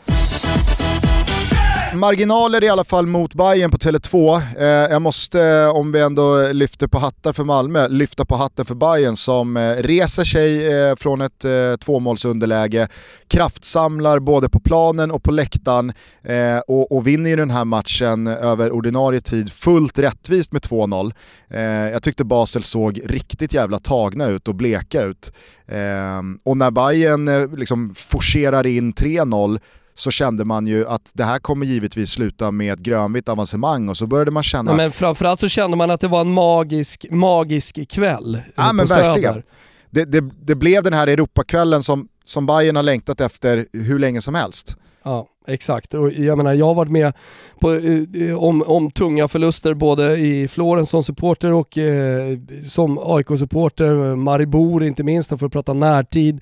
Marginaler 1.96 2.64
i 2.64 2.70
alla 2.70 2.84
fall 2.84 3.06
mot 3.08 3.34
Bayern 3.34 3.72
på 3.72 3.78
Tele2. 3.78 4.42
Eh, 4.58 4.66
jag 4.66 5.02
måste, 5.02 5.44
eh, 5.44 5.70
om 5.70 5.92
vi 5.92 6.02
ändå 6.02 6.52
lyfter 6.52 6.88
på 6.88 6.98
hattar 6.98 7.34
för 7.34 7.44
Malmö, 7.44 7.88
lyfta 7.88 8.26
på 8.26 8.36
hatten 8.36 8.66
för 8.66 8.76
Bayern 8.76 9.16
som 9.16 9.58
eh, 9.58 9.76
reser 9.76 10.24
sig 10.24 10.74
eh, 10.74 10.96
från 10.96 11.22
ett 11.22 11.46
eh, 11.46 11.76
tvåmålsunderläge, 11.80 12.88
kraftsamlar 13.28 14.20
både 14.20 14.50
på 14.50 14.60
planen 14.60 15.12
och 15.12 15.24
på 15.24 15.32
läktaren 15.32 15.94
eh, 16.24 16.58
och, 16.68 16.92
och 16.92 17.08
vinner 17.08 17.30
ju 17.30 17.36
den 17.36 17.50
här 17.50 17.66
matchen 17.66 18.28
över 18.28 18.72
ordinarie 18.72 19.22
tid 19.22 19.52
fullt 19.52 20.00
rättvist 20.00 20.52
med 20.52 20.62
2-0. 20.62 21.14
Eh, 21.50 21.62
jag 21.62 22.04
tyckte 22.04 22.24
Basel 22.24 22.64
såg 22.64 23.02
riktigt 23.06 23.54
jävla 23.54 23.80
tagna 23.80 24.28
ut 24.28 24.48
och 24.48 24.56
bleka 24.56 25.04
ut. 25.04 25.34
Eh, 25.68 26.22
och 26.44 26.58
när 26.58 26.72
Bayern 26.72 27.28
eh, 27.28 27.56
liksom 27.56 27.96
forcerar 27.96 28.68
in 28.68 28.94
3-0 28.94 29.60
så 30.00 30.12
kände 30.12 30.46
man 30.46 30.68
ju 30.68 30.88
att 30.88 31.12
det 31.14 31.24
här 31.24 31.40
kommer 31.40 31.66
givetvis 31.66 32.10
sluta 32.10 32.52
med 32.52 32.74
ett 32.74 32.80
grönvitt 32.80 33.30
avancemang 33.30 33.90
och 33.90 33.98
så 33.98 34.08
började 34.08 34.32
man 34.32 34.44
känna 34.44 34.72
Ja, 34.72 34.78
men 34.78 34.92
framförallt 34.92 35.40
så 35.40 35.48
kände 35.50 35.78
man 35.78 35.92
att 35.92 36.02
det 36.02 36.08
var 36.08 36.22
en 36.22 36.34
magisk, 36.34 37.06
magisk 37.12 37.90
kväll 37.90 38.36
eh, 38.36 38.42
Ja, 38.56 38.74
men 38.74 38.86
verkligen. 38.86 39.44
det, 39.90 40.06
det, 40.06 40.30
det 40.42 40.56
blev 40.56 40.84
den 40.84 40.94
här 40.94 41.08
Europakvällen 41.08 41.84
som, 41.84 42.08
som 42.26 42.46
Bayern 42.46 42.76
har 42.76 42.84
längtat 42.84 43.22
efter 43.22 43.66
hur 43.74 44.00
länge 44.00 44.22
som 44.22 44.36
helst. 44.36 44.76
Ja, 45.04 45.28
exakt. 45.48 45.94
Och 45.94 46.12
jag 46.12 46.38
menar, 46.38 46.54
jag 46.54 46.66
har 46.66 46.76
varit 46.76 46.92
med 46.92 47.14
på, 47.60 47.74
eh, 47.74 48.44
om, 48.44 48.64
om 48.68 48.92
tunga 48.92 49.28
förluster 49.28 49.74
både 49.74 50.18
i 50.18 50.48
Florens 50.48 50.90
som 50.90 51.04
supporter 51.04 51.54
och 51.54 51.78
eh, 51.78 52.38
som 52.66 53.00
AIK-supporter, 53.02 54.16
Maribor 54.16 54.84
inte 54.84 55.04
minst, 55.04 55.40
för 55.40 55.46
att 55.46 55.52
prata 55.52 55.74
närtid, 55.74 56.42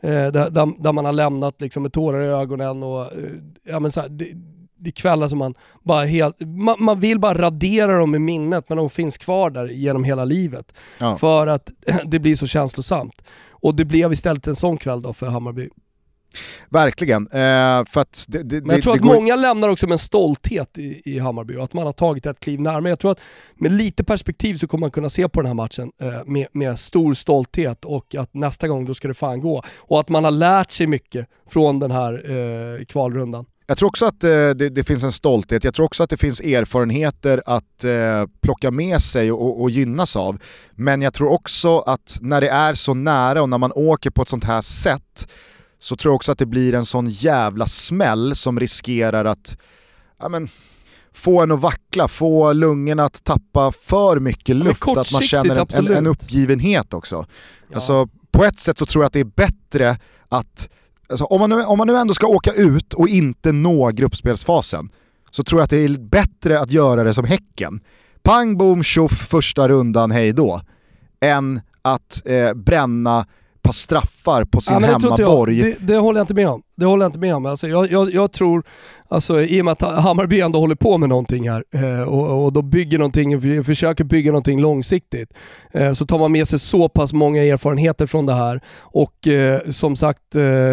eh, 0.00 0.10
där, 0.10 0.82
där, 0.82 0.92
man 0.92 1.04
har 1.04 1.12
lämnat 1.12 1.60
liksom 1.60 1.82
med 1.82 1.92
tårar 1.92 2.22
i 2.22 2.26
ögonen 2.26 2.82
och 2.82 3.02
eh, 3.02 3.08
ja, 3.64 3.80
men 3.80 3.92
så 3.92 4.00
här, 4.00 4.08
det, 4.08 4.28
det 4.78 4.90
är 4.90 4.92
kvällar 4.92 5.28
som 5.28 5.38
man 5.38 5.54
bara 5.82 6.04
helt, 6.04 6.36
man, 6.40 6.76
man 6.78 7.00
vill 7.00 7.20
bara 7.20 7.38
radera 7.38 7.98
dem 7.98 8.14
i 8.14 8.18
minnet 8.18 8.68
men 8.68 8.78
de 8.78 8.90
finns 8.90 9.18
kvar 9.18 9.50
där 9.50 9.68
genom 9.68 10.04
hela 10.04 10.24
livet. 10.24 10.74
Ja. 11.00 11.16
För 11.16 11.46
att 11.46 11.72
det 12.04 12.18
blir 12.18 12.34
så 12.34 12.46
känslosamt. 12.46 13.22
Och 13.50 13.76
det 13.76 13.84
blev 13.84 14.12
istället 14.12 14.46
en 14.46 14.56
sån 14.56 14.78
kväll 14.78 15.02
då 15.02 15.12
för 15.12 15.26
Hammarby. 15.26 15.68
Verkligen. 16.68 17.26
Eh, 17.26 17.84
för 17.84 18.28
det, 18.28 18.42
det, 18.42 18.66
Men 18.66 18.76
jag 18.76 18.82
tror 18.82 18.94
att 18.94 19.00
går- 19.00 19.14
många 19.14 19.36
lämnar 19.36 19.68
också 19.68 19.86
med 19.86 19.92
en 19.92 19.98
stolthet 19.98 20.78
i, 20.78 21.02
i 21.04 21.18
Hammarby 21.18 21.56
och 21.56 21.64
att 21.64 21.72
man 21.72 21.86
har 21.86 21.92
tagit 21.92 22.26
ett 22.26 22.40
kliv 22.40 22.60
närmare. 22.60 22.88
Jag 22.88 22.98
tror 22.98 23.10
att 23.10 23.20
med 23.54 23.72
lite 23.72 24.04
perspektiv 24.04 24.54
så 24.54 24.66
kommer 24.66 24.80
man 24.80 24.90
kunna 24.90 25.10
se 25.10 25.28
på 25.28 25.40
den 25.40 25.46
här 25.46 25.54
matchen 25.54 25.92
eh, 26.02 26.24
med, 26.26 26.46
med 26.52 26.78
stor 26.78 27.14
stolthet 27.14 27.84
och 27.84 28.14
att 28.14 28.34
nästa 28.34 28.68
gång 28.68 28.84
då 28.84 28.94
ska 28.94 29.08
det 29.08 29.14
fan 29.14 29.40
gå. 29.40 29.62
Och 29.78 30.00
att 30.00 30.08
man 30.08 30.24
har 30.24 30.30
lärt 30.30 30.70
sig 30.70 30.86
mycket 30.86 31.26
från 31.50 31.78
den 31.78 31.90
här 31.90 32.30
eh, 32.30 32.84
kvalrundan. 32.84 33.46
Jag 33.70 33.78
tror 33.78 33.88
också 33.88 34.06
att 34.06 34.24
eh, 34.24 34.30
det, 34.30 34.68
det, 34.68 34.84
finns 34.84 35.04
en 35.04 35.12
stolthet, 35.12 35.64
jag 35.64 35.74
tror 35.74 35.86
också 35.86 36.02
att 36.02 36.10
det 36.10 36.16
finns 36.16 36.40
erfarenheter 36.40 37.42
att 37.46 37.84
eh, 37.84 38.26
plocka 38.40 38.70
med 38.70 39.00
sig 39.00 39.32
och, 39.32 39.62
och, 39.62 39.70
gynnas 39.70 40.16
av. 40.16 40.38
Men 40.72 41.02
jag 41.02 41.14
tror 41.14 41.32
också 41.32 41.78
att 41.78 42.18
när 42.20 42.40
det 42.40 42.48
är 42.48 42.74
så 42.74 42.94
nära 42.94 43.42
och 43.42 43.48
när 43.48 43.58
man 43.58 43.72
åker 43.74 44.10
på 44.10 44.22
ett 44.22 44.28
sånt 44.28 44.44
här 44.44 44.60
sätt 44.60 45.28
så 45.78 45.96
tror 45.96 46.10
jag 46.10 46.16
också 46.16 46.32
att 46.32 46.38
det 46.38 46.46
blir 46.46 46.74
en 46.74 46.84
sån 46.84 47.06
jävla 47.08 47.66
smäll 47.66 48.36
som 48.36 48.60
riskerar 48.60 49.24
att 49.24 49.58
ja, 50.20 50.28
men, 50.28 50.48
få 51.12 51.42
en 51.42 51.52
att 51.52 51.60
vackla, 51.60 52.08
få 52.08 52.52
lungorna 52.52 53.04
att 53.04 53.24
tappa 53.24 53.72
för 53.72 54.20
mycket 54.20 54.56
luft, 54.56 54.82
ja, 54.86 55.00
att 55.00 55.12
man 55.12 55.22
känner 55.22 55.56
en, 55.56 55.86
en, 55.86 55.96
en 55.96 56.06
uppgivenhet 56.06 56.94
också. 56.94 57.26
Ja. 57.68 57.74
Alltså, 57.74 58.08
på 58.30 58.44
ett 58.44 58.58
sätt 58.58 58.78
så 58.78 58.86
tror 58.86 59.04
jag 59.04 59.06
att 59.06 59.12
det 59.12 59.20
är 59.20 59.24
bättre 59.24 59.96
att, 60.28 60.70
alltså, 61.08 61.24
om, 61.24 61.40
man 61.40 61.50
nu, 61.50 61.64
om 61.64 61.78
man 61.78 61.86
nu 61.86 61.96
ändå 61.96 62.14
ska 62.14 62.26
åka 62.26 62.52
ut 62.52 62.94
och 62.94 63.08
inte 63.08 63.52
nå 63.52 63.90
gruppspelsfasen, 63.90 64.90
så 65.30 65.44
tror 65.44 65.60
jag 65.60 65.64
att 65.64 65.70
det 65.70 65.84
är 65.84 65.98
bättre 65.98 66.60
att 66.60 66.70
göra 66.70 67.04
det 67.04 67.14
som 67.14 67.24
Häcken. 67.24 67.80
Pang 68.22 68.58
bom 68.58 68.82
tjoff 68.82 69.28
första 69.28 69.68
rundan, 69.68 70.10
hej 70.10 70.32
då. 70.32 70.60
Än 71.20 71.60
att 71.82 72.22
eh, 72.24 72.54
bränna 72.54 73.26
par 73.62 73.72
straffar 74.28 74.44
på 74.44 74.60
sin 74.60 74.74
ja, 74.74 74.80
hemmaborg. 74.80 75.62
Det, 75.62 75.76
det, 75.80 75.96
håller 75.96 76.20
jag 76.20 76.22
inte 76.22 76.34
med 76.34 76.48
om. 76.48 76.62
Det 76.76 76.84
håller 76.84 77.04
jag 77.04 77.08
inte 77.08 77.18
med 77.18 77.34
om. 77.34 77.46
Alltså, 77.46 77.68
jag, 77.68 77.90
jag, 77.90 78.14
jag 78.14 78.32
tror, 78.32 78.62
alltså, 79.08 79.42
i 79.42 79.60
och 79.60 79.64
med 79.64 79.72
att 79.72 79.82
Hammarby 79.82 80.40
ändå 80.40 80.58
håller 80.58 80.74
på 80.74 80.98
med 80.98 81.08
någonting 81.08 81.50
här 81.50 81.64
eh, 81.70 82.02
och, 82.02 82.44
och 82.44 82.52
då 82.52 82.62
bygger 82.62 82.98
någonting, 82.98 83.64
försöker 83.64 84.04
bygga 84.04 84.30
någonting 84.30 84.60
långsiktigt, 84.60 85.32
eh, 85.72 85.92
så 85.92 86.06
tar 86.06 86.18
man 86.18 86.32
med 86.32 86.48
sig 86.48 86.58
så 86.58 86.88
pass 86.88 87.12
många 87.12 87.42
erfarenheter 87.42 88.06
från 88.06 88.26
det 88.26 88.34
här 88.34 88.60
och 88.80 89.28
eh, 89.28 89.60
som 89.70 89.96
sagt, 89.96 90.18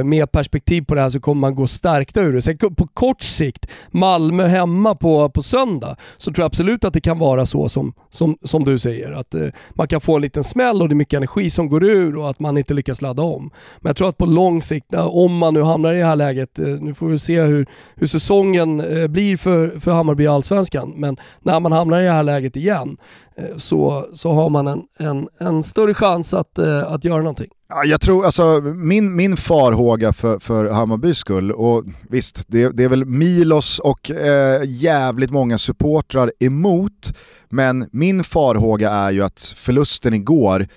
med 0.05 0.31
perspektiv 0.31 0.81
på 0.81 0.95
det 0.95 1.01
här 1.01 1.09
så 1.09 1.19
kommer 1.19 1.39
man 1.39 1.55
gå 1.55 1.67
stärkta 1.67 2.21
ur 2.21 2.33
det. 2.33 2.41
Sen 2.41 2.57
på 2.57 2.87
kort 2.93 3.21
sikt, 3.21 3.67
Malmö 3.91 4.47
hemma 4.47 4.95
på, 4.95 5.29
på 5.29 5.41
söndag, 5.41 5.95
så 6.17 6.31
tror 6.31 6.43
jag 6.43 6.45
absolut 6.45 6.85
att 6.85 6.93
det 6.93 7.01
kan 7.01 7.19
vara 7.19 7.45
så 7.45 7.69
som, 7.69 7.93
som, 8.09 8.37
som 8.41 8.65
du 8.65 8.77
säger, 8.77 9.11
att 9.11 9.35
man 9.69 9.87
kan 9.87 10.01
få 10.01 10.15
en 10.15 10.21
liten 10.21 10.43
smäll 10.43 10.81
och 10.81 10.89
det 10.89 10.93
är 10.93 10.95
mycket 10.95 11.17
energi 11.17 11.49
som 11.49 11.69
går 11.69 11.83
ur 11.83 12.15
och 12.15 12.29
att 12.29 12.39
man 12.39 12.57
inte 12.57 12.73
lyckas 12.73 13.01
ladda 13.01 13.23
om. 13.23 13.44
Men 13.79 13.89
jag 13.89 13.95
tror 13.95 14.09
att 14.09 14.17
på 14.17 14.25
lång 14.25 14.61
sikt, 14.61 14.95
om 14.95 15.37
man 15.37 15.53
nu 15.53 15.61
hamnar 15.61 15.93
i 15.93 15.99
det 15.99 16.05
här 16.05 16.15
läget, 16.15 16.59
eh, 16.59 16.65
nu 16.65 16.93
får 16.93 17.07
vi 17.07 17.17
se 17.17 17.41
hur, 17.41 17.67
hur 17.95 18.07
säsongen 18.07 18.79
eh, 18.79 19.07
blir 19.07 19.37
för, 19.37 19.79
för 19.79 19.91
Hammarby 19.91 20.23
i 20.23 20.27
Allsvenskan, 20.27 20.93
men 20.95 21.17
när 21.41 21.59
man 21.59 21.71
hamnar 21.71 22.01
i 22.01 22.05
det 22.05 22.11
här 22.11 22.23
läget 22.23 22.55
igen 22.55 22.97
eh, 23.37 23.57
så, 23.57 24.05
så 24.13 24.31
har 24.31 24.49
man 24.49 24.67
en, 24.67 24.83
en, 24.99 25.27
en 25.39 25.63
större 25.63 25.93
chans 25.93 26.33
att, 26.33 26.59
att 26.59 27.03
göra 27.03 27.17
någonting. 27.17 27.49
Jag 27.85 28.01
tror, 28.01 28.25
alltså 28.25 28.61
min, 28.61 29.15
min 29.15 29.37
farhåga 29.37 30.13
för, 30.13 30.39
för 30.39 30.69
Hammarbys 30.69 31.17
skull, 31.17 31.51
och 31.51 31.83
visst, 32.09 32.43
det, 32.47 32.69
det 32.69 32.83
är 32.83 32.89
väl 32.89 33.05
Milos 33.05 33.79
och 33.79 34.11
eh, 34.11 34.61
jävligt 34.65 35.31
många 35.31 35.57
supportrar 35.57 36.31
emot, 36.39 37.13
men 37.49 37.89
min 37.91 38.23
farhåga 38.23 38.91
är 38.91 39.11
ju 39.11 39.23
att 39.23 39.53
förlusten 39.57 40.13
igår 40.13 40.67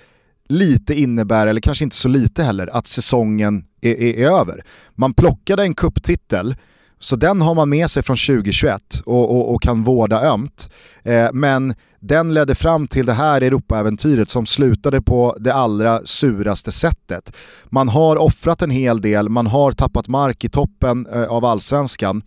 lite 0.49 0.93
innebär, 0.93 1.47
eller 1.47 1.61
kanske 1.61 1.83
inte 1.83 1.95
så 1.95 2.07
lite 2.07 2.43
heller, 2.43 2.67
att 2.67 2.87
säsongen 2.87 3.63
är, 3.81 4.01
är, 4.01 4.19
är 4.19 4.39
över. 4.39 4.63
Man 4.95 5.13
plockade 5.13 5.63
en 5.63 5.75
kupptitel 5.75 6.55
så 6.99 7.15
den 7.15 7.41
har 7.41 7.55
man 7.55 7.69
med 7.69 7.91
sig 7.91 8.03
från 8.03 8.17
2021 8.17 9.01
och, 9.05 9.31
och, 9.31 9.53
och 9.53 9.61
kan 9.61 9.83
vårda 9.83 10.21
ömt. 10.21 10.69
Eh, 11.03 11.29
men 11.33 11.73
den 11.99 12.33
ledde 12.33 12.55
fram 12.55 12.87
till 12.87 13.05
det 13.05 13.13
här 13.13 13.41
Europaäventyret 13.41 14.29
som 14.29 14.45
slutade 14.45 15.01
på 15.01 15.37
det 15.39 15.53
allra 15.53 16.01
suraste 16.05 16.71
sättet. 16.71 17.35
Man 17.65 17.89
har 17.89 18.15
offrat 18.15 18.61
en 18.61 18.71
hel 18.71 19.01
del, 19.01 19.29
man 19.29 19.47
har 19.47 19.71
tappat 19.71 20.07
mark 20.07 20.43
i 20.43 20.49
toppen 20.49 21.07
eh, 21.07 21.23
av 21.23 21.45
allsvenskan. 21.45 22.21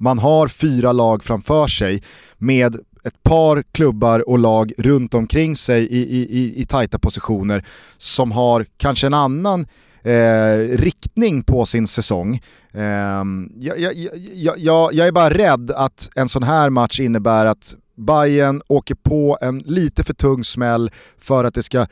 Man 0.00 0.18
har 0.18 0.48
fyra 0.48 0.92
lag 0.92 1.24
framför 1.24 1.66
sig 1.66 2.02
med 2.38 2.76
ett 3.08 3.22
par 3.22 3.62
klubbar 3.62 4.28
och 4.28 4.38
lag 4.38 4.72
runt 4.78 5.14
omkring 5.14 5.56
sig 5.56 5.86
i, 5.86 5.98
i, 5.98 6.38
i, 6.38 6.60
i 6.60 6.64
tajta 6.64 6.98
positioner 6.98 7.64
som 7.96 8.32
har 8.32 8.66
kanske 8.76 9.06
en 9.06 9.14
annan 9.14 9.66
eh, 10.02 10.56
riktning 10.78 11.42
på 11.42 11.66
sin 11.66 11.86
säsong. 11.86 12.40
Eh, 12.72 13.24
jag, 13.58 13.78
jag, 13.78 14.58
jag, 14.58 14.94
jag 14.94 15.06
är 15.06 15.12
bara 15.12 15.30
rädd 15.30 15.70
att 15.70 16.10
en 16.14 16.28
sån 16.28 16.42
här 16.42 16.70
match 16.70 17.00
innebär 17.00 17.46
att 17.46 17.74
Bayern 17.96 18.62
åker 18.68 18.94
på 18.94 19.38
en 19.40 19.58
lite 19.58 20.04
för 20.04 20.14
tung 20.14 20.44
smäll 20.44 20.90
för 21.18 21.44
att 21.44 21.54
det 21.54 21.62
ska 21.62 21.86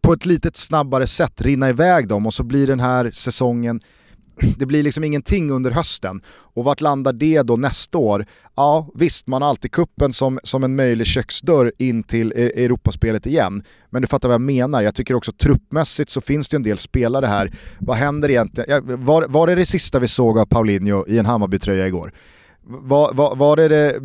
på 0.00 0.12
ett 0.12 0.26
lite 0.26 0.50
snabbare 0.54 1.06
sätt 1.06 1.40
rinna 1.40 1.68
iväg 1.68 2.08
dem 2.08 2.26
och 2.26 2.34
så 2.34 2.42
blir 2.42 2.66
den 2.66 2.80
här 2.80 3.10
säsongen 3.10 3.80
det 4.58 4.66
blir 4.66 4.82
liksom 4.82 5.04
ingenting 5.04 5.50
under 5.50 5.70
hösten. 5.70 6.20
Och 6.28 6.64
vart 6.64 6.80
landar 6.80 7.12
det 7.12 7.42
då 7.42 7.56
nästa 7.56 7.98
år? 7.98 8.26
Ja 8.56 8.88
visst, 8.94 9.26
man 9.26 9.42
har 9.42 9.48
alltid 9.48 9.72
kuppen 9.72 10.12
som, 10.12 10.38
som 10.42 10.64
en 10.64 10.76
möjlig 10.76 11.06
köksdörr 11.06 11.72
in 11.78 12.02
till 12.02 12.32
e- 12.36 12.64
Europaspelet 12.64 13.26
igen. 13.26 13.62
Men 13.90 14.02
du 14.02 14.08
fattar 14.08 14.28
vad 14.28 14.34
jag 14.34 14.40
menar, 14.40 14.82
jag 14.82 14.94
tycker 14.94 15.14
också 15.14 15.32
truppmässigt 15.32 16.10
så 16.10 16.20
finns 16.20 16.48
det 16.48 16.56
en 16.56 16.62
del 16.62 16.78
spelare 16.78 17.26
här. 17.26 17.50
Vad 17.78 17.96
händer 17.96 18.28
egentligen? 18.28 19.04
Var, 19.04 19.26
var 19.28 19.46
det 19.46 19.54
det 19.54 19.66
sista 19.66 19.98
vi 19.98 20.08
såg 20.08 20.38
av 20.38 20.46
Paulinho 20.46 21.04
i 21.08 21.18
en 21.18 21.26
Hammarby-tröja 21.26 21.86
igår? 21.86 22.12
Var, 22.64 23.14
var, 23.14 23.36
var, 23.36 23.56
det 23.56 23.68
det, 23.68 24.00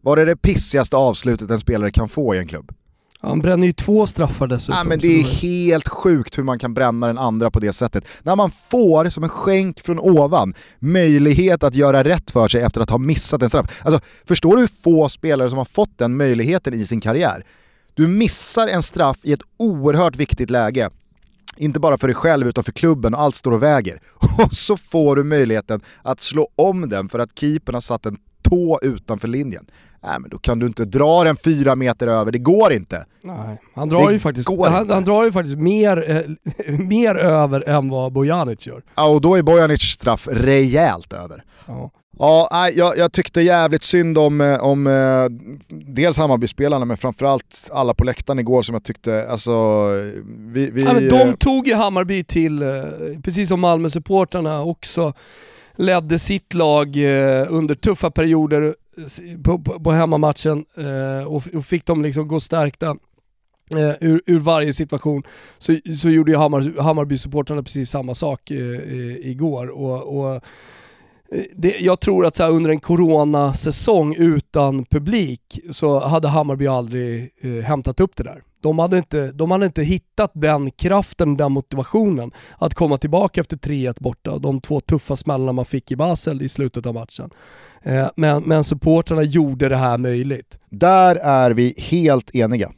var 0.00 0.16
det 0.16 0.24
det 0.24 0.36
pissigaste 0.36 0.96
avslutet 0.96 1.50
en 1.50 1.58
spelare 1.58 1.90
kan 1.90 2.08
få 2.08 2.34
i 2.34 2.38
en 2.38 2.46
klubb? 2.46 2.72
Han 3.20 3.40
bränner 3.40 3.66
ju 3.66 3.72
två 3.72 4.06
straffar 4.06 4.46
dessutom. 4.46 4.78
Ja, 4.78 4.84
men 4.84 4.98
det 4.98 5.20
är 5.20 5.22
helt 5.22 5.88
sjukt 5.88 6.38
hur 6.38 6.42
man 6.42 6.58
kan 6.58 6.74
bränna 6.74 7.06
den 7.06 7.18
andra 7.18 7.50
på 7.50 7.60
det 7.60 7.72
sättet. 7.72 8.04
När 8.22 8.36
man 8.36 8.50
får, 8.50 9.08
som 9.08 9.22
en 9.22 9.28
skänk 9.28 9.80
från 9.80 9.98
ovan, 9.98 10.54
möjlighet 10.78 11.62
att 11.62 11.74
göra 11.74 12.04
rätt 12.04 12.30
för 12.30 12.48
sig 12.48 12.62
efter 12.62 12.80
att 12.80 12.90
ha 12.90 12.98
missat 12.98 13.42
en 13.42 13.48
straff. 13.48 13.82
Alltså, 13.84 14.00
förstår 14.24 14.56
du 14.56 14.60
hur 14.60 14.70
få 14.82 15.08
spelare 15.08 15.48
som 15.48 15.58
har 15.58 15.64
fått 15.64 15.98
den 15.98 16.16
möjligheten 16.16 16.74
i 16.74 16.86
sin 16.86 17.00
karriär? 17.00 17.44
Du 17.94 18.08
missar 18.08 18.68
en 18.68 18.82
straff 18.82 19.18
i 19.22 19.32
ett 19.32 19.42
oerhört 19.56 20.16
viktigt 20.16 20.50
läge. 20.50 20.90
Inte 21.56 21.80
bara 21.80 21.98
för 21.98 22.08
dig 22.08 22.14
själv 22.14 22.48
utan 22.48 22.64
för 22.64 22.72
klubben 22.72 23.14
och 23.14 23.20
allt 23.20 23.36
står 23.36 23.52
och 23.52 23.62
väger. 23.62 24.00
Och 24.38 24.52
så 24.52 24.76
får 24.76 25.16
du 25.16 25.24
möjligheten 25.24 25.80
att 26.02 26.20
slå 26.20 26.48
om 26.56 26.88
den 26.88 27.08
för 27.08 27.18
att 27.18 27.38
keepern 27.38 27.74
har 27.74 27.80
satt 27.80 28.06
en 28.06 28.18
tå 28.50 28.78
utanför 28.82 29.28
linjen. 29.28 29.66
Nej 30.02 30.20
men 30.20 30.30
då 30.30 30.38
kan 30.38 30.58
du 30.58 30.66
inte 30.66 30.84
dra 30.84 31.24
den 31.24 31.36
fyra 31.36 31.74
meter 31.74 32.06
över, 32.06 32.32
det 32.32 32.38
går 32.38 32.72
inte. 32.72 33.06
Nej, 33.22 33.60
han 33.74 33.88
drar, 33.88 34.10
ju 34.10 34.18
faktiskt, 34.18 34.48
han, 34.48 34.90
han, 34.90 35.04
drar 35.04 35.24
ju 35.24 35.32
faktiskt 35.32 35.58
mer, 35.58 36.10
eh, 36.10 36.78
mer 36.78 37.14
över 37.14 37.68
än 37.68 37.88
vad 37.88 38.12
Bojanic 38.12 38.66
gör. 38.66 38.82
Ja 38.94 39.06
och 39.08 39.20
då 39.20 39.34
är 39.34 39.42
Bojanic 39.42 39.82
straff 39.82 40.28
rejält 40.30 41.12
över. 41.12 41.44
Ja. 41.66 41.90
Ja, 42.18 42.70
jag, 42.74 42.98
jag 42.98 43.12
tyckte 43.12 43.40
jävligt 43.40 43.82
synd 43.82 44.18
om, 44.18 44.40
eh, 44.40 44.58
om 44.58 44.86
eh, 44.86 45.24
dels 45.68 46.18
Hammarbyspelarna 46.18 46.84
men 46.84 46.96
framförallt 46.96 47.70
alla 47.72 47.94
på 47.94 48.04
läktaren 48.04 48.38
igår 48.38 48.62
som 48.62 48.74
jag 48.74 48.84
tyckte, 48.84 49.28
alltså... 49.30 49.52
Vi, 50.26 50.70
vi, 50.70 50.82
ja, 50.82 50.92
men 50.92 51.08
de 51.08 51.36
tog 51.36 51.68
ju 51.68 51.74
Hammarby 51.74 52.24
till, 52.24 52.62
eh, 52.62 52.68
precis 53.22 53.48
som 53.48 53.60
Malmö-supportrarna 53.60 54.62
också, 54.62 55.12
ledde 55.76 56.18
sitt 56.18 56.54
lag 56.54 56.96
eh, 56.96 57.46
under 57.48 57.74
tuffa 57.74 58.10
perioder 58.10 58.74
på, 59.44 59.58
på, 59.58 59.80
på 59.80 59.92
hemmamatchen 59.92 60.64
eh, 60.76 61.26
och, 61.26 61.42
och, 61.54 61.66
fick 61.66 61.86
dem 61.86 62.02
liksom 62.02 62.28
gå 62.28 62.40
stärkta 62.40 62.96
Uh, 63.74 63.80
eh, 63.80 63.94
ur, 64.00 64.22
ur, 64.26 64.38
varje 64.38 64.72
situation. 64.72 65.22
Så, 65.58 65.76
så 65.98 66.10
gjorde 66.10 66.30
ju 66.30 66.36
Hammar, 66.36 66.80
Hammarby-supportrarna 66.80 67.62
precis 67.62 67.90
samma 67.90 68.14
sak 68.14 68.50
eh, 68.50 69.28
igår. 69.30 69.66
Och, 69.66 70.18
och 70.18 70.42
Eh, 71.32 71.42
det, 71.56 71.80
jag 71.80 72.00
tror 72.00 72.26
att 72.26 72.36
så 72.36 72.42
här, 72.42 72.50
under 72.50 72.70
en 72.70 72.80
coronasäsong 72.80 74.14
utan 74.14 74.84
publik 74.84 75.60
så 75.70 75.98
hade 75.98 76.28
Hammarby 76.28 76.66
aldrig 76.66 77.30
eh, 77.40 77.64
hämtat 77.64 78.00
upp 78.00 78.16
det 78.16 78.22
där. 78.22 78.42
De 78.60 78.78
hade, 78.78 78.98
inte, 78.98 79.32
de 79.32 79.50
hade 79.50 79.66
inte 79.66 79.82
hittat 79.82 80.30
den 80.34 80.70
kraften, 80.70 81.36
den 81.36 81.52
motivationen 81.52 82.30
att 82.58 82.74
komma 82.74 82.98
tillbaka 82.98 83.40
efter 83.40 83.56
3-1 83.56 84.02
borta 84.02 84.30
och 84.30 84.40
de 84.40 84.60
två 84.60 84.80
tuffa 84.80 85.16
smällarna 85.16 85.52
man 85.52 85.64
fick 85.64 85.90
i 85.90 85.96
Basel 85.96 86.42
i 86.42 86.48
slutet 86.48 86.86
av 86.86 86.94
matchen. 86.94 87.30
Eh, 87.82 88.08
men, 88.16 88.42
men 88.42 88.64
supportrarna 88.64 89.22
gjorde 89.22 89.68
det 89.68 89.76
här 89.76 89.98
möjligt. 89.98 90.58
Där 90.70 91.16
är 91.16 91.50
vi 91.50 91.74
helt 91.78 92.34
eniga. 92.34 92.72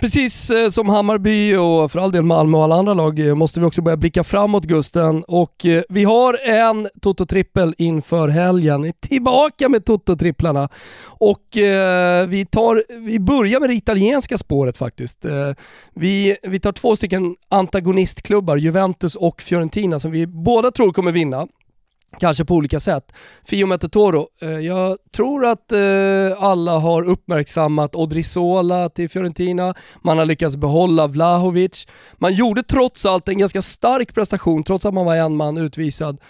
Precis 0.00 0.50
eh, 0.50 0.68
som 0.68 0.88
Hammarby 0.88 1.54
och 1.54 1.92
för 1.92 1.98
all 2.00 2.12
del 2.12 2.22
Malmö 2.22 2.56
och 2.58 2.64
alla 2.64 2.74
andra 2.74 2.94
lag 2.94 3.18
eh, 3.18 3.34
måste 3.34 3.60
vi 3.60 3.66
också 3.66 3.82
börja 3.82 3.96
blicka 3.96 4.24
framåt 4.24 4.64
Gusten 4.64 5.24
och 5.28 5.66
eh, 5.66 5.82
vi 5.88 6.04
har 6.04 6.38
en 6.44 6.88
Toto-trippel 7.00 7.74
inför 7.78 8.28
helgen. 8.28 8.92
Tillbaka 9.00 9.68
med 9.68 9.84
Toto-tripplarna 9.84 10.68
och 11.04 11.44
vi, 12.28 12.46
tar, 12.50 12.84
vi 13.06 13.20
börjar 13.20 13.60
med 13.60 13.70
det 13.70 13.74
italienska 13.74 14.38
spåret 14.38 14.76
faktiskt. 14.76 15.24
Vi, 15.94 16.36
vi 16.42 16.60
tar 16.60 16.72
två 16.72 16.96
stycken 16.96 17.36
antagonistklubbar, 17.48 18.56
Juventus 18.56 19.16
och 19.16 19.42
Fiorentina, 19.42 19.98
som 19.98 20.10
vi 20.10 20.26
båda 20.26 20.70
tror 20.70 20.92
kommer 20.92 21.12
vinna. 21.12 21.46
Kanske 22.20 22.44
på 22.44 22.54
olika 22.54 22.80
sätt. 22.80 23.12
Fio 23.44 23.78
Toro. 23.78 24.28
Eh, 24.42 24.50
jag 24.50 24.96
tror 25.16 25.46
att 25.46 25.72
eh, 25.72 25.78
alla 26.38 26.78
har 26.78 27.02
uppmärksammat 27.02 27.94
Odrizola 27.94 28.88
till 28.88 29.08
Fiorentina. 29.10 29.74
Man 30.02 30.18
har 30.18 30.26
lyckats 30.26 30.56
behålla 30.56 31.06
Vlahovic. 31.06 31.86
Man 32.14 32.34
gjorde 32.34 32.62
trots 32.62 33.06
allt 33.06 33.28
en 33.28 33.38
ganska 33.38 33.62
stark 33.62 34.14
prestation, 34.14 34.64
trots 34.64 34.86
att 34.86 34.94
man 34.94 35.06
var 35.06 35.16
en 35.16 35.36
man 35.36 35.58
utvisad, 35.58 36.20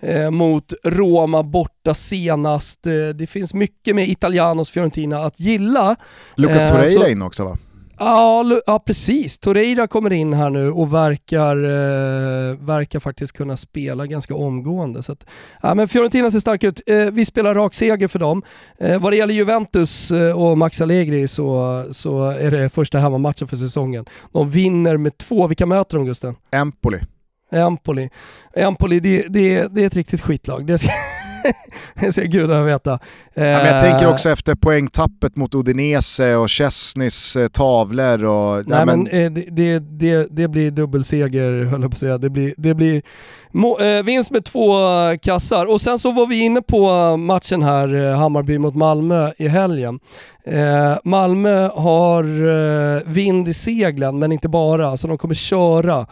eh, 0.00 0.30
mot 0.30 0.72
Roma 0.84 1.42
borta 1.42 1.94
senast. 1.94 2.82
Det 3.14 3.30
finns 3.30 3.54
mycket 3.54 3.94
med 3.94 4.08
Italianos 4.08 4.70
Fiorentina 4.70 5.18
att 5.18 5.40
gilla. 5.40 5.96
Lucas 6.36 6.70
Torreira 6.70 7.00
så... 7.00 7.08
in 7.08 7.22
också 7.22 7.44
va? 7.44 7.58
Ja, 7.98 8.60
ja, 8.66 8.78
precis. 8.78 9.38
Torreira 9.38 9.86
kommer 9.86 10.12
in 10.12 10.32
här 10.32 10.50
nu 10.50 10.70
och 10.70 10.94
verkar, 10.94 11.56
eh, 11.56 12.56
verkar 12.56 13.00
faktiskt 13.00 13.32
kunna 13.32 13.56
spela 13.56 14.06
ganska 14.06 14.34
omgående. 14.34 15.02
Så 15.02 15.12
att, 15.12 15.26
ja, 15.62 15.74
men 15.74 15.88
Fiorentina 15.88 16.30
ser 16.30 16.40
stark 16.40 16.64
ut. 16.64 16.82
Eh, 16.86 16.96
vi 16.96 17.24
spelar 17.24 17.54
rak 17.54 17.74
seger 17.74 18.08
för 18.08 18.18
dem. 18.18 18.42
Eh, 18.78 19.00
vad 19.00 19.12
det 19.12 19.16
gäller 19.16 19.34
Juventus 19.34 20.10
eh, 20.10 20.42
och 20.42 20.58
Max 20.58 20.80
Allegri 20.80 21.28
så, 21.28 21.84
så 21.90 22.30
är 22.30 22.50
det 22.50 22.68
första 22.68 22.98
hemmamatchen 22.98 23.48
för 23.48 23.56
säsongen. 23.56 24.06
De 24.32 24.50
vinner 24.50 24.96
med 24.96 25.18
två. 25.18 25.46
Vilka 25.46 25.66
möter 25.66 25.96
de 25.96 26.06
Gusten? 26.06 26.36
Empoli. 26.50 26.98
Empoli. 27.52 28.10
Empoli, 28.54 29.00
det, 29.00 29.22
det, 29.28 29.66
det 29.74 29.82
är 29.82 29.86
ett 29.86 29.96
riktigt 29.96 30.20
skitlag. 30.20 30.66
Det 30.66 30.78
ska, 30.78 30.90
det 32.00 32.12
ska 32.12 32.22
gudarna 32.22 32.62
veta. 32.62 32.98
Ja, 33.34 33.44
jag 33.44 33.78
tänker 33.78 34.04
eh, 34.04 34.12
också 34.12 34.30
efter 34.30 34.54
poängtappet 34.54 35.36
mot 35.36 35.54
Udinese 35.54 36.36
och 36.36 36.48
Chesnys 36.48 37.36
eh, 37.36 37.48
tavlor. 37.48 38.24
Och, 38.24 38.68
nej, 38.68 38.78
ja, 38.78 38.84
men, 38.84 39.02
men 39.02 39.24
eh, 39.24 39.32
det, 39.52 39.78
det, 39.78 40.28
det, 40.30 40.48
blir 40.48 40.70
dubbelseger 40.70 41.64
höll 41.64 41.82
jag 41.82 41.90
på 41.90 41.94
att 41.94 41.98
säga. 41.98 42.18
Det 42.18 42.30
blir, 42.30 42.54
det 42.56 42.74
blir 42.74 43.02
må, 43.50 43.78
vinst 44.04 44.30
med 44.30 44.44
två 44.44 44.74
kassar. 45.22 45.66
Och 45.70 45.80
sen 45.80 45.98
så 45.98 46.12
var 46.12 46.26
vi 46.26 46.40
inne 46.40 46.62
på 46.62 47.16
matchen 47.16 47.62
här, 47.62 48.14
Hammarby 48.14 48.58
mot 48.58 48.74
Malmö 48.74 49.30
i 49.38 49.48
helgen. 49.48 50.00
Eh, 50.50 50.96
Malmö 51.04 51.68
har 51.68 52.24
eh, 52.24 53.02
vind 53.06 53.48
i 53.48 53.54
seglen, 53.54 54.18
men 54.18 54.32
inte 54.32 54.48
bara, 54.48 54.96
så 54.96 55.08
de 55.08 55.18
kommer 55.18 55.34
köra 55.34 56.06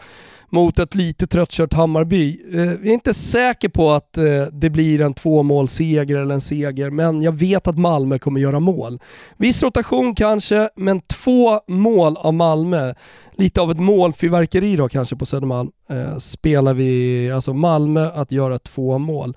mot 0.49 0.79
ett 0.79 0.95
lite 0.95 1.27
tröttkört 1.27 1.73
Hammarby. 1.73 2.41
Eh, 2.53 2.65
jag 2.65 2.87
är 2.87 2.93
inte 2.93 3.13
säker 3.13 3.69
på 3.69 3.91
att 3.91 4.17
eh, 4.17 4.23
det 4.51 4.69
blir 4.69 5.01
en 5.01 5.13
tvåmålsseger 5.13 6.15
eller 6.15 6.33
en 6.33 6.41
seger, 6.41 6.89
men 6.89 7.21
jag 7.21 7.31
vet 7.31 7.67
att 7.67 7.77
Malmö 7.77 8.19
kommer 8.19 8.39
göra 8.39 8.59
mål. 8.59 8.99
Viss 9.37 9.63
rotation 9.63 10.15
kanske, 10.15 10.69
men 10.75 11.01
två 11.01 11.59
mål 11.67 12.17
av 12.17 12.33
Malmö, 12.33 12.93
lite 13.33 13.61
av 13.61 13.71
ett 13.71 13.79
målfyrverkeri 13.79 14.75
då 14.75 14.89
kanske 14.89 15.15
på 15.15 15.25
Södermalm, 15.25 15.71
eh, 15.89 16.17
spelar 16.17 16.73
vi, 16.73 17.31
alltså 17.31 17.53
Malmö 17.53 18.09
att 18.15 18.31
göra 18.31 18.59
två 18.59 18.97
mål. 18.97 19.33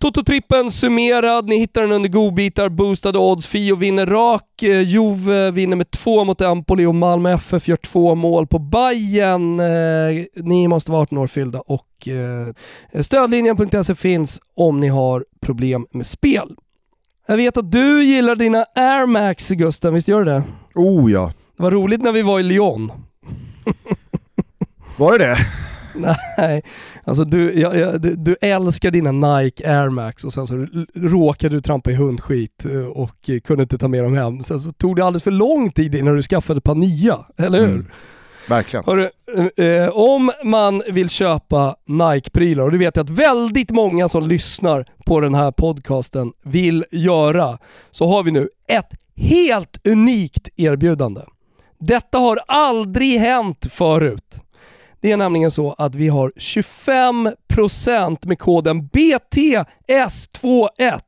Toto-trippen 0.00 0.70
summerad, 0.70 1.48
ni 1.48 1.58
hittar 1.58 1.82
den 1.82 1.92
under 1.92 2.08
godbitar, 2.08 2.68
boostade 2.68 3.18
odds. 3.18 3.46
Fio 3.46 3.76
vinner 3.76 4.06
rak, 4.06 4.62
eh, 4.62 4.82
Juve 4.82 5.50
vinner 5.50 5.76
med 5.76 5.90
två 5.90 6.24
mot 6.24 6.40
Empoli 6.40 6.86
och 6.86 6.94
Malmö 6.94 7.32
FF 7.32 7.68
gör 7.68 7.76
två 7.76 8.14
mål 8.14 8.46
på 8.46 8.58
Bayern. 8.58 9.60
Eh, 9.60 10.24
ni 10.34 10.68
måste 10.68 10.90
vara 10.90 11.02
18 11.02 11.18
år 11.18 11.26
fyllda 11.26 11.60
och 11.60 12.08
eh, 12.08 13.02
stödlinjen.se 13.02 13.94
finns 13.94 14.40
om 14.56 14.80
ni 14.80 14.88
har 14.88 15.24
problem 15.40 15.86
med 15.92 16.06
spel. 16.06 16.56
Jag 17.26 17.36
vet 17.36 17.56
att 17.56 17.72
du 17.72 18.04
gillar 18.04 18.36
dina 18.36 18.64
Air 18.74 19.06
Max 19.06 19.50
Gusten, 19.50 19.94
visst 19.94 20.08
gör 20.08 20.18
du 20.18 20.24
det? 20.24 20.42
Oh 20.74 21.12
ja. 21.12 21.32
Det 21.56 21.62
var 21.62 21.70
roligt 21.70 22.02
när 22.02 22.12
vi 22.12 22.22
var 22.22 22.40
i 22.40 22.42
Lyon. 22.42 22.92
Var 24.96 25.18
det 25.18 25.26
det? 25.26 25.36
Nej, 26.38 26.62
alltså 27.10 27.24
du, 27.24 27.60
jag, 27.60 27.76
jag, 27.76 28.02
du, 28.02 28.14
du, 28.14 28.36
älskar 28.40 28.90
dina 28.90 29.12
Nike 29.12 29.70
Air 29.70 29.88
Max 29.88 30.24
och 30.24 30.32
sen 30.32 30.46
så 30.46 30.66
råkade 30.94 31.56
du 31.56 31.60
trampa 31.60 31.90
i 31.90 31.94
hundskit 31.94 32.64
eh, 32.64 32.86
och 32.86 33.30
kunde 33.44 33.62
inte 33.62 33.78
ta 33.78 33.88
med 33.88 34.04
dem 34.04 34.14
hem. 34.14 34.42
Sen 34.42 34.60
så 34.60 34.72
tog 34.72 34.96
det 34.96 35.04
alldeles 35.04 35.22
för 35.22 35.30
lång 35.30 35.70
tid 35.70 35.94
innan 35.94 36.16
du 36.16 36.22
skaffade 36.22 36.58
ett 36.58 36.64
par 36.64 36.74
nya, 36.74 37.18
eller 37.38 37.58
hur? 37.58 37.68
Mm. 37.68 37.86
Verkligen. 38.48 38.84
Hörru, 38.84 39.10
eh, 39.56 39.88
om 39.88 40.30
man 40.44 40.82
vill 40.90 41.08
köpa 41.08 41.76
Nike-prylar, 41.86 42.64
och 42.64 42.72
det 42.72 42.78
vet 42.78 42.96
jag 42.96 43.04
att 43.04 43.10
väldigt 43.10 43.70
många 43.70 44.08
som 44.08 44.28
lyssnar 44.28 44.86
på 45.06 45.20
den 45.20 45.34
här 45.34 45.50
podcasten 45.50 46.32
vill 46.44 46.84
göra, 46.90 47.58
så 47.90 48.06
har 48.06 48.22
vi 48.22 48.30
nu 48.30 48.48
ett 48.68 48.90
helt 49.16 49.86
unikt 49.86 50.48
erbjudande. 50.56 51.20
Detta 51.78 52.18
har 52.18 52.38
aldrig 52.46 53.20
hänt 53.20 53.66
förut. 53.70 54.40
Det 55.00 55.12
är 55.12 55.16
nämligen 55.16 55.50
så 55.50 55.74
att 55.78 55.94
vi 55.94 56.08
har 56.08 56.32
25% 56.36 58.26
med 58.26 58.38
koden 58.38 58.82
BTS21. 58.82 61.00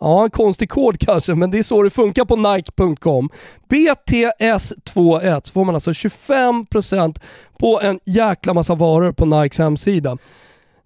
Ja, 0.00 0.24
en 0.24 0.30
konstig 0.30 0.70
kod 0.70 1.00
kanske, 1.00 1.34
men 1.34 1.50
det 1.50 1.58
är 1.58 1.62
så 1.62 1.82
det 1.82 1.90
funkar 1.90 2.24
på 2.24 2.36
Nike.com. 2.36 3.30
BTS21 3.68 5.40
så 5.44 5.52
får 5.52 5.64
man 5.64 5.74
alltså 5.74 5.90
25% 5.90 7.20
på 7.58 7.80
en 7.82 8.00
jäkla 8.04 8.54
massa 8.54 8.74
varor 8.74 9.12
på 9.12 9.24
Nikes 9.24 9.58
hemsida. 9.58 10.18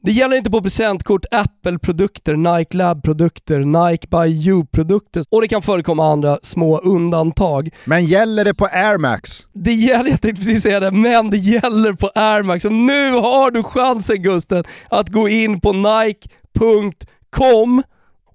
Det 0.03 0.13
gäller 0.13 0.37
inte 0.37 0.51
på 0.51 0.63
presentkort, 0.63 1.25
Apple-produkter, 1.31 2.37
Nike 2.37 2.77
Lab-produkter, 2.77 3.91
Nike 3.91 4.07
by 4.11 4.49
You-produkter 4.49 5.25
och 5.31 5.41
det 5.41 5.49
kan 5.49 5.63
förekomma 5.63 6.13
andra 6.13 6.39
små 6.43 6.79
undantag. 6.79 7.71
Men 7.85 8.05
gäller 8.05 8.45
det 8.45 8.55
på 8.55 8.67
Air 8.67 8.99
Max? 8.99 9.49
Det 9.53 9.73
gäller, 9.73 10.11
jag 10.11 10.21
tänkte 10.21 10.41
precis 10.41 10.63
säga 10.63 10.81
det, 10.81 10.91
men 10.91 11.31
det 11.31 11.37
gäller 11.37 11.93
på 11.93 12.11
Air 12.15 12.43
Max. 12.43 12.65
Och 12.65 12.73
nu 12.73 13.13
har 13.13 13.51
du 13.51 13.63
chansen 13.63 14.23
Gusten 14.23 14.65
att 14.89 15.09
gå 15.09 15.29
in 15.29 15.61
på 15.61 15.73
Nike.com 15.73 17.83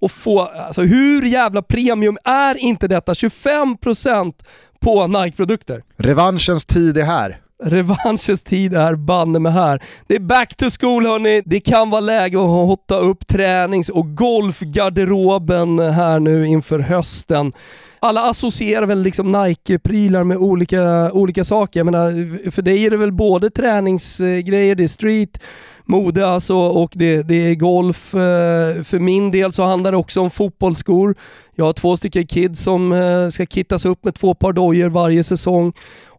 och 0.02 0.12
få, 0.12 0.42
alltså 0.42 0.82
hur 0.82 1.26
jävla 1.26 1.62
premium 1.62 2.18
är 2.24 2.58
inte 2.58 2.88
detta? 2.88 3.14
25% 3.14 4.34
på 4.80 5.08
Nike-produkter. 5.08 5.84
Revanschens 5.98 6.66
tid 6.66 6.98
är 6.98 7.04
här. 7.04 7.42
Revanschens 7.64 8.42
tid 8.42 8.74
är 8.74 8.96
banne 8.96 9.40
med 9.40 9.54
här. 9.54 9.84
Det 10.08 10.16
är 10.16 10.20
back 10.20 10.56
to 10.56 10.66
school 10.80 11.06
hörni. 11.06 11.42
Det 11.46 11.60
kan 11.60 11.90
vara 11.90 12.02
läge 12.02 12.38
att 12.38 12.50
hotta 12.50 12.98
upp 12.98 13.28
tränings 13.28 13.90
och 13.90 14.16
golfgarderoben 14.16 15.80
här 15.80 16.20
nu 16.20 16.46
inför 16.46 16.80
hösten. 16.80 17.54
Alla 18.00 18.22
associerar 18.22 18.86
väl 18.86 19.02
liksom 19.02 19.32
Nike-prylar 19.32 20.24
med 20.24 20.38
olika, 20.38 21.12
olika 21.12 21.44
saker. 21.44 21.80
Jag 21.80 21.86
menar, 21.86 22.52
för 22.52 22.62
dig 22.62 22.86
är 22.86 22.92
det 22.92 22.98
väl 22.98 23.12
både 23.12 23.50
träningsgrejer, 23.50 24.76
det 24.76 24.84
är 24.84 24.88
street, 24.88 25.40
mode 25.86 26.28
alltså 26.28 26.56
och 26.56 26.92
det, 26.96 27.22
det 27.22 27.36
är 27.36 27.56
golf. 27.56 28.14
Eh, 28.14 28.84
för 28.84 29.00
min 29.00 29.32
del 29.32 29.52
så 29.52 29.64
handlar 29.64 29.92
det 29.92 29.98
också 29.98 30.22
om 30.22 30.32
fotbollsskor. 30.32 31.16
Jag 31.56 31.66
har 31.66 31.74
två 31.74 31.98
stycken 31.98 32.28
kids 32.28 32.64
som 32.64 32.94
eh, 32.94 33.30
ska 33.30 33.46
kittas 33.46 33.86
upp 33.86 34.06
med 34.06 34.16
två 34.16 34.34
par 34.34 34.54
dojor 34.54 34.90
varje 34.90 35.24
säsong 35.24 35.74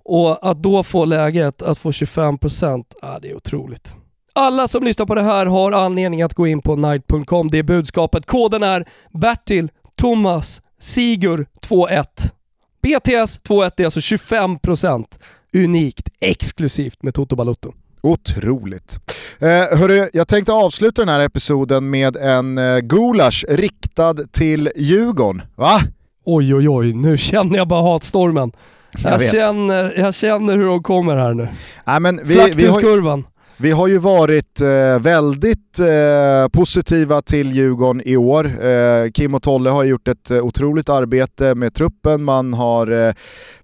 och 0.06 0.50
att 0.50 0.62
då 0.62 0.82
få 0.82 1.04
läget 1.04 1.62
att 1.62 1.78
få 1.78 1.90
25%, 1.90 2.84
ah, 3.02 3.18
det 3.18 3.30
är 3.30 3.36
otroligt. 3.36 3.94
Alla 4.32 4.68
som 4.68 4.84
lyssnar 4.84 5.06
på 5.06 5.14
det 5.14 5.22
här 5.22 5.46
har 5.46 5.72
anledning 5.72 6.22
att 6.22 6.34
gå 6.34 6.46
in 6.46 6.62
på 6.62 6.76
night.com. 6.76 7.50
Det 7.50 7.58
är 7.58 7.62
budskapet. 7.62 8.26
Koden 8.26 8.62
är 8.62 8.88
Bertil 9.12 9.68
Thomas 9.96 10.62
Sigur 10.78 11.46
21. 11.68 12.32
BTS 12.82 13.40
21 13.48 13.80
är 13.80 13.84
alltså 13.84 14.00
25% 14.00 15.04
unikt, 15.54 16.08
exklusivt 16.20 17.02
med 17.02 17.14
Toto 17.14 17.36
Balotto. 17.36 17.72
Otroligt. 18.00 18.98
Eh, 19.38 19.78
hörru, 19.78 20.10
jag 20.12 20.28
tänkte 20.28 20.52
avsluta 20.52 21.02
den 21.02 21.08
här 21.08 21.20
episoden 21.20 21.90
med 21.90 22.16
en 22.16 22.58
eh, 22.58 22.78
gulasch 22.78 23.44
riktad 23.48 24.14
till 24.14 24.70
Djurgården. 24.76 25.42
Va? 25.54 25.80
Oj 26.24 26.54
oj 26.54 26.68
oj, 26.68 26.92
nu 26.92 27.16
känner 27.16 27.56
jag 27.56 27.68
bara 27.68 27.92
hatstormen. 27.92 28.52
Jag, 28.98 29.12
jag 29.12 29.30
känner, 29.30 29.94
jag 29.98 30.14
känner 30.14 30.56
hur 30.56 30.66
de 30.66 30.82
kommer 30.82 31.16
här 31.16 31.34
nu. 31.34 31.48
Nej, 31.84 32.00
men 32.00 32.16
vi, 32.16 32.24
Slakthuskurvan. 32.24 33.24
Vi 33.58 33.70
har 33.70 33.86
ju 33.86 33.98
varit 33.98 34.60
eh, 34.60 34.98
väldigt 34.98 35.78
eh, 35.78 36.48
positiva 36.52 37.22
till 37.22 37.52
Djurgården 37.52 38.02
i 38.04 38.16
år. 38.16 38.64
Eh, 38.66 39.10
Kim 39.10 39.34
och 39.34 39.42
Tolle 39.42 39.70
har 39.70 39.84
gjort 39.84 40.08
ett 40.08 40.30
eh, 40.30 40.38
otroligt 40.38 40.88
arbete 40.88 41.54
med 41.54 41.74
truppen. 41.74 42.24
Man 42.24 42.54
har 42.54 43.06
eh, 43.06 43.14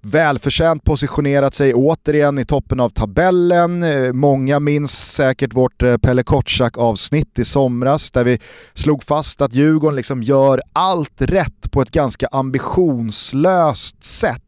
välförtjänt 0.01 0.85
positionerat 0.85 1.55
sig 1.55 1.75
återigen 1.75 2.39
i 2.39 2.45
toppen 2.45 2.81
av 2.81 2.89
tabellen. 2.89 3.83
Eh, 3.83 4.13
många 4.13 4.61
minns 4.61 5.15
säkert 5.15 5.55
vårt 5.55 5.83
eh, 5.83 5.97
Pelle 5.97 6.23
Kotschack 6.23 6.79
avsnitt 6.79 7.39
i 7.39 7.45
somras 7.45 8.11
där 8.11 8.25
vi 8.25 8.39
slog 8.75 9.03
fast 9.03 9.41
att 9.41 9.55
Djurgården 9.55 9.97
liksom 9.97 10.23
gör 10.23 10.61
allt 10.73 11.23
rätt 11.23 11.71
på 11.73 11.83
ett 11.83 11.91
ganska 11.91 12.27
ambitionslöst 12.33 14.05
sätt 14.05 14.43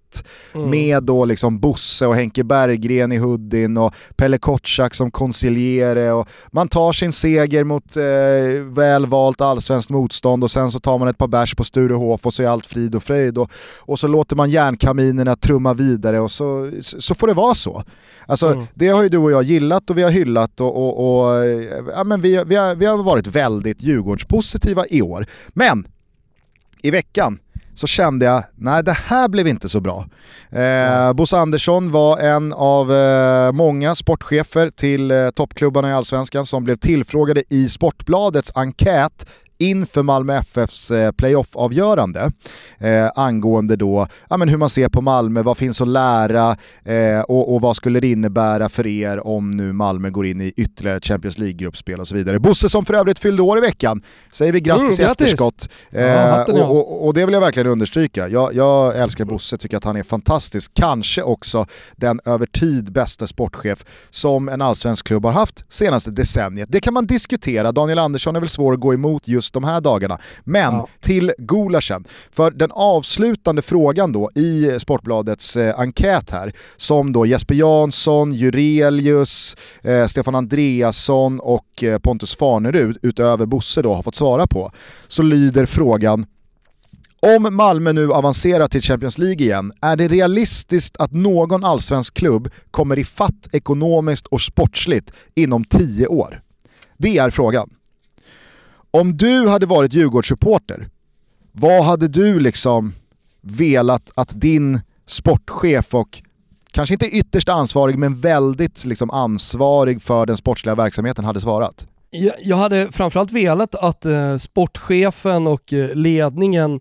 Mm. 0.54 0.70
med 0.70 1.02
då 1.02 1.24
liksom 1.24 1.60
Bosse 1.60 2.06
och 2.06 2.16
Henke 2.16 2.44
Berggren 2.44 3.12
i 3.12 3.18
Huddin 3.18 3.76
och 3.76 3.94
Pelle 4.16 4.38
Kotschack 4.38 4.94
som 4.94 5.10
konsiljere 5.10 6.12
och 6.12 6.28
man 6.52 6.68
tar 6.68 6.92
sin 6.92 7.12
seger 7.12 7.64
mot 7.64 7.96
eh, 7.96 8.64
väl 8.74 9.06
valt 9.06 9.40
allsvenskt 9.40 9.90
motstånd 9.90 10.44
och 10.44 10.50
sen 10.50 10.70
så 10.70 10.80
tar 10.80 10.98
man 10.98 11.08
ett 11.08 11.18
par 11.18 11.28
bärs 11.28 11.54
på 11.54 11.64
Sturehof 11.64 12.26
och 12.26 12.34
så 12.34 12.42
är 12.42 12.46
allt 12.46 12.66
frid 12.66 12.94
och 12.94 13.02
fröjd 13.02 13.38
och, 13.38 13.50
och 13.80 13.98
så 13.98 14.06
låter 14.08 14.36
man 14.36 14.50
järnkaminerna 14.50 15.36
trumma 15.36 15.74
vidare 15.74 16.20
och 16.20 16.30
så, 16.30 16.70
så 16.80 17.14
får 17.14 17.26
det 17.26 17.34
vara 17.34 17.54
så. 17.54 17.84
Alltså 18.26 18.54
Mm. 18.54 18.66
det 18.74 18.88
har 18.88 19.02
ju 19.02 19.08
du 19.08 19.18
och 19.18 19.32
jag 19.32 19.42
gillat 19.42 19.90
och 19.90 19.98
vi 19.98 20.02
har 20.02 20.10
hyllat 20.10 20.60
och, 20.60 20.76
och, 20.76 21.22
och 21.24 21.44
eh, 21.44 21.82
ja, 21.94 22.04
men 22.04 22.20
vi, 22.20 22.44
vi, 22.46 22.56
har, 22.56 22.74
vi 22.74 22.86
har 22.86 22.96
varit 22.96 23.26
väldigt 23.26 23.82
Djurgårdspositiva 23.82 24.86
i 24.86 25.02
år. 25.02 25.26
Men 25.48 25.86
i 26.82 26.90
veckan 26.90 27.38
så 27.74 27.86
kände 27.86 28.24
jag, 28.24 28.44
nej 28.54 28.84
det 28.84 28.92
här 28.92 29.28
blev 29.28 29.48
inte 29.48 29.68
så 29.68 29.80
bra. 29.80 30.06
Eh, 30.50 31.12
Bosse 31.12 31.38
Andersson 31.38 31.90
var 31.90 32.18
en 32.18 32.52
av 32.52 32.92
eh, 32.92 33.52
många 33.52 33.94
sportchefer 33.94 34.70
till 34.70 35.10
eh, 35.10 35.30
toppklubbarna 35.30 35.90
i 35.90 35.92
Allsvenskan 35.92 36.46
som 36.46 36.64
blev 36.64 36.76
tillfrågade 36.76 37.42
i 37.50 37.68
Sportbladets 37.68 38.52
enkät 38.54 39.26
inför 39.64 40.02
Malmö 40.02 40.34
FFs 40.34 40.90
eh, 40.90 41.12
playoff-avgörande 41.12 42.30
eh, 42.78 43.10
angående 43.14 43.76
då, 43.76 44.06
ja, 44.30 44.36
men 44.36 44.48
hur 44.48 44.56
man 44.56 44.68
ser 44.68 44.88
på 44.88 45.00
Malmö, 45.00 45.42
vad 45.42 45.56
finns 45.56 45.80
att 45.80 45.88
lära 45.88 46.56
eh, 46.84 47.20
och, 47.20 47.54
och 47.54 47.60
vad 47.60 47.76
skulle 47.76 48.00
det 48.00 48.10
innebära 48.10 48.68
för 48.68 48.86
er 48.86 49.26
om 49.26 49.56
nu 49.56 49.72
Malmö 49.72 50.10
går 50.10 50.26
in 50.26 50.40
i 50.40 50.52
ytterligare 50.56 51.00
Champions 51.00 51.38
League-gruppspel 51.38 52.00
och 52.00 52.08
så 52.08 52.14
vidare. 52.14 52.38
Bosse 52.40 52.68
som 52.68 52.84
för 52.84 52.94
övrigt 52.94 53.18
fyllde 53.18 53.42
år 53.42 53.58
i 53.58 53.60
veckan, 53.60 54.02
säger 54.32 54.52
vi 54.52 54.60
grattis 54.60 54.98
Mm, 54.98 55.08
i 55.08 55.10
efterskott. 55.10 55.68
Eh, 55.90 56.04
Ja, 56.04 56.44
och, 56.44 56.76
och, 56.76 57.06
och 57.06 57.14
det 57.14 57.24
vill 57.24 57.32
jag 57.32 57.40
verkligen 57.40 57.66
understryka. 57.68 58.28
Jag, 58.28 58.54
jag 58.54 58.98
älskar 58.98 59.24
Bosse, 59.24 59.58
tycker 59.58 59.76
att 59.76 59.84
han 59.84 59.96
är 59.96 60.02
fantastisk. 60.02 60.74
Kanske 60.74 61.22
också 61.22 61.66
den 61.96 62.20
över 62.24 62.46
tid 62.46 62.92
bästa 62.92 63.26
sportchef 63.26 63.84
som 64.10 64.48
en 64.48 64.62
allsvensk 64.62 65.06
klubb 65.06 65.24
har 65.24 65.32
haft 65.32 65.64
senaste 65.68 66.10
decenniet. 66.10 66.68
Det 66.72 66.80
kan 66.80 66.94
man 66.94 67.06
diskutera, 67.06 67.72
Daniel 67.72 67.98
Andersson 67.98 68.36
är 68.36 68.40
väl 68.40 68.48
svår 68.48 68.72
att 68.74 68.80
gå 68.80 68.94
emot 68.94 69.28
just 69.28 69.53
de 69.54 69.64
här 69.64 69.80
dagarna. 69.80 70.18
Men 70.44 70.74
Ja. 70.74 70.88
till 71.00 71.32
gulaschen, 71.38 72.04
för 72.32 72.50
den 72.50 72.70
avslutande 72.72 73.62
frågan 73.62 74.12
då 74.12 74.30
i 74.34 74.78
Sportbladets 74.80 75.56
eh, 75.56 75.80
enkät 75.80 76.30
här, 76.30 76.52
som 76.76 77.12
då 77.12 77.26
Jesper 77.26 77.54
Jansson, 77.54 78.32
Jurelius, 78.32 79.56
eh, 79.82 80.06
Stefan 80.06 80.34
Andreasson 80.34 81.40
och 81.40 81.84
eh, 81.84 81.98
Pontus 81.98 82.36
Farnerud, 82.36 82.98
utöver 83.02 83.46
Bosse 83.46 83.82
då, 83.82 83.94
har 83.94 84.02
fått 84.02 84.14
svara 84.14 84.46
på, 84.46 84.70
så 85.08 85.22
lyder 85.22 85.66
frågan 85.66 86.26
om 87.36 87.56
Malmö 87.56 87.92
nu 87.92 88.12
avancerar 88.12 88.66
till 88.66 88.82
Champions 88.82 89.18
League 89.18 89.46
igen, 89.46 89.72
är 89.80 89.96
det 89.96 90.08
realistiskt 90.08 90.96
att 90.96 91.12
någon 91.12 91.64
allsvensk 91.64 92.14
klubb 92.14 92.48
kommer 92.70 92.98
i 92.98 93.04
fatt 93.04 93.48
ekonomiskt 93.52 94.26
och 94.26 94.40
sportsligt 94.40 95.12
inom 95.34 95.64
10 95.64 96.06
år? 96.06 96.40
Det 96.98 97.18
är 97.18 97.30
frågan. 97.30 97.70
Om 98.94 99.16
du 99.16 99.48
hade 99.48 99.66
varit 99.66 99.92
Djurgårdssupporter, 99.92 100.88
vad 101.52 101.84
hade 101.84 102.08
du 102.08 102.40
liksom 102.40 102.94
velat 103.40 104.10
att 104.14 104.40
din 104.40 104.80
sportchef 105.06 105.94
och 105.94 106.22
kanske 106.70 106.94
inte 106.94 107.06
ytterst 107.06 107.48
ansvarig 107.48 107.98
men 107.98 108.20
väldigt 108.20 108.84
liksom 108.84 109.10
ansvarig 109.10 110.02
för 110.02 110.26
den 110.26 110.36
sportsliga 110.36 110.74
verksamheten 110.74 111.24
hade 111.24 111.40
svarat? 111.40 111.86
Jag, 112.42 112.56
hade 112.56 112.92
framförallt 112.92 113.32
velat 113.32 113.74
att 113.74 114.04
eh, 114.04 114.36
sportchefen 114.36 115.46
och 115.46 115.72
eh, 115.72 115.94
ledningen 115.94 116.80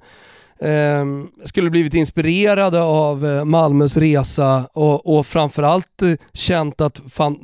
eh, 0.60 1.06
skulle 1.46 1.70
blivit 1.70 1.94
inspirerade 1.94 2.82
av 2.82 3.26
eh, 3.26 3.46
Malmös 3.46 3.98
resa 3.98 4.68
och, 4.74 5.18
och 5.18 5.28
framförallt 5.28 6.02
eh, 6.02 6.14
känt 6.34 6.82
att 6.82 7.02
fan, 7.10 7.40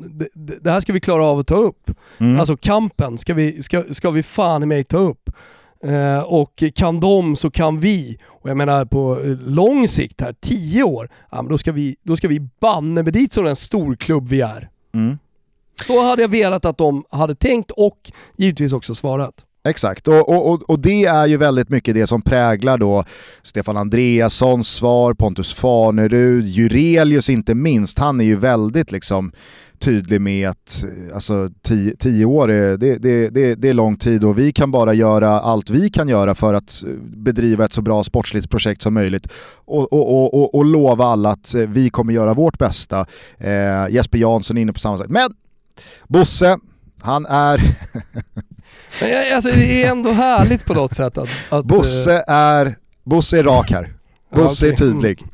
det, 0.61 0.69
här 0.69 0.80
ska 0.80 0.94
vi 0.94 0.99
klara 0.99 1.26
av 1.26 1.40
att 1.40 1.48
ta 1.48 1.56
upp. 1.56 1.91
Alltså 2.40 2.57
kampen 2.57 3.18
ska 3.18 3.34
vi, 3.34 3.64
ska, 3.64 3.84
ska 3.91 4.10
vi 4.10 4.23
fan 4.23 4.64
i 4.64 4.65
mig 4.65 4.84
ta 4.84 4.98
upp. 4.98 5.30
Eh, 5.84 6.19
och 6.19 6.64
kan 6.76 6.99
de 6.99 7.36
så 7.36 7.52
kan 7.52 7.80
vi. 7.80 8.18
Och 8.26 8.49
jag 8.49 8.57
menar 8.57 8.86
på 8.86 9.19
eh, 9.19 9.38
lång 9.45 9.88
sikt 9.88 10.22
här, 10.22 10.36
10 10.41 10.84
år, 10.84 11.10
ja, 11.31 11.41
men 11.41 11.52
då 11.52 11.57
ska 11.57 11.72
vi, 11.72 11.95
då 12.03 12.18
ska 12.18 12.27
vi 12.27 12.49
banne 12.61 13.03
med 13.03 13.14
dit 13.14 13.34
som 13.34 13.45
den 13.45 13.56
storklubb 13.56 14.30
vi 14.30 14.41
är. 14.41 14.69
Mm. 14.94 15.18
Så 15.88 16.03
hade 16.03 16.22
jag 16.22 16.30
velat 16.30 16.65
att 16.65 16.77
de 16.77 17.03
hade 17.11 17.36
tänkt 17.36 17.72
och 17.72 18.11
givetvis 18.38 18.73
också 18.73 18.95
svarat. 18.95 19.45
Exakt, 19.64 20.07
och, 20.07 20.30
och, 20.30 20.52
och, 20.52 20.69
och 20.69 20.80
det 20.80 21.06
är 21.06 21.27
ju 21.27 21.38
väldigt 21.38 21.69
mycket 21.69 21.95
det 21.95 22.07
som 22.07 22.22
präglar 22.22 22.77
då 22.77 23.03
Stefan 23.44 23.77
Andreassons 23.77 24.69
svar, 24.69 25.14
Pontus 25.14 25.53
Farnerud, 25.53 26.45
Jurelius 26.45 27.30
inte 27.30 27.56
minst, 27.56 27.99
han 27.99 28.22
är 28.22 28.26
ju 28.26 28.36
väldigt 28.36 28.91
liksom 28.91 29.31
tydlig 29.80 30.22
med 30.22 30.49
att 30.49 30.84
eh, 30.84 31.15
alltså, 31.15 31.49
tio, 31.61 31.95
tio 31.95 32.26
år 32.26 32.52
är, 32.52 32.77
det, 32.77 32.98
det, 32.98 33.30
det, 33.30 33.56
det 33.56 33.69
är 33.69 33.73
lång 33.73 33.98
tid 33.98 34.23
och 34.23 34.40
vi 34.40 34.52
kan 34.52 34.72
bara 34.72 34.94
göra 34.94 35.30
allt 35.30 35.69
vi 35.69 35.90
kan 35.90 36.10
göra 36.10 36.36
för 36.36 36.53
att 36.53 36.84
eh, 36.84 36.94
bedriva 37.02 37.65
ett 37.65 37.73
så 37.73 37.81
bra 37.81 38.03
sportsligt 38.03 38.49
projekt 38.49 38.81
som 38.81 38.94
möjligt 38.94 39.27
och, 39.65 39.94
och, 39.94 40.10
och, 40.10 40.34
och, 40.34 40.56
och 40.56 40.65
lova 40.65 41.06
alla 41.06 41.30
att 41.30 41.56
eh, 41.56 41.61
vi 41.61 41.90
kommer 41.90 42.14
göra 42.14 42.34
vårt 42.34 42.57
bästa. 42.57 43.06
Eh, 43.38 43.90
Jesper 43.90 44.18
Jansson 44.18 44.57
är 44.57 44.61
inne 44.61 44.73
på 44.73 44.80
samma 44.80 44.98
sak. 44.98 45.10
Men 45.10 45.30
Bosse, 46.07 46.57
han 47.02 47.26
är 47.26 47.61
Men 49.02 49.10
jag, 49.10 49.32
alltså, 49.32 49.49
det 49.49 49.84
är 49.84 49.90
ändå 49.90 50.11
härligt 50.11 50.66
på 50.66 50.74
något 50.74 50.95
sätt 50.95 51.18
att... 51.18 51.30
att 51.49 51.66
Bosse 51.66 52.24
är, 52.28 52.76
Bosse 53.03 53.40
är 53.40 53.44
rak 53.44 53.72
här. 53.72 53.94
Bosse 54.36 54.66
är 54.66 54.74
okej. 54.74 54.78
tydlig. 54.78 55.26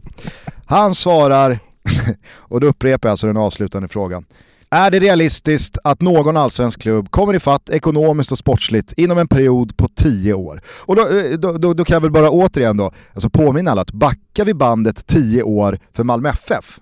Han 0.65 0.95
svarar, 0.95 1.60
och 2.36 2.60
då 2.60 2.68
upprepar 2.68 3.10
jag 3.10 3.11
alltså 3.11 3.27
den 3.27 3.38
avslutande 3.38 3.88
frågan. 3.88 4.26
Är 4.69 4.91
det 4.91 4.99
realistiskt 4.99 5.77
att 5.84 6.02
någon 6.02 6.38
allsvensk 6.38 6.82
klubb 6.82 7.11
kommer 7.11 7.34
ifatt 7.34 7.69
ekonomiskt 7.69 8.32
och 8.32 8.38
sportsligt 8.38 8.94
inom 8.94 9.18
en 9.18 9.27
period 9.27 9.77
på 9.77 9.88
10 9.88 10.34
år? 10.34 10.61
Och 10.68 10.95
då, 10.95 11.02
eh, 11.02 11.32
då, 11.38 11.52
då, 11.57 11.73
då 11.73 11.86
kan 11.86 11.94
jag 11.94 12.02
väl 12.02 12.11
bara 12.11 12.30
återigen 12.30 12.77
då, 12.77 12.91
alltså 13.14 13.30
påminna 13.30 13.72
alla 13.72 13.82
att 13.82 13.91
backar 13.91 14.45
vi 14.45 14.53
bandet 14.53 15.06
10 15.07 15.44
år 15.44 15.80
för 15.94 16.03
Malmö 16.03 16.30
FF, 16.30 16.80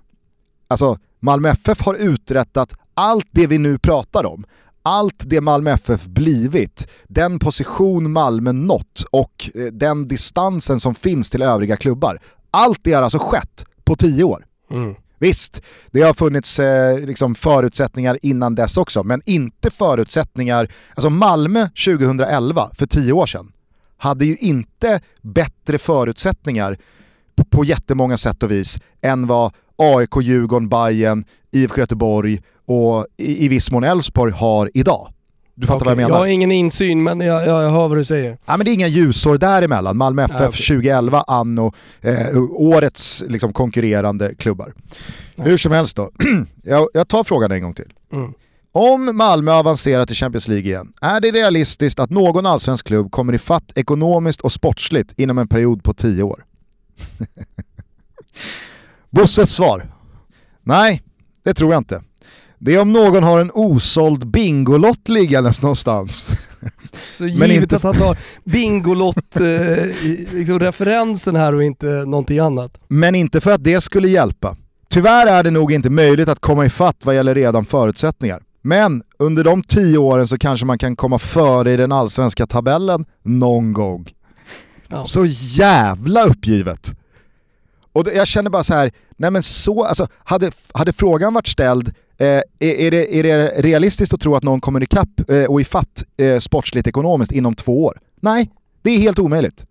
alltså 0.68 0.98
Malmö 1.20 1.50
FF 1.50 1.82
har 1.82 1.95
uträttat 1.95 2.74
allt 2.94 3.28
det 3.32 3.48
vi 3.48 3.58
nu 3.58 3.78
pratar 3.78 4.26
om, 4.26 4.45
allt 4.84 5.23
det 5.26 5.41
Malmö 5.41 5.72
FF 5.72 6.05
blivit, 6.05 6.88
den 7.07 7.39
position 7.39 8.11
Malmö 8.11 8.51
nått 8.51 9.05
och 9.11 9.49
eh, 9.55 9.65
den 9.65 10.07
distansen 10.07 10.80
som 10.80 10.95
finns 10.95 11.30
till 11.30 11.41
övriga 11.41 11.77
klubbar. 11.77 12.19
Allt 12.51 12.80
det 12.84 12.93
har 12.93 13.01
alltså 13.01 13.19
skett 13.19 13.65
på 13.84 13.95
10 13.95 14.23
år. 14.23 14.45
Mm. 14.72 14.95
Visst, 15.19 15.61
det 15.91 16.01
har 16.01 16.14
funnits 16.14 16.60
eh, 16.60 16.99
liksom 16.99 17.35
förutsättningar 17.35 18.19
innan 18.22 18.55
dess 18.55 18.77
också, 18.77 19.03
men 19.03 19.22
inte 19.26 19.72
förutsättningar... 19.72 20.68
Alltså 20.89 21.10
Malmö 21.10 21.68
2011, 21.85 22.69
för 22.76 22.85
10 22.85 23.14
år 23.14 23.26
sedan, 23.26 23.51
hade 23.97 24.26
ju 24.26 24.38
inte 24.38 25.01
bättre 25.22 25.77
förutsättningar 25.77 26.77
på, 27.35 27.45
på 27.45 27.65
jättemånga 27.65 28.18
sätt 28.18 28.43
och 28.43 28.51
vis 28.51 28.80
än 29.01 29.27
vad 29.27 29.53
AIK, 29.76 30.22
Djurgården, 30.22 30.70
Bayern, 30.70 31.26
IFK 31.52 31.80
Göteborg 31.80 32.41
och 32.66 33.06
i, 33.18 33.45
i 33.45 33.48
viss 33.48 33.72
mån 33.72 33.84
Elfsborg 33.84 34.32
har 34.32 34.72
idag. 34.74 35.08
Du 35.56 35.68
fattar 35.68 35.86
vad 35.86 35.91
jag 35.91 35.98
menar? 35.98 36.10
Jag 36.10 36.18
har 36.18 36.26
ingen 36.26 36.52
insyn 36.52 37.04
men 37.04 37.20
jag, 37.20 37.48
jag, 37.48 37.64
jag 37.64 37.70
hör 37.70 37.88
vad 37.88 37.98
du 37.98 38.04
säger. 38.04 38.38
Ja, 38.45 38.58
men 38.58 38.66
det 38.66 38.72
är 38.72 38.74
inga 38.74 38.88
ljusår 38.88 39.38
däremellan. 39.38 39.98
Malmö 39.98 40.24
FF 40.24 40.40
Nej, 40.40 40.48
okej. 40.48 40.68
2011, 40.68 41.24
anno, 41.28 41.74
eh, 42.02 42.38
årets 42.52 43.24
liksom, 43.28 43.54
konkurrerande 43.54 44.36
klubbar. 44.36 44.74
Nej. 45.36 45.50
Hur 45.50 45.58
som 45.58 45.72
helst 45.72 45.95
då, 45.95 46.12
jag, 46.64 46.88
jag 46.94 47.08
tar 47.08 47.24
frågan 47.24 47.52
en 47.52 47.62
gång 47.62 47.74
till. 47.74 47.94
Mm. 48.14 48.34
Om 48.72 49.18
Malmö 49.18 49.52
avancerar 49.52 50.06
till 50.06 50.16
Champions 50.16 50.48
League 50.48 50.66
igen, 50.66 50.94
är 51.02 51.22
det 51.22 51.32
realistiskt 51.32 52.00
att 52.00 52.10
någon 52.10 52.45
allsvensk 52.45 52.88
klubb 52.88 53.12
kommer 53.12 53.34
i 53.34 53.38
fatt 53.38 53.72
ekonomiskt 53.76 54.41
och 54.41 54.52
sportsligt 54.52 55.14
inom 55.20 55.38
en 55.38 55.48
period 55.48 55.84
på 55.84 55.94
10 55.94 56.24
år? 56.24 56.45
Bosses 59.14 59.49
svar? 59.56 59.94
Nej, 60.64 61.02
det 61.44 61.53
tror 61.53 61.73
jag 61.73 61.80
inte. 61.80 62.02
Det 62.60 62.73
är 62.76 62.80
om 62.81 62.91
någon 62.94 63.23
har 63.23 63.40
en 63.40 63.52
osåld 63.53 64.27
Bingolott 64.27 65.10
liggandes 65.10 65.61
någonstans. 65.61 66.27
Så 67.11 67.27
givet 67.27 67.49
inte- 67.52 67.76
att 67.76 67.84
han 67.84 67.98
tar 67.98 68.18
Bingolott 68.44 69.35
eh, 69.40 69.85
liksom 70.31 70.60
referensen 70.60 71.35
här 71.35 71.56
och 71.56 71.64
inte 71.64 71.85
någonting 71.85 72.40
annat. 72.40 72.80
Men 72.88 73.15
inte 73.15 73.41
för 73.41 73.52
att 73.52 73.64
det 73.64 73.81
skulle 73.81 74.10
hjälpa. 74.10 74.57
Tyvärr 74.90 75.27
är 75.27 75.44
det 75.44 75.52
nog 75.52 75.72
inte 75.72 75.90
möjligt 75.90 76.27
att 76.30 76.40
komma 76.40 76.65
ifatt 76.65 76.98
vad 77.03 77.15
gäller 77.15 77.35
redan 77.35 77.65
förutsättningar. 77.65 78.41
Men 78.61 79.03
under 79.19 79.44
de 79.44 79.64
tio 79.64 79.98
åren 79.98 80.27
så 80.27 80.38
kanske 80.38 80.65
man 80.65 80.77
kan 80.77 80.95
komma 80.95 81.19
före 81.19 81.72
i 81.72 81.77
den 81.77 81.91
allsvenska 81.91 82.48
tabellen 82.48 83.06
någon 83.23 83.73
gång. 83.73 84.07
Ja. 84.88 85.03
Så 85.06 85.26
jävla 85.27 86.23
uppgivet! 86.23 86.91
Och 87.94 88.07
jag 88.15 88.28
känner 88.28 88.49
bara 88.49 88.64
så 88.64 88.74
här, 88.74 88.91
nej 89.18 89.32
men 89.32 89.44
så, 89.44 89.84
alltså 89.84 90.07
hade, 90.18 90.52
hade 90.74 90.94
frågan 90.94 91.34
varit 91.34 91.48
ställd, 91.48 91.88
eh, 92.18 92.28
är, 92.28 92.44
är, 92.60 92.91
det, 92.91 93.20
är 93.20 93.24
det 93.24 93.48
realistiskt 93.57 94.14
att 94.14 94.22
tro 94.22 94.36
att 94.36 94.44
någon 94.44 94.61
kommer 94.61 94.84
ikapp 94.84 95.30
eh, 95.30 95.44
och 95.44 95.61
ifatt 95.61 96.03
eh, 96.18 96.40
sportsligt 96.40 96.88
ekonomiskt 96.88 97.32
inom 97.32 97.56
två 97.56 97.86
år? 97.86 97.98
Nej, 98.22 98.52
det 98.82 98.90
är 98.91 98.98
helt 98.98 99.20
omöjligt. 99.20 99.65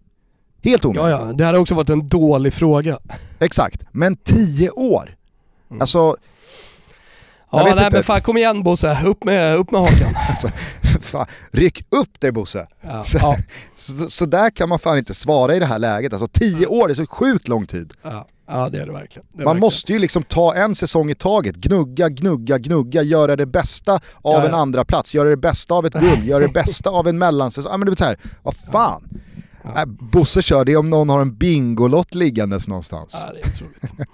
Helt 0.64 0.84
omöjligt. 0.84 1.18
Ja, 1.20 1.26
ja, 1.26 1.32
det 1.32 1.44
hade 1.44 1.58
också 1.58 1.74
varit 1.74 1.90
en 1.90 2.06
dålig 2.08 2.54
fråga. 2.54 2.98
Exakt, 3.38 3.84
men 3.92 4.16
10 4.16 4.70
år. 4.70 5.16
Alltså, 5.80 5.98
Jag 5.98 6.16
Ja, 7.52 7.64
vet 7.64 7.76
nej 7.76 7.84
inte. 7.84 7.96
men 7.96 8.04
fan 8.04 8.20
kom 8.22 8.36
igen 8.36 8.62
Bosse, 8.62 8.98
upp 9.04 9.24
med, 9.24 9.56
upp 9.56 9.70
med 9.70 9.80
hakan. 9.80 10.14
alltså 10.28 10.48
fan, 11.00 11.26
ryck 11.50 11.84
upp 11.90 12.20
dig 12.20 12.32
Bosse. 12.32 12.66
Ja, 12.80 13.02
Så, 13.04 13.18
ja, 13.18 13.36
så, 13.76 14.10
så 14.10 14.26
där 14.26 14.50
kan 14.50 14.68
man 14.68 14.78
fan 14.78 14.98
inte 14.98 15.14
svara 15.14 15.54
i 15.56 15.58
det 15.58 15.66
här 15.66 15.78
läget. 15.78 16.12
Alltså 16.12 16.28
10 16.28 16.66
år, 16.66 16.88
det 16.88 16.92
är 16.92 16.94
så 16.94 17.06
sjukt 17.06 17.48
lång 17.48 17.66
tid. 17.66 17.92
ja, 18.02 18.26
ja 18.48 18.68
det 18.68 18.78
är 18.78 18.86
det 18.86 18.92
verkligen. 18.92 19.26
Det 19.32 19.42
är 19.42 19.44
Man 19.44 19.54
verkligen. 19.54 19.60
måste 19.60 19.92
ju 19.92 19.98
liksom 19.98 20.22
ta 20.22 20.54
en 20.54 20.74
säsong 20.74 21.10
i 21.10 21.14
taget, 21.14 21.56
gnugga, 21.56 22.08
gnugga, 22.08 22.58
gnugga, 22.58 23.02
göra 23.02 23.36
det 23.36 23.46
bästa 23.46 23.92
av 23.94 24.00
Ja, 24.22 24.44
en 24.44 24.50
ja. 24.50 24.56
andra 24.56 24.84
plats, 24.84 25.14
göra 25.14 25.28
det 25.28 25.36
bästa 25.36 25.74
av 25.74 25.86
ett 25.86 25.94
guld, 25.94 26.24
göra 26.24 26.40
det 26.46 26.52
bästa 26.52 26.90
av 26.90 27.08
en 27.08 27.18
mellansäsong. 27.18 27.72
Ja 27.72 27.76
men 27.78 27.86
det 27.86 27.92
är 27.92 27.96
så 27.96 28.04
här, 28.04 28.16
vad 28.42 28.54
fan. 28.72 29.08
Äh, 29.64 29.84
Bosse 29.86 30.42
kör 30.42 30.64
det 30.64 30.76
om 30.76 30.90
någon 30.90 31.08
har 31.08 31.20
en 31.20 31.34
bingolott 31.36 32.14
liggandes 32.14 32.68
någonstans. 32.68 33.24
Ja, 33.26 33.32
det 33.32 33.40
är 33.40 33.46
otroligt. 33.46 34.10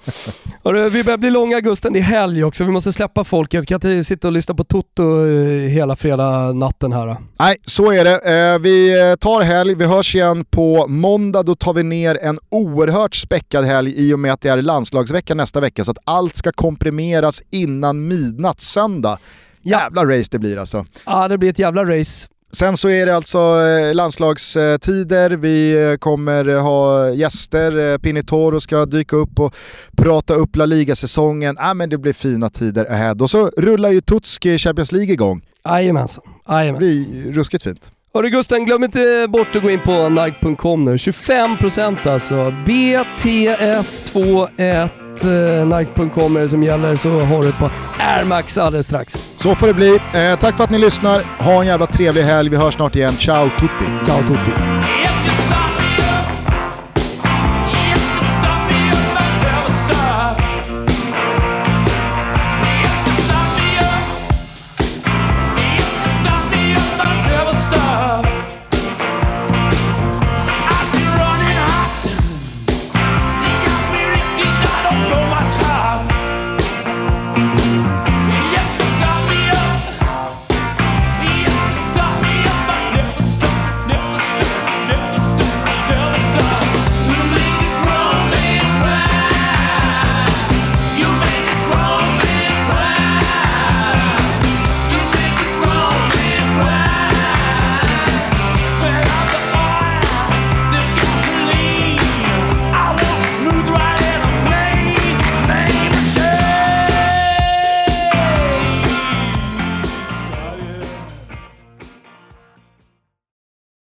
Hörru, 0.65 0.91
vi 0.91 1.05
börjar 1.05 1.19
bli 1.19 1.31
långa 1.31 1.61
Gusten, 1.61 1.93
det 1.93 1.99
är 1.99 2.03
helg 2.03 2.45
också. 2.45 2.65
Vi 2.65 2.71
måste 2.71 2.93
släppa 2.93 3.25
folket. 3.25 3.67
Kan 3.67 3.75
inte 3.75 4.05
sitta 4.05 4.29
och 4.29 4.33
lyssna 4.33 4.55
på 4.55 4.65
Toto 4.65 5.27
eh, 5.27 5.69
hela 5.69 5.97
fredag 5.97 6.53
natten 6.53 6.93
här. 6.93 7.07
då. 7.07 7.17
Nej, 7.39 7.57
så 7.65 7.93
är 7.93 8.05
det. 8.05 8.19
Eh, 8.19 8.59
vi 8.59 9.17
tar 9.21 9.43
helg, 9.43 9.75
vi 9.75 9.85
hörs 9.85 10.15
igen 10.15 10.45
på 10.45 10.87
måndag. 10.89 11.43
Då 11.43 11.55
tar 11.55 11.73
vi 11.75 11.83
ner 11.83 12.19
en 12.23 12.39
oerhört 12.49 13.15
späckad 13.15 13.65
helg 13.65 13.95
i 13.97 14.15
och 14.15 14.19
med 14.19 14.33
att 14.33 14.41
det 14.41 14.49
är 14.49 14.63
landslagsvecka 14.63 15.35
nästa 15.35 15.61
vecka. 15.61 15.85
Så 15.85 15.91
att 15.91 15.99
allt 16.05 16.37
ska 16.37 16.53
komprimeras 16.53 17.43
innan 17.51 18.09
midnatt 18.09 18.61
söndag. 18.61 19.19
Jävla 19.63 20.05
race 20.05 20.29
det 20.31 20.39
blir 20.39 20.59
alltså. 20.59 20.85
Ja, 21.07 21.29
det 21.29 21.39
blir 21.39 21.51
ett 21.51 21.59
jävla 21.59 21.85
race. 21.85 22.29
Sen 22.53 22.77
så 22.77 22.89
är 22.89 23.07
det 23.07 23.17
alltså 23.17 23.39
eh, 23.39 23.95
landslagstider, 23.95 25.31
vi 25.31 25.85
eh, 25.91 25.97
kommer 25.97 26.49
eh, 26.49 26.63
ha 26.63 27.11
gäster, 27.11 27.99
Pinitoro 27.99 28.61
ska 28.61 28.87
dyka 28.87 29.17
upp 29.17 29.39
och 29.39 29.55
prata 29.97 30.35
upp 30.35 30.57
La 30.57 30.67
Liga-säsongen. 30.67 31.57
Ah, 31.59 31.75
men 31.75 31.91
det 31.91 31.99
blir 31.99 32.13
fina 32.13 32.51
tider 32.51 32.85
ahead. 32.85 33.15
Och 33.21 33.31
så 33.31 33.51
rullar 33.57 33.91
ju 33.91 34.01
Tutski 34.01 34.59
Champions 34.59 34.93
League 34.93 35.13
igång. 35.13 35.43
Jajamensan. 35.65 36.25
Det 36.47 36.73
blir 36.79 37.33
ruskigt 37.33 37.65
fint. 37.65 37.93
Hörru 38.19 38.31
Gusten, 38.31 38.65
glöm 38.65 38.85
inte 38.85 39.27
bort 39.29 39.57
att 39.57 39.63
gå 39.63 39.71
in 39.71 39.81
på 39.81 40.09
nike.com 40.09 40.85
nu. 40.85 40.97
25% 40.97 42.09
alltså. 42.09 42.35
BTS21 42.67 44.89
eh, 45.21 45.67
Nike.com 45.79 46.37
är 46.37 46.41
det 46.41 46.49
som 46.49 46.63
gäller 46.63 46.95
så 46.95 47.21
har 47.21 47.43
du 47.43 47.49
ett 47.49 47.59
par 47.59 47.71
Air 47.99 48.25
Max 48.25 48.59
alldeles 48.59 48.87
strax. 48.87 49.33
Så 49.37 49.55
får 49.55 49.67
det 49.67 49.75
bli. 49.75 50.01
Eh, 50.15 50.39
tack 50.39 50.57
för 50.57 50.65
att 50.65 50.71
ni 50.71 50.79
lyssnar. 50.79 51.43
Ha 51.43 51.61
en 51.61 51.67
jävla 51.67 51.87
trevlig 51.87 52.23
helg. 52.23 52.51
Vi 52.51 52.57
hörs 52.57 52.75
snart 52.75 52.97
igen. 52.97 53.13
Ciao 53.13 53.51
tutti! 53.61 53.85
Ciao 54.07 54.19
tutti. 54.19 54.51